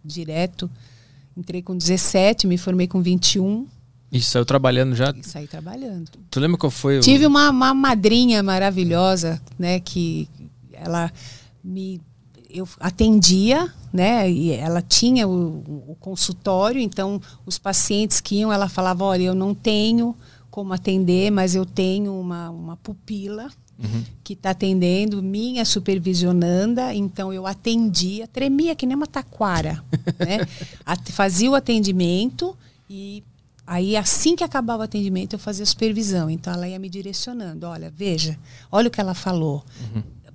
direto. 0.03 0.69
Entrei 1.35 1.63
com 1.63 1.75
17, 1.75 2.45
me 2.45 2.59
formei 2.59 2.87
com 2.87 3.01
21 3.01 3.65
E 4.11 4.21
saiu 4.21 4.45
trabalhando 4.45 4.95
já. 4.95 5.11
e 5.17 5.23
saí 5.23 5.47
trabalhando. 5.47 6.11
Tu 6.29 6.39
lembra 6.39 6.59
qual 6.59 6.69
foi 6.69 6.99
o. 6.99 7.01
Tive 7.01 7.25
uma, 7.25 7.49
uma 7.49 7.73
madrinha 7.73 8.43
maravilhosa, 8.43 9.41
né, 9.57 9.79
que 9.79 10.29
ela 10.71 11.11
me 11.63 11.99
eu 12.47 12.69
atendia, 12.79 13.73
né, 13.91 14.29
e 14.29 14.51
ela 14.51 14.79
tinha 14.79 15.27
o, 15.27 15.83
o 15.87 15.97
consultório, 15.99 16.79
então 16.79 17.19
os 17.47 17.57
pacientes 17.57 18.21
que 18.21 18.35
iam, 18.35 18.53
ela 18.53 18.69
falava, 18.69 19.03
olha, 19.03 19.23
eu 19.23 19.33
não 19.33 19.55
tenho 19.55 20.15
como 20.55 20.71
atender, 20.73 21.29
mas 21.31 21.53
eu 21.53 21.65
tenho 21.65 22.17
uma, 22.17 22.49
uma 22.49 22.77
pupila 22.77 23.49
que 24.23 24.31
está 24.31 24.51
atendendo, 24.51 25.21
minha 25.21 25.65
supervisionanda, 25.65 26.93
então 26.93 27.33
eu 27.33 27.45
atendia, 27.45 28.25
tremia 28.25 28.73
que 28.73 28.85
nem 28.85 28.95
uma 28.95 29.05
taquara, 29.05 29.83
né? 30.17 30.47
At- 30.85 31.11
Fazia 31.11 31.51
o 31.51 31.55
atendimento 31.55 32.55
e 32.89 33.21
aí 33.67 33.97
assim 33.97 34.33
que 34.33 34.45
acabava 34.45 34.79
o 34.83 34.85
atendimento 34.85 35.33
eu 35.33 35.39
fazia 35.39 35.63
a 35.63 35.65
supervisão, 35.65 36.29
então 36.29 36.53
ela 36.53 36.69
ia 36.69 36.79
me 36.79 36.87
direcionando, 36.87 37.67
olha, 37.67 37.91
veja, 37.93 38.39
olha 38.71 38.87
o 38.87 38.91
que 38.91 39.01
ela 39.01 39.13
falou. 39.13 39.61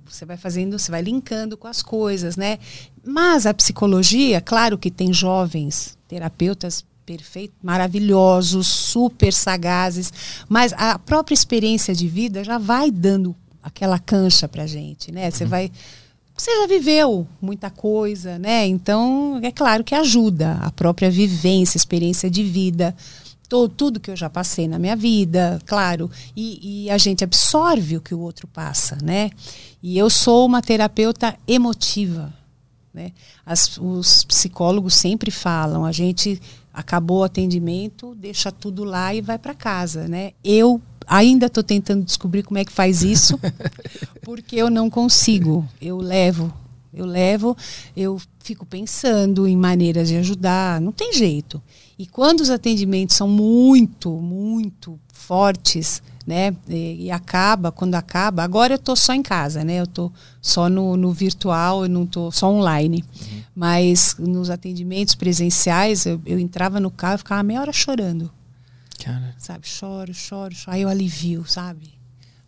Você 0.05 0.23
vai 0.23 0.37
fazendo, 0.37 0.77
você 0.77 0.91
vai 0.91 1.01
linkando 1.01 1.57
com 1.57 1.67
as 1.67 1.81
coisas, 1.81 2.35
né? 2.37 2.59
Mas 3.03 3.47
a 3.47 3.53
psicologia, 3.55 4.39
claro 4.39 4.77
que 4.77 4.91
tem 4.91 5.11
jovens 5.11 5.97
terapeutas 6.07 6.85
perfeitos, 7.17 7.57
maravilhosos, 7.61 8.67
super 8.67 9.33
sagazes, 9.33 10.11
mas 10.47 10.73
a 10.77 10.97
própria 10.97 11.33
experiência 11.33 11.93
de 11.93 12.07
vida 12.07 12.41
já 12.43 12.57
vai 12.57 12.89
dando 12.89 13.35
aquela 13.61 13.99
cancha 13.99 14.47
pra 14.47 14.65
gente, 14.65 15.11
né? 15.11 15.29
Você 15.29 15.45
vai 15.45 15.71
você 16.37 16.49
já 16.61 16.65
viveu 16.67 17.27
muita 17.41 17.69
coisa, 17.69 18.39
né? 18.39 18.65
Então, 18.65 19.39
é 19.43 19.51
claro 19.51 19.83
que 19.83 19.93
ajuda 19.93 20.53
a 20.61 20.71
própria 20.71 21.11
vivência, 21.11 21.77
experiência 21.77 22.31
de 22.31 22.43
vida, 22.43 22.95
to- 23.47 23.69
tudo 23.69 23.99
que 23.99 24.09
eu 24.09 24.15
já 24.15 24.27
passei 24.29 24.67
na 24.67 24.79
minha 24.79 24.95
vida, 24.95 25.61
claro. 25.67 26.09
E, 26.35 26.85
e 26.85 26.89
a 26.89 26.97
gente 26.97 27.23
absorve 27.23 27.97
o 27.97 28.01
que 28.01 28.15
o 28.15 28.19
outro 28.21 28.47
passa, 28.47 28.97
né? 29.03 29.29
E 29.83 29.97
eu 29.97 30.09
sou 30.09 30.45
uma 30.47 30.61
terapeuta 30.63 31.37
emotiva, 31.47 32.33
né? 32.91 33.11
As- 33.45 33.77
os 33.77 34.23
psicólogos 34.23 34.95
sempre 34.95 35.29
falam, 35.29 35.85
a 35.85 35.91
gente 35.91 36.41
acabou 36.73 37.19
o 37.19 37.23
atendimento, 37.23 38.15
deixa 38.15 38.51
tudo 38.51 38.83
lá 38.83 39.13
e 39.13 39.21
vai 39.21 39.37
para 39.37 39.53
casa, 39.53 40.07
né? 40.07 40.31
Eu 40.43 40.81
ainda 41.07 41.47
estou 41.47 41.63
tentando 41.63 42.03
descobrir 42.03 42.43
como 42.43 42.57
é 42.57 42.65
que 42.65 42.71
faz 42.71 43.01
isso, 43.03 43.39
porque 44.23 44.55
eu 44.55 44.69
não 44.69 44.89
consigo. 44.89 45.67
Eu 45.81 45.97
levo, 45.97 46.53
eu 46.93 47.05
levo, 47.05 47.55
eu 47.95 48.19
fico 48.39 48.65
pensando 48.65 49.47
em 49.47 49.55
maneiras 49.55 50.07
de 50.07 50.17
ajudar, 50.17 50.81
não 50.81 50.91
tem 50.91 51.13
jeito. 51.13 51.61
E 51.97 52.05
quando 52.07 52.41
os 52.41 52.49
atendimentos 52.49 53.15
são 53.15 53.27
muito, 53.27 54.09
muito 54.09 54.99
fortes, 55.13 56.01
né? 56.25 56.55
E, 56.67 57.05
e 57.05 57.11
acaba, 57.11 57.71
quando 57.71 57.95
acaba, 57.95 58.43
agora 58.43 58.73
eu 58.73 58.77
estou 58.77 58.95
só 58.95 59.13
em 59.13 59.21
casa, 59.21 59.63
né? 59.63 59.79
Eu 59.79 59.83
estou 59.83 60.11
só 60.41 60.69
no, 60.69 60.97
no 60.97 61.11
virtual, 61.11 61.83
eu 61.83 61.89
não 61.89 62.03
estou 62.03 62.31
só 62.31 62.51
online. 62.51 63.03
Mas 63.55 64.15
nos 64.17 64.49
atendimentos 64.49 65.15
presenciais, 65.15 66.05
eu, 66.05 66.21
eu 66.25 66.39
entrava 66.39 66.79
no 66.79 66.89
carro 66.89 67.15
e 67.15 67.17
ficava 67.19 67.43
meia 67.43 67.61
hora 67.61 67.73
chorando 67.73 68.31
Cara, 69.03 69.35
sabe? 69.37 69.67
Choro, 69.67 70.13
choro, 70.13 70.53
choro. 70.53 70.75
Aí 70.75 70.83
eu 70.83 70.89
alivio, 70.89 71.45
sabe? 71.45 71.93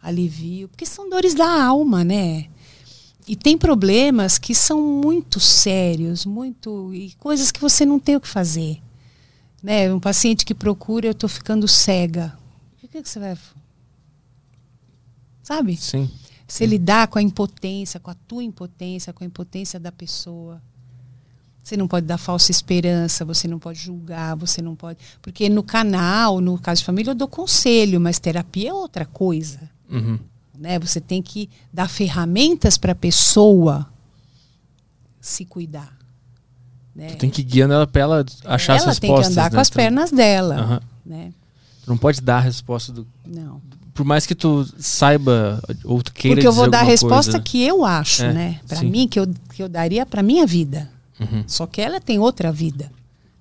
Alivio. 0.01 0.69
Porque 0.69 0.85
são 0.85 1.09
dores 1.09 1.33
da 1.33 1.63
alma, 1.63 2.03
né? 2.03 2.47
E 3.27 3.35
tem 3.35 3.57
problemas 3.57 4.37
que 4.37 4.53
são 4.53 4.81
muito 4.81 5.39
sérios, 5.39 6.25
muito. 6.25 6.93
e 6.93 7.13
coisas 7.13 7.51
que 7.51 7.59
você 7.59 7.85
não 7.85 7.99
tem 7.99 8.15
o 8.15 8.21
que 8.21 8.27
fazer. 8.27 8.81
Né? 9.61 9.91
Um 9.91 9.99
paciente 9.99 10.45
que 10.45 10.53
procura, 10.53 11.07
eu 11.07 11.13
estou 11.13 11.29
ficando 11.29 11.67
cega. 11.67 12.37
O 12.83 12.87
que, 12.87 13.01
que 13.01 13.09
você 13.09 13.19
vai. 13.19 13.37
sabe? 15.41 15.77
Sim. 15.77 16.11
Você 16.45 16.65
lidar 16.65 17.07
com 17.07 17.17
a 17.17 17.21
impotência, 17.21 17.99
com 17.99 18.11
a 18.11 18.13
tua 18.13 18.43
impotência, 18.43 19.11
com 19.13 19.23
a 19.23 19.27
impotência 19.27 19.79
da 19.79 19.91
pessoa. 19.91 20.61
Você 21.63 21.77
não 21.77 21.87
pode 21.87 22.05
dar 22.05 22.17
falsa 22.17 22.51
esperança, 22.51 23.23
você 23.23 23.47
não 23.47 23.57
pode 23.57 23.79
julgar, 23.79 24.35
você 24.35 24.61
não 24.61 24.75
pode. 24.75 24.99
Porque 25.21 25.47
no 25.47 25.63
canal, 25.63 26.41
no 26.41 26.57
caso 26.59 26.79
de 26.81 26.85
família, 26.85 27.11
eu 27.11 27.15
dou 27.15 27.27
conselho, 27.27 28.01
mas 28.01 28.19
terapia 28.19 28.69
é 28.71 28.73
outra 28.73 29.05
coisa. 29.05 29.61
Uhum. 29.89 30.19
Né? 30.59 30.77
Você 30.79 30.99
tem 30.99 31.21
que 31.21 31.49
dar 31.71 31.87
ferramentas 31.87 32.77
para 32.77 32.91
a 32.91 32.95
pessoa 32.95 33.87
se 35.21 35.45
cuidar. 35.45 35.97
Né? 36.95 37.07
Tu 37.07 37.17
tem 37.17 37.29
que 37.29 37.41
ir 37.41 37.45
guiando 37.45 37.73
ela 37.73 37.87
pra 37.87 38.01
ela 38.01 38.25
achar 38.45 38.75
as 38.75 38.81
ela 38.83 38.91
respostas. 38.91 38.99
tem 38.99 39.15
que 39.15 39.25
andar 39.31 39.43
né? 39.45 39.49
com 39.55 39.59
as 39.61 39.69
Tu- 39.69 39.73
pernas 39.75 40.11
dela. 40.11 40.55
Aham. 40.55 40.81
Né? 41.05 41.33
Tu 41.83 41.89
não 41.89 41.97
pode 41.97 42.21
dar 42.21 42.37
a 42.37 42.41
resposta 42.41 42.91
do. 42.91 43.07
Não. 43.25 43.61
Por 43.93 44.05
mais 44.05 44.25
que 44.25 44.35
tu 44.35 44.67
saiba 44.77 45.61
ou 45.83 46.01
tu 46.03 46.11
queira 46.13 46.35
Porque 46.35 46.47
eu 46.47 46.51
vou 46.53 46.69
dar 46.69 46.79
a 46.79 46.83
resposta 46.83 47.31
coisa. 47.33 47.43
que 47.43 47.61
eu 47.63 47.85
acho, 47.85 48.23
É, 48.23 48.33
né? 48.33 48.59
Para 48.67 48.81
mim, 48.83 49.07
que 49.07 49.19
eu, 49.19 49.27
que 49.53 49.61
eu 49.63 49.69
daria 49.69 50.05
para 50.05 50.21
minha 50.23 50.45
vida. 50.45 50.89
Uhum. 51.19 51.43
Só 51.47 51.67
que 51.67 51.81
ela 51.81 51.99
tem 51.99 52.19
outra 52.19 52.51
vida. 52.51 52.91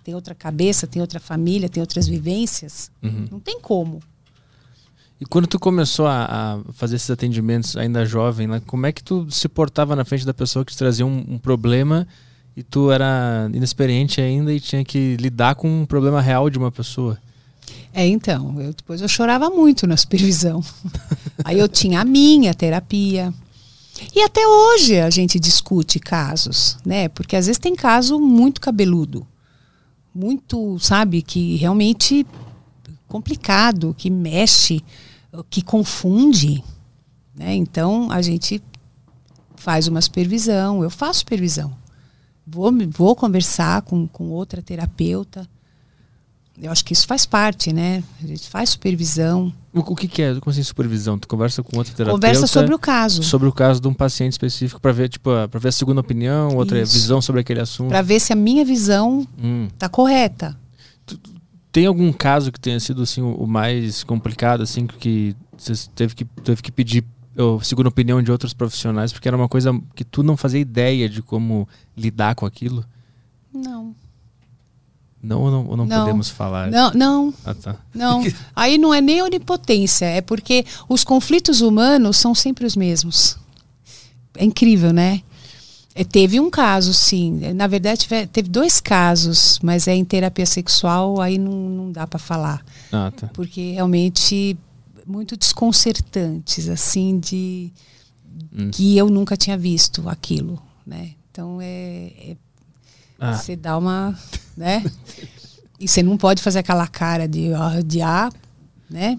Tem 0.04 0.14
outra 0.14 0.34
cabeça, 0.34 0.86
tem 0.86 1.00
outra 1.00 1.20
família, 1.20 1.68
tem 1.68 1.80
outras 1.80 2.08
vivências. 2.08 2.90
Uhum. 3.02 3.28
Não 3.30 3.40
tem 3.40 3.60
como. 3.60 4.00
E 5.20 5.24
quando 5.24 5.46
tu 5.46 5.58
começou 5.58 6.06
a, 6.06 6.24
a 6.24 6.72
fazer 6.72 6.96
esses 6.96 7.08
atendimentos 7.08 7.76
ainda 7.76 8.04
jovem, 8.04 8.48
né, 8.48 8.60
como 8.66 8.86
é 8.86 8.92
que 8.92 9.04
tu 9.04 9.30
se 9.30 9.48
portava 9.48 9.94
na 9.94 10.04
frente 10.04 10.26
da 10.26 10.34
pessoa 10.34 10.64
que 10.64 10.72
te 10.72 10.78
trazia 10.78 11.06
um, 11.06 11.24
um 11.28 11.38
problema 11.38 12.08
e 12.56 12.62
tu 12.64 12.90
era 12.90 13.48
inexperiente 13.54 14.20
ainda 14.20 14.52
e 14.52 14.58
tinha 14.58 14.84
que 14.84 15.16
lidar 15.20 15.54
com 15.54 15.82
um 15.82 15.86
problema 15.86 16.20
real 16.20 16.50
de 16.50 16.58
uma 16.58 16.72
pessoa? 16.72 17.16
É, 17.94 18.04
então, 18.04 18.60
eu, 18.60 18.72
depois 18.72 19.00
eu 19.00 19.08
chorava 19.08 19.48
muito 19.48 19.86
na 19.86 19.96
supervisão. 19.96 20.60
Aí 21.44 21.58
eu 21.58 21.68
tinha 21.68 22.00
a 22.00 22.04
minha 22.04 22.52
terapia. 22.52 23.32
E 24.14 24.22
até 24.22 24.46
hoje 24.46 24.98
a 24.98 25.10
gente 25.10 25.38
discute 25.38 25.98
casos, 25.98 26.78
né? 26.84 27.08
Porque 27.08 27.36
às 27.36 27.46
vezes 27.46 27.58
tem 27.58 27.74
caso 27.74 28.18
muito 28.18 28.60
cabeludo. 28.60 29.26
Muito, 30.14 30.78
sabe, 30.78 31.22
que 31.22 31.56
realmente 31.56 32.26
complicado, 33.08 33.94
que 33.96 34.08
mexe, 34.10 34.82
que 35.50 35.62
confunde. 35.62 36.62
Né? 37.34 37.54
Então 37.54 38.10
a 38.10 38.22
gente 38.22 38.62
faz 39.56 39.86
uma 39.86 40.00
supervisão, 40.00 40.82
eu 40.82 40.90
faço 40.90 41.20
supervisão. 41.20 41.74
Vou, 42.46 42.72
vou 42.90 43.14
conversar 43.14 43.82
com, 43.82 44.06
com 44.08 44.30
outra 44.30 44.60
terapeuta. 44.60 45.48
Eu 46.62 46.70
acho 46.70 46.84
que 46.84 46.92
isso 46.92 47.08
faz 47.08 47.26
parte, 47.26 47.72
né? 47.72 48.04
A 48.22 48.26
gente 48.26 48.48
faz 48.48 48.70
supervisão, 48.70 49.52
O, 49.74 49.96
que, 49.96 50.06
que 50.06 50.22
é? 50.22 50.32
Como 50.38 50.52
assim 50.52 50.62
supervisão? 50.62 51.18
Tu 51.18 51.26
conversa 51.26 51.60
com 51.60 51.76
outra 51.76 51.92
terapeuta 51.92 52.14
conversa 52.24 52.46
sobre 52.46 52.72
o 52.72 52.78
caso, 52.78 53.22
sobre 53.24 53.48
o 53.48 53.52
caso 53.52 53.80
de 53.80 53.88
um 53.88 53.92
paciente 53.94 54.32
específico 54.32 54.80
para 54.80 54.92
ver, 54.92 55.08
tipo, 55.08 55.30
para 55.50 55.58
ver 55.58 55.68
a 55.70 55.72
segunda 55.72 56.00
opinião, 56.00 56.56
outra 56.56 56.80
Isso. 56.80 56.92
visão 56.92 57.20
sobre 57.20 57.40
aquele 57.40 57.60
assunto. 57.60 57.88
para 57.88 58.00
ver 58.00 58.20
se 58.20 58.32
a 58.32 58.36
minha 58.36 58.64
visão 58.64 59.26
Hum. 59.42 59.66
está 59.74 59.88
correta. 59.88 60.56
Tem 61.72 61.86
algum 61.86 62.12
caso 62.12 62.52
que 62.52 62.60
tenha 62.60 62.78
sido 62.78 63.02
assim 63.02 63.22
o 63.22 63.46
mais 63.46 64.04
complicado 64.04 64.62
assim 64.62 64.86
que 64.86 65.34
você 65.56 65.72
teve 65.96 66.14
que 66.14 66.24
teve 66.24 66.62
que 66.62 66.70
pedir 66.70 67.02
ou, 67.36 67.60
segunda 67.62 67.88
opinião 67.88 68.22
de 68.22 68.30
outros 68.30 68.52
profissionais 68.52 69.10
porque 69.12 69.26
era 69.26 69.36
uma 69.36 69.48
coisa 69.48 69.72
que 69.94 70.04
tu 70.04 70.22
não 70.22 70.36
fazia 70.36 70.60
ideia 70.60 71.08
de 71.08 71.22
como 71.22 71.66
lidar 71.96 72.34
com 72.34 72.44
aquilo? 72.46 72.84
Não, 73.52 73.94
Não 75.22 75.50
não, 75.50 75.76
não, 75.76 75.86
Não. 75.86 76.00
podemos 76.00 76.28
falar? 76.28 76.68
não, 76.70 76.92
não, 76.94 77.34
Ah, 77.44 77.54
tá. 77.54 77.76
não. 77.94 78.22
Aí 78.56 78.76
não 78.76 78.92
é 78.92 79.00
nem 79.00 79.22
onipotência, 79.22 80.04
é 80.06 80.20
porque 80.20 80.64
os 80.88 81.04
conflitos 81.04 81.60
humanos 81.60 82.16
são 82.16 82.34
sempre 82.34 82.66
os 82.66 82.74
mesmos. 82.74 83.38
É 84.36 84.44
incrível, 84.44 84.92
né? 84.92 85.22
É, 85.94 86.02
teve 86.04 86.40
um 86.40 86.48
caso, 86.50 86.92
sim. 86.94 87.52
Na 87.54 87.66
verdade, 87.66 88.00
tive- 88.00 88.26
teve 88.26 88.48
dois 88.48 88.80
casos, 88.80 89.58
mas 89.62 89.86
é 89.86 89.94
em 89.94 90.04
terapia 90.04 90.46
sexual, 90.46 91.20
aí 91.20 91.36
não, 91.38 91.52
não 91.52 91.92
dá 91.92 92.06
para 92.06 92.18
falar. 92.18 92.64
Ah, 92.90 93.12
tá. 93.14 93.28
porque 93.34 93.72
realmente 93.72 94.56
muito 95.06 95.36
desconcertantes 95.36 96.68
assim 96.68 97.18
de 97.18 97.70
Hum. 98.56 98.70
que 98.70 98.96
eu 98.96 99.08
nunca 99.10 99.36
tinha 99.36 99.56
visto 99.58 100.08
aquilo 100.08 100.60
né 100.86 101.10
então 101.30 101.58
é, 101.60 102.12
é- 102.30 102.36
Ah, 103.22 103.34
você 103.34 103.56
dá 103.56 103.76
uma 103.78 104.18
né 104.56 104.84
e 105.78 105.86
você 105.86 106.02
não 106.02 106.16
pode 106.16 106.42
fazer 106.42 106.58
aquela 106.58 106.86
cara 106.86 107.28
de 107.28 107.52
ó, 107.52 107.80
de 107.80 108.02
ah, 108.02 108.30
né 108.90 109.18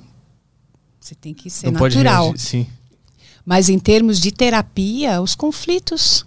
você 0.99 1.15
tem 1.15 1.33
que 1.33 1.49
ser 1.49 1.67
não 1.71 1.79
pode 1.79 1.95
natural 1.95 2.25
reagir, 2.25 2.39
sim. 2.39 2.67
mas 3.45 3.69
em 3.69 3.79
termos 3.79 4.19
de 4.19 4.31
terapia 4.31 5.21
os 5.21 5.35
conflitos 5.35 6.25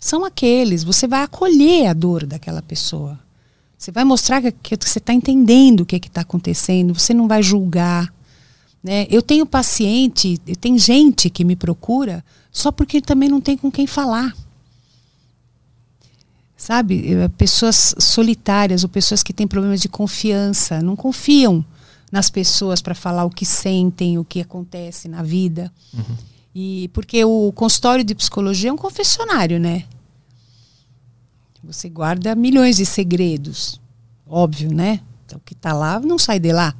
são 0.00 0.24
aqueles 0.24 0.84
você 0.84 1.06
vai 1.06 1.22
acolher 1.22 1.86
a 1.86 1.92
dor 1.92 2.26
daquela 2.26 2.62
pessoa 2.62 3.18
você 3.82 3.90
vai 3.90 4.04
mostrar 4.04 4.40
que, 4.40 4.76
que 4.76 4.88
você 4.88 5.00
está 5.00 5.12
entendendo 5.12 5.80
o 5.80 5.84
que 5.84 5.96
está 5.96 6.20
acontecendo, 6.20 6.94
você 6.94 7.12
não 7.12 7.26
vai 7.26 7.42
julgar. 7.42 8.14
Né? 8.80 9.08
Eu 9.10 9.20
tenho 9.20 9.44
paciente, 9.44 10.38
tem 10.60 10.78
gente 10.78 11.28
que 11.28 11.44
me 11.44 11.56
procura 11.56 12.24
só 12.52 12.70
porque 12.70 13.00
também 13.00 13.28
não 13.28 13.40
tem 13.40 13.56
com 13.56 13.72
quem 13.72 13.88
falar. 13.88 14.32
Sabe? 16.62 17.12
Eh, 17.12 17.28
Pessoas 17.30 17.92
solitárias 17.98 18.84
ou 18.84 18.88
pessoas 18.88 19.20
que 19.20 19.32
têm 19.32 19.48
problemas 19.48 19.80
de 19.80 19.88
confiança, 19.88 20.80
não 20.80 20.94
confiam 20.94 21.64
nas 22.12 22.30
pessoas 22.30 22.80
para 22.80 22.94
falar 22.94 23.24
o 23.24 23.30
que 23.30 23.44
sentem, 23.44 24.16
o 24.16 24.24
que 24.24 24.40
acontece 24.40 25.08
na 25.08 25.24
vida. 25.24 25.72
E 26.54 26.88
porque 26.92 27.24
o 27.24 27.50
consultório 27.50 28.04
de 28.04 28.14
psicologia 28.14 28.70
é 28.70 28.72
um 28.72 28.76
confessionário, 28.76 29.58
né? 29.58 29.86
Você 31.64 31.88
guarda 31.88 32.32
milhões 32.36 32.76
de 32.76 32.86
segredos, 32.86 33.80
óbvio, 34.24 34.72
né? 34.72 35.00
Então, 35.26 35.38
o 35.38 35.42
que 35.44 35.54
está 35.54 35.72
lá 35.72 35.98
não 35.98 36.16
sai 36.16 36.38
de 36.38 36.52
lá. 36.52 36.76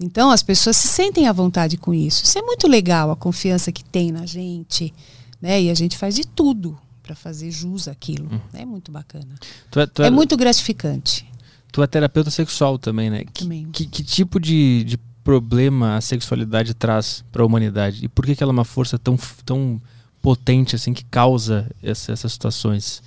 Então 0.00 0.32
as 0.32 0.42
pessoas 0.42 0.76
se 0.76 0.88
sentem 0.88 1.28
à 1.28 1.32
vontade 1.32 1.76
com 1.76 1.94
isso. 1.94 2.24
Isso 2.24 2.36
é 2.40 2.42
muito 2.42 2.66
legal, 2.66 3.12
a 3.12 3.14
confiança 3.14 3.70
que 3.70 3.84
tem 3.84 4.10
na 4.10 4.26
gente, 4.26 4.92
né? 5.40 5.62
E 5.62 5.70
a 5.70 5.74
gente 5.74 5.96
faz 5.96 6.16
de 6.16 6.26
tudo 6.26 6.76
para 7.02 7.14
fazer 7.14 7.50
jus 7.50 7.88
àquilo. 7.88 8.28
É 8.52 8.64
muito 8.64 8.90
bacana. 8.92 9.34
Tu 9.70 9.80
é, 9.80 9.86
tu 9.86 10.02
É 10.02 10.06
é- 10.06 10.10
muito 10.10 10.36
gratificante. 10.36 11.26
tu 11.72 11.82
é 11.82 11.86
terapeuta 11.86 12.30
sexual 12.30 12.78
também, 12.78 13.10
né? 13.10 13.24
Que, 13.24 13.42
Também. 13.44 13.68
que, 13.72 13.86
que 13.86 14.02
tipo 14.04 14.38
de, 14.38 14.84
de 14.84 14.96
problema 15.24 15.96
a 15.96 16.00
sexualidade 16.00 16.74
traz 16.74 17.24
para 17.32 17.42
a 17.42 17.46
humanidade? 17.46 18.04
E 18.04 18.08
por 18.08 18.24
que, 18.26 18.34
que 18.36 18.42
ela 18.42 18.52
é 18.52 18.54
uma 18.54 18.64
força 18.64 18.98
tão, 18.98 19.16
tão 19.44 19.80
potente 20.20 20.76
assim 20.76 20.92
que 20.92 21.04
causa 21.04 21.70
essa- 21.82 22.12
essas 22.12 22.32
situações? 22.32 23.02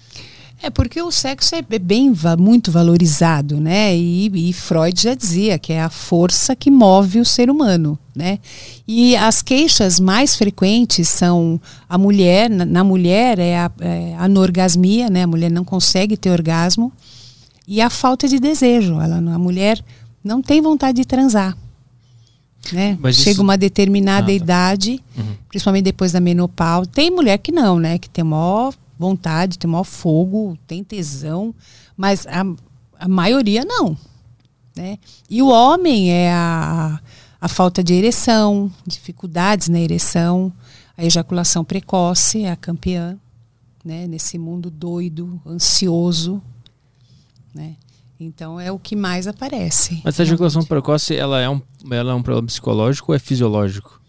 É 0.62 0.70
porque 0.70 1.00
o 1.02 1.12
sexo 1.12 1.54
é 1.54 1.62
bem 1.62 2.12
muito 2.40 2.72
valorizado, 2.72 3.60
né? 3.60 3.96
E, 3.96 4.50
e 4.50 4.54
Freud 4.54 5.00
já 5.00 5.14
dizia 5.14 5.60
que 5.60 5.72
é 5.74 5.82
a 5.82 5.90
força 5.90 6.56
que 6.56 6.72
move 6.72 7.20
o 7.20 7.26
ser 7.26 7.50
humano, 7.52 8.00
né? 8.16 8.40
E 8.88 9.16
as 9.16 9.42
queixas 9.44 10.00
mais 10.00 10.36
frequentes 10.36 11.08
são 11.10 11.60
a 11.88 11.98
mulher, 11.98 12.50
na, 12.50 12.66
na 12.66 12.84
mulher 12.84 13.38
é 13.38 13.58
a, 13.60 13.72
é 13.80 14.16
a 14.16 14.24
anorgasmia, 14.24 15.10
né? 15.10 15.24
A 15.24 15.28
mulher 15.28 15.52
não 15.52 15.64
consegue 15.64 16.18
ter 16.18 16.32
orgasmo 16.32 16.92
e 17.68 17.80
a 17.82 17.90
falta 17.90 18.28
de 18.28 18.40
desejo. 18.40 19.00
Ela, 19.00 19.18
a 19.18 19.38
mulher 19.40 19.80
não 20.24 20.42
tem 20.42 20.62
vontade 20.62 20.96
de 21.00 21.06
transar, 21.06 21.56
né? 22.72 22.98
Mas 23.02 23.18
Chega 23.18 23.32
isso- 23.32 23.44
uma 23.44 23.58
determinada 23.58 24.24
Ah, 24.24 24.28
tá. 24.28 24.34
idade, 24.34 25.04
Uhum. 25.16 25.36
principalmente 25.50 25.84
depois 25.84 26.12
da 26.14 26.20
menopausa. 26.20 26.90
Tem 26.92 27.12
mulher 27.12 27.38
que 27.38 27.52
não, 27.52 27.78
né? 27.78 28.00
Que 28.00 28.10
tem 28.10 28.24
maior 28.24 28.74
vontade, 28.98 29.60
tem 29.60 29.70
maior 29.70 29.84
fogo, 29.84 30.58
tem 30.66 30.84
tesão, 30.84 31.54
mas 31.96 32.26
a, 32.28 32.44
a 33.00 33.08
maioria 33.08 33.64
não, 33.66 33.98
né? 34.76 34.98
E 35.30 35.42
o 35.42 35.48
homem 35.48 36.12
é 36.12 36.32
a, 36.32 37.00
a 37.40 37.48
falta 37.48 37.84
de 37.84 37.94
ereção, 37.94 38.72
dificuldades 38.86 39.70
na 39.70 39.80
ereção, 39.80 40.52
a 40.98 41.04
ejaculação 41.04 41.64
precoce 41.64 42.44
é 42.44 42.52
a 42.52 42.56
campeã, 42.56 43.18
né? 43.84 44.08
Nesse 44.08 44.38
mundo 44.38 44.72
doido, 44.72 45.40
ansioso, 45.46 46.42
né? 47.54 47.76
Então 48.20 48.60
é 48.60 48.72
o 48.72 48.80
que 48.80 48.96
mais 48.96 49.28
aparece. 49.28 50.02
Mas 50.04 50.20
a 50.20 50.24
ejaculação 50.24 50.64
precoce, 50.64 51.16
ela 51.16 51.42
é 51.42 51.50
um, 51.50 51.62
ela 51.92 52.14
é 52.14 52.16
um 52.16 52.24
problema 52.24 52.48
psicológico 52.48 53.12
ou 53.12 53.16
é 53.16 53.20
fisiológico? 53.20 54.02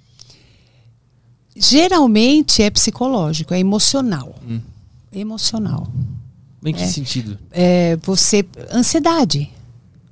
Geralmente 1.57 2.63
é 2.63 2.71
psicológico, 2.71 3.55
é 3.55 3.59
emocional. 3.59 4.35
Hum. 4.47 4.61
Emocional. 5.21 5.87
Em 6.65 6.73
que 6.75 6.83
É. 6.83 6.87
sentido? 6.87 7.39
É, 7.51 7.97
você. 8.03 8.45
Ansiedade. 8.73 9.49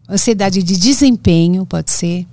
Ansiedade 0.08 0.62
de 0.62 0.76
desempenho, 0.76 1.64
pode 1.66 1.90
ser. 1.90 2.26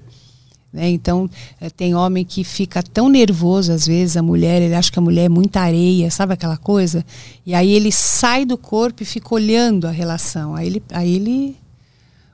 né? 0.73 0.89
Então, 0.89 1.29
eh, 1.59 1.69
tem 1.69 1.93
homem 1.93 2.23
que 2.23 2.45
fica 2.45 2.81
tão 2.81 3.09
nervoso, 3.09 3.73
às 3.73 3.85
vezes, 3.85 4.15
a 4.15 4.21
mulher, 4.23 4.61
ele 4.61 4.73
acha 4.73 4.89
que 4.89 4.97
a 4.97 5.01
mulher 5.01 5.25
é 5.25 5.29
muita 5.29 5.59
areia, 5.59 6.09
sabe 6.09 6.31
aquela 6.33 6.55
coisa? 6.55 7.05
E 7.45 7.53
aí 7.53 7.71
ele 7.73 7.91
sai 7.91 8.45
do 8.45 8.57
corpo 8.57 9.03
e 9.03 9.05
fica 9.05 9.35
olhando 9.35 9.85
a 9.85 9.91
relação. 9.91 10.55
Aí 10.55 10.67
ele. 10.67 10.83
Aí 10.93 11.15
ele 11.15 11.57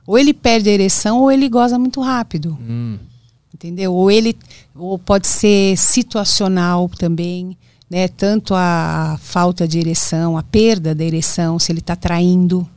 ou 0.06 0.16
ele 0.16 0.32
perde 0.32 0.68
a 0.70 0.72
ereção 0.72 1.20
ou 1.20 1.32
ele 1.32 1.48
goza 1.48 1.78
muito 1.80 2.00
rápido. 2.00 2.56
Hum. 2.60 2.96
Entendeu? 3.52 3.92
Ou 3.92 4.08
ele 4.08 4.36
ou 4.74 4.98
pode 5.00 5.26
ser 5.26 5.76
situacional 5.76 6.88
também, 6.88 7.56
né? 7.90 8.08
Tanto 8.08 8.54
a 8.54 9.18
falta 9.20 9.66
de 9.66 9.78
ereção, 9.78 10.36
a 10.36 10.42
perda 10.42 10.94
da 10.94 11.04
ereção, 11.04 11.58
se 11.58 11.72
ele 11.72 11.80
está 11.80 11.96
traindo, 11.96 12.68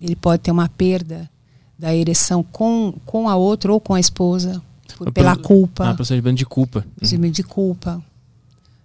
ele 0.00 0.16
pode 0.16 0.42
ter 0.42 0.50
uma 0.50 0.68
perda 0.68 1.30
da 1.78 1.94
ereção 1.94 2.42
com, 2.42 2.94
com 3.04 3.28
a 3.28 3.36
outra 3.36 3.72
ou 3.72 3.80
com 3.80 3.94
a 3.94 4.00
esposa, 4.00 4.62
por, 4.96 5.12
pela 5.12 5.36
culpa. 5.36 5.90
Ah, 5.90 5.94
procedimento 5.94 6.36
de 6.36 6.46
culpa. 6.46 6.84
Procedimento 6.96 7.36
de 7.36 7.42
culpa. 7.42 8.02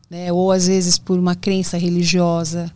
Né? 0.09 0.31
Ou 0.31 0.51
às 0.51 0.67
vezes 0.67 0.97
por 0.97 1.17
uma 1.19 1.35
crença 1.35 1.77
religiosa 1.77 2.71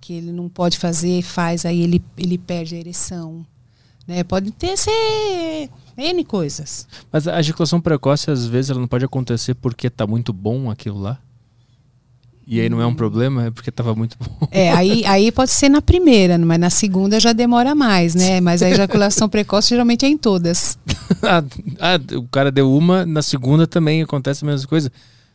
que 0.00 0.12
ele 0.12 0.32
não 0.32 0.48
pode 0.48 0.78
fazer, 0.78 1.22
faz, 1.22 1.64
aí 1.64 1.80
ele, 1.80 2.02
ele 2.16 2.36
perde 2.36 2.74
a 2.74 2.78
ereção. 2.78 3.46
Né? 4.06 4.24
Pode 4.24 4.50
ter 4.50 4.76
ser 4.76 5.70
N 5.96 6.24
coisas. 6.24 6.86
Mas 7.10 7.28
a 7.28 7.38
ejaculação 7.38 7.80
precoce, 7.80 8.30
às 8.30 8.46
vezes, 8.46 8.70
ela 8.70 8.80
não 8.80 8.88
pode 8.88 9.04
acontecer 9.04 9.54
porque 9.54 9.88
tá 9.88 10.06
muito 10.06 10.32
bom 10.32 10.70
aquilo 10.70 10.98
lá? 10.98 11.20
E 12.46 12.60
aí 12.60 12.68
não 12.68 12.80
é 12.80 12.86
um 12.86 12.94
problema, 12.94 13.46
é 13.46 13.50
porque 13.50 13.70
estava 13.70 13.94
muito 13.94 14.16
bom. 14.18 14.48
É, 14.50 14.72
aí, 14.72 15.04
aí 15.06 15.30
pode 15.30 15.50
ser 15.50 15.68
na 15.68 15.80
primeira, 15.80 16.36
mas 16.38 16.58
na 16.58 16.70
segunda 16.70 17.20
já 17.20 17.32
demora 17.32 17.74
mais, 17.74 18.14
né? 18.14 18.40
Mas 18.40 18.62
a 18.62 18.70
ejaculação 18.70 19.28
precoce 19.28 19.68
geralmente 19.68 20.04
é 20.04 20.08
em 20.08 20.18
todas. 20.18 20.78
ah, 21.22 21.42
ah, 21.78 22.16
o 22.16 22.24
cara 22.28 22.50
deu 22.50 22.72
uma, 22.72 23.06
na 23.06 23.22
segunda 23.22 23.66
também 23.66 24.02
acontece 24.02 24.44
a 24.44 24.46
mesma 24.46 24.66
coisa. 24.68 24.90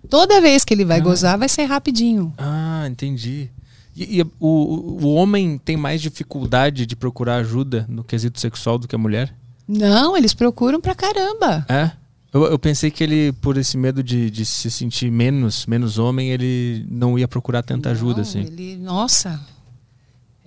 Toda 0.09 0.41
vez 0.41 0.63
que 0.63 0.73
ele 0.73 0.85
vai 0.85 0.99
ah. 0.99 1.03
gozar, 1.03 1.37
vai 1.37 1.49
ser 1.49 1.63
rapidinho. 1.63 2.33
Ah, 2.37 2.85
entendi. 2.89 3.49
E, 3.95 4.19
e 4.19 4.23
o, 4.39 5.01
o 5.01 5.13
homem 5.13 5.57
tem 5.57 5.75
mais 5.75 6.01
dificuldade 6.01 6.85
de 6.85 6.95
procurar 6.95 7.37
ajuda 7.37 7.85
no 7.89 8.03
quesito 8.03 8.39
sexual 8.39 8.77
do 8.77 8.87
que 8.87 8.95
a 8.95 8.99
mulher? 8.99 9.33
Não, 9.67 10.15
eles 10.15 10.33
procuram 10.33 10.79
pra 10.79 10.93
caramba. 10.93 11.65
É? 11.67 11.91
Eu, 12.37 12.45
eu 12.45 12.59
pensei 12.59 12.91
que 12.91 13.03
ele, 13.03 13.33
por 13.33 13.57
esse 13.57 13.75
medo 13.75 14.03
de, 14.03 14.29
de 14.29 14.45
se 14.45 14.69
sentir 14.69 15.09
menos, 15.09 15.65
menos 15.65 15.97
homem, 15.97 16.29
ele 16.29 16.85
não 16.87 17.17
ia 17.17 17.27
procurar 17.27 17.63
tanta 17.63 17.89
não, 17.89 17.95
ajuda, 17.95 18.21
assim. 18.21 18.41
Ele, 18.41 18.77
nossa, 18.77 19.43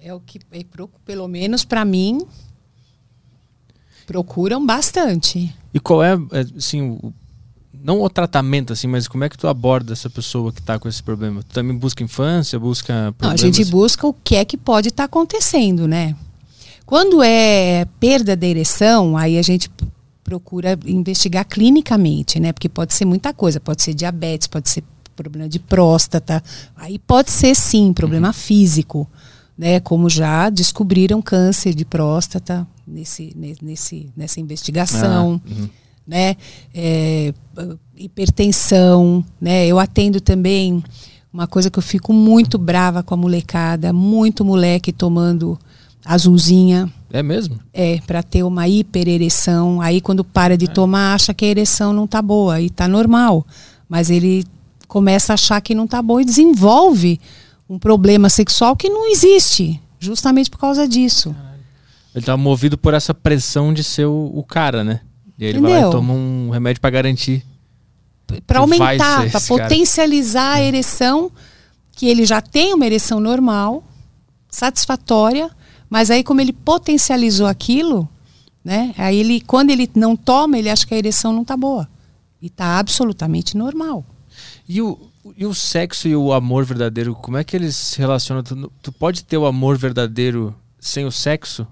é 0.01 0.15
o 0.15 0.21
que, 0.21 0.39
é, 0.53 0.65
pelo 1.05 1.27
menos 1.27 1.65
para 1.65 1.85
mim, 1.85 2.25
procuram 4.07 4.65
bastante. 4.65 5.53
E 5.75 5.81
qual 5.81 6.01
é, 6.01 6.13
é, 6.31 6.47
assim, 6.57 6.81
o, 6.81 7.13
não 7.73 8.01
o 8.01 8.09
tratamento, 8.09 8.73
assim, 8.73 8.87
mas 8.87 9.09
como 9.09 9.25
é 9.25 9.29
que 9.29 9.37
tu 9.37 9.49
aborda 9.49 9.93
essa 9.93 10.09
pessoa 10.09 10.53
que 10.53 10.61
está 10.61 10.79
com 10.79 10.89
esse 10.89 11.03
problema? 11.03 11.43
Tu 11.43 11.53
também 11.53 11.77
busca 11.77 12.05
infância, 12.05 12.57
busca? 12.57 13.13
Não, 13.21 13.31
a 13.31 13.37
gente 13.37 13.65
busca 13.65 14.07
o 14.07 14.15
que 14.15 14.37
é 14.37 14.45
que 14.45 14.57
pode 14.57 14.91
estar 14.91 15.03
tá 15.03 15.07
acontecendo, 15.07 15.89
né? 15.89 16.15
Quando 16.87 17.21
é 17.21 17.85
perda 17.99 18.37
da 18.37 18.47
ereção, 18.47 19.17
aí 19.17 19.39
a 19.39 19.43
gente 19.43 19.69
procura 20.23 20.79
investigar 20.87 21.45
clinicamente, 21.45 22.39
né? 22.39 22.53
Porque 22.53 22.69
pode 22.69 22.95
ser 22.95 23.05
muita 23.05 23.33
coisa, 23.33 23.61
pode 23.61 23.83
ser 23.83 23.95
diabetes, 23.95 24.47
pode 24.47 24.69
ser 24.69 24.85
problema 25.17 25.49
de 25.49 25.59
próstata, 25.59 26.43
aí 26.77 26.99
pode 26.99 27.31
ser 27.31 27.55
sim 27.55 27.93
problema 27.93 28.29
uhum. 28.29 28.33
físico, 28.33 29.09
né? 29.57 29.81
Como 29.81 30.09
já 30.09 30.49
descobriram 30.51 31.21
câncer 31.21 31.75
de 31.75 31.85
próstata 31.85 32.67
nesse, 32.87 33.35
nesse 33.63 34.11
nessa 34.17 34.41
investigação, 34.41 35.41
ah, 35.45 35.51
uhum. 35.51 35.69
né? 36.07 36.37
É, 36.75 37.35
hipertensão, 37.97 39.25
né? 39.41 39.67
Eu 39.67 39.79
atendo 39.79 40.21
também 40.21 40.83
uma 41.33 41.47
coisa 41.47 41.71
que 41.71 41.79
eu 41.79 41.83
fico 41.83 42.13
muito 42.13 42.59
brava 42.59 43.03
com 43.03 43.15
a 43.15 43.17
molecada, 43.17 43.93
muito 43.93 44.45
moleque 44.45 44.93
tomando 44.93 45.59
azulzinha. 46.05 46.91
É 47.13 47.23
mesmo? 47.23 47.59
É, 47.73 48.01
para 48.07 48.23
ter 48.23 48.43
uma 48.43 48.69
hiperereção. 48.69 49.81
Aí 49.81 50.01
quando 50.01 50.25
para 50.25 50.57
de 50.57 50.67
é. 50.67 50.69
tomar, 50.69 51.15
acha 51.15 51.35
que 51.35 51.45
a 51.45 51.49
ereção 51.49 51.93
não 51.93 52.07
tá 52.07 52.23
boa 52.23 52.61
e 52.61 52.71
tá 52.71 52.87
normal. 52.87 53.45
Mas 53.89 54.11
ele 54.11 54.45
começa 54.87 55.33
a 55.33 55.35
achar 55.35 55.61
que 55.61 55.75
não 55.75 55.87
tá 55.87 56.01
bom 56.01 56.21
e 56.21 56.25
desenvolve 56.25 57.21
um 57.69 57.79
problema 57.79 58.29
sexual 58.29 58.75
que 58.77 58.89
não 58.89 59.11
existe, 59.11 59.81
justamente 59.99 60.51
por 60.51 60.59
causa 60.59 60.89
disso. 60.89 61.35
Ele 62.15 62.25
tá 62.25 62.37
movido 62.37 62.77
por 62.77 62.95
essa 62.95 63.15
pressão 63.15 63.73
de 63.73 63.85
ser 63.85 64.07
o, 64.07 64.33
o 64.35 64.43
cara, 64.43 64.83
né? 64.83 65.01
E 65.39 65.45
ele 65.45 65.59
Entendeu? 65.59 65.71
vai 65.71 65.83
lá 65.83 65.89
e 65.89 65.93
toma 65.93 66.13
um 66.13 66.51
remédio 66.51 66.81
para 66.81 66.91
garantir. 66.91 67.45
Para 68.47 68.61
aumentar, 68.61 69.31
para 69.31 69.41
potencializar 69.41 70.55
a 70.55 70.63
ereção, 70.63 71.31
que 71.93 72.07
ele 72.07 72.25
já 72.25 72.41
tem 72.41 72.75
uma 72.75 72.87
ereção 72.87 73.21
normal, 73.21 73.85
satisfatória, 74.49 75.51
mas 75.91 76.09
aí, 76.09 76.23
como 76.23 76.41
ele 76.41 76.53
potencializou 76.53 77.49
aquilo, 77.49 78.09
né? 78.65 78.95
Aí 78.97 79.19
ele, 79.19 79.41
quando 79.41 79.71
ele 79.71 79.91
não 79.97 80.15
toma, 80.17 80.57
ele 80.57 80.71
acha 80.71 80.87
que 80.87 80.95
a 80.95 80.99
ereção 80.99 81.33
não 81.33 81.43
está 81.43 81.57
boa. 81.57 81.89
E 82.41 82.47
está 82.47 82.79
absolutamente 82.79 83.57
normal. 83.57 84.05
E 84.69 84.81
o, 84.81 84.97
e 85.37 85.45
o 85.45 85.53
sexo 85.53 86.07
e 86.07 86.15
o 86.15 86.33
amor 86.33 86.65
verdadeiro, 86.65 87.15
como 87.17 87.37
é 87.37 87.45
que 87.45 87.57
eles 87.57 87.77
se 87.77 87.99
relacionam? 87.99 88.45
Tu, 88.45 88.73
tu 88.81 88.93
pode 88.93 89.25
ter 89.25 89.37
o 89.37 89.47
amor 89.47 89.77
verdadeiro 89.77 90.55
sem 90.79 91.05
o 91.05 91.11
sexo? 91.11 91.67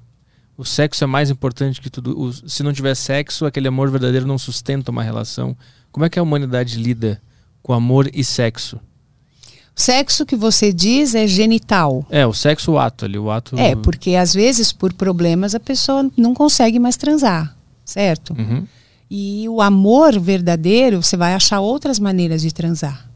O 0.57 0.65
sexo 0.65 1.05
é 1.05 1.07
mais 1.07 1.31
importante 1.31 1.81
que 1.81 1.89
tudo. 1.89 2.20
O, 2.20 2.32
se 2.32 2.65
não 2.65 2.73
tiver 2.73 2.97
sexo, 2.97 3.47
aquele 3.47 3.69
amor 3.69 3.89
verdadeiro 3.89 4.27
não 4.27 4.36
sustenta 4.36 4.90
uma 4.90 5.05
relação. 5.05 5.57
Como 5.93 6.05
é 6.05 6.11
que 6.11 6.19
a 6.19 6.23
humanidade 6.23 6.77
lida 6.77 7.23
com 7.62 7.73
amor 7.73 8.11
e 8.12 8.24
sexo? 8.24 8.81
Sexo 9.78 10.26
que 10.26 10.34
você 10.34 10.72
diz 10.72 11.14
é 11.14 11.24
genital. 11.24 12.05
É, 12.10 12.26
o 12.26 12.34
sexo, 12.34 12.72
o 12.72 12.78
ato 12.80 13.05
ali, 13.05 13.16
o 13.16 13.30
ato. 13.30 13.56
É, 13.56 13.76
porque 13.76 14.16
às 14.16 14.34
vezes 14.34 14.72
por 14.72 14.92
problemas 14.92 15.55
a 15.55 15.60
pessoa 15.60 16.10
não 16.16 16.34
consegue 16.34 16.80
mais 16.80 16.96
transar, 16.96 17.56
certo? 17.84 18.34
Uhum. 18.36 18.66
E 19.09 19.48
o 19.48 19.62
amor 19.62 20.18
verdadeiro, 20.18 21.00
você 21.00 21.16
vai 21.16 21.32
achar 21.32 21.60
outras 21.60 22.00
maneiras 22.00 22.42
de 22.42 22.52
transar. 22.52 23.09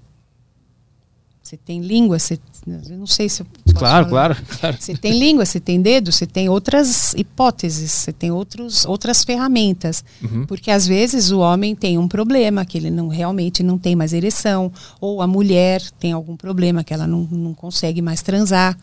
Você 1.43 1.56
tem 1.56 1.80
língua, 1.80 2.20
você 2.20 2.39
não 2.66 3.06
sei 3.06 3.28
se 3.28 3.44
claro, 3.74 4.09
claro, 4.09 4.36
claro. 4.60 4.76
Você 4.78 4.97
tem 4.97 5.18
língua, 5.18 5.44
você 5.44 5.59
tem 5.59 5.82
dedo, 5.82 6.12
você 6.12 6.26
tem 6.26 6.48
outras 6.48 7.12
hipóteses, 7.14 7.90
você 7.90 8.12
tem 8.12 8.30
outros, 8.30 8.84
outras 8.84 9.24
ferramentas. 9.24 10.05
Uhum. 10.22 10.47
Porque 10.47 10.70
às 10.70 10.86
vezes 10.86 11.32
o 11.32 11.40
homem 11.40 11.74
tem 11.74 11.98
um 11.98 12.06
problema, 12.06 12.64
que 12.64 12.78
ele 12.78 12.90
não 12.90 13.09
realmente 13.09 13.62
não 13.62 13.78
tem 13.78 13.97
mais 13.97 14.12
ereção, 14.12 14.72
ou 15.01 15.20
a 15.20 15.26
mulher 15.26 15.82
tem 15.98 16.12
algum 16.12 16.36
problema 16.36 16.84
que 16.84 16.94
ela 16.94 17.06
não, 17.06 17.26
não 17.30 17.52
consegue 17.52 18.01
mais 18.01 18.22
transar. 18.22 18.78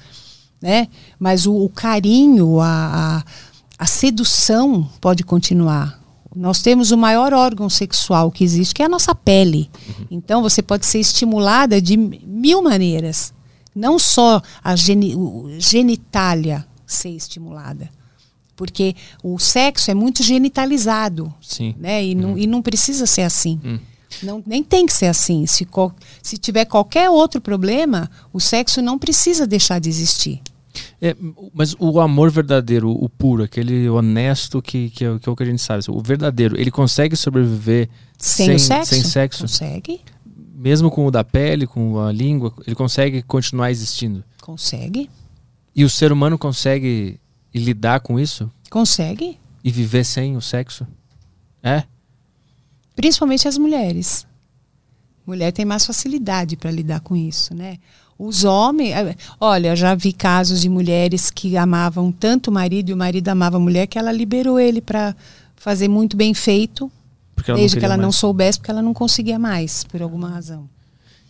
Né? 0.62 0.90
Mas 1.18 1.46
o, 1.46 1.56
o 1.56 1.70
carinho, 1.70 2.60
a, 2.60 3.24
a, 3.24 3.24
a 3.78 3.86
sedução 3.86 4.90
pode 5.00 5.24
continuar. 5.24 5.98
Nós 6.36 6.62
temos 6.62 6.92
o 6.92 6.98
maior 6.98 7.34
órgão 7.34 7.70
sexual 7.70 8.30
que 8.30 8.44
existe, 8.44 8.76
que 8.76 8.82
é 8.82 8.86
a 8.86 8.90
nossa 8.90 9.16
pele. 9.16 9.70
Uhum. 9.88 10.06
Então 10.12 10.42
você 10.42 10.62
pode 10.62 10.86
ser 10.86 11.00
estimulada 11.00 11.82
de 11.82 11.96
mil 11.96 12.62
maneiras. 12.62 13.34
Não 13.76 14.00
só 14.00 14.42
a 14.64 14.76
geni 14.76 15.16
genitália 15.60 16.66
ser 16.86 17.10
estimulada. 17.10 17.90
Porque 18.56 18.96
o 19.24 19.40
sexo 19.40 19.90
é 19.90 19.94
muito 19.94 20.22
genitalizado. 20.22 21.34
Sim. 21.42 21.76
Né? 21.80 22.04
E, 22.04 22.16
não, 22.16 22.32
uhum. 22.32 22.38
e 22.38 22.46
não 22.46 22.62
precisa 22.62 23.06
ser 23.06 23.22
assim. 23.22 23.60
Hum. 23.64 23.80
Não, 24.24 24.44
nem 24.46 24.64
tem 24.64 24.86
que 24.86 24.94
ser 24.94 25.06
assim. 25.06 25.46
Se, 25.46 25.68
se 26.22 26.38
tiver 26.38 26.66
qualquer 26.66 27.10
outro 27.10 27.40
problema, 27.40 28.10
o 28.34 28.40
sexo 28.40 28.82
não 28.82 28.98
precisa 28.98 29.48
deixar 29.48 29.80
de 29.80 29.88
existir. 29.88 30.42
É, 31.02 31.16
mas 31.54 31.76
o 31.80 32.00
amor 32.00 32.30
verdadeiro, 32.32 32.92
o 32.92 33.08
puro, 33.08 33.44
aquele 33.44 33.90
honesto 33.90 34.62
que, 34.62 34.90
que, 34.90 35.06
é, 35.06 35.20
que 35.20 35.30
é 35.30 35.32
o 35.32 35.36
que 35.36 35.44
a 35.44 35.46
gente 35.46 35.62
sabe, 35.62 35.84
o 35.88 36.02
verdadeiro, 36.02 36.60
ele 36.60 36.72
consegue 36.72 37.16
sobreviver 37.16 37.90
sem, 38.18 38.48
sem, 38.48 38.60
sexo? 38.60 38.96
sem 38.96 39.04
sexo? 39.04 39.42
Consegue 39.44 40.02
mesmo 40.60 40.92
com 40.92 41.06
o 41.06 41.12
da 41.12 41.24
pele, 41.24 41.66
com 41.66 41.98
a 42.02 42.12
língua, 42.12 42.54
ele 42.68 42.76
consegue 42.76 43.22
continuar 43.22 43.72
existindo? 43.72 44.22
Consegue. 44.42 45.10
E 45.74 45.86
o 45.86 45.90
ser 45.90 46.12
humano 46.12 46.38
consegue 46.38 47.18
lidar 47.56 48.02
com 48.02 48.20
isso? 48.20 48.52
Consegue. 48.70 49.40
E 49.64 49.72
viver 49.72 50.04
sem 50.04 50.36
o 50.36 50.42
sexo? 50.42 50.86
É? 51.64 51.84
Principalmente 52.94 53.48
as 53.48 53.58
mulheres. 53.58 54.28
Mulher 55.26 55.54
tem 55.54 55.64
mais 55.64 55.86
facilidade 55.86 56.58
para 56.58 56.72
lidar 56.72 57.00
com 57.00 57.16
isso, 57.16 57.56
né? 57.56 57.78
Os 58.18 58.44
homens, 58.44 58.92
eh, 58.92 59.16
olha, 59.40 59.78
já 59.78 59.96
vi 59.96 60.12
casos 60.12 60.60
de 60.60 60.68
mulheres 60.68 61.32
que 61.32 61.56
amavam 61.56 62.12
tanto 62.12 62.50
o 62.50 62.54
marido 62.54 62.90
e 62.90 62.94
o 62.94 62.98
marido 62.98 63.30
amava 63.30 63.56
a 63.56 63.62
mulher 63.62 63.88
que 63.88 63.98
ela 63.98 64.12
liberou 64.12 64.60
ele 64.60 64.82
para 64.82 65.16
fazer 65.56 65.88
muito 65.88 66.18
bem 66.18 66.34
feito 66.34 66.92
porque 67.40 67.54
Desde 67.54 67.80
que 67.80 67.86
ela 67.86 67.96
mais. 67.96 68.06
não 68.06 68.12
soubesse, 68.12 68.60
porque 68.60 68.72
ela 68.72 68.82
não 68.82 68.94
conseguia 68.94 69.40
mais, 69.40 69.84
por 69.86 70.02
alguma 70.02 70.30
razão. 70.30 70.70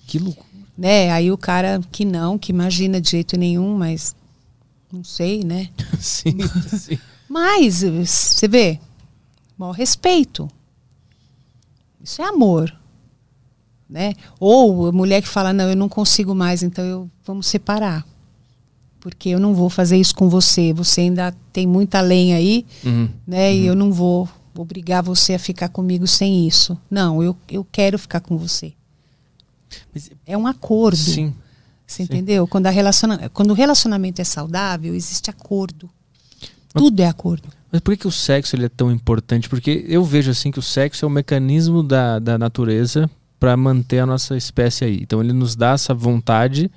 Que 0.08 0.18
loucura. 0.18 0.50
Né? 0.78 1.12
Aí 1.12 1.32
o 1.32 1.38
cara 1.38 1.80
que 1.92 2.04
não, 2.04 2.38
que 2.38 2.52
imagina 2.52 3.00
de 3.00 3.12
jeito 3.12 3.38
nenhum, 3.38 3.78
mas 3.78 4.16
não 4.92 5.04
sei, 5.04 5.44
né? 5.44 5.70
sim, 6.00 6.38
sim. 6.78 6.98
Mas, 7.30 7.84
você 7.84 8.48
vê, 8.48 8.80
bom, 9.58 9.72
respeito. 9.72 10.50
Isso 12.04 12.22
é 12.22 12.26
amor. 12.26 12.76
Né? 13.88 14.14
Ou 14.40 14.88
a 14.88 14.92
mulher 14.92 15.22
que 15.22 15.28
fala, 15.28 15.54
não, 15.54 15.70
eu 15.70 15.76
não 15.76 15.90
consigo 15.90 16.34
mais, 16.34 16.64
então 16.64 16.84
eu 16.84 17.12
vamos 17.24 17.46
separar. 17.48 18.06
Porque 19.00 19.30
eu 19.30 19.40
não 19.40 19.54
vou 19.54 19.70
fazer 19.70 19.98
isso 19.98 20.16
com 20.16 20.28
você. 20.28 20.74
Você 20.74 21.02
ainda 21.02 21.36
tem 21.54 21.68
muita 21.68 22.02
lenha 22.02 22.36
aí, 22.38 22.66
uhum. 22.84 23.10
né? 23.26 23.50
Uhum. 23.50 23.56
E 23.56 23.66
eu 23.66 23.76
não 23.76 23.94
vou 23.94 24.28
obrigar 24.62 25.02
você 25.02 25.34
a 25.34 25.40
ficar 25.40 25.70
comigo 25.70 26.06
sem 26.08 26.48
isso. 26.48 26.78
Não, 26.90 27.22
eu, 27.24 27.36
eu 27.50 27.66
quero 27.72 27.98
ficar 27.98 28.20
com 28.20 28.38
você. 28.38 28.74
Mas- 29.94 30.12
É 30.26 30.38
um 30.38 30.48
acordo. 30.48 30.98
Sim. 30.98 31.34
Você 31.86 32.04
entendeu? 32.04 32.48
Quando, 32.48 32.68
a 32.68 32.70
relaciona... 32.70 33.30
Quando 33.30 33.52
o 33.52 33.56
relacionamento 33.56 34.22
é 34.22 34.24
saudável, 34.24 34.94
existe 34.94 35.30
acordo. 35.30 35.90
Tudo 36.74 37.00
é 37.00 37.08
acordo. 37.08 37.50
Mas 37.72 37.82
por 37.82 37.92
que, 37.96 38.02
que 38.02 38.08
o 38.08 38.12
sexo 38.12 38.56
ele 38.56 38.66
é 38.66 38.70
tão 38.70 38.92
importante? 38.92 39.50
Porque 39.50 39.86
eu 39.88 40.04
vejo 40.04 40.30
assim 40.30 40.52
que 40.52 40.60
o 40.60 40.62
sexo 40.62 41.06
é 41.06 41.08
um 41.08 41.12
mecanismo 41.12 41.82
da, 41.82 42.20
da 42.20 42.38
natureza 42.38 43.10
para 43.40 43.56
manter 43.58 44.00
a 44.00 44.06
nossa 44.06 44.38
espécie 44.38 44.86
aí. 44.86 45.00
Então 45.02 45.22
ele 45.22 45.34
nos 45.34 45.56
dá 45.56 45.72
essa 45.72 45.94
vontade 45.94 46.70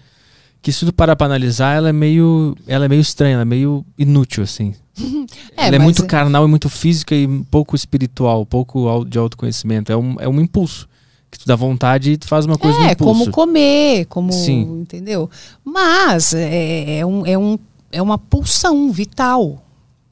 que 0.63 0.73
se 0.73 0.87
tu 0.87 0.93
parar 0.93 1.17
para 1.17 1.27
analisar, 1.27 1.77
ela 1.77 1.89
é 1.89 1.93
meio, 1.93 2.57
ela 2.67 2.85
é 2.85 2.89
meio 2.89 3.01
estranha, 3.01 3.35
ela 3.35 3.43
é 3.43 3.47
meio 3.47 3.85
inútil 3.99 4.45
assim. 4.45 4.75
É, 5.57 5.67
ela 5.67 5.77
é 5.77 5.79
muito 5.79 6.03
é- 6.03 6.07
carnal 6.07 6.45
e 6.45 6.49
muito 6.49 6.69
física 6.69 7.15
e 7.15 7.27
pouco 7.51 7.77
espiritual, 7.77 8.45
pouco 8.45 9.05
de 9.05 9.19
autoconhecimento. 9.19 9.93
É 9.93 9.97
um, 9.97 10.17
é 10.19 10.29
um 10.29 10.41
impulso 10.41 10.89
que 11.31 11.39
tu 11.39 11.47
dá 11.47 11.55
vontade 11.55 12.13
e 12.13 12.17
tu 12.17 12.27
faz 12.27 12.45
uma 12.47 12.59
coisa 12.59 12.79
É, 12.81 12.95
como 12.95 13.31
comer, 13.31 14.07
como. 14.07 14.33
Sim. 14.33 14.81
Entendeu? 14.81 15.31
Mas 15.65 16.35
é, 16.35 16.99
é, 16.99 17.07
um, 17.07 17.27
é, 17.27 17.39
um, 17.39 17.59
é 17.91 18.03
uma 18.03 18.19
pulsão 18.19 18.91
vital 18.91 19.63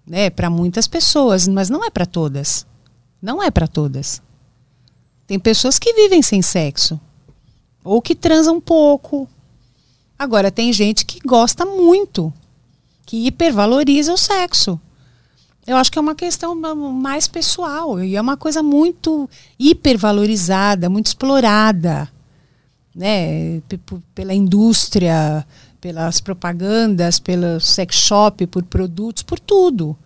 né, 0.07 0.31
para 0.31 0.49
muitas 0.51 0.87
pessoas, 0.87 1.47
mas 1.49 1.69
não 1.69 1.85
é 1.85 1.91
para 1.91 2.07
todas. 2.07 2.67
Não 3.21 3.43
é 3.43 3.51
para 3.51 3.67
todas. 3.69 4.23
Tem 5.27 5.39
pessoas 5.39 5.79
que 5.79 5.93
vivem 5.95 6.23
sem 6.23 6.43
sexo. 6.43 6.99
Ou 7.85 8.01
que 8.01 8.15
transam 8.15 8.61
pouco. 8.61 9.29
Agora, 10.21 10.51
tem 10.51 10.71
gente 10.71 11.07
que 11.07 11.19
gosta 11.27 11.65
muito, 11.65 12.31
que 13.07 13.27
hipervaloriza 13.27 14.13
o 14.13 14.19
sexo. 14.19 14.79
Eu 15.67 15.79
acho 15.79 15.91
que 15.91 15.99
é 15.99 16.03
uma 16.03 16.15
questão 16.15 16.55
ma- 16.55 16.75
mais 16.75 17.27
pessoal 17.27 18.05
e 18.05 18.17
é 18.17 18.21
uma 18.21 18.37
coisa 18.37 18.63
muito 18.63 19.31
hipervalorizada, 19.59 20.91
muito 20.91 21.07
explorada, 21.07 22.07
né, 22.95 23.63
pela 24.15 24.35
indústria, 24.35 25.47
pelas 25.81 26.21
propagandas, 26.21 27.19
pelo 27.19 27.59
sex 27.59 27.97
shop, 27.97 28.47
por 28.47 28.63
produtos, 28.65 29.23
por 29.23 29.41
tudo, 29.41 29.97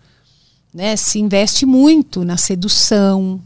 né? 0.73 0.95
Se 0.95 1.19
investe 1.19 1.65
muito 1.65 2.23
na 2.23 2.37
sedução. 2.37 3.41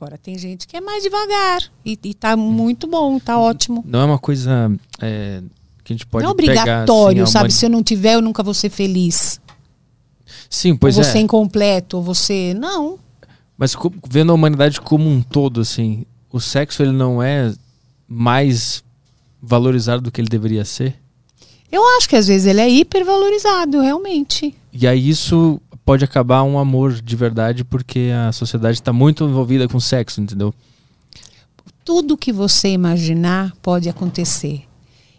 Agora 0.00 0.16
tem 0.16 0.38
gente 0.38 0.66
que 0.68 0.76
é 0.76 0.80
mais 0.80 1.02
devagar 1.02 1.60
e, 1.84 1.98
e 2.04 2.14
tá 2.14 2.36
muito 2.36 2.86
bom, 2.86 3.18
tá 3.18 3.36
ótimo. 3.38 3.82
Não 3.86 4.00
é 4.00 4.04
uma 4.04 4.18
coisa 4.18 4.70
é, 5.00 5.42
que 5.82 5.92
a 5.92 5.96
gente 5.96 6.06
pode 6.06 6.24
não 6.24 6.30
é 6.30 6.34
pegar, 6.34 6.52
obrigatório, 6.62 7.22
assim, 7.24 7.30
a 7.30 7.32
sabe? 7.32 7.42
humani- 7.46 7.52
Se 7.52 7.66
eu 7.66 7.70
não 7.70 7.82
tiver, 7.82 8.14
eu 8.14 8.22
nunca 8.22 8.42
vou 8.44 8.54
ser 8.54 8.70
feliz. 8.70 9.40
Sim, 10.48 10.76
pois 10.76 10.96
ou 10.96 11.02
é. 11.02 11.04
você 11.04 11.18
é 11.18 11.20
incompleto, 11.20 11.96
ou 11.96 12.02
você. 12.02 12.54
Não. 12.54 12.96
Mas 13.56 13.74
vendo 14.08 14.30
a 14.30 14.34
humanidade 14.36 14.80
como 14.80 15.10
um 15.10 15.20
todo, 15.20 15.60
assim, 15.60 16.04
o 16.30 16.38
sexo 16.38 16.80
ele 16.80 16.92
não 16.92 17.20
é 17.20 17.52
mais 18.06 18.84
valorizado 19.42 20.00
do 20.02 20.12
que 20.12 20.20
ele 20.20 20.28
deveria 20.28 20.64
ser. 20.64 20.94
Eu 21.72 21.82
acho 21.96 22.08
que 22.08 22.14
às 22.16 22.28
vezes 22.28 22.46
ele 22.46 22.60
é 22.60 22.68
hipervalorizado, 22.70 23.80
realmente. 23.80 24.54
E 24.72 24.86
aí 24.86 25.08
isso 25.08 25.60
pode 25.88 26.04
acabar 26.04 26.42
um 26.42 26.58
amor 26.58 27.00
de 27.00 27.16
verdade 27.16 27.64
porque 27.64 28.10
a 28.14 28.30
sociedade 28.30 28.76
está 28.76 28.92
muito 28.92 29.24
envolvida 29.24 29.66
com 29.66 29.80
sexo, 29.80 30.20
entendeu? 30.20 30.52
Tudo 31.82 32.14
que 32.14 32.30
você 32.30 32.68
imaginar 32.68 33.56
pode 33.62 33.88
acontecer. 33.88 34.64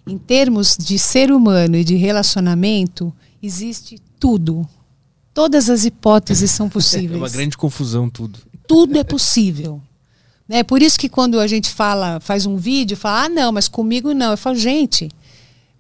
Em 0.06 0.16
termos 0.16 0.78
de 0.78 1.00
ser 1.00 1.32
humano 1.32 1.76
e 1.76 1.84
de 1.84 1.96
relacionamento, 1.96 3.12
existe 3.42 4.00
tudo. 4.20 4.64
Todas 5.34 5.72
as 5.72 5.86
hipóteses 5.86 6.52
são 6.52 6.68
É 6.70 6.70
possíveis. 6.70 7.20
uma 7.20 7.30
grande 7.30 7.58
confusão 7.58 8.08
tudo. 8.08 8.38
tudo 8.68 9.00
é 9.00 9.04
possível. 9.04 9.82
Né? 10.48 10.62
Por 10.62 10.84
isso 10.84 11.00
que 11.00 11.10
quando 11.10 11.40
a 11.40 11.48
gente 11.48 11.72
fala, 11.72 12.20
faz 12.20 12.46
um 12.46 12.58
vídeo, 12.58 12.96
fala, 12.96 13.24
ah, 13.24 13.30
não, 13.30 13.52
mas 13.52 13.68
comigo 13.68 14.14
não. 14.14 14.30
Eu 14.30 14.38
falo, 14.38 14.56
gente, 14.56 15.10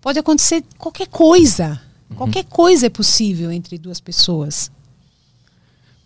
pode 0.02 0.18
acontecer 0.18 0.64
qualquer 0.80 1.10
coisa. 1.10 1.80
Qualquer 2.16 2.44
coisa 2.45 2.88
é 2.88 2.90
possível 2.90 3.52
entre 3.52 3.78
duas 3.78 3.99
pessoas. 3.99 4.72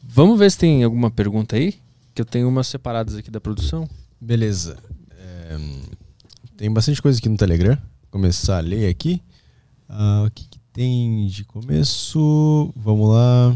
Vamos 0.05 0.37
ver 0.37 0.51
se 0.51 0.57
tem 0.57 0.83
alguma 0.83 1.09
pergunta 1.09 1.55
aí, 1.55 1.75
que 2.13 2.21
eu 2.21 2.25
tenho 2.25 2.47
umas 2.47 2.67
separadas 2.67 3.15
aqui 3.15 3.31
da 3.31 3.39
produção. 3.41 3.89
Beleza. 4.19 4.77
É, 5.17 5.57
tem 6.57 6.71
bastante 6.71 7.01
coisa 7.01 7.17
aqui 7.17 7.29
no 7.29 7.37
Telegram. 7.37 7.75
Vou 7.75 8.11
começar 8.11 8.57
a 8.57 8.61
ler 8.61 8.89
aqui. 8.89 9.21
Ah, 9.87 10.25
o 10.27 10.31
que, 10.31 10.45
que 10.47 10.59
tem 10.71 11.25
de 11.27 11.43
começo? 11.45 12.71
Vamos 12.75 13.09
lá. 13.09 13.55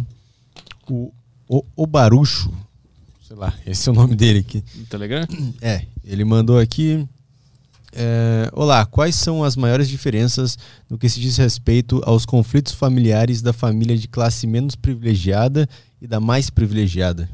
O, 0.90 1.12
o, 1.48 1.64
o 1.76 1.86
Barucho. 1.86 2.52
Sei 3.28 3.36
lá, 3.36 3.54
esse 3.66 3.88
é 3.90 3.92
o 3.92 3.96
nome 3.96 4.16
dele 4.16 4.40
aqui. 4.40 4.64
No 4.76 4.86
Telegram? 4.86 5.28
É, 5.62 5.86
ele 6.04 6.24
mandou 6.24 6.58
aqui. 6.58 7.08
é, 7.94 8.50
Olá, 8.54 8.86
quais 8.86 9.16
são 9.16 9.44
as 9.44 9.56
maiores 9.56 9.90
diferenças 9.90 10.58
no 10.90 10.98
que 10.98 11.10
se 11.10 11.20
diz 11.20 11.38
respeito 11.38 12.02
aos 12.06 12.26
conflitos 12.26 12.74
familiares 12.74 13.42
da 13.42 13.52
família 13.52 13.98
de 13.98 14.08
classe 14.08 14.48
menos 14.48 14.76
privilegiada 14.76 15.68
e 16.02 16.08
da 16.08 16.20
mais 16.20 16.50
privilegiada? 16.50 17.30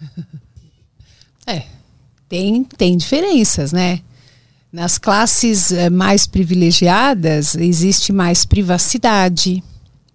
É, 1.46 1.66
tem, 2.26 2.64
tem 2.64 2.96
diferenças, 2.96 3.70
né? 3.70 4.00
Nas 4.72 4.96
classes 4.96 5.70
eh, 5.70 5.90
mais 5.90 6.26
privilegiadas 6.26 7.54
existe 7.54 8.14
mais 8.14 8.46
privacidade, 8.46 9.62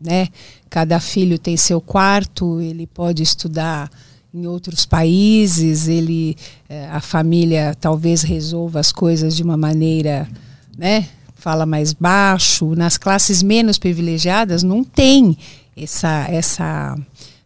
né? 0.02 0.28
Cada 0.70 1.00
filho 1.00 1.38
tem 1.38 1.56
seu 1.56 1.80
quarto, 1.80 2.60
ele 2.60 2.88
pode 2.88 3.22
estudar 3.22 3.92
em 4.34 4.48
outros 4.48 4.86
países, 4.86 5.88
ele 5.88 6.36
eh, 6.68 6.90
a 6.92 7.00
família 7.00 7.76
talvez 7.80 8.22
resolva 8.22 8.80
as 8.80 8.92
coisas 8.92 9.36
de 9.36 9.44
uma 9.44 9.56
maneira, 9.56 10.28
né? 10.78 11.08
Fala 11.40 11.66
mais 11.66 11.94
baixo. 11.94 12.76
Nas 12.76 12.98
classes 12.98 13.42
menos 13.42 13.80
privilegiadas 13.80 14.62
não 14.62 14.84
tem 14.84 15.38
essa 15.76 16.28
essa 16.30 16.98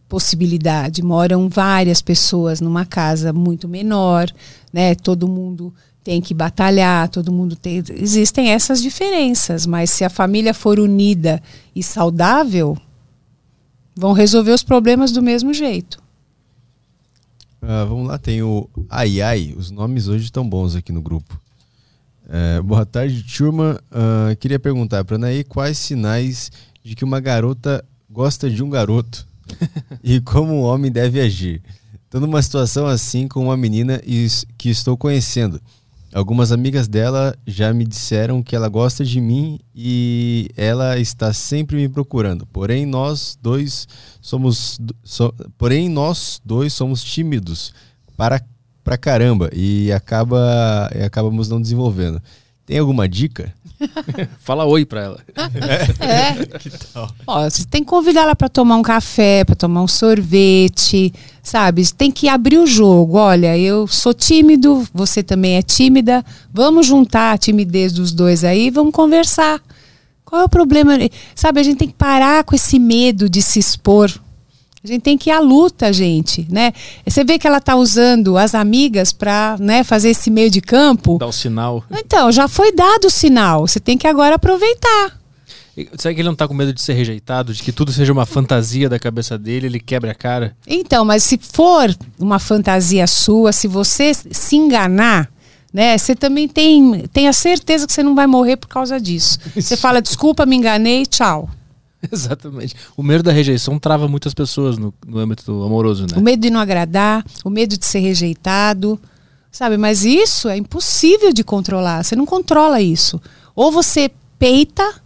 possibilidade. 0.08 1.02
Moram 1.02 1.48
várias 1.48 2.02
pessoas 2.02 2.60
numa 2.60 2.84
casa 2.84 3.32
muito 3.32 3.68
menor, 3.68 4.30
né? 4.72 4.94
Todo 4.94 5.28
mundo 5.28 5.72
tem 6.02 6.20
que 6.20 6.34
batalhar, 6.34 7.08
todo 7.08 7.32
mundo 7.32 7.56
tem. 7.56 7.82
Existem 7.90 8.50
essas 8.50 8.82
diferenças, 8.82 9.64
mas 9.64 9.90
se 9.90 10.04
a 10.04 10.10
família 10.10 10.52
for 10.52 10.78
unida 10.78 11.42
e 11.74 11.82
saudável, 11.82 12.76
vão 13.94 14.12
resolver 14.12 14.52
os 14.52 14.62
problemas 14.62 15.12
do 15.12 15.22
mesmo 15.22 15.54
jeito. 15.54 16.02
Ah, 17.62 17.84
vamos 17.84 18.08
lá, 18.08 18.18
tem 18.18 18.42
o 18.42 18.68
Ai 18.90 19.22
Ai. 19.22 19.54
Os 19.56 19.70
nomes 19.70 20.08
hoje 20.08 20.24
estão 20.24 20.46
bons 20.46 20.74
aqui 20.76 20.92
no 20.92 21.00
grupo. 21.00 21.40
É, 22.28 22.60
boa 22.62 22.86
tarde, 22.86 23.22
turma. 23.22 23.78
Ah, 23.90 24.34
queria 24.38 24.58
perguntar 24.58 25.04
para 25.04 25.16
Anaí 25.16 25.44
quais 25.44 25.78
sinais 25.78 26.50
de 26.82 26.94
que 26.94 27.04
uma 27.04 27.20
garota 27.20 27.84
gosta 28.10 28.48
de 28.50 28.62
um 28.62 28.70
garoto 28.70 29.26
e 30.02 30.20
como 30.20 30.52
um 30.54 30.62
homem 30.62 30.90
deve 30.90 31.20
agir. 31.20 31.62
Estou 32.04 32.20
numa 32.20 32.40
situação 32.42 32.86
assim 32.86 33.26
com 33.26 33.44
uma 33.44 33.56
menina 33.56 34.00
que 34.56 34.68
estou 34.70 34.96
conhecendo. 34.96 35.60
Algumas 36.14 36.52
amigas 36.52 36.86
dela 36.86 37.36
já 37.44 37.74
me 37.74 37.84
disseram 37.84 38.40
que 38.40 38.54
ela 38.54 38.68
gosta 38.68 39.04
de 39.04 39.20
mim 39.20 39.58
e 39.74 40.48
ela 40.56 40.96
está 40.96 41.32
sempre 41.32 41.76
me 41.76 41.88
procurando. 41.88 42.46
Porém, 42.46 42.86
nós 42.86 43.36
dois 43.42 43.88
somos, 44.20 44.78
so- 45.02 45.34
porém 45.58 45.88
nós 45.88 46.40
dois 46.44 46.72
somos 46.72 47.02
tímidos 47.02 47.74
para 48.16 48.40
pra 48.84 48.98
caramba 48.98 49.50
e 49.52 49.90
acaba 49.90 50.90
e 50.94 51.02
acabamos 51.02 51.48
não 51.48 51.60
desenvolvendo. 51.60 52.20
Tem 52.66 52.78
alguma 52.78 53.08
dica? 53.08 53.52
Fala 54.40 54.64
oi 54.64 54.86
pra 54.86 55.02
ela. 55.02 55.20
É. 56.00 56.38
Ó, 57.26 57.50
você 57.50 57.64
tem 57.64 57.82
que 57.82 57.90
convidar 57.90 58.22
ela 58.22 58.36
para 58.36 58.48
tomar 58.48 58.76
um 58.76 58.82
café, 58.82 59.44
para 59.44 59.54
tomar 59.54 59.82
um 59.82 59.88
sorvete, 59.88 61.12
sabe? 61.42 61.84
Você 61.84 61.94
tem 61.94 62.10
que 62.10 62.28
abrir 62.28 62.58
o 62.58 62.66
jogo. 62.66 63.18
Olha, 63.18 63.58
eu 63.58 63.86
sou 63.86 64.14
tímido, 64.14 64.86
você 64.94 65.22
também 65.22 65.56
é 65.56 65.62
tímida. 65.62 66.24
Vamos 66.52 66.86
juntar 66.86 67.32
a 67.32 67.38
timidez 67.38 67.92
dos 67.92 68.12
dois 68.12 68.44
aí, 68.44 68.70
vamos 68.70 68.94
conversar. 68.94 69.60
Qual 70.24 70.40
é 70.40 70.44
o 70.44 70.48
problema? 70.48 70.94
Sabe, 71.34 71.60
a 71.60 71.62
gente 71.62 71.78
tem 71.78 71.88
que 71.88 71.94
parar 71.94 72.44
com 72.44 72.54
esse 72.54 72.78
medo 72.78 73.28
de 73.28 73.42
se 73.42 73.58
expor. 73.58 74.10
A 74.84 74.86
gente 74.86 75.00
tem 75.00 75.16
que 75.16 75.30
ir 75.30 75.32
à 75.32 75.40
luta, 75.40 75.90
gente, 75.94 76.46
né? 76.50 76.70
Você 77.06 77.24
vê 77.24 77.38
que 77.38 77.46
ela 77.46 77.58
tá 77.58 77.74
usando 77.74 78.36
as 78.36 78.54
amigas 78.54 79.14
para, 79.14 79.56
né, 79.58 79.82
fazer 79.82 80.10
esse 80.10 80.30
meio 80.30 80.50
de 80.50 80.60
campo. 80.60 81.16
Dá 81.16 81.26
o 81.26 81.32
sinal. 81.32 81.82
Então, 81.90 82.30
já 82.30 82.46
foi 82.46 82.70
dado 82.70 83.06
o 83.06 83.10
sinal. 83.10 83.66
Você 83.66 83.80
tem 83.80 83.96
que 83.96 84.06
agora 84.06 84.34
aproveitar. 84.34 85.18
Será 85.96 86.12
que 86.12 86.20
ele 86.20 86.28
não 86.28 86.36
tá 86.36 86.46
com 86.46 86.52
medo 86.52 86.70
de 86.70 86.82
ser 86.82 86.92
rejeitado? 86.92 87.54
De 87.54 87.62
que 87.62 87.72
tudo 87.72 87.92
seja 87.92 88.12
uma 88.12 88.26
fantasia 88.26 88.86
da 88.86 88.98
cabeça 88.98 89.38
dele, 89.38 89.68
ele 89.68 89.80
quebra 89.80 90.10
a 90.10 90.14
cara? 90.14 90.54
Então, 90.66 91.02
mas 91.02 91.22
se 91.24 91.38
for 91.38 91.88
uma 92.18 92.38
fantasia 92.38 93.06
sua, 93.06 93.52
se 93.52 93.66
você 93.66 94.12
se 94.12 94.54
enganar, 94.54 95.30
Né? 95.72 95.98
Você 95.98 96.14
também 96.14 96.46
tem, 96.46 97.04
tem 97.12 97.26
a 97.26 97.32
certeza 97.32 97.86
que 97.86 97.92
você 97.92 98.02
não 98.02 98.14
vai 98.14 98.26
morrer 98.28 98.56
por 98.56 98.68
causa 98.68 99.00
disso. 99.00 99.40
Você 99.56 99.76
fala, 99.76 100.00
desculpa, 100.00 100.46
me 100.46 100.54
enganei, 100.54 101.04
tchau. 101.04 101.48
Exatamente. 102.12 102.74
O 102.96 103.02
medo 103.02 103.22
da 103.22 103.32
rejeição 103.32 103.78
trava 103.78 104.06
muitas 104.08 104.34
pessoas 104.34 104.76
no, 104.78 104.92
no 105.06 105.18
âmbito 105.18 105.62
amoroso, 105.62 106.02
né? 106.10 106.16
O 106.16 106.20
medo 106.20 106.40
de 106.40 106.50
não 106.50 106.60
agradar, 106.60 107.24
o 107.44 107.50
medo 107.50 107.76
de 107.78 107.84
ser 107.86 108.00
rejeitado, 108.00 109.00
sabe? 109.50 109.76
Mas 109.76 110.04
isso 110.04 110.48
é 110.48 110.56
impossível 110.56 111.32
de 111.32 111.42
controlar. 111.44 112.02
Você 112.04 112.14
não 112.16 112.26
controla 112.26 112.80
isso. 112.80 113.20
Ou 113.54 113.70
você 113.72 114.10
peita 114.38 115.02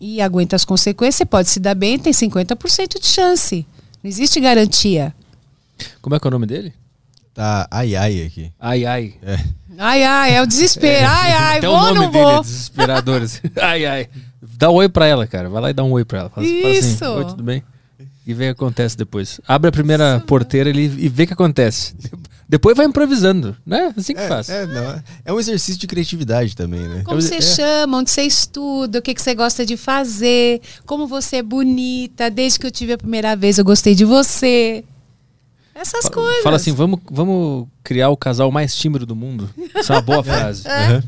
e 0.00 0.20
aguenta 0.20 0.56
as 0.56 0.64
consequências, 0.64 1.16
você 1.16 1.24
pode 1.26 1.48
se 1.48 1.60
dar 1.60 1.74
bem, 1.74 1.98
tem 1.98 2.12
50% 2.12 2.98
de 3.00 3.06
chance. 3.06 3.66
Não 4.02 4.08
existe 4.10 4.40
garantia. 4.40 5.14
Como 6.00 6.14
é 6.16 6.18
que 6.20 6.26
é 6.26 6.28
o 6.28 6.32
nome 6.32 6.46
dele? 6.46 6.72
Tá 7.34 7.66
ai 7.70 7.94
ai 7.96 8.22
aqui. 8.26 8.52
Ai, 8.60 8.84
ai. 8.84 9.14
É. 9.22 9.38
Ai, 9.78 10.04
ai, 10.04 10.34
é 10.34 10.42
o 10.42 10.46
desespero. 10.46 11.06
Ai, 11.08 11.32
ai, 11.32 11.58
Até 11.58 11.66
vou 11.66 11.76
o 11.76 11.78
ou 11.80 11.86
nome 11.94 11.98
não 12.00 12.10
dele 12.10 12.24
vou? 12.24 12.38
é 12.38 12.40
desesperador. 12.42 13.22
assim. 13.22 13.40
ai, 13.60 13.86
ai. 13.86 14.08
Dá 14.42 14.70
um 14.70 14.74
oi 14.74 14.88
pra 14.88 15.06
ela, 15.06 15.26
cara. 15.26 15.48
Vai 15.48 15.62
lá 15.62 15.70
e 15.70 15.72
dá 15.72 15.84
um 15.84 15.92
oi 15.92 16.04
pra 16.04 16.20
ela. 16.20 16.30
Fala, 16.30 16.46
fala 16.46 16.68
Isso. 16.70 17.04
Assim, 17.04 17.14
oi, 17.16 17.24
tudo 17.26 17.42
bem? 17.42 17.62
E 18.26 18.34
vê 18.34 18.50
o 18.50 18.54
que 18.54 18.62
acontece 18.62 18.96
depois. 18.96 19.40
Abre 19.46 19.68
a 19.68 19.72
primeira 19.72 20.22
porteira 20.26 20.70
ali 20.70 20.84
e 20.84 21.08
vê 21.08 21.24
o 21.24 21.26
que 21.26 21.32
acontece. 21.32 21.94
Depois 22.48 22.76
vai 22.76 22.84
improvisando, 22.84 23.56
né? 23.64 23.94
Assim 23.96 24.14
que 24.14 24.28
faz. 24.28 24.50
É, 24.50 24.66
não, 24.66 24.82
é- 24.90 25.02
é 25.24 25.32
um 25.32 25.40
exercício 25.40 25.80
de 25.80 25.86
criatividade 25.86 26.54
também, 26.54 26.80
né? 26.86 27.02
Como 27.02 27.18
você 27.20 27.36
É. 27.36 27.40
chama, 27.40 27.96
onde 27.96 28.10
você 28.10 28.22
estuda, 28.24 28.98
o 28.98 29.02
que, 29.02 29.14
que 29.14 29.22
você 29.22 29.34
gosta 29.34 29.64
de 29.64 29.74
fazer, 29.78 30.60
como 30.84 31.06
você 31.06 31.36
é 31.36 31.42
bonita, 31.42 32.28
desde 32.28 32.58
que 32.58 32.66
eu 32.66 32.70
tive 32.70 32.92
a 32.92 32.98
primeira 32.98 33.34
vez 33.34 33.56
eu 33.56 33.64
gostei 33.64 33.94
de 33.94 34.04
você. 34.04 34.84
Essas 35.74 36.02
Fala- 36.02 36.14
coisas. 36.14 36.42
Fala 36.42 36.56
assim, 36.56 36.72
vamos, 36.72 37.00
vamos 37.10 37.66
criar 37.82 38.10
o 38.10 38.16
casal 38.18 38.50
mais 38.52 38.76
tímido 38.76 39.06
do 39.06 39.16
mundo. 39.16 39.48
Isso 39.74 39.90
é 39.90 39.96
uma 39.96 40.02
boa 40.02 40.22
frase. 40.22 40.68
Aham. 40.68 41.02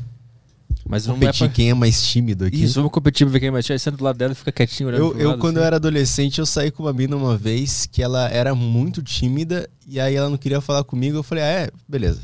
Mas 0.87 1.07
não 1.07 1.15
é 1.15 1.19
Competir 1.19 1.47
pra... 1.47 1.55
quem 1.55 1.71
é 1.71 1.75
mais 1.75 2.03
tímido 2.03 2.45
aqui. 2.45 2.63
Isso, 2.63 2.75
vamos 2.75 2.93
competir 2.93 3.27
pra 3.27 3.33
ver 3.33 3.41
quem 3.41 3.49
é 3.49 3.51
mais 3.51 3.65
tímido. 3.65 3.75
Aí 3.77 3.79
senta 3.79 3.97
do 3.97 4.05
lado 4.05 4.17
dela 4.19 4.33
e 4.33 4.35
fica 4.37 4.53
quietinho 4.53 4.91
olhando 4.91 5.03
Eu, 5.03 5.11
pro 5.13 5.21
eu 5.21 5.29
lado, 5.31 5.39
quando 5.39 5.57
assim. 5.57 5.63
eu 5.63 5.67
era 5.67 5.77
adolescente, 5.77 6.39
eu 6.39 6.47
saí 6.47 6.71
com 6.71 6.83
uma 6.83 6.93
mina 6.93 7.17
uma 7.17 7.37
vez 7.39 7.87
que 7.91 8.03
ela 8.03 8.29
era 8.29 8.55
muito 8.55 9.03
tímida 9.03 9.69
e 9.89 9.99
aí 9.99 10.15
ela 10.15 10.29
não 10.29 10.37
queria 10.37 10.61
falar 10.61 10.85
comigo. 10.85 11.17
Eu 11.17 11.23
falei, 11.23 11.43
ah, 11.43 11.47
é, 11.47 11.71
beleza. 11.89 12.21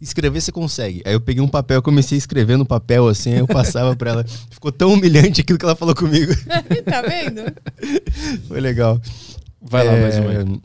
Escrever 0.00 0.40
você 0.40 0.50
consegue. 0.50 1.00
Aí 1.06 1.12
eu 1.12 1.20
peguei 1.20 1.40
um 1.40 1.46
papel, 1.48 1.80
comecei 1.80 2.16
a 2.16 2.18
escrever 2.18 2.56
no 2.58 2.66
papel 2.66 3.06
assim, 3.06 3.34
aí 3.34 3.38
eu 3.38 3.46
passava 3.46 3.94
pra 3.94 4.10
ela. 4.10 4.24
Ficou 4.50 4.72
tão 4.72 4.92
humilhante 4.94 5.40
aquilo 5.40 5.56
que 5.58 5.64
ela 5.64 5.76
falou 5.76 5.94
comigo. 5.94 6.32
tá 6.84 7.02
vendo? 7.02 7.42
Foi 8.48 8.60
legal. 8.60 9.00
Vai 9.60 9.86
lá, 9.86 9.92
É, 9.92 10.02
mais 10.02 10.16
uma. 10.18 10.60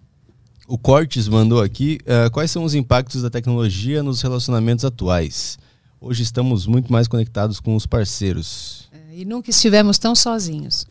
O 0.67 0.77
Cortes 0.77 1.27
mandou 1.27 1.61
aqui. 1.61 1.99
eh, 2.05 2.29
quais 2.31 2.49
são 2.51 2.63
os 2.63 2.73
impactos 2.73 3.21
da 3.21 3.29
tecnologia 3.29 4.01
nos 4.03 4.21
relacionamentos 4.21 4.83
atuais? 4.83 5.57
Hoje 5.99 6.21
estamos 6.21 6.67
muito 6.67 6.91
mais 6.93 7.07
conectados 7.07 7.59
com 7.59 7.75
os 7.75 7.87
parceiros. 7.87 8.87
E 9.11 9.25
nunca 9.25 9.49
estivemos 9.49 9.97
tão 9.97 10.13
sozinhos. 10.15 10.85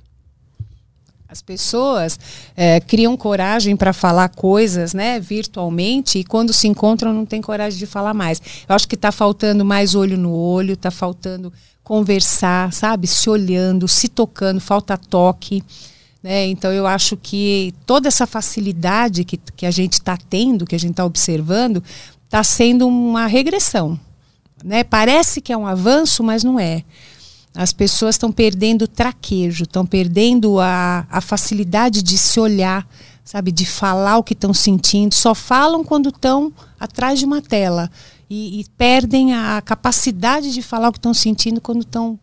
As 1.28 1.40
pessoas 1.40 2.18
eh, 2.56 2.80
criam 2.80 3.16
coragem 3.16 3.76
para 3.76 3.92
falar 3.92 4.28
coisas 4.30 4.92
né, 4.92 5.20
virtualmente 5.20 6.18
e 6.18 6.24
quando 6.24 6.52
se 6.52 6.66
encontram 6.66 7.12
não 7.12 7.24
tem 7.24 7.40
coragem 7.40 7.78
de 7.78 7.86
falar 7.86 8.14
mais. 8.14 8.42
Eu 8.68 8.74
acho 8.74 8.88
que 8.88 8.96
está 8.96 9.12
faltando 9.12 9.64
mais 9.64 9.94
olho 9.94 10.18
no 10.18 10.32
olho, 10.32 10.74
está 10.74 10.90
faltando 10.90 11.52
conversar, 11.84 12.72
sabe? 12.72 13.06
Se 13.06 13.30
olhando, 13.30 13.86
se 13.86 14.08
tocando, 14.08 14.60
falta 14.60 14.96
toque. 14.96 15.62
Né? 16.20 16.46
Então 16.46 16.72
eu 16.72 16.84
acho 16.86 17.16
que 17.16 17.72
toda 17.86 18.08
essa 18.08 18.26
facilidade 18.26 19.24
que, 19.24 19.38
que 19.56 19.66
a 19.66 19.70
gente 19.70 19.94
está 19.94 20.16
tendo, 20.16 20.66
que 20.66 20.74
a 20.74 20.80
gente 20.80 20.92
está 20.92 21.04
observando, 21.04 21.82
está 22.24 22.42
sendo 22.42 22.88
uma 22.88 23.26
regressão. 23.26 23.98
Né? 24.66 24.82
Parece 24.82 25.40
que 25.40 25.52
é 25.52 25.56
um 25.56 25.64
avanço, 25.64 26.24
mas 26.24 26.42
não 26.42 26.58
é. 26.58 26.82
As 27.54 27.72
pessoas 27.72 28.16
estão 28.16 28.32
perdendo 28.32 28.82
o 28.82 28.88
traquejo, 28.88 29.62
estão 29.62 29.86
perdendo 29.86 30.58
a, 30.58 31.06
a 31.08 31.20
facilidade 31.20 32.02
de 32.02 32.18
se 32.18 32.40
olhar, 32.40 32.84
sabe, 33.24 33.52
de 33.52 33.64
falar 33.64 34.18
o 34.18 34.24
que 34.24 34.32
estão 34.32 34.52
sentindo. 34.52 35.14
Só 35.14 35.36
falam 35.36 35.84
quando 35.84 36.08
estão 36.08 36.52
atrás 36.80 37.20
de 37.20 37.24
uma 37.24 37.40
tela 37.40 37.88
e, 38.28 38.60
e 38.60 38.64
perdem 38.76 39.34
a 39.34 39.62
capacidade 39.62 40.52
de 40.52 40.60
falar 40.60 40.88
o 40.88 40.92
que 40.92 40.98
estão 40.98 41.14
sentindo 41.14 41.60
quando 41.60 41.82
estão, 41.82 42.18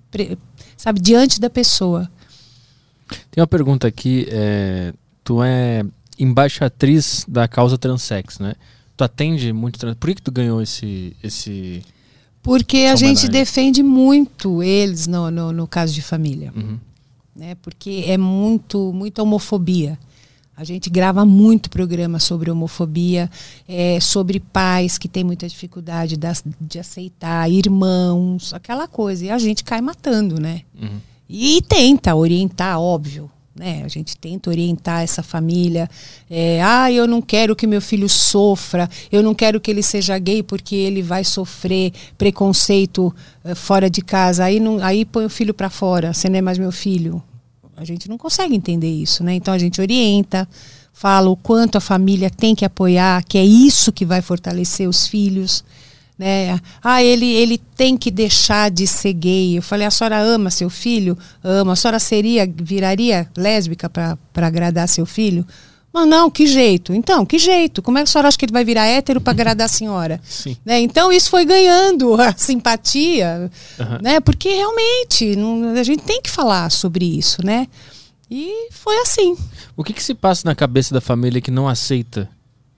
sabe, 0.75 0.99
diante 0.99 1.39
da 1.39 1.49
pessoa. 1.49 2.11
Tem 3.31 3.41
uma 3.41 3.47
pergunta 3.47 3.87
aqui. 3.87 4.27
é, 4.29 4.93
tu 5.23 5.41
é 5.41 5.85
embaixatriz 6.19 7.25
da 7.25 7.47
causa 7.47 7.77
transex, 7.77 8.37
né? 8.37 8.53
Tu 8.97 9.03
atende 9.03 9.53
muito 9.53 9.79
trans... 9.79 9.95
Por 9.95 10.09
que, 10.09 10.15
que 10.15 10.21
tu 10.21 10.31
ganhou 10.31 10.61
esse... 10.61 11.15
esse... 11.23 11.81
Porque 12.43 12.79
a 12.91 12.95
gente 12.95 13.27
defende 13.29 13.81
muito 13.81 14.61
eles 14.61 15.07
no, 15.07 15.31
no, 15.31 15.51
no 15.53 15.65
caso 15.67 15.93
de 15.93 16.01
família. 16.01 16.51
Uhum. 16.55 16.77
né? 17.35 17.55
Porque 17.61 18.03
é 18.05 18.17
muito, 18.17 18.91
muita 18.93 19.23
homofobia. 19.23 19.97
A 20.55 20.63
gente 20.63 20.87
grava 20.87 21.25
muito 21.25 21.67
programa 21.69 22.19
sobre 22.19 22.51
homofobia, 22.51 23.27
é, 23.67 23.99
sobre 23.99 24.39
pais 24.39 24.99
que 24.99 25.07
têm 25.07 25.23
muita 25.23 25.47
dificuldade 25.47 26.15
das- 26.15 26.43
de 26.61 26.77
aceitar, 26.77 27.49
irmãos, 27.49 28.53
aquela 28.53 28.87
coisa. 28.87 29.25
E 29.25 29.29
a 29.31 29.37
gente 29.39 29.63
cai 29.63 29.81
matando, 29.81 30.39
né? 30.39 30.61
Uhum. 30.79 30.99
E 31.27 31.59
tenta 31.67 32.13
orientar, 32.13 32.79
óbvio. 32.79 33.31
Né? 33.55 33.83
A 33.85 33.87
gente 33.87 34.17
tenta 34.17 34.49
orientar 34.49 35.01
essa 35.03 35.21
família. 35.21 35.87
É, 36.29 36.61
ah, 36.63 36.91
eu 36.91 37.07
não 37.07 37.21
quero 37.21 37.55
que 37.55 37.67
meu 37.67 37.81
filho 37.81 38.09
sofra, 38.09 38.89
eu 39.11 39.21
não 39.21 39.35
quero 39.35 39.61
que 39.61 39.69
ele 39.69 39.83
seja 39.83 40.17
gay 40.17 40.41
porque 40.41 40.75
ele 40.75 41.03
vai 41.03 41.23
sofrer 41.23 41.93
preconceito 42.17 43.13
eh, 43.43 43.53
fora 43.53 43.89
de 43.89 44.01
casa. 44.01 44.45
Aí, 44.45 44.59
não, 44.59 44.83
aí 44.83 45.05
põe 45.05 45.25
o 45.25 45.29
filho 45.29 45.53
para 45.53 45.69
fora, 45.69 46.13
você 46.13 46.29
não 46.29 46.39
é 46.39 46.41
mais 46.41 46.57
meu 46.57 46.71
filho. 46.71 47.21
A 47.77 47.85
gente 47.85 48.09
não 48.09 48.17
consegue 48.17 48.55
entender 48.55 48.89
isso, 48.89 49.23
né? 49.23 49.35
Então 49.35 49.53
a 49.53 49.57
gente 49.57 49.79
orienta, 49.79 50.47
fala 50.91 51.29
o 51.29 51.35
quanto 51.35 51.77
a 51.77 51.81
família 51.81 52.29
tem 52.29 52.55
que 52.55 52.65
apoiar, 52.65 53.23
que 53.23 53.37
é 53.37 53.45
isso 53.45 53.91
que 53.91 54.05
vai 54.05 54.21
fortalecer 54.21 54.87
os 54.87 55.07
filhos 55.07 55.63
né? 56.17 56.59
Ah, 56.83 57.03
ele, 57.03 57.25
ele 57.31 57.57
tem 57.75 57.97
que 57.97 58.11
deixar 58.11 58.69
de 58.71 58.85
ser 58.87 59.13
gay. 59.13 59.57
Eu 59.57 59.61
falei, 59.61 59.87
a 59.87 59.91
senhora 59.91 60.19
ama 60.21 60.49
seu 60.51 60.69
filho? 60.69 61.17
Ama. 61.43 61.73
A 61.73 61.75
senhora 61.75 61.99
seria, 61.99 62.47
viraria 62.55 63.27
lésbica 63.35 63.89
para 63.89 64.17
agradar 64.35 64.87
seu 64.87 65.05
filho? 65.05 65.45
Mas 65.95 66.07
não, 66.07 66.29
que 66.31 66.47
jeito? 66.47 66.91
Então, 66.93 67.23
que 67.23 67.37
jeito? 67.37 67.79
Como 67.81 67.99
é 67.99 68.01
que 68.01 68.09
a 68.09 68.11
senhora 68.11 68.27
acha 68.27 68.35
que 68.37 68.45
ele 68.45 68.51
vai 68.51 68.63
virar 68.65 68.87
hétero 68.87 69.21
para 69.21 69.31
agradar 69.31 69.65
a 69.65 69.69
senhora? 69.69 70.19
Sim. 70.23 70.57
Né? 70.65 70.79
Então 70.79 71.11
isso 71.11 71.29
foi 71.29 71.45
ganhando 71.45 72.15
a 72.19 72.33
simpatia, 72.35 73.51
Aham. 73.79 73.99
né? 74.01 74.19
Porque 74.19 74.49
realmente 74.49 75.35
não- 75.35 75.69
a 75.75 75.83
gente 75.83 76.01
tem 76.03 76.19
que 76.21 76.31
falar 76.31 76.71
sobre 76.71 77.05
isso, 77.05 77.45
né? 77.45 77.67
E 78.31 78.69
foi 78.71 78.95
assim. 79.01 79.37
O 79.77 79.83
que, 79.83 79.93
que 79.93 80.01
se 80.01 80.15
passa 80.15 80.41
na 80.45 80.55
cabeça 80.55 80.93
da 80.95 81.01
família 81.01 81.39
que 81.39 81.51
não 81.51 81.67
aceita 81.67 82.27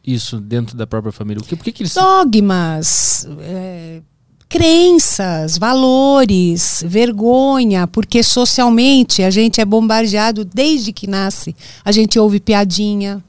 isso 0.05 0.39
dentro 0.39 0.77
da 0.77 0.85
própria 0.85 1.11
família? 1.11 1.41
O 1.41 1.45
que, 1.45 1.55
por 1.55 1.63
que, 1.63 1.71
que 1.71 1.83
eles... 1.83 1.93
dogmas, 1.93 3.27
é, 3.39 4.01
crenças, 4.47 5.57
valores, 5.57 6.83
vergonha, 6.87 7.87
porque 7.87 8.23
socialmente 8.23 9.21
a 9.23 9.29
gente 9.29 9.59
é 9.59 9.65
bombardeado 9.65 10.45
desde 10.45 10.91
que 10.93 11.07
nasce. 11.07 11.55
A 11.83 11.91
gente 11.91 12.17
ouve 12.19 12.39
piadinha, 12.39 13.23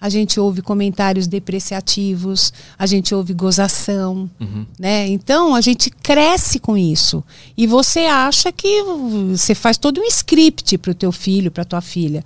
a 0.00 0.08
gente 0.08 0.40
ouve 0.40 0.62
comentários 0.62 1.26
depreciativos, 1.26 2.52
a 2.78 2.86
gente 2.86 3.14
ouve 3.14 3.34
gozação, 3.34 4.30
Uhum. 4.40 4.64
né? 4.78 5.06
Então 5.08 5.54
a 5.54 5.60
gente 5.60 5.90
cresce 5.90 6.58
com 6.58 6.76
isso 6.76 7.22
e 7.56 7.66
você 7.66 8.00
acha 8.00 8.50
que 8.50 8.82
você 9.30 9.54
faz 9.54 9.76
todo 9.76 10.00
um 10.00 10.04
script 10.04 10.78
para 10.78 10.92
o 10.92 10.94
teu 10.94 11.12
filho, 11.12 11.50
para 11.50 11.64
tua 11.64 11.82
filha, 11.82 12.24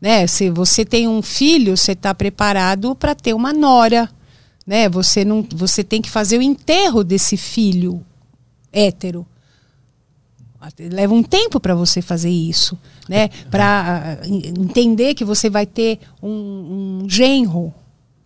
né? 0.00 0.26
Se 0.26 0.50
você 0.50 0.84
tem 0.84 1.08
um 1.08 1.22
filho, 1.22 1.76
você 1.76 1.92
está 1.92 2.14
preparado 2.14 2.94
para 2.94 3.14
ter 3.14 3.34
uma 3.34 3.52
nora, 3.52 4.10
né? 4.66 4.88
Você 4.88 5.24
não, 5.24 5.46
você 5.54 5.82
tem 5.82 6.02
que 6.02 6.10
fazer 6.10 6.38
o 6.38 6.42
enterro 6.42 7.02
desse 7.02 7.36
filho 7.36 8.04
hétero. 8.72 9.26
Leva 10.78 11.14
um 11.14 11.22
tempo 11.22 11.60
para 11.60 11.74
você 11.74 12.02
fazer 12.02 12.30
isso, 12.30 12.76
né? 13.08 13.28
Para 13.50 14.18
entender 14.24 15.14
que 15.14 15.24
você 15.24 15.48
vai 15.48 15.64
ter 15.64 16.00
um, 16.20 17.02
um 17.04 17.08
genro, 17.08 17.72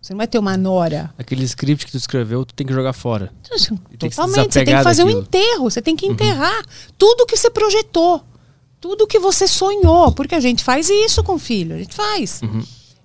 você 0.01 0.13
não 0.13 0.17
vai 0.17 0.27
ter 0.27 0.39
uma 0.39 0.57
nora. 0.57 1.13
Aquele 1.15 1.43
script 1.43 1.85
que 1.85 1.91
tu 1.91 1.97
escreveu, 1.97 2.43
tu 2.43 2.55
tem 2.55 2.65
que 2.65 2.73
jogar 2.73 2.91
fora. 2.91 3.31
tem 3.99 4.09
que 4.09 4.15
se 4.15 4.21
Totalmente. 4.21 4.53
Você 4.53 4.63
tem 4.65 4.75
que 4.75 4.83
fazer 4.83 5.03
um 5.03 5.05
daquilo. 5.05 5.21
enterro. 5.21 5.69
Você 5.69 5.81
tem 5.81 5.95
que 5.95 6.07
enterrar 6.07 6.65
tudo 6.97 7.27
que 7.27 7.37
você 7.37 7.51
projetou. 7.51 8.23
Tudo 8.81 9.07
que 9.07 9.19
você 9.19 9.47
sonhou. 9.47 10.11
Porque 10.11 10.35
a 10.35 10.39
gente 10.39 10.63
faz 10.63 10.89
isso 10.89 11.23
com 11.23 11.35
o 11.35 11.39
filho. 11.39 11.75
A 11.75 11.77
gente 11.79 11.93
faz. 11.95 12.41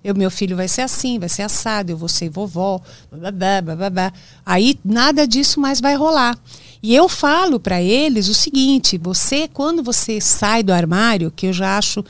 Eu, 0.03 0.15
meu 0.15 0.31
filho 0.31 0.55
vai 0.55 0.67
ser 0.67 0.81
assim, 0.81 1.19
vai 1.19 1.27
ser 1.29 1.41
assado, 1.43 1.91
eu 1.91 1.97
vou 1.97 2.07
ser 2.07 2.29
vovó, 2.29 2.79
babá, 3.11 3.75
babá. 3.75 4.13
Aí 4.45 4.79
nada 4.83 5.27
disso 5.27 5.59
mais 5.59 5.79
vai 5.81 5.95
rolar. 5.95 6.37
E 6.81 6.95
eu 6.95 7.09
falo 7.09 7.59
para 7.59 7.81
eles 7.81 8.27
o 8.29 8.33
seguinte: 8.33 8.97
você, 8.97 9.47
quando 9.47 9.83
você 9.83 10.21
sai 10.21 10.63
do 10.63 10.71
armário, 10.71 11.31
que 11.35 11.47
eu 11.47 11.53
já 11.53 11.77
acho 11.77 12.05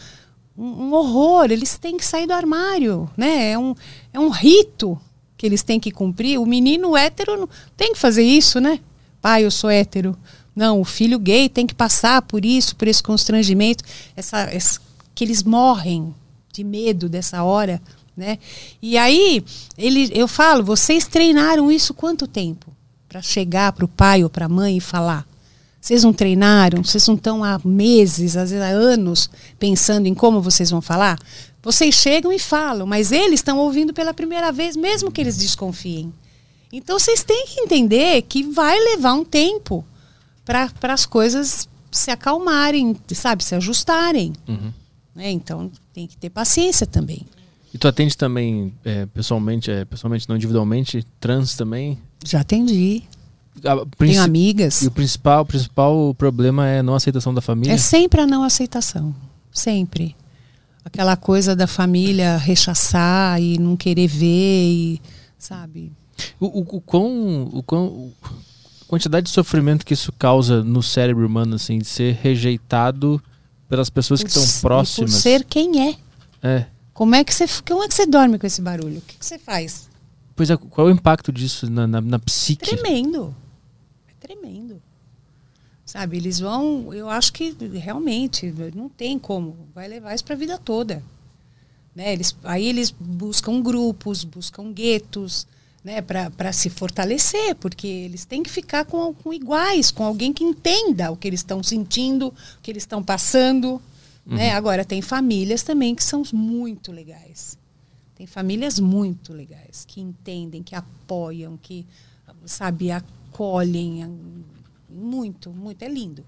um, 0.56 0.66
um 0.90 0.94
horror, 0.94 1.46
eles 1.50 1.78
têm 1.78 1.98
que 1.98 2.06
sair 2.06 2.28
do 2.28 2.34
armário, 2.34 3.10
né? 3.18 3.52
É 3.52 3.58
um, 3.58 3.74
é 4.14 4.20
um 4.20 4.30
rito 4.30 5.00
que 5.36 5.46
eles 5.46 5.64
têm 5.64 5.80
que 5.80 5.90
cumprir. 5.92 6.40
O 6.40 6.46
menino 6.46 6.96
hétero 6.96 7.38
não- 7.38 7.50
tem 7.76 7.94
que 7.94 8.00
fazer 8.00 8.24
isso, 8.24 8.60
né? 8.60 8.80
pai, 9.20 9.44
eu 9.44 9.52
sou 9.52 9.70
hétero. 9.70 10.16
Não, 10.58 10.82
o 10.82 10.84
filho 10.84 11.20
gay 11.20 11.48
tem 11.48 11.68
que 11.68 11.76
passar 11.76 12.20
por 12.24 12.44
isso, 12.44 12.76
por 12.76 12.88
esse 12.88 13.04
constrangimento, 13.04 13.84
essa, 14.16 14.40
essa 14.52 14.82
que 15.14 15.24
eles 15.24 15.44
morrem 15.44 16.16
de 16.52 16.64
medo 16.64 17.08
dessa 17.08 17.44
hora, 17.44 17.80
né? 18.18 18.40
E 18.82 18.98
aí 18.98 19.46
ele, 19.78 20.10
eu 20.12 20.28
falo, 20.28 20.64
vocês 20.64 21.06
treinaram 21.06 21.72
isso 21.72 21.94
quanto 21.94 22.26
tempo 22.26 22.76
para 23.08 23.22
chegar 23.22 23.72
para 23.72 23.86
o 23.86 23.88
pai 23.88 24.24
ou 24.24 24.32
para 24.32 24.48
a 24.48 24.50
mãe 24.50 24.78
e 24.78 24.82
falar? 24.82 25.28
Vocês 25.80 26.04
não 26.04 26.12
treinaram? 26.12 26.84
Vocês 26.84 27.08
não 27.08 27.14
estão 27.14 27.44
há 27.44 27.62
meses, 27.64 28.36
às 28.36 28.50
vezes 28.50 28.66
há 28.66 28.70
anos, 28.70 29.30
pensando 29.60 30.08
em 30.08 30.16
como 30.16 30.42
vocês 30.42 30.72
vão 30.72 30.82
falar? 30.82 31.20
Vocês 31.62 31.94
chegam 31.94 32.34
e 32.34 32.40
falam, 32.40 32.88
mas 32.88 33.12
eles 33.12 33.42
estão 33.42 33.60
ouvindo 33.60 33.94
pela 33.94 34.12
primeira 34.12 34.52
vez, 34.52 34.76
mesmo 34.76 35.12
que 35.12 35.22
eles 35.22 35.38
desconfiem. 35.38 36.12
Então 36.74 36.98
vocês 36.98 37.24
têm 37.24 37.46
que 37.46 37.60
entender 37.60 38.24
que 38.24 38.42
vai 38.42 38.76
levar 38.80 39.14
um 39.14 39.24
tempo 39.24 39.86
para 40.48 40.94
as 40.94 41.06
coisas 41.06 41.68
se 41.92 42.10
acalmarem, 42.10 42.96
sabe, 43.14 43.44
se 43.44 43.54
ajustarem. 43.56 44.34
Uhum. 44.48 44.72
Né? 45.14 45.32
Então 45.32 45.70
tem 45.94 46.08
que 46.08 46.16
ter 46.18 46.30
paciência 46.30 46.88
também. 46.88 47.26
E 47.74 47.78
tu 47.78 47.88
atende 47.88 48.16
também 48.16 48.74
é, 48.86 49.06
pessoalmente, 49.08 49.70
é, 49.70 49.84
pessoalmente 49.84 50.28
não 50.30 50.38
individualmente, 50.38 51.06
trans 51.20 51.56
também? 51.56 51.98
Já 52.26 52.42
atendi. 52.42 53.04
A, 53.64 53.86
Tenho 53.98 54.22
amigas. 54.22 54.82
E 54.84 54.88
o 54.88 54.92
principal, 54.92 55.42
o 55.42 55.46
principal 55.46 56.16
problema 56.16 56.68
é 56.68 56.80
a 56.80 56.84
não 56.84 56.96
aceitação 56.96 57.34
da 57.34 57.42
família? 57.42 57.74
É 57.74 57.78
sempre 57.78 58.22
a 58.22 58.28
não 58.28 58.44
aceitação. 58.44 59.14
Sempre. 59.52 60.16
Aquela 60.86 61.18
coisa 61.18 61.56
da 61.56 61.68
família 61.68 62.38
rechaçar 62.38 63.42
e 63.42 63.58
não 63.58 63.76
querer 63.76 64.08
ver, 64.08 64.72
e, 64.72 65.02
sabe? 65.38 65.92
O, 66.40 66.46
o, 66.46 66.78
o, 66.78 66.82
quão, 66.82 67.50
o 67.52 67.62
quão. 67.62 68.14
Quantidade 68.88 69.26
de 69.26 69.32
sofrimento 69.32 69.86
que 69.86 69.94
isso 69.94 70.12
causa 70.14 70.64
no 70.64 70.82
cérebro 70.82 71.26
humano, 71.26 71.56
assim, 71.56 71.80
de 71.80 71.88
ser 71.88 72.16
rejeitado 72.16 73.22
pelas 73.68 73.90
pessoas 73.90 74.24
que 74.24 74.30
estão 74.30 74.62
próximas. 74.62 75.12
Por 75.12 75.20
ser 75.20 75.44
quem 75.44 75.90
é. 75.90 75.98
É. 76.42 76.66
Como 76.94 77.14
é 77.14 77.24
que 77.24 77.34
você, 77.34 77.46
como 77.68 77.84
é 77.84 77.88
que 77.88 77.94
você 77.94 78.06
dorme 78.06 78.40
com 78.40 78.48
esse 78.48 78.62
barulho? 78.62 79.00
O 79.00 79.02
que, 79.02 79.18
que 79.18 79.26
você 79.26 79.38
faz? 79.38 79.90
Pois 80.36 80.50
é, 80.50 80.58
qual 80.58 80.88
é 80.88 80.92
o 80.92 80.94
impacto 80.94 81.32
disso 81.32 81.70
na, 81.70 81.86
na, 81.86 82.00
na 82.00 82.20
psique? 82.20 82.76
Tremendo. 82.76 83.36
É 84.08 84.28
tremendo. 84.28 84.82
Sabe, 85.86 86.18
eles 86.18 86.40
vão. 86.40 86.94
Eu 86.94 87.10
acho 87.10 87.34
que 87.34 87.56
realmente 87.74 88.54
não 88.76 88.88
tem 88.90 89.18
como. 89.18 89.56
Vai 89.74 89.88
levar 89.88 90.14
isso 90.14 90.24
para 90.24 90.36
a 90.36 90.38
vida 90.38 90.58
toda. 90.58 91.04
Né? 91.96 92.14
Eles, 92.14 92.36
aí 92.44 92.68
eles 92.68 92.92
buscam 92.92 93.62
grupos, 93.62 94.24
buscam 94.24 94.72
guetos, 94.72 95.48
né? 95.88 96.02
para 96.02 96.52
se 96.52 96.70
fortalecer, 96.70 97.56
porque 97.56 97.88
eles 97.88 98.26
têm 98.26 98.44
que 98.44 98.50
ficar 98.50 98.84
com, 98.84 99.14
com 99.14 99.34
iguais, 99.34 99.90
com 99.90 100.04
alguém 100.04 100.34
que 100.34 100.44
entenda 100.44 101.10
o 101.10 101.16
que 101.16 101.26
eles 101.26 101.40
estão 101.40 101.64
sentindo, 101.64 102.28
o 102.28 102.62
que 102.62 102.70
eles 102.70 102.84
estão 102.84 103.02
passando. 103.02 103.82
Né? 104.26 104.52
Agora, 104.52 104.84
tem 104.84 105.02
famílias 105.02 105.64
também 105.64 105.96
que 105.96 106.04
são 106.04 106.24
muito 106.34 106.92
legais. 106.92 107.58
Tem 108.18 108.28
famílias 108.28 108.82
muito 108.82 109.32
legais, 109.32 109.86
que 109.88 110.02
entendem, 110.02 110.62
que 110.62 110.76
apoiam, 110.76 111.56
que, 111.56 111.86
sabe, 112.46 112.92
acolhem. 112.92 114.14
Muito, 114.90 115.52
muito. 115.52 115.82
É 115.84 115.88
lindo. 115.88 116.26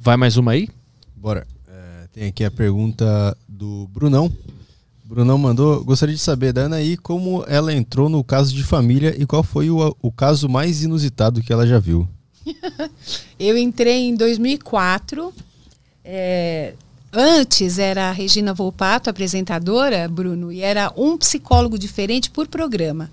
Vai 0.00 0.16
mais 0.16 0.38
uma 0.38 0.52
aí? 0.52 0.70
Bora. 1.14 1.46
É, 1.66 2.08
tem 2.14 2.28
aqui 2.28 2.44
a 2.44 2.50
pergunta 2.50 3.36
do 3.46 3.86
Brunão. 3.88 4.32
Brunão 5.08 5.38
mandou, 5.38 5.82
gostaria 5.82 6.14
de 6.14 6.20
saber 6.20 6.52
da 6.52 6.66
Anaí 6.66 6.94
como 6.94 7.42
ela 7.48 7.72
entrou 7.72 8.10
no 8.10 8.22
caso 8.22 8.54
de 8.54 8.62
família 8.62 9.16
e 9.18 9.24
qual 9.24 9.42
foi 9.42 9.70
o, 9.70 9.96
o 10.02 10.12
caso 10.12 10.50
mais 10.50 10.82
inusitado 10.82 11.40
que 11.40 11.50
ela 11.50 11.66
já 11.66 11.78
viu. 11.78 12.06
Eu 13.40 13.56
entrei 13.56 14.06
em 14.06 14.14
2004. 14.14 15.32
é, 16.04 16.74
antes 17.10 17.78
era 17.78 18.10
a 18.10 18.12
Regina 18.12 18.52
Volpato, 18.52 19.08
apresentadora, 19.08 20.06
Bruno, 20.08 20.52
e 20.52 20.60
era 20.60 20.92
um 20.94 21.16
psicólogo 21.16 21.78
diferente 21.78 22.30
por 22.30 22.46
programa. 22.46 23.10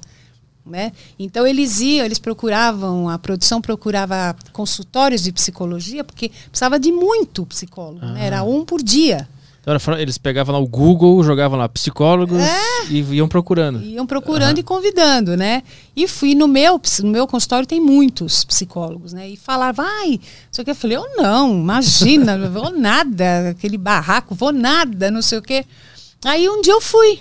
Né? 0.65 0.91
Então 1.17 1.47
eles 1.47 1.80
iam, 1.80 2.05
eles 2.05 2.19
procuravam, 2.19 3.07
a 3.07 3.17
produção 3.17 3.61
procurava 3.61 4.35
consultórios 4.51 5.23
de 5.23 5.31
psicologia, 5.31 6.03
porque 6.03 6.30
precisava 6.49 6.77
de 6.77 6.91
muito 6.91 7.45
psicólogo, 7.45 8.05
né? 8.05 8.26
era 8.26 8.43
um 8.43 8.65
por 8.65 8.84
dia. 8.84 9.30
Então, 9.65 9.97
eles 9.97 10.17
pegavam 10.19 10.53
lá 10.53 10.59
o 10.61 10.67
Google, 10.67 11.23
jogavam 11.23 11.57
lá 11.57 11.67
psicólogos 11.67 12.37
É. 12.39 12.85
e 12.89 12.99
iam 13.15 13.27
procurando. 13.27 13.81
Iam 13.81 14.05
procurando 14.05 14.59
e 14.59 14.63
convidando, 14.63 15.35
né? 15.35 15.63
E 15.95 16.07
fui 16.07 16.35
no 16.35 16.47
meu, 16.47 16.79
no 17.01 17.09
meu 17.09 17.25
consultório 17.25 17.65
tem 17.67 17.81
muitos 17.81 18.43
psicólogos, 18.43 19.11
né? 19.11 19.27
E 19.27 19.35
falar, 19.35 19.71
vai, 19.71 20.19
só 20.51 20.63
que 20.63 20.69
eu 20.69 20.75
falei, 20.75 20.97
eu 20.97 21.05
não, 21.17 21.51
imagina, 21.57 22.37
não 22.37 22.51
vou 22.51 22.69
nada, 22.69 23.49
aquele 23.49 23.77
barraco, 23.77 24.35
vou 24.35 24.51
nada, 24.51 25.09
não 25.09 25.21
sei 25.21 25.39
o 25.39 25.41
quê. 25.41 25.65
Aí 26.23 26.47
um 26.47 26.61
dia 26.61 26.73
eu 26.73 26.81
fui, 26.81 27.19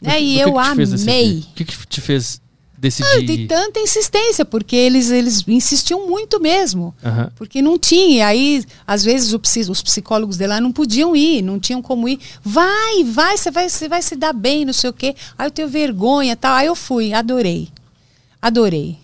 né? 0.00 0.20
E 0.20 0.34
que 0.36 0.40
eu 0.40 0.52
que 0.52 0.58
amei. 0.58 1.38
O 1.50 1.54
que, 1.54 1.64
que 1.64 1.86
te 1.88 2.00
fez 2.00 2.40
decidir? 2.80 3.08
Ah, 3.08 3.20
de 3.20 3.46
tanta 3.46 3.78
insistência, 3.78 4.44
porque 4.44 4.74
eles, 4.74 5.10
eles 5.10 5.46
insistiam 5.46 6.08
muito 6.08 6.40
mesmo. 6.40 6.94
Aham. 7.04 7.30
Porque 7.36 7.60
não 7.60 7.78
tinha. 7.78 8.26
Aí, 8.26 8.64
às 8.86 9.04
vezes, 9.04 9.32
os 9.68 9.82
psicólogos 9.82 10.36
de 10.36 10.46
lá 10.46 10.60
não 10.60 10.72
podiam 10.72 11.14
ir, 11.14 11.42
não 11.42 11.60
tinham 11.60 11.82
como 11.82 12.08
ir. 12.08 12.18
Vai, 12.42 13.04
vai, 13.04 13.36
você 13.36 13.50
vai, 13.50 13.68
você 13.68 13.88
vai 13.88 14.00
se 14.00 14.16
dar 14.16 14.32
bem, 14.32 14.64
não 14.64 14.72
sei 14.72 14.90
o 14.90 14.94
quê. 14.94 15.14
Aí 15.36 15.46
eu 15.46 15.50
tenho 15.50 15.68
vergonha 15.68 16.34
tal. 16.34 16.54
Aí 16.54 16.66
eu 16.66 16.74
fui, 16.74 17.12
adorei. 17.12 17.68
Adorei. 18.40 18.98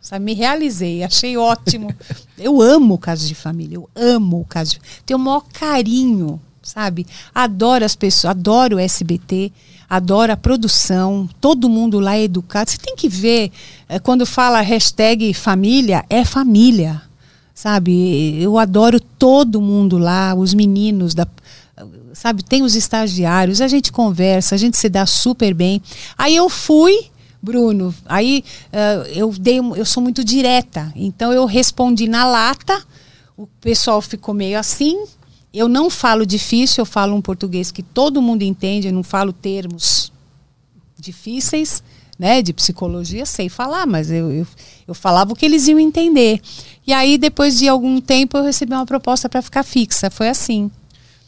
Sabe, 0.00 0.24
me 0.24 0.32
realizei, 0.32 1.04
achei 1.04 1.36
ótimo. 1.36 1.94
eu 2.38 2.62
amo 2.62 2.94
o 2.94 2.98
caso 2.98 3.28
de 3.28 3.34
família, 3.34 3.76
eu 3.76 3.90
amo 3.94 4.40
o 4.40 4.44
caso 4.46 4.74
de 4.74 4.80
Tenho 5.04 5.18
o 5.18 5.22
maior 5.22 5.44
carinho, 5.52 6.40
sabe? 6.62 7.06
Adoro 7.34 7.84
as 7.84 7.94
pessoas, 7.94 8.30
adoro 8.30 8.76
o 8.76 8.78
SBT, 8.78 9.52
adoro 9.88 10.32
a 10.32 10.36
produção, 10.36 11.28
todo 11.40 11.68
mundo 11.68 11.98
lá 11.98 12.16
é 12.16 12.24
educado. 12.24 12.70
Você 12.70 12.78
tem 12.78 12.94
que 12.94 13.08
ver, 13.08 13.50
eh, 13.88 13.98
quando 13.98 14.26
fala 14.26 14.60
hashtag 14.60 15.32
família, 15.32 16.04
é 16.10 16.24
família, 16.24 17.02
sabe? 17.54 18.40
Eu 18.42 18.58
adoro 18.58 19.00
todo 19.00 19.60
mundo 19.60 19.96
lá, 19.96 20.34
os 20.34 20.52
meninos 20.52 21.14
da 21.14 21.26
sabe, 22.12 22.42
tem 22.42 22.62
os 22.62 22.74
estagiários, 22.74 23.60
a 23.60 23.68
gente 23.68 23.92
conversa, 23.92 24.56
a 24.56 24.58
gente 24.58 24.76
se 24.76 24.88
dá 24.88 25.06
super 25.06 25.54
bem. 25.54 25.80
Aí 26.16 26.34
eu 26.34 26.48
fui, 26.48 27.06
Bruno, 27.40 27.94
aí 28.04 28.44
eh, 28.72 29.12
eu 29.14 29.30
dei, 29.30 29.58
eu 29.60 29.84
sou 29.84 30.02
muito 30.02 30.24
direta, 30.24 30.92
então 30.96 31.32
eu 31.32 31.46
respondi 31.46 32.08
na 32.08 32.24
lata, 32.24 32.82
o 33.36 33.46
pessoal 33.46 34.02
ficou 34.02 34.34
meio 34.34 34.58
assim. 34.58 35.04
Eu 35.58 35.68
não 35.68 35.90
falo 35.90 36.24
difícil, 36.24 36.82
eu 36.82 36.86
falo 36.86 37.16
um 37.16 37.20
português 37.20 37.72
que 37.72 37.82
todo 37.82 38.22
mundo 38.22 38.42
entende, 38.42 38.86
eu 38.86 38.92
não 38.92 39.02
falo 39.02 39.32
termos 39.32 40.12
difíceis, 40.96 41.82
né, 42.16 42.40
de 42.42 42.52
psicologia, 42.52 43.26
sei 43.26 43.48
falar, 43.48 43.84
mas 43.84 44.08
eu, 44.08 44.30
eu, 44.30 44.46
eu 44.86 44.94
falava 44.94 45.32
o 45.32 45.34
que 45.34 45.44
eles 45.44 45.66
iam 45.66 45.80
entender. 45.80 46.40
E 46.86 46.92
aí, 46.92 47.18
depois 47.18 47.58
de 47.58 47.66
algum 47.66 48.00
tempo, 48.00 48.38
eu 48.38 48.44
recebi 48.44 48.72
uma 48.72 48.86
proposta 48.86 49.28
para 49.28 49.42
ficar 49.42 49.64
fixa. 49.64 50.08
Foi 50.08 50.28
assim. 50.28 50.70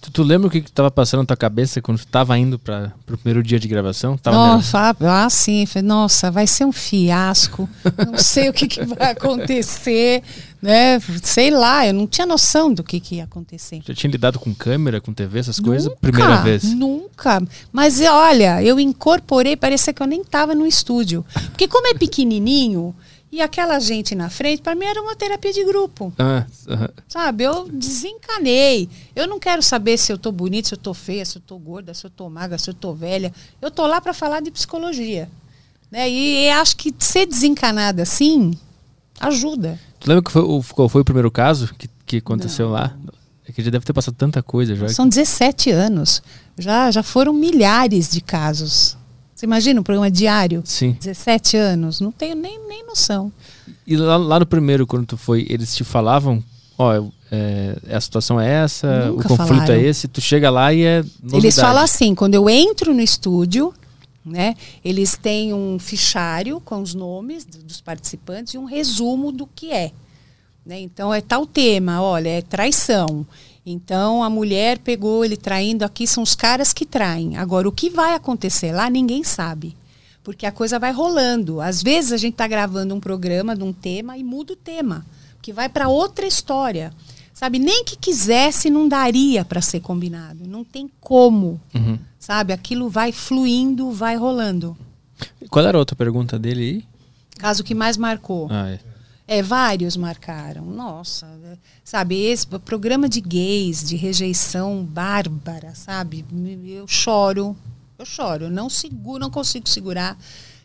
Tu, 0.01 0.11
tu 0.11 0.23
lembra 0.23 0.49
o 0.49 0.51
que, 0.51 0.63
que 0.63 0.73
tava 0.73 0.91
passando 0.91 1.21
na 1.21 1.27
tua 1.27 1.37
cabeça 1.37 1.83
quando 1.83 1.99
tu 1.99 2.07
tava 2.07 2.37
indo 2.39 2.59
para 2.59 2.93
o 3.07 3.19
primeiro 3.19 3.43
dia 3.43 3.61
de 3.61 3.69
gravação? 3.69 4.17
Tava? 4.17 4.37
Nossa, 4.37 4.79
ah, 4.79 5.25
ah, 5.25 5.29
sim. 5.29 5.67
Falei, 5.67 5.87
nossa, 5.87 6.31
vai 6.31 6.47
ser 6.47 6.65
um 6.65 6.73
fiasco. 6.73 7.69
Não 8.07 8.17
sei 8.17 8.49
o 8.49 8.53
que, 8.53 8.67
que 8.67 8.83
vai 8.83 9.11
acontecer. 9.11 10.23
Né? 10.63 10.99
Sei 11.23 11.51
lá, 11.51 11.87
eu 11.87 11.93
não 11.93 12.07
tinha 12.07 12.27
noção 12.27 12.73
do 12.73 12.83
que, 12.83 12.99
que 12.99 13.17
ia 13.17 13.25
acontecer. 13.25 13.83
Já 13.87 13.95
tinha 13.95 14.11
lidado 14.11 14.39
com 14.39 14.55
câmera, 14.55 15.03
com 15.03 15.13
TV, 15.13 15.39
essas 15.39 15.61
coisas? 15.61 15.89
Nunca, 15.89 16.01
Primeira 16.01 16.37
vez. 16.37 16.65
Nunca. 16.65 17.43
Mas 17.71 18.01
olha, 18.01 18.63
eu 18.63 18.81
incorporei, 18.81 19.55
parecia 19.55 19.93
que 19.93 20.03
eu 20.03 20.07
nem 20.07 20.23
estava 20.23 20.55
no 20.55 20.67
estúdio. 20.67 21.25
Porque 21.51 21.69
como 21.69 21.87
é 21.89 21.95
pequenininho, 21.95 22.95
e 23.33 23.41
aquela 23.41 23.79
gente 23.79 24.15
na 24.15 24.29
frente, 24.29 24.61
para 24.63 24.75
mim 24.75 24.85
era 24.87 25.01
uma 25.01 25.15
terapia 25.15 25.53
de 25.53 25.65
grupo. 25.65 26.13
Ah, 26.19 26.45
aham. 26.69 26.89
Sabe, 27.09 27.45
eu 27.45 27.69
desencanei. 27.69 28.89
Eu 29.15 29.27
não 29.29 29.39
quero 29.39 29.63
saber 29.63 29.97
se 29.99 30.13
eu 30.13 30.19
tô 30.19 30.33
bonita, 30.33 30.69
se 30.69 30.75
eu 30.75 30.79
tô 30.79 30.93
feia, 30.93 31.25
se 31.25 31.39
eu 31.39 31.43
tô 31.43 31.59
gorda, 31.59 31.95
se 31.95 32.05
eu 32.07 32.11
tô 32.11 32.29
magra, 32.29 32.59
se 32.59 32.69
eu 32.69 32.75
tô 32.75 32.93
velha. 32.93 33.33
Eu 33.63 33.71
tô 33.71 33.87
lá 33.87 34.01
para 34.01 34.13
falar 34.13 34.41
de 34.41 34.51
psicologia. 34.51 35.29
Né? 35.91 36.09
E, 36.11 36.45
e 36.45 36.51
acho 36.51 36.77
que 36.77 36.95
ser 36.99 37.27
desencanada 37.27 38.03
assim 38.03 38.53
ajuda. 39.19 39.79
Tu 39.99 40.09
lembra 40.09 40.25
que 40.25 40.31
foi, 40.33 40.43
o- 40.43 40.63
qual 40.75 40.89
foi 40.89 41.03
o 41.03 41.05
primeiro 41.05 41.31
caso 41.31 41.73
que, 41.75 41.89
que 42.07 42.17
aconteceu 42.19 42.69
lá? 42.71 42.97
É 43.47 43.53
que 43.53 43.63
já 43.63 43.71
deve 43.71 43.85
ter 43.85 43.93
passado 43.93 44.15
tanta 44.15 44.43
coisa 44.43 44.75
já. 44.77 44.89
São 44.89 45.09
17 45.09 45.71
anos. 45.71 46.23
Já, 46.59 46.91
já 46.91 47.03
foram 47.03 47.33
milhares 47.33 48.11
de 48.11 48.21
casos. 48.21 48.97
Você 49.41 49.47
imagina 49.47 49.81
um 49.81 49.83
programa 49.83 50.11
diário? 50.11 50.61
Sim. 50.67 50.93
17 51.01 51.57
anos. 51.57 51.99
Não 51.99 52.13
tenho 52.13 52.37
nem, 52.37 52.61
nem 52.69 52.85
noção. 52.87 53.33
E 53.87 53.97
lá, 53.97 54.19
lá 54.19 54.39
no 54.39 54.45
primeiro, 54.45 54.87
quando 54.87 55.07
tu 55.07 55.17
foi, 55.17 55.47
eles 55.49 55.75
te 55.75 55.83
falavam, 55.83 56.45
ó, 56.77 56.93
eu- 56.93 57.11
é, 57.33 57.75
a 57.91 57.99
situação 58.03 58.39
é 58.39 58.47
essa, 58.65 59.07
Nunca 59.07 59.25
o 59.27 59.29
conflito 59.29 59.49
falaram. 59.49 59.75
é 59.77 59.81
esse, 59.83 60.09
tu 60.09 60.21
chega 60.21 60.51
lá 60.51 60.75
e 60.75 60.83
é 60.83 60.97
novidade. 61.23 61.37
Eles 61.47 61.55
falam 61.57 61.83
assim, 61.83 62.15
quando 62.15 62.35
eu 62.35 62.51
entro 62.51 62.93
no 62.93 63.01
estúdio, 63.01 63.73
Né? 64.23 64.55
Eles 64.85 65.17
têm 65.17 65.55
um 65.55 65.79
fichário 65.79 66.61
com 66.61 66.83
os 66.83 66.93
nomes 66.95 67.47
dos 67.47 67.81
participantes 67.81 68.53
e 68.53 68.59
um 68.59 68.67
resumo 68.67 69.33
do 69.33 69.47
que 69.47 69.73
é. 69.73 69.93
Né? 70.67 70.79
Então 70.81 71.13
é 71.13 71.23
tal 71.23 71.47
tema, 71.47 72.03
olha, 72.03 72.29
é 72.29 72.43
traição. 72.43 73.27
Então 73.65 74.23
a 74.23 74.31
mulher 74.31 74.79
pegou 74.79 75.25
ele 75.25 75.37
traindo, 75.37 75.85
aqui 75.85 76.07
são 76.07 76.23
os 76.23 76.35
caras 76.35 76.73
que 76.73 76.87
traem. 76.87 77.37
Agora, 77.37 77.69
o 77.69 77.73
que 77.73 77.91
vai 77.91 78.15
acontecer 78.15 78.73
lá, 78.73 78.89
ninguém 78.89 79.23
sabe. 79.23 79.77
Porque 80.23 80.47
a 80.47 80.53
coisa 80.53 80.79
vai 80.79 80.93
rolando. 80.93 81.61
Às 81.61 81.83
vezes 81.83 82.13
a 82.13 82.17
gente 82.17 82.35
está 82.35 82.47
gravando 82.47 82.95
um 82.95 83.01
programa 83.01 83.57
de 83.57 83.63
um 83.63 83.73
tema 83.73 84.17
e 84.17 84.25
muda 84.25 84.53
o 84.53 84.57
tema, 84.57 85.05
que 85.41 85.53
vai 85.53 85.69
para 85.69 85.89
outra 85.89 86.27
história. 86.27 86.93
Sabe, 87.33 87.59
nem 87.59 87.85
que 87.85 87.97
quisesse 87.97 88.69
não 88.69 88.87
daria 88.87 89.45
para 89.47 89.63
ser 89.63 89.81
combinado. 89.81 90.47
Não 90.47 90.63
tem 90.63 90.91
como. 91.01 91.59
Uhum. 91.75 91.99
Sabe, 92.19 92.53
aquilo 92.53 92.91
vai 92.91 93.13
fluindo, 93.13 93.91
vai 93.93 94.15
rolando. 94.15 94.77
Qual 95.49 95.65
era 95.65 95.79
a 95.79 95.81
outra 95.81 95.97
pergunta 95.97 96.39
dele 96.39 96.61
aí? 96.63 96.85
Caso 97.39 97.65
que 97.65 97.75
mais 97.75 97.97
marcou. 97.97 98.47
Ah, 98.51 98.69
é. 98.69 98.81
É, 99.31 99.45
vários 99.45 99.97
marcaram. 99.97 100.65
Nossa, 100.67 101.25
sabe, 101.85 102.21
esse 102.21 102.45
programa 102.45 103.09
de 103.09 103.21
gays, 103.21 103.89
de 103.89 103.95
rejeição 103.95 104.85
bárbara, 104.85 105.73
sabe? 105.73 106.25
Eu 106.67 106.89
choro, 106.89 107.57
eu 107.97 108.05
choro, 108.05 108.47
eu 108.47 108.51
não 108.51 108.69
seguro, 108.69 109.21
não 109.21 109.31
consigo 109.31 109.69
segurar. 109.69 110.19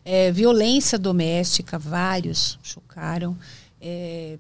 É, 0.04 0.32
violência 0.32 0.98
doméstica, 0.98 1.78
vários 1.78 2.58
chocaram. 2.64 3.38
É, 3.80 4.40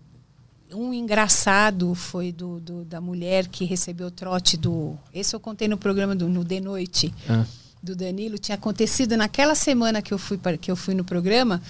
um 0.73 0.91
engraçado 0.91 1.93
foi 1.93 2.31
do, 2.31 2.59
do, 2.59 2.83
da 2.83 2.99
mulher 2.99 3.45
que 3.47 3.63
recebeu 3.63 4.07
o 4.07 4.11
trote 4.11 4.57
do. 4.57 4.97
Esse 5.13 5.35
eu 5.35 5.39
contei 5.39 5.67
no 5.67 5.77
programa 5.77 6.15
do, 6.15 6.27
no 6.27 6.43
De 6.43 6.59
Noite, 6.59 7.13
ah. 7.29 7.45
do 7.81 7.95
Danilo. 7.95 8.39
Tinha 8.39 8.55
acontecido 8.55 9.15
naquela 9.15 9.53
semana 9.53 10.01
que 10.01 10.11
eu 10.11 10.17
fui, 10.17 10.39
que 10.59 10.71
eu 10.71 10.75
fui 10.75 10.95
no 10.95 11.03
programa 11.03 11.61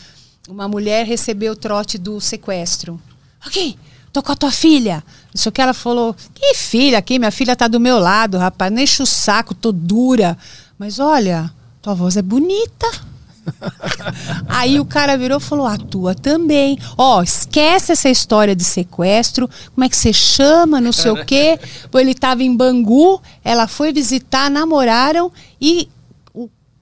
uma 0.48 0.68
mulher 0.68 1.06
recebeu 1.06 1.54
o 1.54 1.56
trote 1.56 1.98
do 1.98 2.20
sequestro. 2.22 3.00
Ok, 3.46 3.78
tô 4.14 4.22
com 4.22 4.32
a 4.32 4.36
tua 4.36 4.52
filha. 4.52 5.04
Isso 5.34 5.52
que 5.52 5.62
ela 5.62 5.74
falou. 5.74 6.16
Que 6.34 6.54
filha 6.54 6.98
aqui? 6.98 7.20
Minha 7.20 7.32
filha 7.32 7.56
tá 7.56 7.68
do 7.68 7.80
meu 7.80 8.00
lado, 8.00 8.38
rapaz. 8.38 8.72
Não 8.72 8.82
enche 8.82 9.02
o 9.02 9.06
saco, 9.06 9.54
tô 9.54 9.72
dura. 9.72 10.38
Mas 10.78 11.00
olha, 11.00 11.52
tua 11.82 11.94
voz 11.94 12.16
é 12.18 12.22
bonita. 12.22 12.88
Aí 14.48 14.80
o 14.80 14.86
cara 14.86 15.18
virou 15.18 15.38
e 15.38 15.42
falou: 15.42 15.66
a 15.66 15.78
tua 15.78 16.16
também. 16.16 16.78
Ó, 16.98 17.22
esquece 17.22 17.92
essa 17.92 18.10
história 18.10 18.56
de 18.56 18.64
sequestro. 18.64 19.50
Como 19.74 19.84
é 19.84 19.90
que 19.90 19.98
você 19.98 20.14
chama? 20.14 20.82
Não 20.82 20.92
sei 20.92 21.12
o 21.12 21.26
quê. 21.26 21.60
Ele 21.94 22.14
tava 22.14 22.44
em 22.44 22.56
Bangu, 22.56 23.22
ela 23.44 23.68
foi 23.68 23.92
visitar, 23.92 24.50
namoraram 24.50 25.32
e 25.60 25.90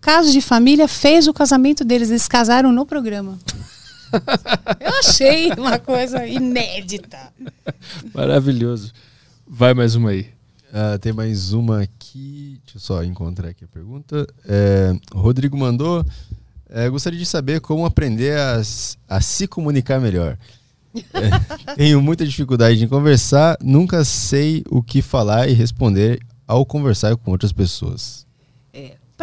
caso 0.04 0.32
de 0.34 0.42
família 0.42 0.88
fez 0.88 1.28
o 1.28 1.34
casamento 1.34 1.86
deles. 1.86 2.10
Eles 2.10 2.28
casaram 2.28 2.72
no 2.72 2.86
programa. 2.86 3.40
Eu 4.80 5.00
achei 5.00 5.50
uma 5.54 5.80
coisa 5.80 6.28
inédita. 6.28 7.34
Maravilhoso. 8.14 8.92
Vai 9.48 9.74
mais 9.74 9.96
uma 9.96 10.12
aí. 10.12 10.28
Uh, 10.70 11.00
tem 11.00 11.14
mais 11.14 11.54
uma 11.54 11.82
aqui. 11.82 12.60
Deixa 12.66 12.78
eu 12.78 12.82
só 12.82 13.04
encontrar 13.04 13.50
aqui 13.50 13.64
a 13.64 13.68
pergunta. 13.68 14.28
É, 14.46 14.96
Rodrigo 15.14 15.58
mandou. 15.58 16.06
É, 16.70 16.90
gostaria 16.90 17.20
de 17.20 17.26
saber 17.26 17.62
como 17.62 17.86
aprender 17.86 18.38
a, 18.38 18.62
a 19.08 19.22
se 19.22 19.48
comunicar 19.48 20.00
melhor. 20.00 20.38
É, 20.96 21.74
tenho 21.76 22.02
muita 22.02 22.26
dificuldade 22.26 22.84
em 22.84 22.88
conversar, 22.88 23.58
nunca 23.62 24.04
sei 24.04 24.64
o 24.70 24.82
que 24.82 25.02
falar 25.02 25.48
e 25.48 25.54
responder 25.54 26.20
ao 26.48 26.66
conversar 26.66 27.16
com 27.16 27.32
outras 27.32 27.52
pessoas. 27.52 28.23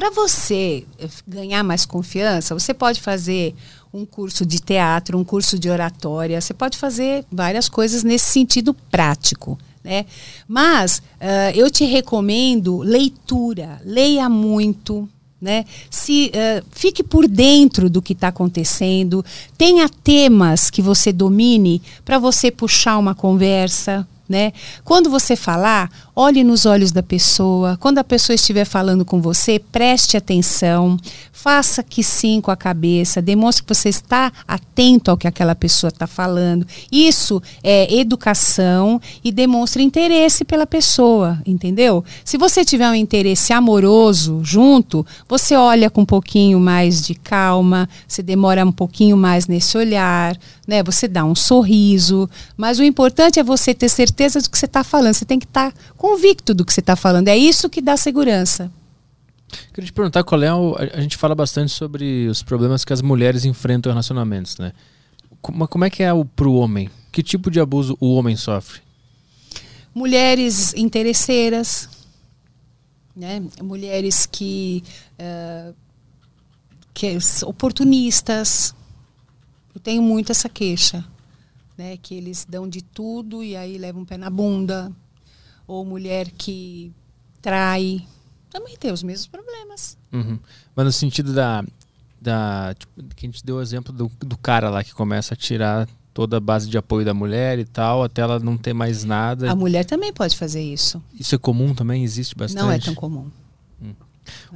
Para 0.01 0.09
você 0.09 0.87
eh, 0.99 1.09
ganhar 1.29 1.63
mais 1.63 1.85
confiança, 1.85 2.59
você 2.59 2.73
pode 2.73 3.03
fazer 3.03 3.55
um 3.93 4.07
curso 4.07 4.47
de 4.47 4.59
teatro, 4.59 5.19
um 5.19 5.23
curso 5.23 5.59
de 5.59 5.69
oratória, 5.69 6.41
você 6.41 6.55
pode 6.55 6.79
fazer 6.79 7.23
várias 7.31 7.69
coisas 7.69 8.03
nesse 8.03 8.31
sentido 8.31 8.73
prático. 8.91 9.59
Né? 9.85 10.07
Mas 10.49 11.03
uh, 11.21 11.55
eu 11.55 11.71
te 11.71 11.85
recomendo 11.85 12.79
leitura, 12.79 13.79
leia 13.85 14.27
muito, 14.27 15.07
né? 15.39 15.67
Se 15.91 16.33
uh, 16.35 16.65
fique 16.71 17.03
por 17.03 17.29
dentro 17.29 17.91
do 17.91 18.01
que 18.01 18.15
está 18.15 18.29
acontecendo, 18.29 19.23
tenha 19.59 19.87
temas 19.87 20.71
que 20.71 20.81
você 20.81 21.13
domine 21.13 21.83
para 22.07 22.19
você 22.19 22.51
puxar 22.51 22.97
uma 22.97 23.15
conversa, 23.15 24.09
né? 24.31 24.53
Quando 24.85 25.11
você 25.11 25.35
falar, 25.35 25.91
olhe 26.21 26.45
nos 26.45 26.67
olhos 26.67 26.93
da 26.93 27.03
pessoa. 27.03 27.79
Quando 27.81 27.97
a 27.97 28.05
pessoa 28.05 28.35
estiver 28.35 28.67
falando 28.67 29.07
com 29.07 29.23
você, 29.23 29.59
preste 29.59 30.19
atenção, 30.19 30.99
faça 31.33 31.83
que 31.83 32.05
sim 32.05 32.43
com 32.43 32.51
a 32.51 32.57
cabeça, 32.57 33.23
demonstre 33.23 33.65
que 33.65 33.75
você 33.75 33.89
está 33.89 34.31
atento 34.47 35.11
ao 35.11 35.17
que 35.17 35.27
aquela 35.27 35.55
pessoa 35.55 35.89
está 35.89 36.07
falando. 36.07 36.67
Isso 36.93 37.43
é 37.65 37.93
educação 37.95 39.01
e 39.25 39.33
demonstra 39.33 39.81
interesse 39.81 40.45
pela 40.45 40.67
pessoa, 40.67 41.41
entendeu? 41.47 42.05
Se 42.23 42.37
você 42.37 42.67
tiver 42.67 42.91
um 42.91 42.95
interesse 42.95 43.55
amoroso 43.55 44.41
junto, 44.45 45.07
você 45.27 45.57
olha 45.57 45.89
com 45.89 46.03
um 46.03 46.07
pouquinho 46.07 46.61
mais 46.61 47.01
de 47.01 47.15
calma, 47.15 47.89
você 48.07 48.23
demora 48.23 48.63
um 48.67 48.73
pouquinho 48.73 49.17
mais 49.17 49.47
nesse 49.47 49.79
olhar, 49.79 50.37
né? 50.67 50.83
Você 50.83 51.09
dá 51.09 51.25
um 51.25 51.35
sorriso, 51.35 52.29
mas 52.59 52.79
o 52.79 52.85
importante 52.85 53.41
é 53.41 53.43
você 53.43 53.73
ter 53.73 53.89
certeza 53.89 54.41
do 54.41 54.51
que 54.51 54.59
você 54.59 54.67
está 54.67 54.85
falando. 54.85 55.15
Você 55.15 55.25
tem 55.25 55.39
que 55.39 55.47
estar 55.47 55.73
tá 55.73 55.79
convicto 56.11 56.53
do 56.53 56.65
que 56.65 56.73
você 56.73 56.81
está 56.81 56.97
falando. 56.97 57.28
É 57.28 57.37
isso 57.37 57.70
que 57.70 57.81
dá 57.81 57.97
segurança. 57.97 58.70
Queria 59.73 59.87
te 59.87 59.93
perguntar 59.93 60.24
qual 60.24 60.43
é 60.43 60.53
o, 60.53 60.77
a 60.77 61.01
gente 61.01 61.16
fala 61.16 61.35
bastante 61.35 61.73
sobre 61.73 62.27
os 62.28 62.43
problemas 62.43 62.85
que 62.85 62.93
as 62.93 63.03
mulheres 63.03 63.45
enfrentam 63.45 63.91
em 63.91 63.95
relacionamentos, 63.95 64.59
né? 64.59 64.73
Como, 65.41 65.66
como 65.66 65.85
é 65.85 65.91
que 65.91 66.03
é 66.03 66.11
para 66.37 66.49
o 66.49 66.55
homem? 66.55 66.91
Que 67.11 67.23
tipo 67.23 67.51
de 67.51 67.61
abuso 67.61 67.97
o 68.01 68.15
homem 68.15 68.37
sofre? 68.37 68.81
Mulheres 69.95 70.74
interesseiras, 70.74 71.89
né? 73.15 73.43
Mulheres 73.62 74.27
que, 74.27 74.85
uh, 75.19 75.74
que 76.95 77.19
oportunistas, 77.45 78.74
eu 79.74 79.81
tenho 79.81 80.03
muito 80.03 80.31
essa 80.31 80.49
queixa, 80.49 81.05
né? 81.77 81.97
Que 81.97 82.15
eles 82.15 82.47
dão 82.49 82.69
de 82.69 82.82
tudo 82.82 83.43
e 83.43 83.57
aí 83.57 83.78
levam 83.78 84.03
um 84.03 84.05
pé 84.05 84.16
na 84.16 84.31
bunda. 84.31 84.93
Ou 85.71 85.85
mulher 85.85 86.29
que 86.33 86.93
trai. 87.41 88.05
Também 88.51 88.77
tem 88.77 88.91
os 88.91 89.05
mesmos 89.05 89.29
problemas. 89.29 89.97
Uhum. 90.13 90.37
Mas 90.75 90.85
no 90.85 90.91
sentido 90.91 91.33
da. 91.33 91.65
da 92.21 92.75
tipo, 92.77 93.15
que 93.15 93.25
a 93.25 93.29
gente 93.29 93.45
deu 93.45 93.57
o 93.57 93.63
exemplo 93.63 93.93
do, 93.93 94.11
do 94.19 94.37
cara 94.37 94.69
lá 94.69 94.83
que 94.83 94.93
começa 94.93 95.35
a 95.35 95.37
tirar 95.37 95.89
toda 96.13 96.39
a 96.39 96.41
base 96.41 96.69
de 96.69 96.77
apoio 96.77 97.07
da 97.07 97.15
mulher 97.15 97.61
e 97.61 97.65
tal, 97.65 98.03
até 98.03 98.21
ela 98.21 98.41
não 98.41 98.57
ter 98.57 98.73
mais 98.73 99.05
nada. 99.05 99.49
A 99.49 99.55
mulher 99.55 99.85
também 99.85 100.13
pode 100.13 100.37
fazer 100.37 100.61
isso. 100.61 101.01
Isso 101.17 101.37
é 101.37 101.39
comum 101.39 101.73
também? 101.73 102.03
Existe 102.03 102.35
bastante? 102.35 102.61
Não 102.61 102.73
é 102.73 102.81
tão 102.81 102.93
comum. 102.97 103.31
Hum. 103.81 103.95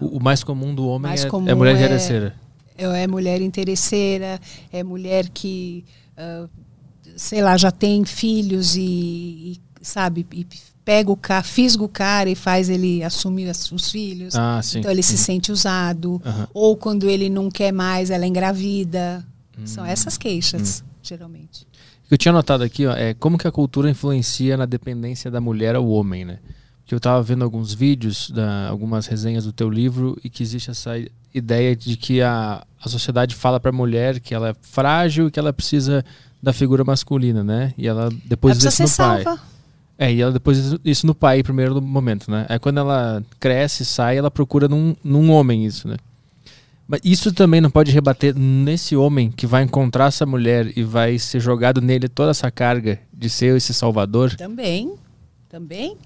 O, 0.01 0.19
o, 0.19 0.21
mais 0.21 0.43
comum 0.43 0.75
do 0.75 0.85
homem 0.85 1.13
é, 1.13 1.27
comum 1.27 1.49
é 1.49 1.55
mulher 1.55 1.77
é, 1.77 1.79
interesseira. 1.79 2.35
É 2.77 3.07
mulher 3.07 3.41
interesseira, 3.41 4.41
é 4.73 4.83
mulher 4.83 5.29
que, 5.29 5.85
uh, 6.19 6.51
sei 7.17 7.41
lá, 7.41 7.57
já 7.57 7.71
tem 7.71 8.05
filhos 8.05 8.75
e, 8.75 8.81
e 8.83 9.61
sabe, 9.81 10.27
e 10.33 10.45
pega 10.85 11.11
o 11.11 11.17
cara, 11.17 11.43
fisga 11.43 11.83
o 11.83 11.89
cara 11.89 12.29
e 12.29 12.35
faz 12.35 12.69
ele 12.69 13.03
assumir 13.03 13.49
os 13.49 13.91
filhos. 13.91 14.35
Ah, 14.35 14.61
então 14.77 14.91
ele 14.91 15.03
se 15.03 15.13
uhum. 15.13 15.19
sente 15.19 15.53
usado. 15.53 16.23
Uhum. 16.25 16.47
Ou 16.53 16.77
quando 16.77 17.09
ele 17.09 17.29
não 17.31 17.51
quer 17.51 17.73
mais, 17.73 18.11
ela 18.11 18.25
é 18.25 18.29
engravida. 18.29 19.25
Uhum. 19.59 19.67
São 19.67 19.85
essas 19.85 20.19
queixas, 20.19 20.83
hum. 20.85 20.91
geralmente. 21.03 21.63
O 22.05 22.09
que 22.09 22.15
eu 22.15 22.19
tinha 22.19 22.33
notado 22.33 22.63
aqui 22.63 22.87
ó, 22.87 22.93
é 22.93 23.15
como 23.15 23.39
que 23.39 23.47
a 23.47 23.53
cultura 23.53 23.89
influencia 23.89 24.57
na 24.57 24.67
dependência 24.67 25.31
da 25.31 25.41
mulher 25.41 25.75
ao 25.75 25.89
homem, 25.89 26.25
né? 26.25 26.39
Que 26.85 26.95
eu 26.95 26.99
estava 26.99 27.23
vendo 27.23 27.43
alguns 27.45 27.73
vídeos, 27.73 28.31
da, 28.31 28.69
algumas 28.69 29.07
resenhas 29.07 29.45
do 29.45 29.53
teu 29.53 29.71
livro 29.71 30.19
e 30.23 30.29
que 30.29 30.43
existe 30.43 30.71
essa 30.71 30.93
ideia 31.33 31.75
de 31.75 31.97
que 31.97 32.21
a, 32.21 32.63
a 32.83 32.89
sociedade 32.89 33.35
fala 33.35 33.59
para 33.59 33.71
a 33.71 33.73
mulher 33.73 34.21
que 34.21 34.35
ela 34.35 34.51
é 34.51 34.55
frágil 34.61 35.29
e 35.29 35.31
que 35.31 35.39
ela 35.39 35.53
precisa 35.53 36.05
da 36.43 36.53
figura 36.53 36.85
masculina, 36.85 37.43
né? 37.43 37.73
E 37.79 37.89
ela 37.89 38.11
depois 38.27 38.61
ela 38.61 38.69
isso 38.69 38.83
no 38.83 38.89
salva. 38.89 39.25
pai. 39.25 39.54
É, 39.99 40.13
e 40.13 40.21
ela 40.21 40.33
depois 40.33 40.75
isso 40.85 41.07
no 41.07 41.15
pai 41.15 41.43
primeiro 41.43 41.81
momento, 41.81 42.31
né? 42.31 42.47
Aí 42.49 42.59
quando 42.59 42.79
ela 42.79 43.23
cresce, 43.39 43.85
sai, 43.85 44.19
ela 44.19 44.31
procura 44.31 44.67
num, 44.67 44.97
num 45.05 45.31
homem 45.31 45.65
isso, 45.65 45.87
né? 45.87 45.97
Mas 46.87 47.01
isso 47.03 47.33
também 47.33 47.61
não 47.61 47.71
pode 47.71 47.91
rebater 47.91 48.37
nesse 48.37 48.95
homem 48.95 49.31
que 49.31 49.47
vai 49.47 49.63
encontrar 49.63 50.07
essa 50.07 50.27
mulher 50.27 50.77
e 50.77 50.83
vai 50.83 51.19
ser 51.19 51.41
jogado 51.41 51.81
nele 51.81 52.09
toda 52.09 52.31
essa 52.31 52.51
carga 52.51 53.01
de 53.13 53.31
ser 53.31 53.57
esse 53.57 53.73
salvador? 53.73 54.35
Também, 54.37 54.93
também. 55.49 55.97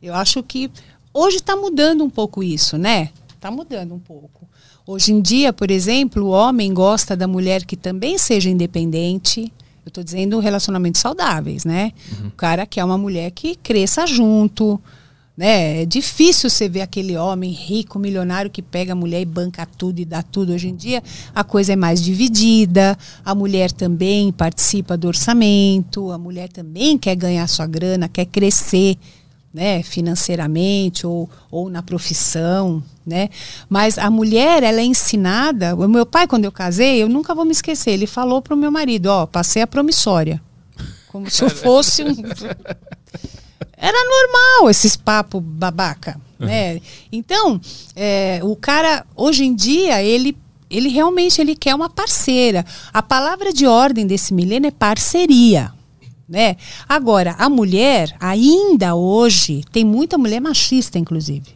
Eu 0.00 0.14
acho 0.14 0.42
que 0.42 0.70
hoje 1.12 1.36
está 1.36 1.54
mudando 1.54 2.02
um 2.02 2.08
pouco 2.08 2.42
isso, 2.42 2.78
né? 2.78 3.10
Está 3.34 3.50
mudando 3.50 3.94
um 3.94 3.98
pouco. 3.98 4.48
Hoje 4.86 5.12
em 5.12 5.20
dia, 5.20 5.52
por 5.52 5.70
exemplo, 5.70 6.24
o 6.24 6.30
homem 6.30 6.72
gosta 6.72 7.14
da 7.14 7.28
mulher 7.28 7.64
que 7.66 7.76
também 7.76 8.16
seja 8.16 8.48
independente. 8.48 9.52
Eu 9.84 9.88
estou 9.88 10.04
dizendo 10.04 10.38
relacionamentos 10.38 11.00
saudáveis, 11.00 11.64
né? 11.64 11.92
Uhum. 12.12 12.28
O 12.28 12.30
cara 12.32 12.66
quer 12.66 12.84
uma 12.84 12.98
mulher 12.98 13.30
que 13.30 13.56
cresça 13.56 14.06
junto, 14.06 14.80
Né? 15.38 15.82
É 15.82 15.86
difícil 15.86 16.50
você 16.50 16.68
ver 16.68 16.80
aquele 16.80 17.16
homem 17.16 17.52
rico, 17.52 17.96
milionário 17.96 18.50
que 18.50 18.60
pega 18.60 18.92
a 18.92 18.96
mulher 18.96 19.20
e 19.20 19.24
banca 19.24 19.64
tudo 19.64 20.00
e 20.00 20.04
dá 20.04 20.20
tudo. 20.20 20.52
Hoje 20.52 20.66
em 20.66 20.74
dia 20.74 21.00
a 21.32 21.44
coisa 21.44 21.74
é 21.74 21.76
mais 21.76 22.02
dividida, 22.02 22.98
a 23.24 23.36
mulher 23.36 23.70
também 23.70 24.32
participa 24.32 24.96
do 24.96 25.06
orçamento, 25.06 26.10
a 26.10 26.18
mulher 26.18 26.48
também 26.48 26.98
quer 26.98 27.14
ganhar 27.14 27.46
sua 27.46 27.68
grana, 27.68 28.08
quer 28.08 28.24
crescer 28.24 28.98
né, 29.52 29.82
financeiramente 29.82 31.06
ou, 31.06 31.28
ou 31.50 31.70
na 31.70 31.82
profissão, 31.82 32.82
né? 33.06 33.30
Mas 33.68 33.98
a 33.98 34.10
mulher, 34.10 34.62
ela 34.62 34.80
é 34.80 34.84
ensinada. 34.84 35.74
O 35.74 35.88
meu 35.88 36.04
pai, 36.04 36.26
quando 36.26 36.44
eu 36.44 36.52
casei, 36.52 37.02
eu 37.02 37.08
nunca 37.08 37.34
vou 37.34 37.44
me 37.44 37.52
esquecer. 37.52 37.92
Ele 37.92 38.06
falou 38.06 38.42
para 38.42 38.54
o 38.54 38.58
meu 38.58 38.70
marido: 38.70 39.06
Ó, 39.06 39.26
passei 39.26 39.62
a 39.62 39.66
promissória. 39.66 40.40
Como 41.08 41.30
se 41.30 41.42
eu 41.42 41.50
fosse 41.50 42.04
um. 42.04 42.14
Era 43.80 43.96
normal 44.04 44.70
esses 44.70 44.96
papos 44.96 45.40
babaca, 45.42 46.20
né? 46.38 46.80
Então, 47.12 47.60
é, 47.94 48.40
o 48.42 48.56
cara, 48.56 49.06
hoje 49.14 49.44
em 49.44 49.54
dia, 49.54 50.02
ele 50.02 50.36
ele 50.70 50.88
realmente 50.90 51.40
ele 51.40 51.56
quer 51.56 51.74
uma 51.74 51.88
parceira. 51.88 52.64
A 52.92 53.02
palavra 53.02 53.52
de 53.52 53.66
ordem 53.66 54.06
desse 54.06 54.34
milênio 54.34 54.68
é 54.68 54.70
parceria. 54.70 55.72
Né? 56.28 56.56
Agora, 56.86 57.34
a 57.38 57.48
mulher, 57.48 58.14
ainda 58.20 58.94
hoje, 58.94 59.64
tem 59.72 59.84
muita 59.84 60.18
mulher 60.18 60.40
machista, 60.40 60.98
inclusive, 60.98 61.46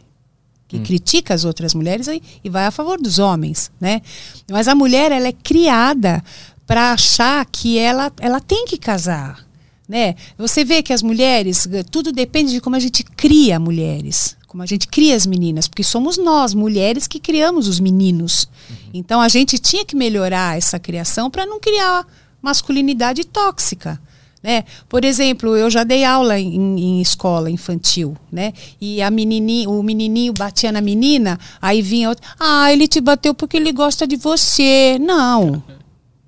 que 0.67 0.77
hum. 0.77 0.83
critica 0.83 1.33
as 1.33 1.45
outras 1.45 1.75
mulheres 1.75 2.07
e, 2.07 2.21
e 2.43 2.49
vai 2.49 2.65
a 2.65 2.71
favor 2.71 2.99
dos 2.99 3.19
homens. 3.19 3.71
Né? 3.79 4.01
Mas 4.49 4.67
a 4.67 4.73
mulher, 4.73 5.11
ela 5.11 5.27
é 5.27 5.31
criada 5.31 6.23
para 6.65 6.93
achar 6.93 7.45
que 7.45 7.77
ela, 7.77 8.11
ela 8.19 8.39
tem 8.39 8.65
que 8.65 8.77
casar. 8.77 9.45
Né? 9.87 10.15
Você 10.37 10.63
vê 10.65 10.81
que 10.81 10.93
as 10.93 11.03
mulheres, 11.03 11.67
tudo 11.91 12.11
depende 12.11 12.53
de 12.53 12.61
como 12.61 12.75
a 12.75 12.79
gente 12.79 13.03
cria 13.03 13.59
mulheres, 13.59 14.35
como 14.47 14.63
a 14.63 14.65
gente 14.65 14.87
cria 14.87 15.15
as 15.15 15.27
meninas, 15.27 15.67
porque 15.67 15.83
somos 15.83 16.17
nós, 16.17 16.55
mulheres, 16.55 17.05
que 17.05 17.19
criamos 17.19 17.67
os 17.67 17.79
meninos. 17.79 18.47
Uhum. 18.69 18.75
Então 18.93 19.21
a 19.21 19.27
gente 19.27 19.59
tinha 19.59 19.85
que 19.85 19.95
melhorar 19.95 20.57
essa 20.57 20.79
criação 20.79 21.29
para 21.29 21.45
não 21.45 21.59
criar 21.59 22.07
masculinidade 22.41 23.23
tóxica. 23.23 24.01
Né? 24.43 24.65
Por 24.89 25.05
exemplo, 25.05 25.55
eu 25.55 25.69
já 25.69 25.85
dei 25.85 26.03
aula 26.03 26.37
em, 26.37 26.77
em, 26.77 27.01
escola 27.01 27.49
infantil, 27.49 28.17
né? 28.29 28.51
E 28.79 29.01
a 29.01 29.09
menininha, 29.09 29.69
o 29.69 29.81
menininho 29.81 30.33
batia 30.37 30.69
na 30.69 30.81
menina, 30.81 31.39
aí 31.61 31.81
vinha 31.81 32.09
outro, 32.09 32.27
ah, 32.37 32.71
ele 32.71 32.85
te 32.85 32.99
bateu 32.99 33.33
porque 33.33 33.55
ele 33.55 33.71
gosta 33.71 34.05
de 34.05 34.17
você. 34.17 34.99
Não. 34.99 35.63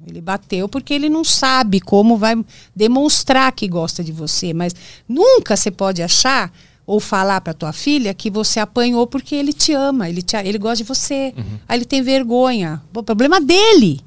Ele 0.07 0.21
bateu 0.21 0.69
porque 0.69 0.93
ele 0.93 1.09
não 1.09 1.23
sabe 1.23 1.79
como 1.79 2.15
vai 2.15 2.35
demonstrar 2.75 3.51
que 3.51 3.67
gosta 3.67 4.03
de 4.03 4.11
você, 4.11 4.53
mas 4.53 4.75
nunca 5.09 5.57
você 5.57 5.71
pode 5.71 6.03
achar 6.03 6.53
ou 6.85 6.99
falar 6.99 7.41
para 7.41 7.55
tua 7.55 7.73
filha 7.73 8.13
que 8.13 8.29
você 8.29 8.59
apanhou 8.59 9.07
porque 9.07 9.33
ele 9.33 9.51
te 9.51 9.73
ama, 9.73 10.07
ele, 10.07 10.21
te, 10.21 10.37
ele 10.37 10.59
gosta 10.59 10.77
de 10.77 10.83
você. 10.83 11.33
Uhum. 11.35 11.59
Aí 11.67 11.79
ele 11.79 11.85
tem 11.85 12.03
vergonha. 12.03 12.79
O 12.93 13.01
problema 13.01 13.41
dele. 13.41 13.99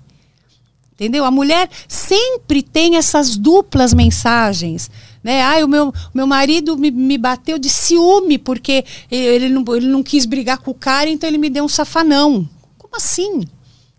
Entendeu? 0.99 1.25
A 1.25 1.31
mulher 1.31 1.71
sempre 1.87 2.61
tem 2.61 2.97
essas 2.97 3.37
duplas 3.37 3.95
mensagens. 3.95 4.91
Né? 5.23 5.43
Ai, 5.43 5.63
o 5.63 5.69
meu, 5.69 5.95
meu 6.13 6.27
marido 6.27 6.77
me, 6.77 6.91
me 6.91 7.17
bateu 7.17 7.57
de 7.57 7.69
ciúme 7.69 8.37
porque 8.37 8.85
ele 9.09 9.49
não, 9.49 9.65
ele 9.77 9.87
não 9.87 10.03
quis 10.03 10.27
brigar 10.27 10.59
com 10.59 10.73
o 10.73 10.75
cara, 10.75 11.09
então 11.09 11.31
ele 11.31 11.39
me 11.39 11.49
deu 11.49 11.63
um 11.63 11.69
safanão. 11.69 12.49
Como 12.77 12.97
assim? 12.97 13.45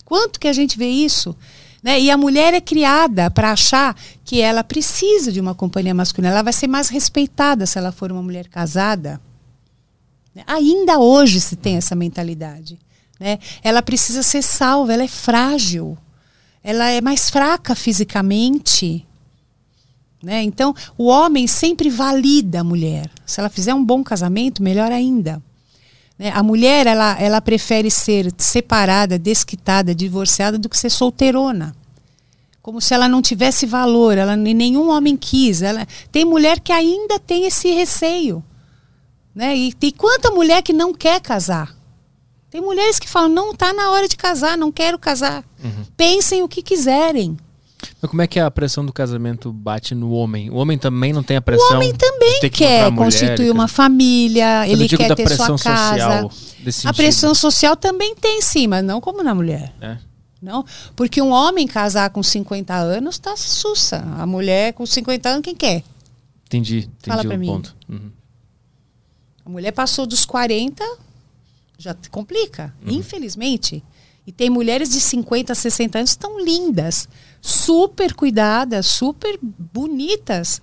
Quanto 0.03 0.41
que 0.41 0.47
a 0.49 0.51
gente 0.51 0.77
vê 0.77 0.89
isso? 0.89 1.33
Né? 1.81 2.01
E 2.01 2.11
a 2.11 2.17
mulher 2.17 2.53
é 2.53 2.59
criada 2.59 3.31
para 3.31 3.53
achar 3.53 3.95
que 4.25 4.41
ela 4.41 4.61
precisa 4.61 5.31
de 5.31 5.39
uma 5.39 5.55
companhia 5.55 5.93
masculina. 5.93 6.33
Ela 6.33 6.43
vai 6.43 6.51
ser 6.51 6.67
mais 6.67 6.89
respeitada 6.89 7.65
se 7.65 7.77
ela 7.77 7.93
for 7.93 8.11
uma 8.11 8.21
mulher 8.21 8.49
casada. 8.49 9.21
Ainda 10.45 10.99
hoje 10.99 11.39
se 11.39 11.55
tem 11.55 11.77
essa 11.77 11.95
mentalidade. 11.95 12.77
Né? 13.17 13.39
Ela 13.63 13.81
precisa 13.81 14.21
ser 14.21 14.41
salva, 14.41 14.91
ela 14.91 15.03
é 15.03 15.07
frágil 15.07 15.97
ela 16.69 16.87
é 16.91 17.01
mais 17.01 17.31
fraca 17.31 17.73
fisicamente. 17.73 19.03
Né? 20.21 20.43
Então, 20.43 20.75
o 20.95 21.05
homem 21.05 21.47
sempre 21.47 21.89
valida 21.89 22.61
a 22.61 22.63
mulher. 22.63 23.09
Se 23.25 23.39
ela 23.39 23.49
fizer 23.49 23.73
um 23.73 23.83
bom 23.83 24.03
casamento, 24.03 24.61
melhor 24.61 24.91
ainda. 24.91 25.41
Né? 26.15 26.29
A 26.29 26.43
mulher, 26.43 26.85
ela, 26.85 27.19
ela 27.19 27.41
prefere 27.41 27.89
ser 27.89 28.31
separada, 28.37 29.17
desquitada, 29.17 29.95
divorciada 29.95 30.59
do 30.59 30.69
que 30.69 30.77
ser 30.77 30.91
solteirona. 30.91 31.75
Como 32.61 32.79
se 32.79 32.93
ela 32.93 33.09
não 33.09 33.19
tivesse 33.19 33.65
valor, 33.65 34.15
ela 34.15 34.37
nenhum 34.37 34.91
homem 34.91 35.17
quis. 35.17 35.63
Ela, 35.63 35.87
tem 36.11 36.23
mulher 36.23 36.59
que 36.59 36.71
ainda 36.71 37.17
tem 37.17 37.47
esse 37.47 37.71
receio. 37.71 38.43
Né? 39.33 39.55
E 39.55 39.73
tem 39.73 39.89
quanta 39.89 40.29
mulher 40.29 40.61
que 40.61 40.71
não 40.71 40.93
quer 40.93 41.19
casar? 41.19 41.75
Tem 42.49 42.61
mulheres 42.61 42.97
que 42.97 43.07
falam, 43.07 43.29
não 43.29 43.51
está 43.51 43.71
na 43.73 43.91
hora 43.91 44.07
de 44.07 44.17
casar, 44.17 44.57
não 44.57 44.71
quero 44.71 44.97
casar. 44.97 45.43
Uhum. 45.63 45.85
Pensem 45.95 46.41
o 46.41 46.47
que 46.47 46.61
quiserem. 46.63 47.37
Mas 48.01 48.09
como 48.09 48.21
é 48.21 48.27
que 48.27 48.39
a 48.39 48.49
pressão 48.49 48.85
do 48.85 48.91
casamento 48.91 49.53
bate 49.53 49.93
no 49.93 50.11
homem? 50.11 50.49
O 50.49 50.55
homem 50.55 50.77
também 50.77 51.13
não 51.13 51.23
tem 51.23 51.37
a 51.37 51.41
pressão. 51.41 51.69
O 51.71 51.75
homem 51.75 51.93
também 51.93 52.39
que 52.41 52.49
quer 52.49 52.93
constituir 52.93 53.51
uma 53.51 53.67
família, 53.67 54.67
ele 54.67 54.87
quer 54.87 55.15
ter 55.15 55.29
sua 55.29 55.57
casa. 55.57 56.29
a 56.85 56.93
pressão 56.93 57.35
social 57.35 57.75
também 57.75 58.15
tem 58.15 58.41
sim, 58.41 58.67
mas 58.67 58.83
não 58.83 58.99
como 58.99 59.23
na 59.23 59.33
mulher. 59.35 59.73
É. 59.79 59.97
Não, 60.41 60.65
porque 60.95 61.21
um 61.21 61.31
homem 61.31 61.67
casar 61.67 62.09
com 62.11 62.23
50 62.23 62.73
anos 62.73 63.15
está 63.15 63.35
sussa. 63.35 64.05
A 64.17 64.25
mulher 64.25 64.73
com 64.73 64.85
50 64.85 65.29
anos 65.29 65.41
quem 65.41 65.55
quer? 65.55 65.83
Entendi, 66.45 66.77
entendi 66.79 66.93
Fala 67.05 67.23
o 67.23 67.37
mim. 67.37 67.47
ponto. 67.47 67.75
Uhum. 67.87 68.11
A 69.45 69.49
mulher 69.49 69.71
passou 69.71 70.05
dos 70.05 70.25
40, 70.25 70.83
já 71.79 71.95
complica, 72.11 72.75
uhum. 72.85 72.91
infelizmente. 72.91 73.81
E 74.27 74.31
tem 74.31 74.49
mulheres 74.49 74.89
de 74.89 74.99
50, 74.99 75.55
60 75.55 75.97
anos 75.97 76.11
que 76.11 76.17
estão 76.17 76.39
lindas, 76.39 77.07
super 77.41 78.13
cuidadas, 78.13 78.85
super 78.85 79.39
bonitas, 79.41 80.61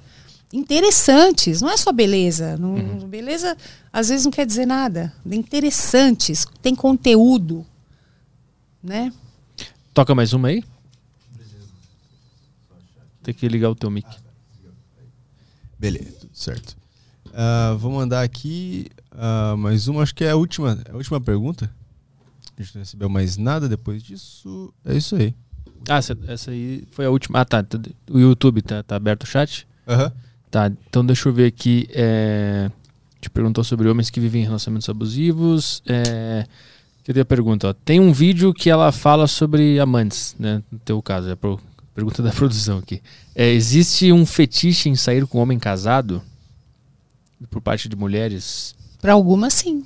interessantes. 0.52 1.62
Não 1.62 1.70
é 1.70 1.76
só 1.76 1.90
beleza. 1.90 2.56
Não, 2.58 2.74
uhum. 2.74 3.08
Beleza 3.08 3.56
às 3.92 4.10
vezes 4.10 4.26
não 4.26 4.30
quer 4.30 4.46
dizer 4.46 4.66
nada. 4.66 5.12
Interessantes, 5.24 6.46
tem 6.62 6.74
conteúdo. 6.74 7.66
Né? 8.82 9.12
Toca 9.92 10.14
mais 10.14 10.32
uma 10.32 10.48
aí? 10.48 10.62
Tem 13.22 13.34
que 13.34 13.48
ligar 13.48 13.70
o 13.70 13.74
teu 13.74 13.90
mic. 13.90 14.06
Beleza, 15.78 16.12
tudo 16.20 16.36
certo. 16.36 16.76
Uh, 17.26 17.76
vou 17.76 17.90
mandar 17.90 18.22
aqui 18.22 18.86
uh, 19.16 19.56
mais 19.56 19.88
uma, 19.88 20.02
acho 20.02 20.14
que 20.14 20.24
é 20.24 20.30
a 20.30 20.36
última, 20.36 20.78
é 20.86 20.92
a 20.92 20.96
última 20.96 21.20
pergunta. 21.20 21.70
A 22.56 22.62
gente 22.62 22.74
não 22.74 22.82
recebeu 22.82 23.08
mais 23.08 23.36
nada 23.36 23.68
depois 23.68 24.02
disso. 24.02 24.72
É 24.84 24.96
isso 24.96 25.16
aí. 25.16 25.34
Ah, 25.88 25.98
essa, 25.98 26.16
essa 26.26 26.50
aí 26.50 26.84
foi 26.90 27.04
a 27.04 27.10
última. 27.10 27.40
Ah, 27.40 27.44
tá. 27.44 27.62
tá 27.62 27.78
o 28.10 28.18
YouTube 28.18 28.62
tá, 28.62 28.82
tá 28.82 28.96
aberto 28.96 29.24
o 29.24 29.26
chat? 29.26 29.66
Aham. 29.86 30.04
Uhum. 30.04 30.26
Tá, 30.50 30.72
então 30.88 31.04
deixa 31.04 31.28
eu 31.28 31.32
ver 31.32 31.46
aqui. 31.46 31.86
É... 31.90 32.70
Te 33.20 33.28
perguntou 33.28 33.62
sobre 33.64 33.88
homens 33.88 34.10
que 34.10 34.20
vivem 34.20 34.42
em 34.42 34.44
relacionamentos 34.44 34.88
abusivos. 34.88 35.82
É... 35.86 36.46
Cadê 37.04 37.20
a 37.20 37.24
pergunta? 37.24 37.68
Ó, 37.68 37.72
tem 37.72 38.00
um 38.00 38.12
vídeo 38.12 38.52
que 38.52 38.70
ela 38.70 38.90
fala 38.90 39.26
sobre 39.26 39.78
amantes, 39.78 40.34
né? 40.38 40.62
No 40.70 40.78
teu 40.78 41.00
caso, 41.02 41.28
é 41.28 41.32
a 41.32 41.38
pergunta 41.94 42.22
da 42.22 42.30
produção 42.30 42.78
aqui. 42.78 43.02
É, 43.34 43.50
existe 43.52 44.10
um 44.12 44.26
fetiche 44.26 44.88
em 44.88 44.96
sair 44.96 45.26
com 45.26 45.38
um 45.38 45.42
homem 45.42 45.58
casado? 45.58 46.22
Por 47.50 47.60
parte 47.60 47.88
de 47.88 47.94
mulheres? 47.94 48.74
Para 49.00 49.12
algumas, 49.12 49.54
sim. 49.54 49.84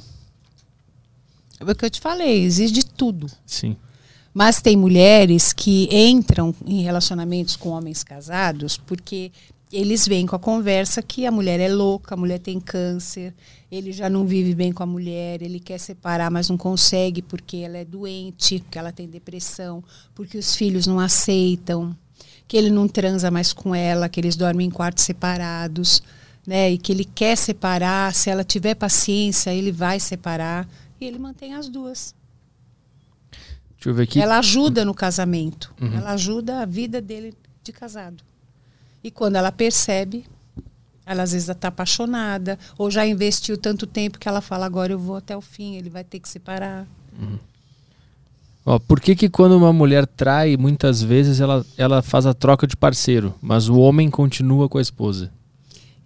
É 1.58 1.64
o 1.64 1.74
que 1.74 1.84
eu 1.84 1.90
te 1.90 2.00
falei, 2.00 2.42
existe 2.42 2.74
de 2.74 2.86
tudo. 2.86 3.26
Sim. 3.44 3.76
Mas 4.32 4.62
tem 4.62 4.76
mulheres 4.76 5.52
que 5.52 5.88
entram 5.90 6.54
em 6.64 6.82
relacionamentos 6.82 7.56
com 7.56 7.70
homens 7.70 8.02
casados 8.04 8.76
porque 8.76 9.32
eles 9.72 10.06
vêm 10.06 10.26
com 10.26 10.34
a 10.34 10.38
conversa 10.38 11.02
que 11.02 11.26
a 11.26 11.30
mulher 11.30 11.60
é 11.60 11.68
louca, 11.68 12.14
a 12.14 12.16
mulher 12.18 12.38
tem 12.38 12.58
câncer, 12.58 13.32
ele 13.70 13.92
já 13.92 14.10
não 14.10 14.26
vive 14.26 14.54
bem 14.54 14.72
com 14.72 14.82
a 14.82 14.86
mulher, 14.86 15.42
ele 15.42 15.60
quer 15.60 15.78
separar, 15.78 16.30
mas 16.30 16.48
não 16.48 16.56
consegue 16.56 17.22
porque 17.22 17.58
ela 17.58 17.78
é 17.78 17.84
doente, 17.84 18.58
porque 18.60 18.78
ela 18.78 18.90
tem 18.90 19.08
depressão, 19.08 19.82
porque 20.14 20.36
os 20.38 20.56
filhos 20.56 20.86
não 20.86 20.98
aceitam, 20.98 21.96
que 22.48 22.56
ele 22.56 22.70
não 22.70 22.88
transa 22.88 23.30
mais 23.30 23.52
com 23.52 23.72
ela, 23.72 24.08
que 24.08 24.18
eles 24.18 24.34
dormem 24.34 24.66
em 24.66 24.70
quartos 24.70 25.04
separados, 25.04 26.02
né? 26.46 26.70
E 26.70 26.78
que 26.78 26.92
ele 26.92 27.04
quer 27.04 27.36
separar, 27.36 28.14
se 28.14 28.30
ela 28.30 28.44
tiver 28.44 28.74
paciência, 28.74 29.52
ele 29.54 29.72
vai 29.72 30.00
separar 30.00 30.68
e 31.00 31.04
ele 31.04 31.18
mantém 31.18 31.54
as 31.54 31.68
duas. 31.68 32.14
Deixa 33.76 33.88
eu 33.88 33.94
ver 33.94 34.02
aqui. 34.02 34.20
Ela 34.20 34.38
ajuda 34.38 34.84
no 34.84 34.94
casamento. 34.94 35.74
Uhum. 35.80 35.94
Ela 35.94 36.12
ajuda 36.12 36.60
a 36.60 36.66
vida 36.66 37.00
dele 37.00 37.34
de 37.62 37.72
casado. 37.72 38.22
E 39.02 39.10
quando 39.10 39.36
ela 39.36 39.50
percebe, 39.50 40.26
ela 41.06 41.22
às 41.22 41.32
vezes 41.32 41.48
está 41.48 41.68
apaixonada, 41.68 42.58
ou 42.76 42.90
já 42.90 43.06
investiu 43.06 43.56
tanto 43.56 43.86
tempo 43.86 44.18
que 44.18 44.28
ela 44.28 44.40
fala, 44.40 44.66
agora 44.66 44.92
eu 44.92 44.98
vou 44.98 45.16
até 45.16 45.36
o 45.36 45.40
fim, 45.40 45.76
ele 45.76 45.88
vai 45.88 46.04
ter 46.04 46.20
que 46.20 46.28
separar. 46.28 46.86
Uhum. 47.18 47.38
Ó, 48.66 48.78
por 48.78 49.00
que, 49.00 49.16
que 49.16 49.30
quando 49.30 49.56
uma 49.56 49.72
mulher 49.72 50.06
trai, 50.06 50.56
muitas 50.56 51.02
vezes 51.02 51.40
ela, 51.40 51.64
ela 51.78 52.02
faz 52.02 52.26
a 52.26 52.34
troca 52.34 52.66
de 52.66 52.76
parceiro, 52.76 53.34
mas 53.40 53.68
o 53.68 53.78
homem 53.78 54.10
continua 54.10 54.68
com 54.68 54.76
a 54.76 54.82
esposa? 54.82 55.32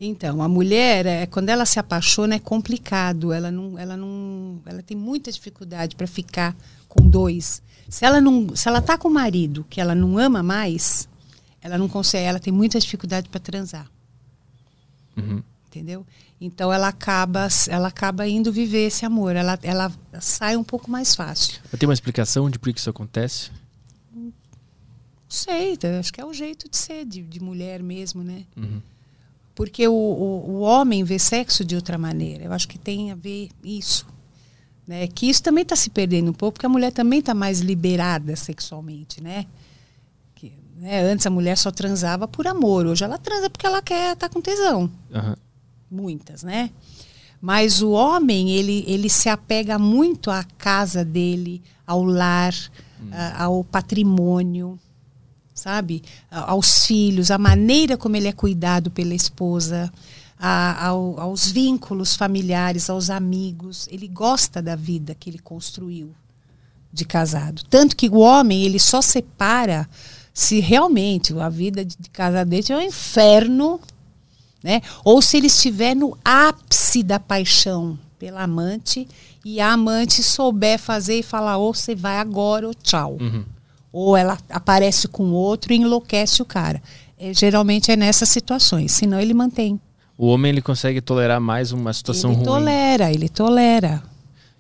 Então, 0.01 0.43
a 0.43 0.49
mulher, 0.49 1.07
é, 1.07 1.27
quando 1.27 1.49
ela 1.49 1.65
se 1.65 1.79
apaixona, 1.79 2.35
é 2.35 2.39
complicado. 2.39 3.33
Ela 3.33 3.51
não, 3.51 3.79
ela 3.79 3.97
não, 3.97 4.61
ela 4.67 4.83
tem 4.83 4.97
muita 4.97 5.31
dificuldade 5.31 5.95
para 5.97 6.07
ficar 6.07 6.57
com 6.89 7.09
dois. 7.09 7.63
Se 7.89 8.05
ela 8.05 8.21
não, 8.21 8.55
se 8.57 8.69
ela 8.69 8.83
tá 8.83 8.99
com 8.99 9.09
o 9.09 9.13
marido 9.13 9.65
que 9.69 9.81
ela 9.81 9.95
não 9.95 10.19
ama 10.19 10.43
mais, 10.43 11.09
ela 11.61 11.79
não 11.79 11.89
consegue, 11.89 12.27
ela 12.27 12.41
tem 12.41 12.53
muita 12.53 12.79
dificuldade 12.79 13.29
para 13.29 13.41
transar. 13.41 13.91
Uhum. 15.17 15.43
Entendeu? 15.69 16.07
Então 16.41 16.73
ela 16.73 16.89
acaba, 16.89 17.49
ela 17.69 17.89
acaba 17.89 18.29
indo 18.29 18.53
viver 18.53 18.87
esse 18.87 19.05
amor. 19.05 19.35
Ela, 19.35 19.59
ela 19.63 19.93
sai 20.21 20.57
um 20.57 20.65
pouco 20.65 20.91
mais 20.91 21.15
fácil. 21.15 21.61
Tem 21.79 21.89
uma 21.89 21.95
explicação 21.95 22.51
de 22.51 22.59
por 22.59 22.73
que 22.73 22.79
isso 22.79 22.91
acontece? 22.91 23.51
Não 24.15 24.33
sei, 25.29 25.77
acho 25.99 26.13
que 26.13 26.21
é 26.21 26.25
o 26.25 26.33
jeito 26.33 26.69
de 26.69 26.77
ser 26.77 27.05
de, 27.05 27.23
de 27.23 27.41
mulher 27.41 27.83
mesmo, 27.83 28.23
né? 28.23 28.45
Uhum. 28.57 28.81
Porque 29.55 29.87
o, 29.87 29.93
o, 29.93 30.51
o, 30.51 30.61
homem 30.61 31.05
vê 31.05 31.19
sexo 31.19 31.65
de 31.65 31.77
outra 31.77 31.97
maneira. 31.97 32.45
Eu 32.45 32.53
acho 32.53 32.67
que 32.67 32.79
tem 32.79 33.13
a 33.13 33.15
ver 33.15 33.51
isso. 33.63 34.07
Né? 34.87 35.07
Que 35.07 35.29
isso 35.31 35.43
também 35.43 35.63
está 35.63 35.77
se 35.77 35.91
perdendo 35.91 36.31
um 36.31 36.35
pouco, 36.35 36.55
porque 36.55 36.67
a 36.67 36.69
mulher 36.69 36.93
também 36.93 37.21
está 37.21 37.33
mais 37.33 37.61
liberada 37.61 38.35
sexualmente, 38.35 39.23
né? 39.23 39.47
Que, 40.35 40.53
né? 40.77 41.03
Antes 41.03 41.27
a 41.27 41.31
mulher 41.31 41.57
só 41.57 41.71
transava 41.71 42.27
por 42.27 42.47
amor, 42.47 42.85
hoje 42.85 43.05
ela 43.05 43.17
transa 43.17 43.49
porque 43.49 43.67
ela 43.67 43.81
quer 43.81 44.15
estar 44.15 44.29
tá 44.29 44.35
com 44.35 44.41
tesão. 44.41 44.91
Uhum. 45.11 45.35
Muitas, 45.91 46.43
né? 46.43 46.71
Mas 47.41 47.81
o 47.81 47.93
homem, 47.93 48.51
ele, 48.51 48.85
ele 48.89 49.09
se 49.09 49.29
apega 49.29 49.79
muito 49.79 50.31
à 50.31 50.43
casa 50.59 51.05
dele, 51.05 51.63
ao 51.87 52.03
lar, 52.03 52.55
hum. 53.01 53.11
a, 53.13 53.45
ao 53.45 53.63
patrimônio 53.63 54.79
sabe? 55.55 56.03
Aos 56.31 56.87
filhos, 56.87 57.31
a 57.31 57.39
maneira 57.39 57.97
como 57.97 58.17
ele 58.17 58.27
é 58.27 58.33
cuidado 58.33 58.91
pela 58.91 59.15
esposa, 59.15 59.91
a, 60.39 60.89
ao, 60.89 61.21
aos 61.21 61.51
vínculos 61.51 62.17
familiares, 62.17 62.91
aos 62.91 63.09
amigos. 63.09 63.89
Ele 63.91 64.09
gosta 64.09 64.61
da 64.61 64.75
vida 64.75 65.15
que 65.15 65.31
ele 65.31 65.39
construiu 65.39 66.13
de 66.93 67.05
casado. 67.05 67.63
Tanto 67.71 67.97
que 67.97 68.09
o 68.09 68.19
homem, 68.19 68.65
ele 68.65 68.79
só 68.79 69.01
separa 69.01 69.89
se 70.33 70.59
realmente 70.59 71.33
a 71.39 71.49
vida 71.49 71.85
de, 71.85 71.97
casado 72.13 72.49
dele 72.49 72.67
é 72.69 72.77
um 72.77 72.81
inferno, 72.81 73.81
né? 74.63 74.83
Ou 75.05 75.23
se 75.23 75.37
ele 75.37 75.47
estiver 75.47 75.95
no 75.95 76.19
ápice 76.25 77.03
da 77.03 77.21
paixão 77.21 77.97
pela 78.19 78.43
amante 78.43 79.07
e 79.45 79.61
a 79.61 79.73
amante 79.73 80.23
souber 80.23 80.79
fazer 80.79 81.21
e 81.21 81.23
falar, 81.23 81.59
ou 81.59 81.73
você 81.73 81.95
vai 81.95 82.19
agora 82.19 82.67
ou 82.67 82.75
tchau. 82.75 83.17
Uhum 83.21 83.45
ou 83.95 84.17
ela 84.17 84.37
aparece 84.51 85.07
com 85.07 85.31
outro 85.31 85.73
e 85.73 85.77
enlouquece 85.77 86.43
o 86.43 86.45
cara. 86.45 86.83
É, 87.17 87.33
geralmente 87.33 87.93
é 87.93 87.97
nessas 87.97 88.29
situações, 88.29 88.91
senão 88.91 89.21
ele 89.21 89.33
mantém. 89.33 89.81
O 90.19 90.27
homem 90.27 90.51
ele 90.51 90.61
consegue 90.61 91.01
tolerar 91.01 91.41
mais 91.41 91.71
uma 91.71 91.93
situação 91.93 92.33
ele 92.33 92.39
ruim. 92.39 92.49
Ele 92.49 92.59
tolera, 92.59 93.13
ele 93.13 93.29
tolera. 93.29 94.03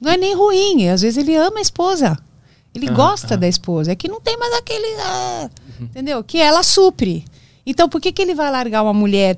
Não 0.01 0.13
é 0.13 0.17
nem 0.17 0.37
ruim, 0.37 0.89
às 0.89 1.03
vezes 1.03 1.17
ele 1.17 1.35
ama 1.35 1.59
a 1.59 1.63
esposa. 1.63 2.17
Ele 2.73 2.87
gosta 2.89 3.37
da 3.37 3.49
esposa. 3.49 3.91
É 3.91 3.97
que 3.97 4.07
não 4.07 4.21
tem 4.21 4.37
mais 4.37 4.55
aquele. 4.55 5.01
Ah, 5.01 5.51
uhum. 5.81 5.87
Entendeu? 5.87 6.23
Que 6.23 6.39
ela 6.39 6.63
supre. 6.63 7.25
Então 7.67 7.89
por 7.89 8.01
que, 8.01 8.13
que 8.13 8.23
ele 8.23 8.37
vai 8.37 8.53
largar 8.53 8.85
uma 8.85 8.95
mulher 8.95 9.37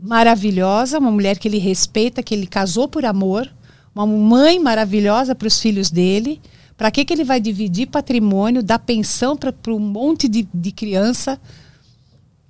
maravilhosa, 0.00 1.00
uma 1.00 1.10
mulher 1.10 1.36
que 1.36 1.48
ele 1.48 1.58
respeita, 1.58 2.22
que 2.22 2.32
ele 2.32 2.46
casou 2.46 2.86
por 2.86 3.04
amor, 3.04 3.48
uma 3.92 4.06
mãe 4.06 4.60
maravilhosa 4.60 5.34
para 5.34 5.48
os 5.48 5.58
filhos 5.58 5.90
dele? 5.90 6.40
Para 6.82 6.90
que, 6.90 7.04
que 7.04 7.14
ele 7.14 7.22
vai 7.22 7.40
dividir 7.40 7.86
patrimônio, 7.86 8.60
dar 8.60 8.80
pensão 8.80 9.36
para 9.36 9.54
um 9.68 9.78
monte 9.78 10.26
de, 10.26 10.48
de 10.52 10.72
criança? 10.72 11.40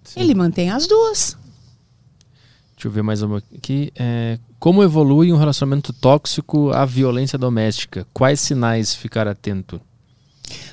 Sim. 0.02 0.20
Ele 0.20 0.34
mantém 0.34 0.70
as 0.70 0.86
duas. 0.86 1.36
Deixa 2.74 2.88
eu 2.88 2.90
ver 2.90 3.02
mais 3.02 3.20
uma 3.20 3.42
aqui. 3.54 3.92
É, 3.94 4.38
como 4.58 4.82
evolui 4.82 5.30
um 5.34 5.36
relacionamento 5.36 5.92
tóxico 5.92 6.70
à 6.70 6.86
violência 6.86 7.38
doméstica? 7.38 8.06
Quais 8.10 8.40
sinais 8.40 8.94
ficar 8.94 9.28
atento? 9.28 9.78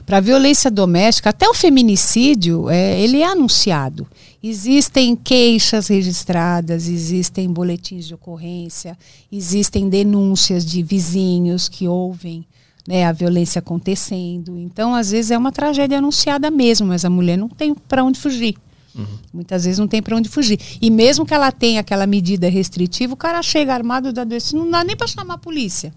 Para 0.05 0.19
a 0.19 0.21
violência 0.21 0.71
doméstica, 0.71 1.31
até 1.31 1.45
o 1.49 1.53
feminicídio, 1.53 2.69
é, 2.69 2.97
ele 3.01 3.21
é 3.21 3.25
anunciado. 3.25 4.07
Existem 4.41 5.17
queixas 5.17 5.89
registradas, 5.89 6.87
existem 6.87 7.51
boletins 7.51 8.07
de 8.07 8.13
ocorrência, 8.13 8.97
existem 9.29 9.89
denúncias 9.89 10.65
de 10.65 10.81
vizinhos 10.81 11.67
que 11.67 11.89
ouvem 11.89 12.47
né, 12.87 13.05
a 13.05 13.11
violência 13.11 13.59
acontecendo. 13.59 14.57
Então, 14.57 14.95
às 14.95 15.11
vezes 15.11 15.31
é 15.31 15.37
uma 15.37 15.51
tragédia 15.51 15.97
anunciada 15.97 16.49
mesmo, 16.49 16.87
mas 16.87 17.05
a 17.05 17.09
mulher 17.09 17.37
não 17.37 17.49
tem 17.49 17.73
para 17.73 18.03
onde 18.03 18.19
fugir. 18.19 18.55
Uhum. 18.95 19.05
Muitas 19.33 19.65
vezes 19.65 19.79
não 19.79 19.87
tem 19.87 20.01
para 20.01 20.15
onde 20.15 20.29
fugir. 20.29 20.59
E 20.81 20.89
mesmo 20.89 21.25
que 21.25 21.33
ela 21.33 21.51
tenha 21.51 21.81
aquela 21.81 22.07
medida 22.07 22.49
restritiva, 22.49 23.13
o 23.13 23.17
cara 23.17 23.41
chega 23.41 23.73
armado 23.73 24.11
da 24.11 24.23
doença, 24.23 24.55
não 24.55 24.69
dá 24.69 24.83
nem 24.83 24.95
para 24.95 25.07
chamar 25.07 25.35
a 25.35 25.37
polícia. 25.37 25.93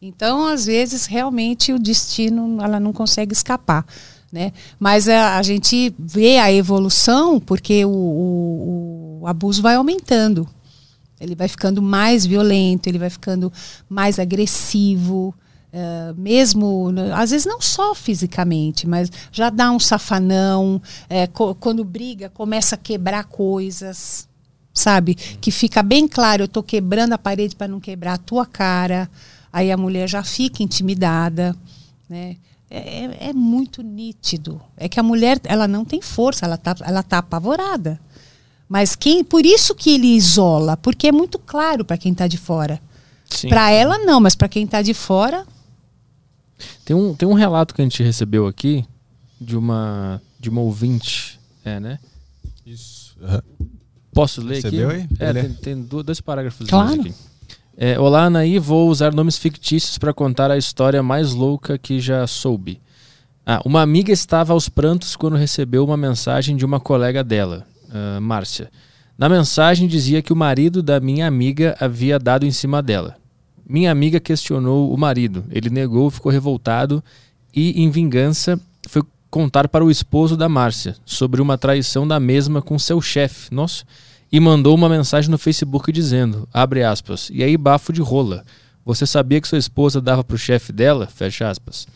Então, 0.00 0.46
às 0.46 0.64
vezes, 0.66 1.04
realmente 1.04 1.72
o 1.72 1.78
destino 1.78 2.58
ela 2.62 2.80
não 2.80 2.92
consegue 2.92 3.32
escapar. 3.32 3.84
Né? 4.32 4.52
Mas 4.78 5.08
a, 5.08 5.36
a 5.36 5.42
gente 5.42 5.92
vê 5.98 6.38
a 6.38 6.52
evolução 6.52 7.40
porque 7.40 7.84
o, 7.84 7.90
o, 7.90 9.18
o 9.22 9.26
abuso 9.26 9.60
vai 9.60 9.74
aumentando. 9.74 10.48
Ele 11.20 11.34
vai 11.34 11.48
ficando 11.48 11.82
mais 11.82 12.24
violento, 12.24 12.86
ele 12.86 12.98
vai 12.98 13.10
ficando 13.10 13.52
mais 13.88 14.18
agressivo. 14.18 15.34
Uh, 15.72 16.20
mesmo, 16.20 16.92
às 17.14 17.30
vezes 17.30 17.46
não 17.46 17.60
só 17.60 17.94
fisicamente, 17.94 18.88
mas 18.88 19.08
já 19.30 19.50
dá 19.50 19.70
um 19.70 19.78
safanão, 19.78 20.82
é, 21.08 21.28
co 21.28 21.54
quando 21.54 21.84
briga, 21.84 22.28
começa 22.28 22.74
a 22.74 22.78
quebrar 22.78 23.22
coisas, 23.24 24.28
sabe? 24.74 25.14
Que 25.14 25.52
fica 25.52 25.80
bem 25.80 26.08
claro, 26.08 26.42
eu 26.42 26.46
estou 26.46 26.62
quebrando 26.62 27.12
a 27.12 27.18
parede 27.18 27.54
para 27.54 27.68
não 27.68 27.78
quebrar 27.78 28.14
a 28.14 28.18
tua 28.18 28.44
cara. 28.44 29.08
Aí 29.52 29.70
a 29.70 29.76
mulher 29.76 30.08
já 30.08 30.22
fica 30.22 30.62
intimidada, 30.62 31.54
né? 32.08 32.36
É, 32.70 33.04
é, 33.04 33.28
é, 33.30 33.32
muito 33.32 33.82
nítido. 33.82 34.60
É 34.76 34.88
que 34.88 35.00
a 35.00 35.02
mulher, 35.02 35.40
ela 35.44 35.66
não 35.66 35.84
tem 35.84 36.00
força, 36.00 36.46
ela 36.46 36.56
tá, 36.56 36.76
ela 36.82 37.02
tá 37.02 37.18
apavorada. 37.18 38.00
Mas 38.68 38.94
quem, 38.94 39.24
por 39.24 39.44
isso 39.44 39.74
que 39.74 39.90
ele 39.90 40.06
isola, 40.06 40.76
porque 40.76 41.08
é 41.08 41.12
muito 41.12 41.36
claro 41.36 41.84
para 41.84 41.98
quem 41.98 42.12
está 42.12 42.28
de 42.28 42.38
fora. 42.38 42.80
Para 43.48 43.70
ela 43.70 43.98
não, 43.98 44.20
mas 44.20 44.36
para 44.36 44.48
quem 44.48 44.64
está 44.64 44.82
de 44.82 44.94
fora, 44.94 45.44
tem 46.90 46.96
um, 46.96 47.14
tem 47.14 47.28
um 47.28 47.34
relato 47.34 47.72
que 47.72 47.80
a 47.80 47.84
gente 47.84 48.02
recebeu 48.02 48.48
aqui 48.48 48.84
de 49.40 49.56
uma, 49.56 50.20
de 50.40 50.50
uma 50.50 50.60
ouvinte, 50.60 51.38
é, 51.64 51.78
né? 51.78 52.00
Isso. 52.66 53.16
Uhum. 53.20 53.68
Posso 54.12 54.40
ler 54.42 54.56
Recebeu 54.56 54.90
aqui? 54.90 54.98
Aí? 54.98 55.08
É, 55.20 55.32
tem, 55.32 55.52
tem, 55.52 55.82
dois 55.82 56.20
parágrafos 56.20 56.66
claro. 56.66 57.00
aqui. 57.00 57.14
É, 57.76 57.96
Olá, 57.96 58.24
Anaí. 58.24 58.58
Vou 58.58 58.90
usar 58.90 59.14
nomes 59.14 59.38
fictícios 59.38 59.98
para 59.98 60.12
contar 60.12 60.50
a 60.50 60.58
história 60.58 61.00
mais 61.00 61.32
louca 61.32 61.78
que 61.78 62.00
já 62.00 62.26
soube. 62.26 62.80
Ah, 63.46 63.62
uma 63.64 63.82
amiga 63.82 64.10
estava 64.10 64.52
aos 64.52 64.68
prantos 64.68 65.14
quando 65.14 65.36
recebeu 65.36 65.84
uma 65.84 65.96
mensagem 65.96 66.56
de 66.56 66.64
uma 66.64 66.80
colega 66.80 67.22
dela, 67.22 67.64
uh, 67.84 68.20
Márcia. 68.20 68.68
Na 69.16 69.28
mensagem 69.28 69.86
dizia 69.86 70.22
que 70.22 70.32
o 70.32 70.36
marido 70.36 70.82
da 70.82 70.98
minha 70.98 71.28
amiga 71.28 71.76
havia 71.78 72.18
dado 72.18 72.44
em 72.44 72.50
cima 72.50 72.82
dela. 72.82 73.16
Minha 73.70 73.92
amiga 73.92 74.18
questionou 74.18 74.92
o 74.92 74.98
marido. 74.98 75.44
Ele 75.48 75.70
negou, 75.70 76.10
ficou 76.10 76.32
revoltado 76.32 77.04
e, 77.54 77.80
em 77.80 77.88
vingança, 77.88 78.58
foi 78.88 79.00
contar 79.30 79.68
para 79.68 79.84
o 79.84 79.92
esposo 79.92 80.36
da 80.36 80.48
Márcia 80.48 80.96
sobre 81.04 81.40
uma 81.40 81.56
traição 81.56 82.06
da 82.06 82.18
mesma 82.18 82.60
com 82.60 82.76
seu 82.80 83.00
chefe, 83.00 83.54
nossa, 83.54 83.84
e 84.32 84.40
mandou 84.40 84.74
uma 84.74 84.88
mensagem 84.88 85.30
no 85.30 85.38
Facebook 85.38 85.92
dizendo, 85.92 86.48
abre 86.52 86.82
aspas, 86.82 87.30
e 87.32 87.44
aí 87.44 87.56
bafo 87.56 87.92
de 87.92 88.00
rola. 88.00 88.44
Você 88.84 89.06
sabia 89.06 89.40
que 89.40 89.46
sua 89.46 89.58
esposa 89.58 90.00
dava 90.00 90.24
para 90.24 90.34
o 90.34 90.38
chefe 90.38 90.72
dela? 90.72 91.06
Fecha 91.06 91.48
aspas. 91.48 91.86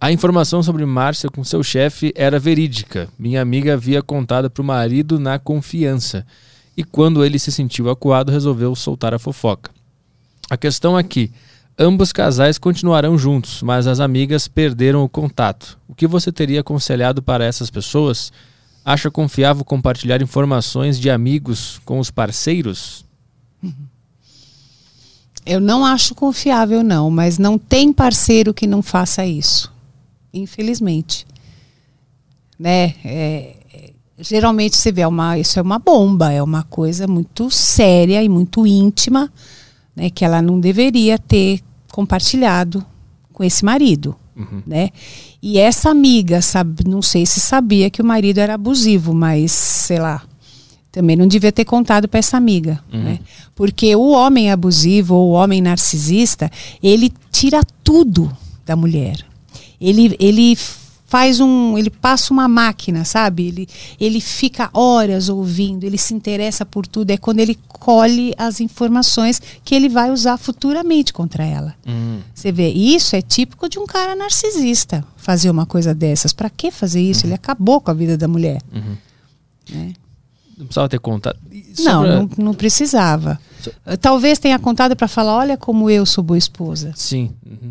A 0.00 0.10
informação 0.10 0.60
sobre 0.60 0.84
Márcia 0.84 1.30
com 1.30 1.44
seu 1.44 1.62
chefe 1.62 2.12
era 2.16 2.36
verídica. 2.40 3.08
Minha 3.16 3.40
amiga 3.40 3.74
havia 3.74 4.02
contado 4.02 4.50
para 4.50 4.60
o 4.60 4.64
marido 4.64 5.20
na 5.20 5.38
confiança. 5.38 6.26
E 6.76 6.82
quando 6.82 7.24
ele 7.24 7.38
se 7.38 7.52
sentiu 7.52 7.88
acuado, 7.88 8.32
resolveu 8.32 8.74
soltar 8.74 9.14
a 9.14 9.20
fofoca. 9.20 9.70
A 10.52 10.56
questão 10.58 10.98
é 10.98 11.02
que 11.02 11.30
ambos 11.78 12.12
casais 12.12 12.58
continuarão 12.58 13.16
juntos, 13.16 13.62
mas 13.62 13.86
as 13.86 14.00
amigas 14.00 14.46
perderam 14.46 15.02
o 15.02 15.08
contato. 15.08 15.78
O 15.88 15.94
que 15.94 16.06
você 16.06 16.30
teria 16.30 16.60
aconselhado 16.60 17.22
para 17.22 17.42
essas 17.42 17.70
pessoas? 17.70 18.30
Acha 18.84 19.10
confiável 19.10 19.64
compartilhar 19.64 20.20
informações 20.20 21.00
de 21.00 21.08
amigos 21.08 21.80
com 21.86 21.98
os 21.98 22.10
parceiros? 22.10 23.02
Eu 25.46 25.58
não 25.58 25.86
acho 25.86 26.14
confiável, 26.14 26.82
não, 26.82 27.10
mas 27.10 27.38
não 27.38 27.56
tem 27.56 27.90
parceiro 27.90 28.52
que 28.52 28.66
não 28.66 28.82
faça 28.82 29.24
isso. 29.24 29.72
Infelizmente. 30.34 31.26
Né? 32.58 32.94
É, 33.02 33.56
é, 33.72 33.90
geralmente 34.18 34.76
você 34.76 34.92
vê, 34.92 35.00
é 35.00 35.08
uma, 35.08 35.38
isso 35.38 35.58
é 35.58 35.62
uma 35.62 35.78
bomba, 35.78 36.30
é 36.30 36.42
uma 36.42 36.62
coisa 36.64 37.06
muito 37.06 37.50
séria 37.50 38.22
e 38.22 38.28
muito 38.28 38.66
íntima 38.66 39.32
né, 39.94 40.10
que 40.10 40.24
ela 40.24 40.40
não 40.42 40.58
deveria 40.60 41.18
ter 41.18 41.60
compartilhado 41.90 42.84
com 43.32 43.44
esse 43.44 43.64
marido. 43.64 44.16
Uhum. 44.36 44.62
Né? 44.66 44.88
E 45.42 45.58
essa 45.58 45.90
amiga, 45.90 46.40
sabe, 46.40 46.84
não 46.88 47.02
sei 47.02 47.26
se 47.26 47.38
sabia 47.40 47.90
que 47.90 48.00
o 48.00 48.04
marido 48.04 48.38
era 48.38 48.54
abusivo, 48.54 49.12
mas 49.14 49.52
sei 49.52 49.98
lá, 49.98 50.22
Também 50.90 51.16
não 51.16 51.26
devia 51.26 51.50
ter 51.50 51.64
contado 51.64 52.06
para 52.06 52.18
essa 52.18 52.36
amiga, 52.36 52.78
Uhum. 52.92 53.02
né? 53.02 53.18
Porque 53.54 53.96
o 53.96 54.10
homem 54.10 54.50
abusivo 54.50 55.14
ou 55.14 55.30
o 55.30 55.32
homem 55.32 55.62
narcisista, 55.62 56.50
ele 56.82 57.10
tira 57.30 57.62
tudo 57.82 58.30
da 58.66 58.76
mulher. 58.76 59.16
Ele, 59.80 60.14
ele 60.20 60.54
faz 61.12 61.40
um, 61.40 61.76
ele 61.76 61.90
passa 61.90 62.32
uma 62.32 62.48
máquina, 62.48 63.04
sabe? 63.04 63.46
Ele, 63.46 63.68
ele 64.00 64.18
fica 64.18 64.70
horas 64.72 65.28
ouvindo, 65.28 65.84
ele 65.84 65.98
se 65.98 66.14
interessa 66.14 66.64
por 66.64 66.86
tudo. 66.86 67.10
É 67.10 67.18
quando 67.18 67.40
ele 67.40 67.54
colhe 67.68 68.32
as 68.38 68.60
informações 68.62 69.38
que 69.62 69.74
ele 69.74 69.90
vai 69.90 70.10
usar 70.10 70.38
futuramente 70.38 71.12
contra 71.12 71.44
ela. 71.44 71.74
Hum. 71.86 72.20
Você 72.34 72.50
vê, 72.50 72.70
isso 72.70 73.14
é 73.14 73.20
típico 73.20 73.68
de 73.68 73.78
um 73.78 73.84
cara 73.84 74.16
narcisista, 74.16 75.04
fazer 75.18 75.50
uma 75.50 75.66
coisa 75.66 75.94
dessas. 75.94 76.32
Para 76.32 76.48
que 76.48 76.70
fazer 76.70 77.02
isso? 77.02 77.26
Ele 77.26 77.34
acabou 77.34 77.78
com 77.78 77.90
a 77.90 77.94
vida 77.94 78.16
da 78.16 78.26
mulher. 78.26 78.62
Uhum. 78.72 78.96
né? 79.68 79.92
Não 80.56 80.64
precisava 80.64 80.88
ter 80.88 80.98
contado. 80.98 81.38
Não, 81.80 82.02
não, 82.04 82.30
não 82.38 82.54
precisava. 82.54 83.38
So- 83.60 83.72
Talvez 84.00 84.38
tenha 84.38 84.58
contado 84.58 84.96
para 84.96 85.08
falar, 85.08 85.36
olha 85.36 85.58
como 85.58 85.90
eu 85.90 86.06
sou 86.06 86.24
boa 86.24 86.38
esposa. 86.38 86.94
Sim. 86.96 87.32
uhum. 87.46 87.70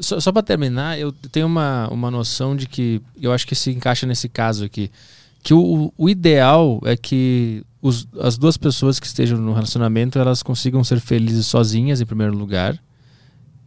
Só, 0.00 0.20
só 0.20 0.32
para 0.32 0.42
terminar, 0.42 0.98
eu 0.98 1.12
tenho 1.12 1.46
uma, 1.46 1.88
uma 1.90 2.10
noção 2.10 2.54
de 2.54 2.68
que 2.68 3.00
eu 3.20 3.32
acho 3.32 3.46
que 3.46 3.54
se 3.54 3.70
encaixa 3.70 4.06
nesse 4.06 4.28
caso 4.28 4.64
aqui. 4.64 4.90
Que 5.42 5.54
o, 5.54 5.92
o 5.96 6.08
ideal 6.08 6.80
é 6.84 6.96
que 6.96 7.64
os, 7.80 8.06
as 8.20 8.36
duas 8.36 8.56
pessoas 8.56 8.98
que 8.98 9.06
estejam 9.06 9.38
no 9.38 9.52
relacionamento 9.52 10.18
elas 10.18 10.42
consigam 10.42 10.82
ser 10.84 11.00
felizes 11.00 11.46
sozinhas, 11.46 12.00
em 12.00 12.06
primeiro 12.06 12.36
lugar, 12.36 12.78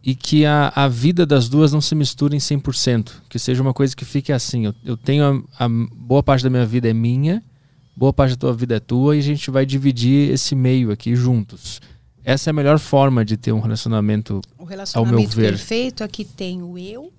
e 0.03 0.15
que 0.15 0.45
a, 0.45 0.71
a 0.75 0.87
vida 0.87 1.25
das 1.25 1.47
duas 1.47 1.71
não 1.71 1.81
se 1.81 1.95
misture 1.95 2.35
em 2.35 2.39
100%. 2.39 3.11
Que 3.29 3.39
seja 3.39 3.61
uma 3.61 3.73
coisa 3.73 3.95
que 3.95 4.05
fique 4.05 4.31
assim: 4.31 4.65
eu, 4.65 4.75
eu 4.83 4.97
tenho 4.97 5.43
a, 5.57 5.65
a 5.65 5.69
boa 5.69 6.21
parte 6.21 6.43
da 6.43 6.49
minha 6.49 6.65
vida 6.65 6.89
é 6.89 6.93
minha, 6.93 7.43
boa 7.95 8.11
parte 8.11 8.31
da 8.31 8.37
tua 8.37 8.53
vida 8.53 8.75
é 8.75 8.79
tua, 8.79 9.15
e 9.15 9.19
a 9.19 9.23
gente 9.23 9.49
vai 9.49 9.65
dividir 9.65 10.31
esse 10.31 10.55
meio 10.55 10.91
aqui 10.91 11.15
juntos. 11.15 11.81
Essa 12.23 12.49
é 12.49 12.51
a 12.51 12.53
melhor 12.53 12.79
forma 12.79 13.25
de 13.25 13.35
ter 13.37 13.51
um 13.51 13.59
relacionamento 13.59 14.41
O 14.57 14.63
relacionamento 14.63 15.15
Ao 15.15 15.21
meu 15.21 15.29
ver. 15.29 15.49
perfeito 15.51 16.03
aqui 16.03 16.23
tem 16.23 16.61
o 16.61 16.77
eu, 16.77 17.11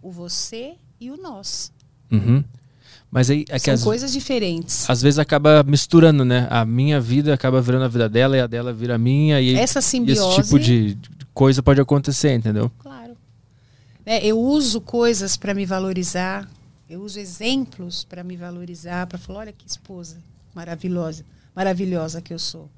o 0.00 0.10
você 0.10 0.74
e 1.00 1.10
o 1.10 1.16
nós. 1.16 1.72
Uhum. 2.10 2.44
Mas 3.10 3.30
aí 3.30 3.44
é 3.48 3.54
que 3.58 3.66
São 3.66 3.74
às, 3.74 3.82
coisas 3.84 4.12
diferentes. 4.12 4.88
às 4.90 5.00
vezes 5.00 5.18
acaba 5.18 5.62
misturando, 5.62 6.24
né? 6.24 6.48
A 6.50 6.64
minha 6.64 7.00
vida 7.00 7.32
acaba 7.32 7.60
virando 7.60 7.84
a 7.84 7.88
vida 7.88 8.08
dela 8.08 8.36
e 8.36 8.40
a 8.40 8.46
dela 8.46 8.72
vira 8.72 8.96
a 8.96 8.98
minha. 8.98 9.40
E 9.40 9.54
Essa 9.54 9.80
simbiose. 9.80 10.20
esse 10.20 10.42
tipo 10.42 10.58
de 10.58 10.94
de 10.94 11.24
coisa 11.32 11.62
pode 11.62 11.80
acontecer, 11.80 12.34
entendeu? 12.34 12.70
Claro. 12.78 13.16
É, 14.04 14.24
eu 14.24 14.38
uso 14.38 14.80
coisas 14.80 15.36
para 15.36 15.54
me 15.54 15.64
valorizar, 15.64 16.48
eu 16.90 17.00
uso 17.02 17.18
exemplos 17.18 18.04
para 18.04 18.22
me 18.22 18.36
valorizar, 18.36 19.06
para 19.06 19.18
falar, 19.18 19.40
olha 19.40 19.52
que 19.52 19.66
esposa 19.66 20.18
maravilhosa, 20.54 21.24
maravilhosa 21.54 22.20
que 22.20 22.32
eu 22.34 22.38
sou. 22.38 22.68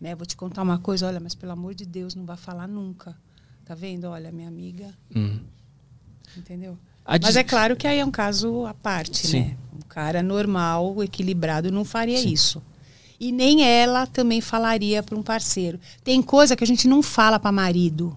Né? 0.00 0.14
Vou 0.14 0.26
te 0.26 0.36
contar 0.36 0.62
uma 0.62 0.78
coisa, 0.78 1.06
olha, 1.06 1.18
mas 1.20 1.34
pelo 1.34 1.52
amor 1.52 1.74
de 1.74 1.84
Deus, 1.84 2.14
não 2.14 2.24
vai 2.24 2.36
falar 2.36 2.68
nunca. 2.68 3.16
Tá 3.64 3.74
vendo? 3.74 4.04
Olha, 4.06 4.30
minha 4.32 4.48
amiga, 4.48 4.94
Uhum. 5.14 5.40
entendeu? 6.36 6.78
A 7.04 7.18
Mas 7.20 7.36
é 7.36 7.42
claro 7.44 7.74
que 7.76 7.86
aí 7.86 7.98
é 7.98 8.04
um 8.04 8.10
caso 8.10 8.66
à 8.66 8.74
parte, 8.74 9.26
Sim. 9.26 9.40
né? 9.40 9.56
Um 9.76 9.80
cara 9.88 10.22
normal, 10.22 11.02
equilibrado, 11.02 11.70
não 11.72 11.84
faria 11.84 12.18
Sim. 12.18 12.32
isso. 12.32 12.62
E 13.18 13.32
nem 13.32 13.64
ela 13.64 14.06
também 14.06 14.40
falaria 14.40 15.02
para 15.02 15.16
um 15.16 15.22
parceiro. 15.22 15.80
Tem 16.04 16.22
coisa 16.22 16.54
que 16.54 16.62
a 16.62 16.66
gente 16.66 16.86
não 16.86 17.02
fala 17.02 17.38
para 17.40 17.50
marido. 17.50 18.16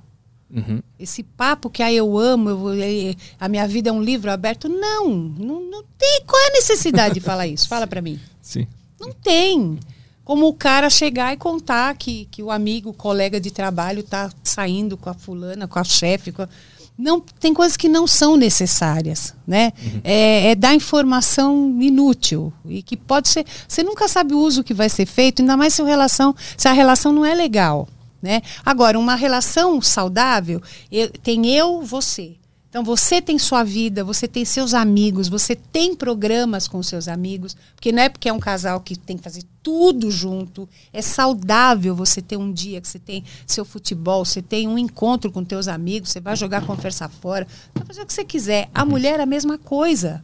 Uhum. 0.53 0.81
Esse 0.99 1.23
papo 1.23 1.69
que 1.69 1.81
ah, 1.81 1.91
eu 1.91 2.17
amo, 2.19 2.49
eu 2.49 2.57
vou- 2.57 2.73
eh, 2.75 3.15
a 3.39 3.47
minha 3.47 3.65
vida 3.67 3.89
é 3.89 3.93
um 3.93 4.01
livro 4.03 4.29
aberto. 4.29 4.67
Não, 4.69 5.09
não, 5.09 5.61
não 5.71 5.83
tem. 5.97 6.21
Qual 6.27 6.39
é 6.43 6.47
a 6.49 6.53
necessidade 6.53 7.13
de 7.15 7.21
falar 7.21 7.47
isso? 7.47 7.67
Fala 7.69 7.87
para 7.87 8.01
mim. 8.01 8.19
Sim. 8.41 8.67
Não 8.99 9.11
tem. 9.13 9.79
Como 10.23 10.47
o 10.47 10.53
cara 10.53 10.89
chegar 10.89 11.33
e 11.33 11.37
contar 11.37 11.95
que, 11.95 12.25
que 12.31 12.43
o 12.43 12.51
amigo, 12.51 12.89
o 12.91 12.93
colega 12.93 13.39
de 13.39 13.51
trabalho 13.51 14.03
tá 14.03 14.29
saindo 14.43 14.95
com 14.95 15.09
a 15.09 15.13
fulana, 15.13 15.67
com 15.67 15.79
a 15.79 15.83
chefe. 15.83 16.31
Com 16.31 16.43
a... 16.43 16.49
Não, 16.97 17.19
tem 17.39 17.53
coisas 17.53 17.75
que 17.75 17.89
não 17.89 18.05
são 18.05 18.37
necessárias, 18.37 19.33
né? 19.47 19.73
É, 20.03 20.51
é 20.51 20.55
dar 20.55 20.75
informação 20.75 21.77
inútil 21.81 22.53
e 22.65 22.83
que 22.83 22.95
pode 22.95 23.29
ser. 23.29 23.45
Você 23.67 23.81
nunca 23.81 24.07
sabe 24.07 24.33
o 24.35 24.39
uso 24.39 24.63
que 24.63 24.73
vai 24.73 24.87
ser 24.89 25.07
feito, 25.07 25.41
ainda 25.41 25.57
mais 25.57 25.73
se 25.73 25.81
a 25.81 25.85
relação, 25.85 26.35
se 26.55 26.67
a 26.67 26.71
relação 26.73 27.11
não 27.11 27.25
é 27.25 27.33
legal, 27.33 27.87
né? 28.21 28.41
Agora, 28.63 28.99
uma 28.99 29.15
relação 29.15 29.81
saudável 29.81 30.61
eu- 30.91 31.09
tem 31.09 31.47
eu, 31.47 31.81
você. 31.81 32.35
Então 32.71 32.85
você 32.85 33.21
tem 33.21 33.37
sua 33.37 33.65
vida, 33.65 34.01
você 34.01 34.29
tem 34.29 34.45
seus 34.45 34.73
amigos, 34.73 35.27
você 35.27 35.57
tem 35.57 35.93
programas 35.93 36.69
com 36.69 36.81
seus 36.81 37.09
amigos, 37.09 37.53
porque 37.75 37.91
não 37.91 38.01
é 38.01 38.07
porque 38.07 38.29
é 38.29 38.33
um 38.33 38.39
casal 38.39 38.79
que 38.79 38.95
tem 38.95 39.17
que 39.17 39.23
fazer 39.23 39.43
tudo 39.61 40.09
junto. 40.09 40.69
É 40.93 41.01
saudável 41.01 41.93
você 41.93 42.21
ter 42.21 42.37
um 42.37 42.49
dia 42.49 42.79
que 42.79 42.87
você 42.87 42.97
tem 42.97 43.25
seu 43.45 43.65
futebol, 43.65 44.23
você 44.23 44.41
tem 44.41 44.69
um 44.69 44.77
encontro 44.77 45.29
com 45.29 45.43
teus 45.43 45.67
amigos, 45.67 46.11
você 46.11 46.21
vai 46.21 46.33
jogar 46.37 46.65
conversa 46.65 47.09
fora, 47.09 47.45
vai 47.75 47.83
fazer 47.83 48.03
o 48.03 48.05
que 48.05 48.13
você 48.13 48.23
quiser. 48.23 48.69
A 48.73 48.85
mulher 48.85 49.19
é 49.19 49.23
a 49.23 49.25
mesma 49.25 49.57
coisa. 49.57 50.23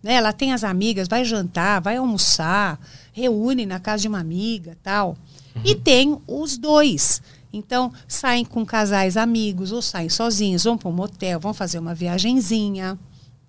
Né? 0.00 0.14
Ela 0.14 0.32
tem 0.32 0.52
as 0.52 0.62
amigas, 0.62 1.08
vai 1.08 1.24
jantar, 1.24 1.80
vai 1.80 1.96
almoçar, 1.96 2.78
reúne 3.12 3.66
na 3.66 3.80
casa 3.80 4.02
de 4.02 4.08
uma 4.08 4.20
amiga, 4.20 4.78
tal. 4.80 5.18
E 5.64 5.74
tem 5.74 6.16
os 6.28 6.56
dois. 6.56 7.20
Então, 7.52 7.92
saem 8.06 8.44
com 8.44 8.64
casais 8.64 9.16
amigos, 9.16 9.72
ou 9.72 9.82
saem 9.82 10.08
sozinhos, 10.08 10.64
vão 10.64 10.78
para 10.78 10.88
um 10.88 10.92
motel, 10.92 11.40
vão 11.40 11.52
fazer 11.52 11.78
uma 11.78 11.94
viagenzinha. 11.94 12.98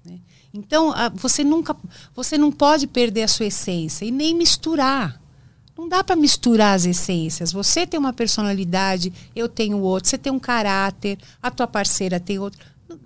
né? 0.04 0.20
Então, 0.54 0.92
a- 0.92 1.10
você 1.10 1.44
nunca, 1.44 1.76
você 2.16 2.38
não 2.38 2.52
pode 2.52 2.88
perder 2.88 3.24
a 3.24 3.28
sua 3.28 3.46
essência 3.46 4.04
e 4.06 4.12
nem 4.12 4.36
misturar. 4.36 5.22
Não 5.78 5.88
dá 5.88 6.04
para 6.04 6.16
misturar 6.16 6.76
as 6.76 6.86
essências. 6.86 7.52
Você 7.52 7.86
tem 7.88 8.00
uma 8.00 8.14
personalidade, 8.14 9.14
eu 9.36 9.48
tenho 9.48 9.80
outra, 9.80 10.10
você 10.10 10.18
tem 10.18 10.32
um 10.32 10.40
caráter, 10.40 11.18
a 11.42 11.50
tua 11.52 11.68
parceira 11.68 12.20
tem 12.20 12.38
outro. 12.40 12.60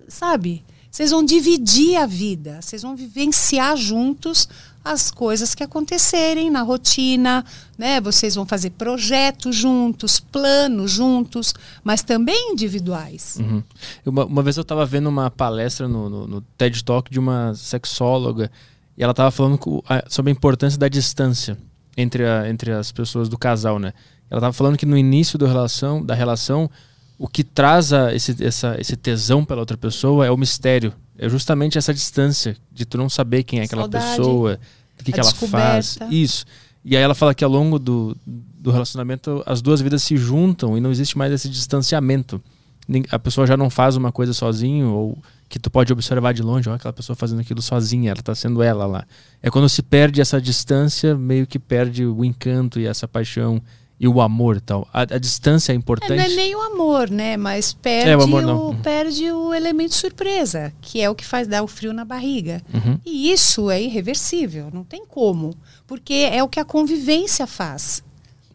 Sabe? 0.08 0.64
Vocês 0.90 1.12
vão 1.12 1.24
dividir 1.26 1.98
a 1.98 2.06
vida, 2.06 2.62
vocês 2.62 2.82
vão 2.82 2.96
vivenciar 2.96 3.76
juntos 3.76 4.48
as 4.86 5.10
coisas 5.10 5.56
que 5.56 5.64
acontecerem 5.64 6.52
na 6.52 6.62
rotina, 6.62 7.44
né? 7.76 8.00
Vocês 8.00 8.36
vão 8.36 8.46
fazer 8.46 8.70
projetos 8.70 9.56
juntos, 9.56 10.20
planos 10.20 10.92
juntos, 10.92 11.56
mas 11.84 12.04
também 12.04 12.52
individuais. 12.52 13.38
Uhum. 13.40 13.64
Uma, 14.06 14.26
uma 14.26 14.44
vez 14.44 14.58
eu 14.58 14.62
estava 14.62 14.86
vendo 14.86 15.10
uma 15.10 15.32
palestra 15.32 15.88
no, 15.88 16.08
no, 16.08 16.28
no 16.28 16.42
TED 16.56 16.84
Talk 16.84 17.10
de 17.10 17.20
uma 17.20 17.54
sexóloga 17.56 18.52
e 18.96 19.04
ela 19.04 19.12
estava 19.12 19.32
falando 19.32 19.58
co- 19.58 19.84
a- 19.90 20.04
sobre 20.08 20.32
a 20.32 20.34
importância 20.34 20.78
da 20.80 20.88
distância 20.88 21.58
entre, 21.98 22.24
a, 22.24 22.48
entre 22.48 22.72
as 22.72 22.92
pessoas 22.92 23.28
do 23.28 23.38
casal, 23.40 23.80
né? 23.80 23.92
Ela 24.30 24.38
estava 24.40 24.54
falando 24.54 24.78
que 24.78 24.86
no 24.86 24.98
início 24.98 25.38
do 25.40 25.48
relação, 25.48 26.04
da 26.06 26.14
relação, 26.14 26.70
o 27.18 27.28
que 27.28 27.44
traz 27.44 27.92
a, 27.92 28.14
esse, 28.14 28.36
essa, 28.44 28.76
esse 28.80 28.96
tesão 28.96 29.44
pela 29.44 29.62
outra 29.62 29.78
pessoa 29.78 30.26
é 30.26 30.30
o 30.32 30.38
mistério. 30.38 30.94
É 31.18 31.30
justamente 31.30 31.78
essa 31.78 31.94
distância 31.94 32.56
de 32.72 32.86
tu 32.86 32.98
não 32.98 33.10
saber 33.10 33.44
quem 33.44 33.60
é 33.60 33.64
aquela 33.64 33.84
Saudade, 33.84 34.18
pessoa, 34.18 34.60
o 35.00 35.04
que, 35.04 35.12
que 35.12 35.20
ela 35.20 35.32
faz. 35.32 35.98
Isso. 36.10 36.46
E 36.84 36.96
aí 36.96 37.02
ela 37.02 37.16
fala 37.16 37.34
que 37.34 37.44
ao 37.44 37.50
longo 37.50 37.80
do, 37.80 38.16
do 38.26 38.72
relacionamento 38.72 39.42
as 39.46 39.62
duas 39.62 39.82
vidas 39.82 40.04
se 40.04 40.18
juntam 40.18 40.78
e 40.78 40.82
não 40.82 40.92
existe 40.92 41.18
mais 41.18 41.32
esse 41.32 41.50
distanciamento. 41.50 42.42
A 43.10 43.18
pessoa 43.18 43.48
já 43.48 43.58
não 43.58 43.70
faz 43.70 43.96
uma 43.96 44.12
coisa 44.12 44.34
sozinho 44.34 44.90
ou 44.92 45.18
que 45.50 45.58
tu 45.58 45.72
pode 45.72 45.92
observar 45.92 46.34
de 46.34 46.42
longe, 46.42 46.70
ó, 46.70 46.74
aquela 46.74 46.94
pessoa 46.94 47.16
fazendo 47.16 47.42
aquilo 47.42 47.62
sozinha, 47.62 48.12
ela 48.12 48.22
tá 48.22 48.36
sendo 48.36 48.62
ela 48.62 48.86
lá. 48.86 49.06
É 49.42 49.50
quando 49.50 49.70
se 49.70 49.82
perde 49.82 50.22
essa 50.22 50.42
distância, 50.42 51.16
meio 51.16 51.48
que 51.48 51.58
perde 51.58 52.06
o 52.06 52.26
encanto 52.26 52.80
e 52.80 52.86
essa 52.86 53.08
paixão 53.08 53.62
e 54.00 54.08
o 54.08 54.20
amor 54.22 54.60
tal. 54.60 54.88
A, 54.94 55.02
a 55.02 55.18
distância 55.18 55.72
é 55.72 55.76
É, 55.76 55.78
importante. 55.78 56.18
não 56.18 56.24
é 56.24 56.28
nem 56.36 56.56
o 56.56 56.62
amor, 56.62 57.10
né? 57.10 57.38
Mas 57.38 57.74
perde, 57.74 58.10
É, 58.10 58.18
o 58.18 58.22
amor 58.22 58.44
o, 58.44 58.68
Uhum. 58.70 58.76
perde 58.82 59.32
o 59.32 59.54
elemento 59.54 59.96
surpresa, 59.96 60.74
que 60.82 61.00
é 61.02 61.10
o 61.10 61.16
que 61.16 61.26
faz 61.26 61.48
dar 61.48 61.64
o 61.64 61.68
frio 61.68 61.94
na 61.94 62.04
barriga. 62.04 62.62
Uhum. 62.74 63.00
E 63.06 63.32
isso 63.32 63.70
é 63.72 63.82
irreversível, 63.82 64.70
não 64.74 64.84
tem 64.84 65.06
como. 65.06 65.56
Porque 65.88 66.14
é 66.32 66.44
o 66.44 66.50
que 66.50 66.60
a 66.60 66.66
convivência 66.66 67.48
faz. 67.48 68.04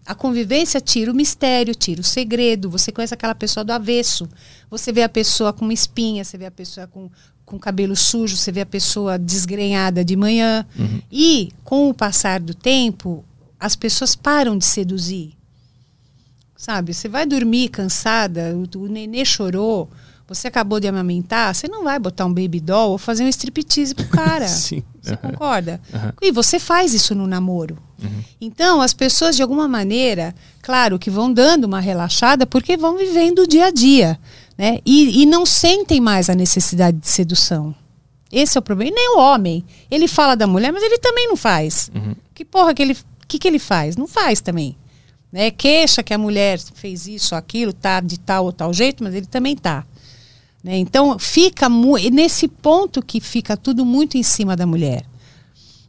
A 0.04 0.14
convivência 0.14 0.80
tira 0.80 1.10
o 1.12 1.14
mistério, 1.14 1.74
tira 1.74 2.00
o 2.00 2.04
segredo. 2.04 2.68
Você 2.70 2.90
conhece 2.90 3.14
aquela 3.14 3.34
pessoa 3.34 3.62
do 3.62 3.70
avesso. 3.72 4.28
Você 4.70 4.92
vê 4.92 5.02
a 5.02 5.08
pessoa 5.08 5.52
com 5.52 5.64
uma 5.64 5.72
espinha, 5.74 6.24
você 6.24 6.36
vê 6.36 6.46
a 6.46 6.50
pessoa 6.50 6.86
com, 6.88 7.08
com 7.44 7.58
cabelo 7.58 7.94
sujo, 7.94 8.36
você 8.36 8.50
vê 8.50 8.60
a 8.62 8.66
pessoa 8.66 9.18
desgrenhada 9.18 10.04
de 10.04 10.16
manhã. 10.16 10.66
E, 11.12 11.50
com 11.62 11.88
o 11.88 11.94
passar 11.94 12.40
do 12.40 12.54
tempo, 12.54 13.24
as 13.60 13.76
pessoas 13.76 14.16
param 14.16 14.56
de 14.56 14.64
seduzir. 14.64 15.34
Sabe? 16.56 16.92
Você 16.94 17.08
vai 17.08 17.26
dormir 17.26 17.68
cansada, 17.68 18.54
o, 18.56 18.78
o 18.78 18.86
nenê 18.88 19.24
chorou, 19.24 19.88
você 20.26 20.46
acabou 20.46 20.78
de 20.78 20.86
amamentar, 20.86 21.54
você 21.54 21.66
não 21.66 21.82
vai 21.84 21.98
botar 21.98 22.24
um 22.24 22.32
baby 22.32 22.60
doll 22.60 22.92
ou 22.92 22.98
fazer 22.98 23.24
um 23.24 23.28
striptease 23.28 23.94
pro 23.94 24.06
cara. 24.08 24.46
Sim. 24.48 24.82
Você 25.02 25.14
Aham. 25.14 25.30
concorda? 25.30 25.80
Aham. 25.92 26.12
E 26.22 26.30
você 26.30 26.58
faz 26.58 26.94
isso 26.94 27.14
no 27.14 27.26
namoro. 27.26 27.76
Então, 28.40 28.80
as 28.80 28.94
pessoas, 28.94 29.36
de 29.36 29.42
alguma 29.42 29.68
maneira, 29.68 30.34
claro 30.62 30.98
que 30.98 31.10
vão 31.10 31.30
dando 31.30 31.64
uma 31.64 31.80
relaxada 31.80 32.46
porque 32.46 32.74
vão 32.74 32.96
vivendo 32.96 33.40
o 33.40 33.46
dia 33.46 33.66
a 33.66 33.70
dia. 33.70 34.18
Né? 34.56 34.78
E, 34.86 35.22
e 35.22 35.26
não 35.26 35.44
sentem 35.44 36.00
mais 36.00 36.30
a 36.30 36.34
necessidade 36.34 36.96
de 36.96 37.08
sedução. 37.08 37.74
Esse 38.32 38.56
é 38.56 38.60
o 38.60 38.62
problema. 38.62 38.90
E 38.90 38.94
nem 38.94 39.16
o 39.16 39.18
homem. 39.18 39.64
Ele 39.90 40.08
fala 40.08 40.34
da 40.34 40.46
mulher, 40.46 40.72
mas 40.72 40.82
ele 40.82 40.98
também 40.98 41.28
não 41.28 41.36
faz. 41.36 41.90
Uhum. 41.94 42.14
Que 42.34 42.42
porra 42.44 42.72
que 42.72 42.80
ele 42.80 42.96
que, 43.30 43.38
que 43.38 43.48
ele 43.48 43.58
faz? 43.58 43.96
Não 43.96 44.08
faz 44.08 44.40
também. 44.40 44.76
Né? 45.32 45.50
Queixa 45.50 46.02
que 46.02 46.12
a 46.12 46.18
mulher 46.18 46.58
fez 46.74 47.06
isso, 47.06 47.34
aquilo, 47.34 47.72
tá 47.72 48.00
de 48.00 48.18
tal 48.18 48.46
ou 48.46 48.52
tal 48.52 48.72
jeito, 48.72 49.04
mas 49.04 49.14
ele 49.14 49.26
também 49.26 49.56
tá. 49.56 49.86
Né? 50.62 50.76
Então 50.76 51.18
fica 51.18 51.68
nesse 52.12 52.48
ponto 52.48 53.00
que 53.00 53.20
fica 53.20 53.56
tudo 53.56 53.84
muito 53.84 54.18
em 54.18 54.22
cima 54.22 54.56
da 54.56 54.66
mulher. 54.66 55.04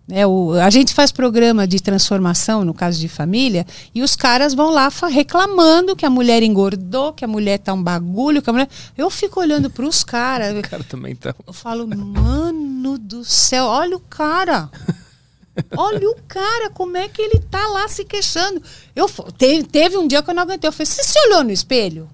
É, 0.10 0.28
o, 0.28 0.54
a 0.54 0.70
gente 0.70 0.94
faz 0.94 1.12
programa 1.12 1.66
de 1.66 1.80
transformação, 1.80 2.66
no 2.66 2.74
caso 2.74 3.00
de 3.00 3.08
família, 3.08 3.66
e 3.96 4.02
os 4.02 4.16
caras 4.16 4.54
vão 4.54 4.70
lá 4.70 4.90
reclamando 5.10 5.96
que 5.96 6.06
a 6.06 6.10
mulher 6.10 6.44
engordou, 6.44 7.14
que 7.14 7.24
a 7.24 7.28
mulher 7.28 7.60
tá 7.60 7.74
um 7.74 7.82
bagulho, 7.82 8.42
que 8.42 8.50
a 8.50 8.54
mulher. 8.54 8.70
Eu 8.98 9.10
fico 9.10 9.40
olhando 9.40 9.70
para 9.70 9.86
os 9.88 10.04
caras. 10.04 10.58
O 10.58 10.62
cara 10.62 10.84
também 10.84 11.16
tá. 11.16 11.34
Eu 11.48 11.54
falo, 11.54 11.88
mano 11.88 12.98
do 12.98 13.24
céu, 13.24 13.66
olha 13.66 13.96
o 13.96 14.02
cara. 14.02 14.70
Olha 15.76 16.10
o 16.10 16.16
cara, 16.28 16.70
como 16.70 16.98
é 16.98 17.08
que 17.08 17.22
ele 17.22 17.40
tá 17.40 17.68
lá 17.68 17.88
se 17.88 18.06
queixando. 18.06 18.62
Eu, 18.96 19.10
teve, 19.38 19.64
teve 19.64 19.98
um 19.98 20.08
dia 20.08 20.24
que 20.24 20.30
eu 20.30 20.34
não 20.34 20.44
aguentei. 20.44 20.68
Eu 20.68 20.72
falei, 20.72 20.86
você 20.86 21.04
se 21.04 21.20
olhou 21.28 21.44
no 21.44 21.52
espelho? 21.52 22.10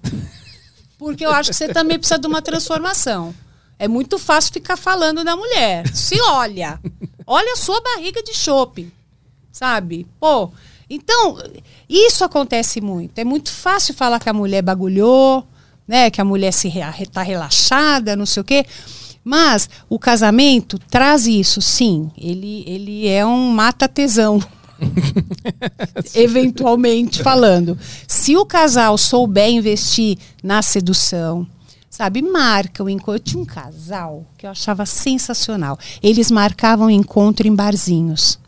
Porque 0.98 1.24
eu 1.24 1.30
acho 1.30 1.50
que 1.50 1.56
você 1.56 1.68
também 1.68 1.98
precisa 1.98 2.18
de 2.18 2.26
uma 2.26 2.42
transformação. 2.42 3.34
É 3.78 3.86
muito 3.86 4.18
fácil 4.18 4.52
ficar 4.52 4.76
falando 4.76 5.22
da 5.22 5.36
mulher. 5.36 5.86
Se 5.94 6.20
olha. 6.20 6.80
Olha 7.26 7.52
a 7.52 7.56
sua 7.56 7.80
barriga 7.80 8.22
de 8.22 8.34
chope. 8.34 8.92
Sabe? 9.52 10.06
Pô. 10.18 10.50
Então, 10.90 11.38
isso 11.88 12.24
acontece 12.24 12.80
muito. 12.80 13.18
É 13.18 13.24
muito 13.24 13.52
fácil 13.52 13.94
falar 13.94 14.18
que 14.18 14.28
a 14.28 14.32
mulher 14.32 14.62
bagulhou, 14.62 15.46
né? 15.86 16.10
Que 16.10 16.20
a 16.20 16.24
mulher 16.24 16.52
se 16.52 16.68
está 17.00 17.22
relaxada, 17.22 18.16
não 18.16 18.26
sei 18.26 18.40
o 18.40 18.44
quê. 18.44 18.66
Mas 19.28 19.68
o 19.90 19.98
casamento 19.98 20.78
traz 20.78 21.26
isso, 21.26 21.60
sim. 21.60 22.10
Ele, 22.16 22.64
ele 22.66 23.06
é 23.06 23.26
um 23.26 23.50
mata-tesão. 23.50 24.40
eventualmente 26.14 27.22
falando. 27.22 27.78
Se 28.06 28.38
o 28.38 28.46
casal 28.46 28.96
souber 28.96 29.50
investir 29.50 30.16
na 30.42 30.62
sedução, 30.62 31.46
sabe, 31.90 32.22
marcam 32.22 32.88
encontro. 32.88 33.16
Eu 33.16 33.18
tinha 33.18 33.42
um 33.42 33.44
casal 33.44 34.24
que 34.38 34.46
eu 34.46 34.50
achava 34.50 34.86
sensacional. 34.86 35.78
Eles 36.02 36.30
marcavam 36.30 36.88
encontro 36.88 37.46
em 37.46 37.54
barzinhos 37.54 38.38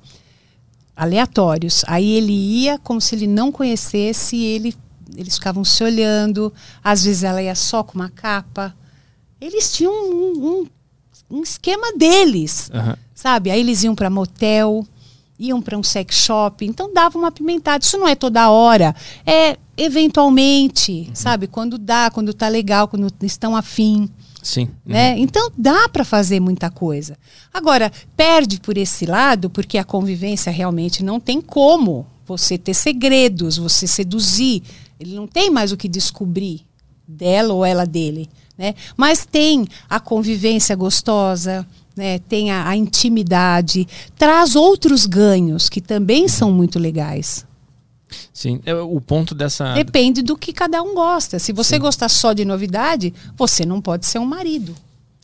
aleatórios. 0.96 1.84
Aí 1.88 2.10
ele 2.10 2.32
ia 2.32 2.78
como 2.78 3.02
se 3.02 3.14
ele 3.14 3.26
não 3.26 3.52
conhecesse, 3.52 4.34
ele, 4.34 4.74
eles 5.14 5.34
ficavam 5.34 5.62
se 5.62 5.84
olhando. 5.84 6.50
Às 6.82 7.04
vezes 7.04 7.22
ela 7.22 7.42
ia 7.42 7.54
só 7.54 7.82
com 7.82 7.96
uma 7.96 8.08
capa. 8.08 8.74
Eles 9.40 9.72
tinham 9.72 9.92
um, 9.92 10.66
um, 11.30 11.38
um 11.38 11.42
esquema 11.42 11.92
deles, 11.96 12.70
uhum. 12.72 12.94
sabe? 13.14 13.50
Aí 13.50 13.60
eles 13.60 13.82
iam 13.82 13.94
para 13.94 14.10
motel 14.10 14.84
iam 15.40 15.62
para 15.62 15.78
um 15.78 15.82
sex 15.82 16.16
shop, 16.16 16.66
então 16.66 16.92
dava 16.92 17.18
uma 17.18 17.32
pimentada. 17.32 17.82
Isso 17.82 17.96
não 17.96 18.06
é 18.06 18.14
toda 18.14 18.50
hora, 18.50 18.94
é 19.24 19.56
eventualmente, 19.74 21.06
uhum. 21.08 21.14
sabe? 21.14 21.46
Quando 21.46 21.78
dá, 21.78 22.10
quando 22.10 22.34
tá 22.34 22.46
legal, 22.46 22.86
quando 22.86 23.10
estão 23.22 23.56
afim. 23.56 24.08
Sim. 24.42 24.68
Né? 24.84 25.14
Uhum. 25.14 25.18
Então 25.20 25.50
dá 25.56 25.88
para 25.88 26.04
fazer 26.04 26.40
muita 26.40 26.70
coisa. 26.70 27.16
Agora, 27.52 27.90
perde 28.14 28.60
por 28.60 28.76
esse 28.76 29.06
lado, 29.06 29.48
porque 29.48 29.78
a 29.78 29.84
convivência 29.84 30.52
realmente 30.52 31.02
não 31.02 31.18
tem 31.18 31.40
como 31.40 32.06
você 32.26 32.58
ter 32.58 32.74
segredos, 32.74 33.56
você 33.56 33.86
seduzir. 33.86 34.62
Ele 34.98 35.14
não 35.14 35.26
tem 35.26 35.50
mais 35.50 35.72
o 35.72 35.76
que 35.76 35.88
descobrir 35.88 36.66
dela 37.08 37.54
ou 37.54 37.64
ela 37.64 37.86
dele. 37.86 38.28
Né? 38.60 38.74
Mas 38.94 39.24
tem 39.24 39.66
a 39.88 39.98
convivência 39.98 40.76
gostosa, 40.76 41.66
né, 41.96 42.18
tem 42.18 42.50
a, 42.50 42.68
a, 42.68 42.76
intimidade, 42.76 43.88
traz 44.18 44.54
outros 44.54 45.06
ganhos 45.06 45.70
que 45.70 45.80
também 45.80 46.28
são 46.28 46.52
muito 46.52 46.78
legais. 46.78 47.46
Sim, 48.34 48.60
é, 48.66 48.74
o 48.74 49.00
ponto 49.00 49.34
dessa. 49.34 49.72
Depende 49.72 50.20
do 50.20 50.36
que 50.36 50.52
cada 50.52 50.82
um 50.82 50.94
gosta. 50.94 51.38
Se 51.38 51.54
você 51.54 51.76
sim. 51.76 51.80
gostar 51.80 52.10
só 52.10 52.34
de 52.34 52.44
novidade, 52.44 53.14
você 53.34 53.64
não 53.64 53.80
pode 53.80 54.04
ser 54.04 54.18
um 54.18 54.26
marido. 54.26 54.76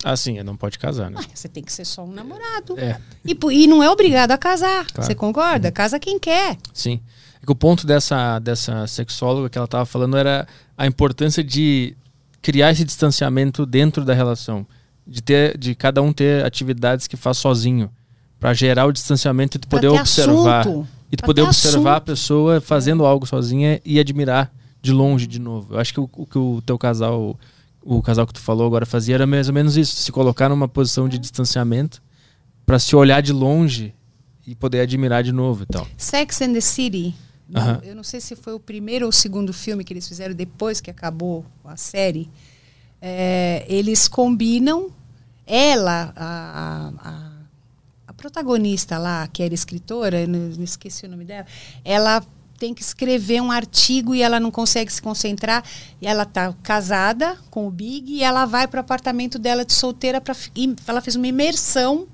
Ah, 0.02 0.16
sim, 0.16 0.42
não 0.42 0.56
pode 0.56 0.78
casar, 0.78 1.10
né? 1.10 1.18
Ah, 1.20 1.26
você 1.34 1.46
tem 1.46 1.62
que 1.62 1.72
ser 1.72 1.84
só 1.84 2.04
um 2.04 2.12
namorado. 2.12 2.78
É. 2.78 2.98
E, 3.22 3.36
e 3.52 3.66
não 3.66 3.82
é 3.82 3.90
obrigado 3.90 4.30
a 4.30 4.38
casar. 4.38 4.86
Claro. 4.86 5.06
Você 5.06 5.14
concorda? 5.14 5.68
Uhum. 5.68 5.74
Casa 5.74 5.98
quem 5.98 6.18
quer. 6.18 6.56
Sim. 6.72 7.02
É 7.42 7.44
que 7.44 7.52
o 7.52 7.56
ponto 7.56 7.86
dessa, 7.86 8.38
dessa 8.38 8.86
sexóloga 8.86 9.50
que 9.50 9.58
ela 9.58 9.66
estava 9.66 9.84
falando 9.84 10.16
era 10.16 10.48
a 10.78 10.86
importância 10.86 11.44
de 11.44 11.94
criar 12.42 12.70
esse 12.70 12.84
distanciamento 12.84 13.66
dentro 13.66 14.04
da 14.04 14.14
relação 14.14 14.66
de 15.06 15.22
ter 15.22 15.56
de 15.56 15.74
cada 15.74 16.02
um 16.02 16.12
ter 16.12 16.44
atividades 16.44 17.06
que 17.06 17.16
faz 17.16 17.38
sozinho 17.38 17.90
para 18.40 18.52
gerar 18.52 18.86
o 18.86 18.92
distanciamento 18.92 19.56
e 19.56 19.60
tu 19.60 19.68
poder 19.68 19.88
observar 19.88 20.60
assunto. 20.60 20.88
e 21.10 21.16
tu 21.16 21.24
poder 21.24 21.42
observar 21.42 21.92
assunto. 21.92 21.96
a 21.96 22.00
pessoa 22.00 22.60
fazendo 22.60 23.04
algo 23.06 23.26
sozinha 23.26 23.80
e 23.84 24.00
admirar 24.00 24.52
de 24.82 24.92
longe 24.92 25.26
de 25.26 25.38
novo. 25.38 25.74
Eu 25.74 25.78
acho 25.78 25.92
que 25.92 26.00
o, 26.00 26.08
o 26.12 26.26
que 26.26 26.38
o 26.38 26.62
teu 26.64 26.78
casal 26.78 27.38
o 27.82 28.02
casal 28.02 28.26
que 28.26 28.34
tu 28.34 28.40
falou 28.40 28.66
agora 28.66 28.84
fazia 28.84 29.14
era 29.14 29.26
mais 29.26 29.48
ou 29.48 29.54
menos 29.54 29.76
isso, 29.76 29.94
se 29.94 30.10
colocar 30.10 30.48
numa 30.48 30.66
posição 30.66 31.08
de 31.08 31.18
distanciamento 31.18 32.02
para 32.66 32.80
se 32.80 32.96
olhar 32.96 33.22
de 33.22 33.32
longe 33.32 33.94
e 34.44 34.56
poder 34.56 34.80
admirar 34.80 35.22
de 35.22 35.30
novo 35.30 35.62
e 35.62 35.66
tal. 35.66 35.86
Sex 35.96 36.42
and 36.42 36.52
the 36.52 36.60
City. 36.60 37.14
Eu 37.84 37.94
não 37.94 38.02
sei 38.02 38.20
se 38.20 38.34
foi 38.34 38.54
o 38.54 38.60
primeiro 38.60 39.06
ou 39.06 39.10
o 39.10 39.12
segundo 39.12 39.52
filme 39.52 39.84
que 39.84 39.92
eles 39.92 40.06
fizeram 40.06 40.34
depois 40.34 40.80
que 40.80 40.90
acabou 40.90 41.44
a 41.64 41.76
série. 41.76 42.28
É, 43.00 43.64
eles 43.68 44.08
combinam 44.08 44.90
ela, 45.46 46.12
a, 46.16 46.92
a, 46.98 47.32
a, 48.08 48.12
protagonista 48.12 48.98
lá, 48.98 49.28
que 49.28 49.42
era 49.42 49.54
escritora, 49.54 50.26
não, 50.26 50.40
não 50.40 50.64
esqueci 50.64 51.06
o 51.06 51.08
nome 51.08 51.24
dela, 51.24 51.46
ela 51.84 52.20
tem 52.58 52.74
que 52.74 52.82
escrever 52.82 53.40
um 53.40 53.52
artigo 53.52 54.14
e 54.14 54.22
ela 54.22 54.40
não 54.40 54.50
consegue 54.50 54.92
se 54.92 55.00
concentrar. 55.00 55.62
E 56.00 56.06
ela 56.06 56.24
está 56.24 56.52
casada 56.62 57.36
com 57.50 57.68
o 57.68 57.70
Big 57.70 58.12
e 58.12 58.22
ela 58.22 58.44
vai 58.46 58.66
para 58.66 58.78
o 58.78 58.80
apartamento 58.80 59.38
dela 59.38 59.64
de 59.64 59.74
solteira 59.74 60.20
para 60.20 60.34
ela 60.86 61.00
fez 61.00 61.16
uma 61.16 61.28
imersão 61.28 62.08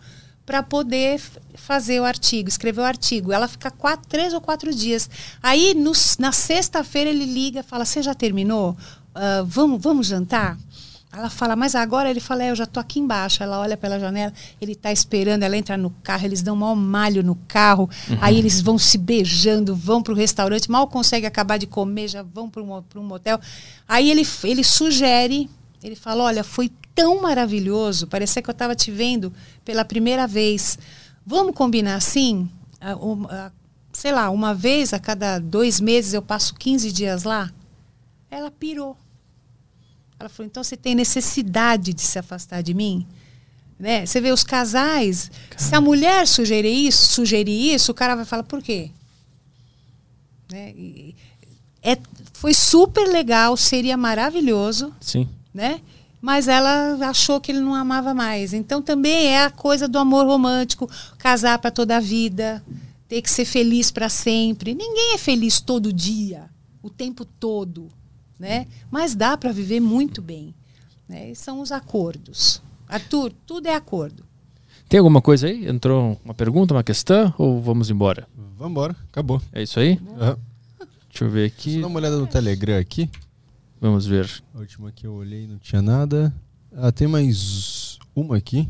para 0.52 0.62
poder 0.62 1.18
fazer 1.54 1.98
o 1.98 2.04
artigo, 2.04 2.46
escrever 2.46 2.82
o 2.82 2.84
artigo. 2.84 3.32
Ela 3.32 3.48
fica 3.48 3.70
quatro, 3.70 4.06
três 4.06 4.34
ou 4.34 4.40
quatro 4.40 4.70
dias. 4.74 5.08
Aí 5.42 5.72
no, 5.72 5.92
na 6.18 6.30
sexta-feira 6.30 7.08
ele 7.08 7.24
liga, 7.24 7.62
fala: 7.62 7.86
"Você 7.86 8.02
já 8.02 8.12
terminou? 8.12 8.76
Uh, 9.16 9.46
vamos, 9.46 9.82
vamos 9.82 10.06
jantar?" 10.06 10.58
Ela 11.10 11.30
fala, 11.30 11.56
mas 11.56 11.74
agora 11.74 12.10
ele 12.10 12.20
fala, 12.20 12.42
é, 12.44 12.50
eu 12.50 12.56
já 12.56 12.64
tô 12.64 12.80
aqui 12.80 12.98
embaixo. 12.98 13.42
Ela 13.42 13.60
olha 13.60 13.76
pela 13.76 13.98
janela, 14.00 14.32
ele 14.58 14.74
tá 14.74 14.90
esperando, 14.90 15.42
ela 15.42 15.56
entra 15.56 15.76
no 15.76 15.90
carro, 16.02 16.24
eles 16.24 16.40
dão 16.40 16.56
mal 16.56 16.74
malho 16.74 17.22
no 17.22 17.34
carro, 17.34 17.88
uhum. 18.08 18.18
aí 18.18 18.38
eles 18.38 18.62
vão 18.62 18.78
se 18.78 18.96
beijando, 18.96 19.74
vão 19.76 20.02
pro 20.02 20.14
restaurante, 20.14 20.70
mal 20.70 20.86
consegue 20.86 21.26
acabar 21.26 21.58
de 21.58 21.66
comer, 21.66 22.08
já 22.08 22.22
vão 22.22 22.48
para 22.48 22.62
um, 22.62 22.82
um 22.96 23.02
motel. 23.02 23.38
Aí 23.86 24.10
ele, 24.10 24.26
ele 24.44 24.64
sugere, 24.64 25.50
ele 25.82 25.96
fala, 25.96 26.24
olha, 26.24 26.42
foi 26.42 26.70
tão 26.94 27.20
maravilhoso, 27.20 28.06
parecia 28.06 28.43
que 28.43 28.51
eu 28.51 28.52
estava 28.52 28.74
te 28.74 28.90
vendo 28.90 29.32
pela 29.64 29.85
primeira 29.85 30.27
vez. 30.27 30.78
Vamos 31.24 31.55
combinar 31.55 31.94
assim? 31.97 32.48
sei 33.93 34.10
lá, 34.10 34.31
uma 34.31 34.55
vez 34.55 34.93
a 34.93 34.98
cada 34.98 35.39
dois 35.39 35.81
meses 35.81 36.14
eu 36.14 36.23
passo 36.23 36.55
15 36.55 36.90
dias 36.90 37.23
lá? 37.23 37.52
Ela 38.31 38.51
pirou. 38.51 38.97
Ela 40.19 40.28
falou: 40.28 40.47
então 40.47 40.64
você 40.64 40.77
tem 40.77 40.94
necessidade 40.94 41.93
de 41.93 42.02
se 42.02 42.19
afastar 42.19 42.62
de 42.62 42.74
mim? 42.74 43.06
Né? 43.78 44.06
Você 44.06 44.20
vê 44.20 44.31
os 44.32 44.44
casais, 44.44 45.28
Caramba. 45.28 45.59
se 45.59 45.74
a 45.74 45.81
mulher 45.81 46.27
sugerir 46.27 46.86
isso, 46.86 47.06
sugerir 47.06 47.74
isso, 47.74 47.93
o 47.93 47.94
cara 47.94 48.14
vai 48.14 48.24
falar: 48.24 48.44
por 48.44 48.62
quê? 48.62 48.90
Né? 50.51 50.70
E, 50.77 51.14
é, 51.82 51.98
foi 52.32 52.55
super 52.55 53.06
legal, 53.09 53.56
seria 53.56 53.97
maravilhoso. 53.97 54.94
Sim. 55.01 55.28
Né? 55.52 55.81
Mas 56.23 56.49
ela 56.49 56.97
achou 57.09 57.39
que 57.40 57.53
ele 57.53 57.61
não 57.61 57.74
amava 57.74 58.15
mais. 58.15 58.55
Então 58.55 58.81
também 58.81 59.27
é 59.27 59.44
a 59.44 59.51
coisa 59.51 59.86
do 59.86 59.99
amor 59.99 60.24
romântico, 60.24 60.89
casar 61.19 61.59
para 61.59 61.70
toda 61.70 61.99
a 61.99 62.01
vida, 62.01 62.65
ter 63.07 63.20
que 63.20 63.31
ser 63.31 63.44
feliz 63.44 63.90
para 63.90 64.09
sempre. 64.09 64.73
Ninguém 64.73 65.15
é 65.15 65.19
feliz 65.19 65.61
todo 65.61 65.93
dia, 65.93 66.49
o 66.81 66.89
tempo 66.89 67.24
todo 67.24 67.90
né? 68.43 68.66
Mas 68.90 69.15
dá 69.15 69.36
para 69.36 69.53
viver 69.53 69.78
muito 69.78 70.20
bem. 70.20 70.53
Né? 71.09 71.32
são 71.35 71.61
os 71.61 71.70
acordos. 71.70 72.61
Arthur, 72.89 73.32
tudo 73.47 73.69
é 73.69 73.74
acordo. 73.74 74.24
Tem 74.89 74.99
alguma 74.99 75.23
coisa 75.23 75.47
aí? 75.47 75.69
Entrou 75.69 76.19
uma 76.24 76.35
pergunta, 76.35 76.74
uma 76.74 76.82
questão 76.82 77.32
ou 77.39 77.61
vamos 77.61 77.89
embora? 77.89 78.27
Vamos 78.57 78.73
embora, 78.73 78.97
acabou. 79.11 79.40
É 79.53 79.62
isso 79.62 79.78
aí? 79.78 79.93
Uhum. 79.93 80.36
Deixa 81.09 81.24
eu 81.24 81.31
ver 81.31 81.47
aqui. 81.47 81.81
Dá 81.81 81.86
uma 81.86 81.99
olhada 81.99 82.16
no 82.16 82.27
Telegram 82.27 82.78
aqui. 82.78 83.09
Vamos 83.82 84.06
ver. 84.06 84.30
A 84.54 84.60
última 84.60 84.90
que 84.90 85.06
eu 85.06 85.12
olhei 85.12 85.46
não 85.46 85.59
tinha 85.59 85.82
nada. 85.82 86.32
Ah, 86.74 86.90
tem 86.90 87.06
mais 87.06 87.98
uma 88.14 88.38
aqui. 88.38 88.66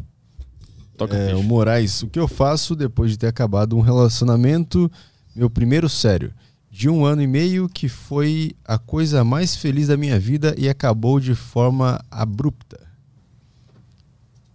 Toca 0.96 1.16
é, 1.16 1.34
o 1.34 1.42
Moraes, 1.42 2.02
o 2.02 2.08
que 2.08 2.18
eu 2.18 2.26
faço 2.26 2.74
depois 2.74 3.12
de 3.12 3.18
ter 3.18 3.28
acabado 3.28 3.76
um 3.76 3.80
relacionamento, 3.80 4.90
meu 5.36 5.48
primeiro 5.48 5.88
sério? 5.88 6.32
de 6.72 6.88
um 6.88 7.04
ano 7.04 7.20
e 7.20 7.26
meio 7.26 7.68
que 7.68 7.86
foi 7.86 8.52
a 8.64 8.78
coisa 8.78 9.22
mais 9.22 9.54
feliz 9.54 9.88
da 9.88 9.96
minha 9.96 10.18
vida 10.18 10.54
e 10.56 10.70
acabou 10.70 11.20
de 11.20 11.34
forma 11.34 12.02
abrupta. 12.10 12.80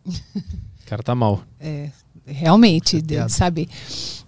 O 0.03 0.89
cara 0.89 1.03
tá 1.03 1.13
mal. 1.13 1.43
É, 1.59 1.91
realmente, 2.25 3.01
de, 3.03 3.29
sabe? 3.29 3.69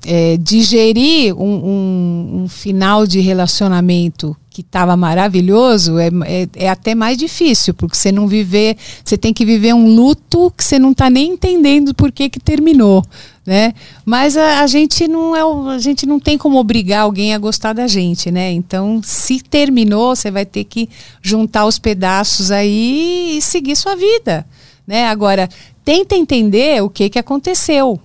É, 0.06 0.38
digerir 0.38 1.34
um, 1.34 1.66
um, 1.66 2.42
um, 2.44 2.48
final 2.48 3.08
de 3.08 3.22
relacionamento 3.22 4.38
que 4.62 4.68
estava 4.68 4.98
maravilhoso 4.98 5.98
é, 5.98 6.10
é, 6.26 6.50
é, 6.56 6.70
até 6.70 6.94
mais 6.94 7.18
difícil, 7.18 7.74
porque 7.74 7.96
você 7.96 8.12
não 8.12 8.28
viver, 8.28 8.76
você 9.04 9.18
tem 9.18 9.34
que 9.34 9.46
viver 9.46 9.74
um 9.74 9.88
luto 9.88 10.52
que 10.56 10.64
você 10.64 10.78
não 10.78 10.92
está 10.92 11.10
nem 11.10 11.32
entendendo 11.32 11.94
por 11.94 12.12
que, 12.12 12.30
que 12.30 12.40
terminou. 12.40 13.04
Né? 13.46 13.74
Mas 14.06 14.36
a, 14.36 14.60
a, 14.60 14.68
gente 14.68 15.08
não 15.08 15.36
é 15.36 15.74
a 15.74 15.80
gente 15.80 16.06
não 16.06 16.20
tem 16.20 16.38
como 16.38 16.60
obrigar 16.60 17.04
alguém 17.04 17.34
a 17.34 17.38
gostar 17.40 17.74
da 17.74 17.88
gente, 17.88 18.30
né? 18.30 18.52
Então, 18.52 19.02
se 19.04 19.42
terminou, 19.42 20.16
você 20.16 20.30
vai 20.30 20.46
ter 20.46 20.66
que 20.66 20.88
juntar 21.20 21.66
os 21.66 21.80
pedaços 21.80 22.52
aí 22.52 23.38
e 23.38 23.42
seguir 23.42 23.76
sua 23.76 23.96
vida, 23.96 24.46
né? 24.86 25.08
Agora, 25.08 25.50
tenta 25.84 26.16
entender 26.16 26.84
o 26.84 26.90
que 26.92 27.10
que 27.10 27.18
aconteceu, 27.18 28.00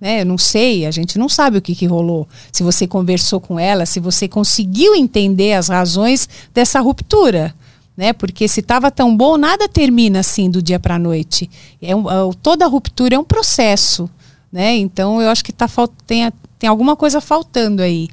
né? 0.00 0.22
Eu 0.22 0.26
não 0.26 0.38
sei, 0.38 0.86
a 0.86 0.90
gente 0.90 1.18
não 1.18 1.28
sabe 1.28 1.58
o 1.58 1.62
que, 1.62 1.74
que 1.74 1.86
rolou. 1.86 2.26
Se 2.50 2.62
você 2.62 2.86
conversou 2.86 3.40
com 3.40 3.58
ela, 3.58 3.84
se 3.84 4.00
você 4.00 4.26
conseguiu 4.26 4.94
entender 4.94 5.52
as 5.52 5.68
razões 5.68 6.28
dessa 6.54 6.80
ruptura. 6.80 7.54
Né? 7.96 8.14
Porque 8.14 8.48
se 8.48 8.60
estava 8.60 8.90
tão 8.90 9.14
bom, 9.14 9.36
nada 9.36 9.68
termina 9.68 10.20
assim 10.20 10.50
do 10.50 10.62
dia 10.62 10.80
para 10.80 10.94
a 10.94 10.98
noite. 10.98 11.50
É 11.82 11.94
um, 11.94 12.10
é, 12.10 12.32
toda 12.42 12.66
ruptura 12.66 13.16
é 13.16 13.18
um 13.18 13.24
processo. 13.24 14.08
Né? 14.50 14.76
Então 14.76 15.20
eu 15.20 15.28
acho 15.28 15.44
que 15.44 15.52
tá, 15.52 15.68
tem, 16.06 16.32
tem 16.58 16.70
alguma 16.70 16.96
coisa 16.96 17.20
faltando 17.20 17.82
aí. 17.82 18.08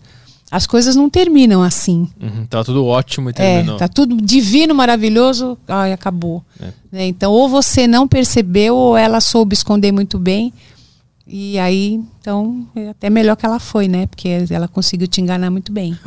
As 0.49 0.65
coisas 0.65 0.95
não 0.95 1.09
terminam 1.09 1.61
assim. 1.61 2.07
Uhum, 2.22 2.45
tá 2.45 2.64
tudo 2.64 2.85
ótimo 2.85 3.30
e 3.30 3.34
terminou. 3.34 3.76
É, 3.76 3.80
tá 3.80 3.88
tudo 3.88 4.15
divino, 4.15 4.73
maravilhoso, 4.73 5.57
ai, 5.68 5.91
acabou. 5.91 6.41
É. 6.59 6.68
Né? 6.89 7.07
Então, 7.07 7.34
ou 7.34 7.49
você 7.49 7.85
não 7.85 8.07
percebeu, 8.07 8.73
ou 8.73 8.97
ela 8.97 9.19
soube 9.19 9.53
esconder 9.53 9.91
muito 9.91 10.18
bem, 10.18 10.53
e 11.27 11.59
aí, 11.59 12.01
então, 12.21 12.65
é 12.75 12.89
até 12.89 13.09
melhor 13.09 13.35
que 13.35 13.45
ela 13.45 13.59
foi, 13.59 13.87
né? 13.87 14.07
Porque 14.07 14.29
ela 14.49 14.67
conseguiu 14.67 15.07
te 15.07 15.19
enganar 15.19 15.51
muito 15.51 15.71
bem. 15.71 15.97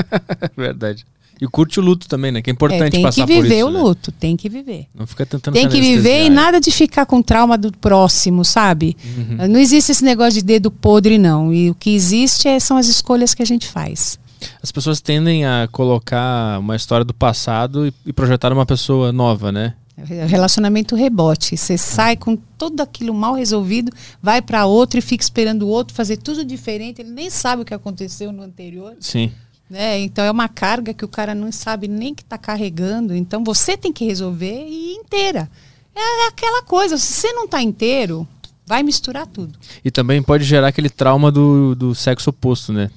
Verdade. 0.56 1.06
E 1.40 1.46
curte 1.46 1.78
o 1.78 1.82
luto 1.82 2.08
também, 2.08 2.32
né? 2.32 2.40
Que 2.40 2.50
é 2.50 2.52
importante 2.52 2.88
é, 2.88 2.90
tem 2.90 3.02
passar 3.02 3.26
por 3.26 3.32
isso. 3.32 3.40
Tem 3.40 3.42
que 3.42 3.48
viver 3.48 3.64
o 3.64 3.70
né? 3.70 3.80
luto, 3.80 4.12
tem 4.12 4.36
que 4.36 4.48
viver. 4.48 4.86
Não 4.94 5.06
fica 5.06 5.26
tentando 5.26 5.54
Tem 5.54 5.68
que 5.68 5.80
viver 5.80 6.24
e 6.24 6.30
nada 6.30 6.58
de 6.60 6.70
ficar 6.70 7.04
com 7.04 7.20
trauma 7.20 7.58
do 7.58 7.70
próximo, 7.72 8.44
sabe? 8.44 8.96
Uhum. 9.16 9.48
Não 9.48 9.60
existe 9.60 9.92
esse 9.92 10.04
negócio 10.04 10.40
de 10.40 10.42
dedo 10.42 10.70
podre, 10.70 11.18
não. 11.18 11.52
E 11.52 11.70
o 11.70 11.74
que 11.74 11.90
existe 11.90 12.48
é, 12.48 12.58
são 12.58 12.76
as 12.76 12.88
escolhas 12.88 13.34
que 13.34 13.42
a 13.42 13.46
gente 13.46 13.66
faz. 13.66 14.18
As 14.62 14.72
pessoas 14.72 15.00
tendem 15.00 15.44
a 15.44 15.68
colocar 15.70 16.58
uma 16.58 16.76
história 16.76 17.04
do 17.04 17.12
passado 17.12 17.86
e, 17.86 17.92
e 18.06 18.12
projetar 18.12 18.52
uma 18.52 18.64
pessoa 18.64 19.12
nova, 19.12 19.52
né? 19.52 19.74
Relacionamento 19.96 20.94
rebote. 20.94 21.56
Você 21.56 21.78
sai 21.78 22.16
com 22.16 22.36
tudo 22.36 22.82
aquilo 22.82 23.14
mal 23.14 23.34
resolvido, 23.34 23.90
vai 24.22 24.42
para 24.42 24.66
outro 24.66 24.98
e 24.98 25.02
fica 25.02 25.24
esperando 25.24 25.62
o 25.62 25.68
outro 25.68 25.94
fazer 25.94 26.18
tudo 26.18 26.44
diferente. 26.44 27.00
Ele 27.00 27.10
nem 27.10 27.30
sabe 27.30 27.62
o 27.62 27.64
que 27.64 27.72
aconteceu 27.72 28.30
no 28.30 28.42
anterior. 28.42 28.94
Sim. 29.00 29.32
Né? 29.70 30.00
Então 30.00 30.24
é 30.24 30.30
uma 30.30 30.48
carga 30.48 30.92
que 30.92 31.04
o 31.04 31.08
cara 31.08 31.34
não 31.34 31.50
sabe 31.50 31.88
nem 31.88 32.14
que 32.14 32.22
está 32.22 32.36
carregando. 32.36 33.14
Então 33.14 33.42
você 33.42 33.76
tem 33.76 33.92
que 33.92 34.04
resolver 34.04 34.66
e 34.68 34.92
inteira. 34.94 35.50
É 35.94 36.28
aquela 36.28 36.62
coisa. 36.62 36.98
Se 36.98 37.06
você 37.06 37.32
não 37.32 37.46
está 37.46 37.62
inteiro, 37.62 38.28
vai 38.66 38.82
misturar 38.82 39.26
tudo. 39.26 39.58
E 39.82 39.90
também 39.90 40.22
pode 40.22 40.44
gerar 40.44 40.68
aquele 40.68 40.90
trauma 40.90 41.32
do, 41.32 41.74
do 41.74 41.94
sexo 41.94 42.30
oposto, 42.30 42.72
né? 42.72 42.90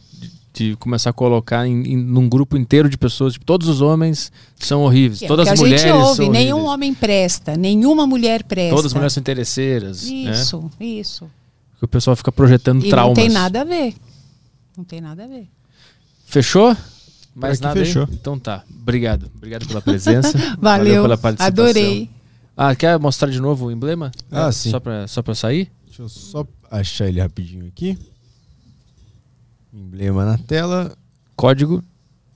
De 0.59 0.75
começar 0.75 1.11
a 1.11 1.13
colocar 1.13 1.65
em, 1.65 1.93
em 1.93 1.97
num 1.97 2.27
grupo 2.27 2.57
inteiro 2.57 2.89
de 2.89 2.97
pessoas, 2.97 3.33
tipo, 3.33 3.45
todos 3.45 3.67
os 3.67 3.81
homens 3.81 4.31
são 4.57 4.81
horríveis, 4.81 5.21
é, 5.21 5.27
todas 5.27 5.47
as 5.47 5.59
mulheres 5.59 5.83
a 5.83 5.87
gente 5.87 5.97
ouve, 5.97 6.23
são 6.23 6.31
nenhum 6.31 6.55
horríveis. 6.57 6.73
homem 6.73 6.93
presta, 6.93 7.55
nenhuma 7.55 8.05
mulher 8.05 8.43
presta. 8.43 8.75
Todas 8.75 8.87
as 8.87 8.93
mulheres 8.93 9.13
são 9.13 9.21
interesseiras. 9.21 10.03
Né? 10.03 10.31
Isso, 10.31 10.61
né? 10.61 10.85
isso. 10.85 11.31
Porque 11.71 11.85
o 11.85 11.87
pessoal 11.87 12.15
fica 12.15 12.31
projetando 12.31 12.85
e 12.85 12.89
traumas. 12.89 13.17
Não 13.17 13.23
tem 13.25 13.33
nada 13.33 13.61
a 13.61 13.63
ver. 13.63 13.95
Não 14.77 14.83
tem 14.83 14.99
nada 14.99 15.23
a 15.23 15.27
ver. 15.27 15.47
Fechou? 16.25 16.75
Mais 17.33 17.59
nada 17.61 17.79
fechou. 17.79 18.03
Aí? 18.03 18.09
Então 18.13 18.37
tá. 18.37 18.63
Obrigado. 18.81 19.31
Obrigado 19.37 19.65
pela 19.65 19.81
presença. 19.81 20.37
Valeu, 20.59 20.85
Valeu 20.85 21.01
pela 21.03 21.17
participação. 21.17 21.63
Adorei. 21.63 22.09
Ah, 22.55 22.75
quer 22.75 22.99
mostrar 22.99 23.29
de 23.29 23.39
novo 23.39 23.67
o 23.67 23.71
emblema? 23.71 24.11
Ah, 24.29 24.49
é, 24.49 24.51
sim. 24.51 24.71
Só 24.71 24.79
pra, 24.81 25.07
só 25.07 25.21
pra 25.21 25.33
sair? 25.33 25.71
Deixa 25.85 26.01
eu 26.01 26.09
só 26.09 26.45
achar 26.69 27.07
ele 27.07 27.21
rapidinho 27.21 27.65
aqui. 27.65 27.97
Emblema 29.73 30.25
na 30.25 30.37
tela. 30.37 30.95
Código. 31.35 31.83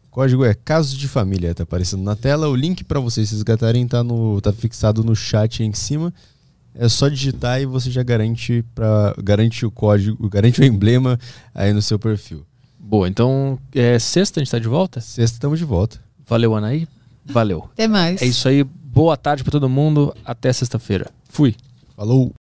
Código 0.10 0.46
é 0.46 0.54
casos 0.54 0.94
de 0.94 1.08
família, 1.08 1.56
tá 1.56 1.64
aparecendo 1.64 2.04
na 2.04 2.16
tela. 2.16 2.48
O 2.48 2.56
link 2.56 2.84
para 2.84 3.00
vocês 3.00 3.32
resgatarem 3.32 3.88
tá, 3.88 4.04
no, 4.04 4.40
tá 4.40 4.54
fixado 4.54 5.04
no 5.04 5.16
chat 5.16 5.64
aí 5.64 5.68
em 5.68 5.74
cima. 5.74 6.14
É 6.76 6.88
só 6.88 7.08
digitar 7.08 7.62
e 7.62 7.66
você 7.66 7.90
já 7.90 8.04
garante 8.04 8.64
para 8.74 9.16
garante 9.24 9.66
o 9.66 9.72
código, 9.72 10.30
garante 10.30 10.62
o 10.62 10.64
emblema 10.64 11.20
aí 11.54 11.74
no 11.74 11.82
seu 11.82 12.00
perfil. 12.00 12.46
Boa, 12.80 13.08
então 13.08 13.58
é 13.74 13.98
sexta 13.98 14.40
a 14.40 14.44
gente 14.44 14.52
tá 14.52 14.60
de 14.60 14.68
volta? 14.68 15.02
Sexta 15.02 15.36
estamos 15.36 15.58
de 15.58 15.66
volta. 15.66 16.00
Valeu, 16.28 16.56
Anaí. 16.56 16.88
Valeu. 17.26 17.70
Até 17.74 17.88
mais. 17.88 18.22
É 18.22 18.26
isso 18.26 18.48
aí. 18.48 18.64
Boa 18.64 19.18
tarde 19.18 19.44
para 19.44 19.52
todo 19.52 19.70
mundo. 19.70 20.16
Até 20.26 20.52
sexta-feira. 20.52 21.10
Fui. 21.30 21.56
Falou. 21.96 22.34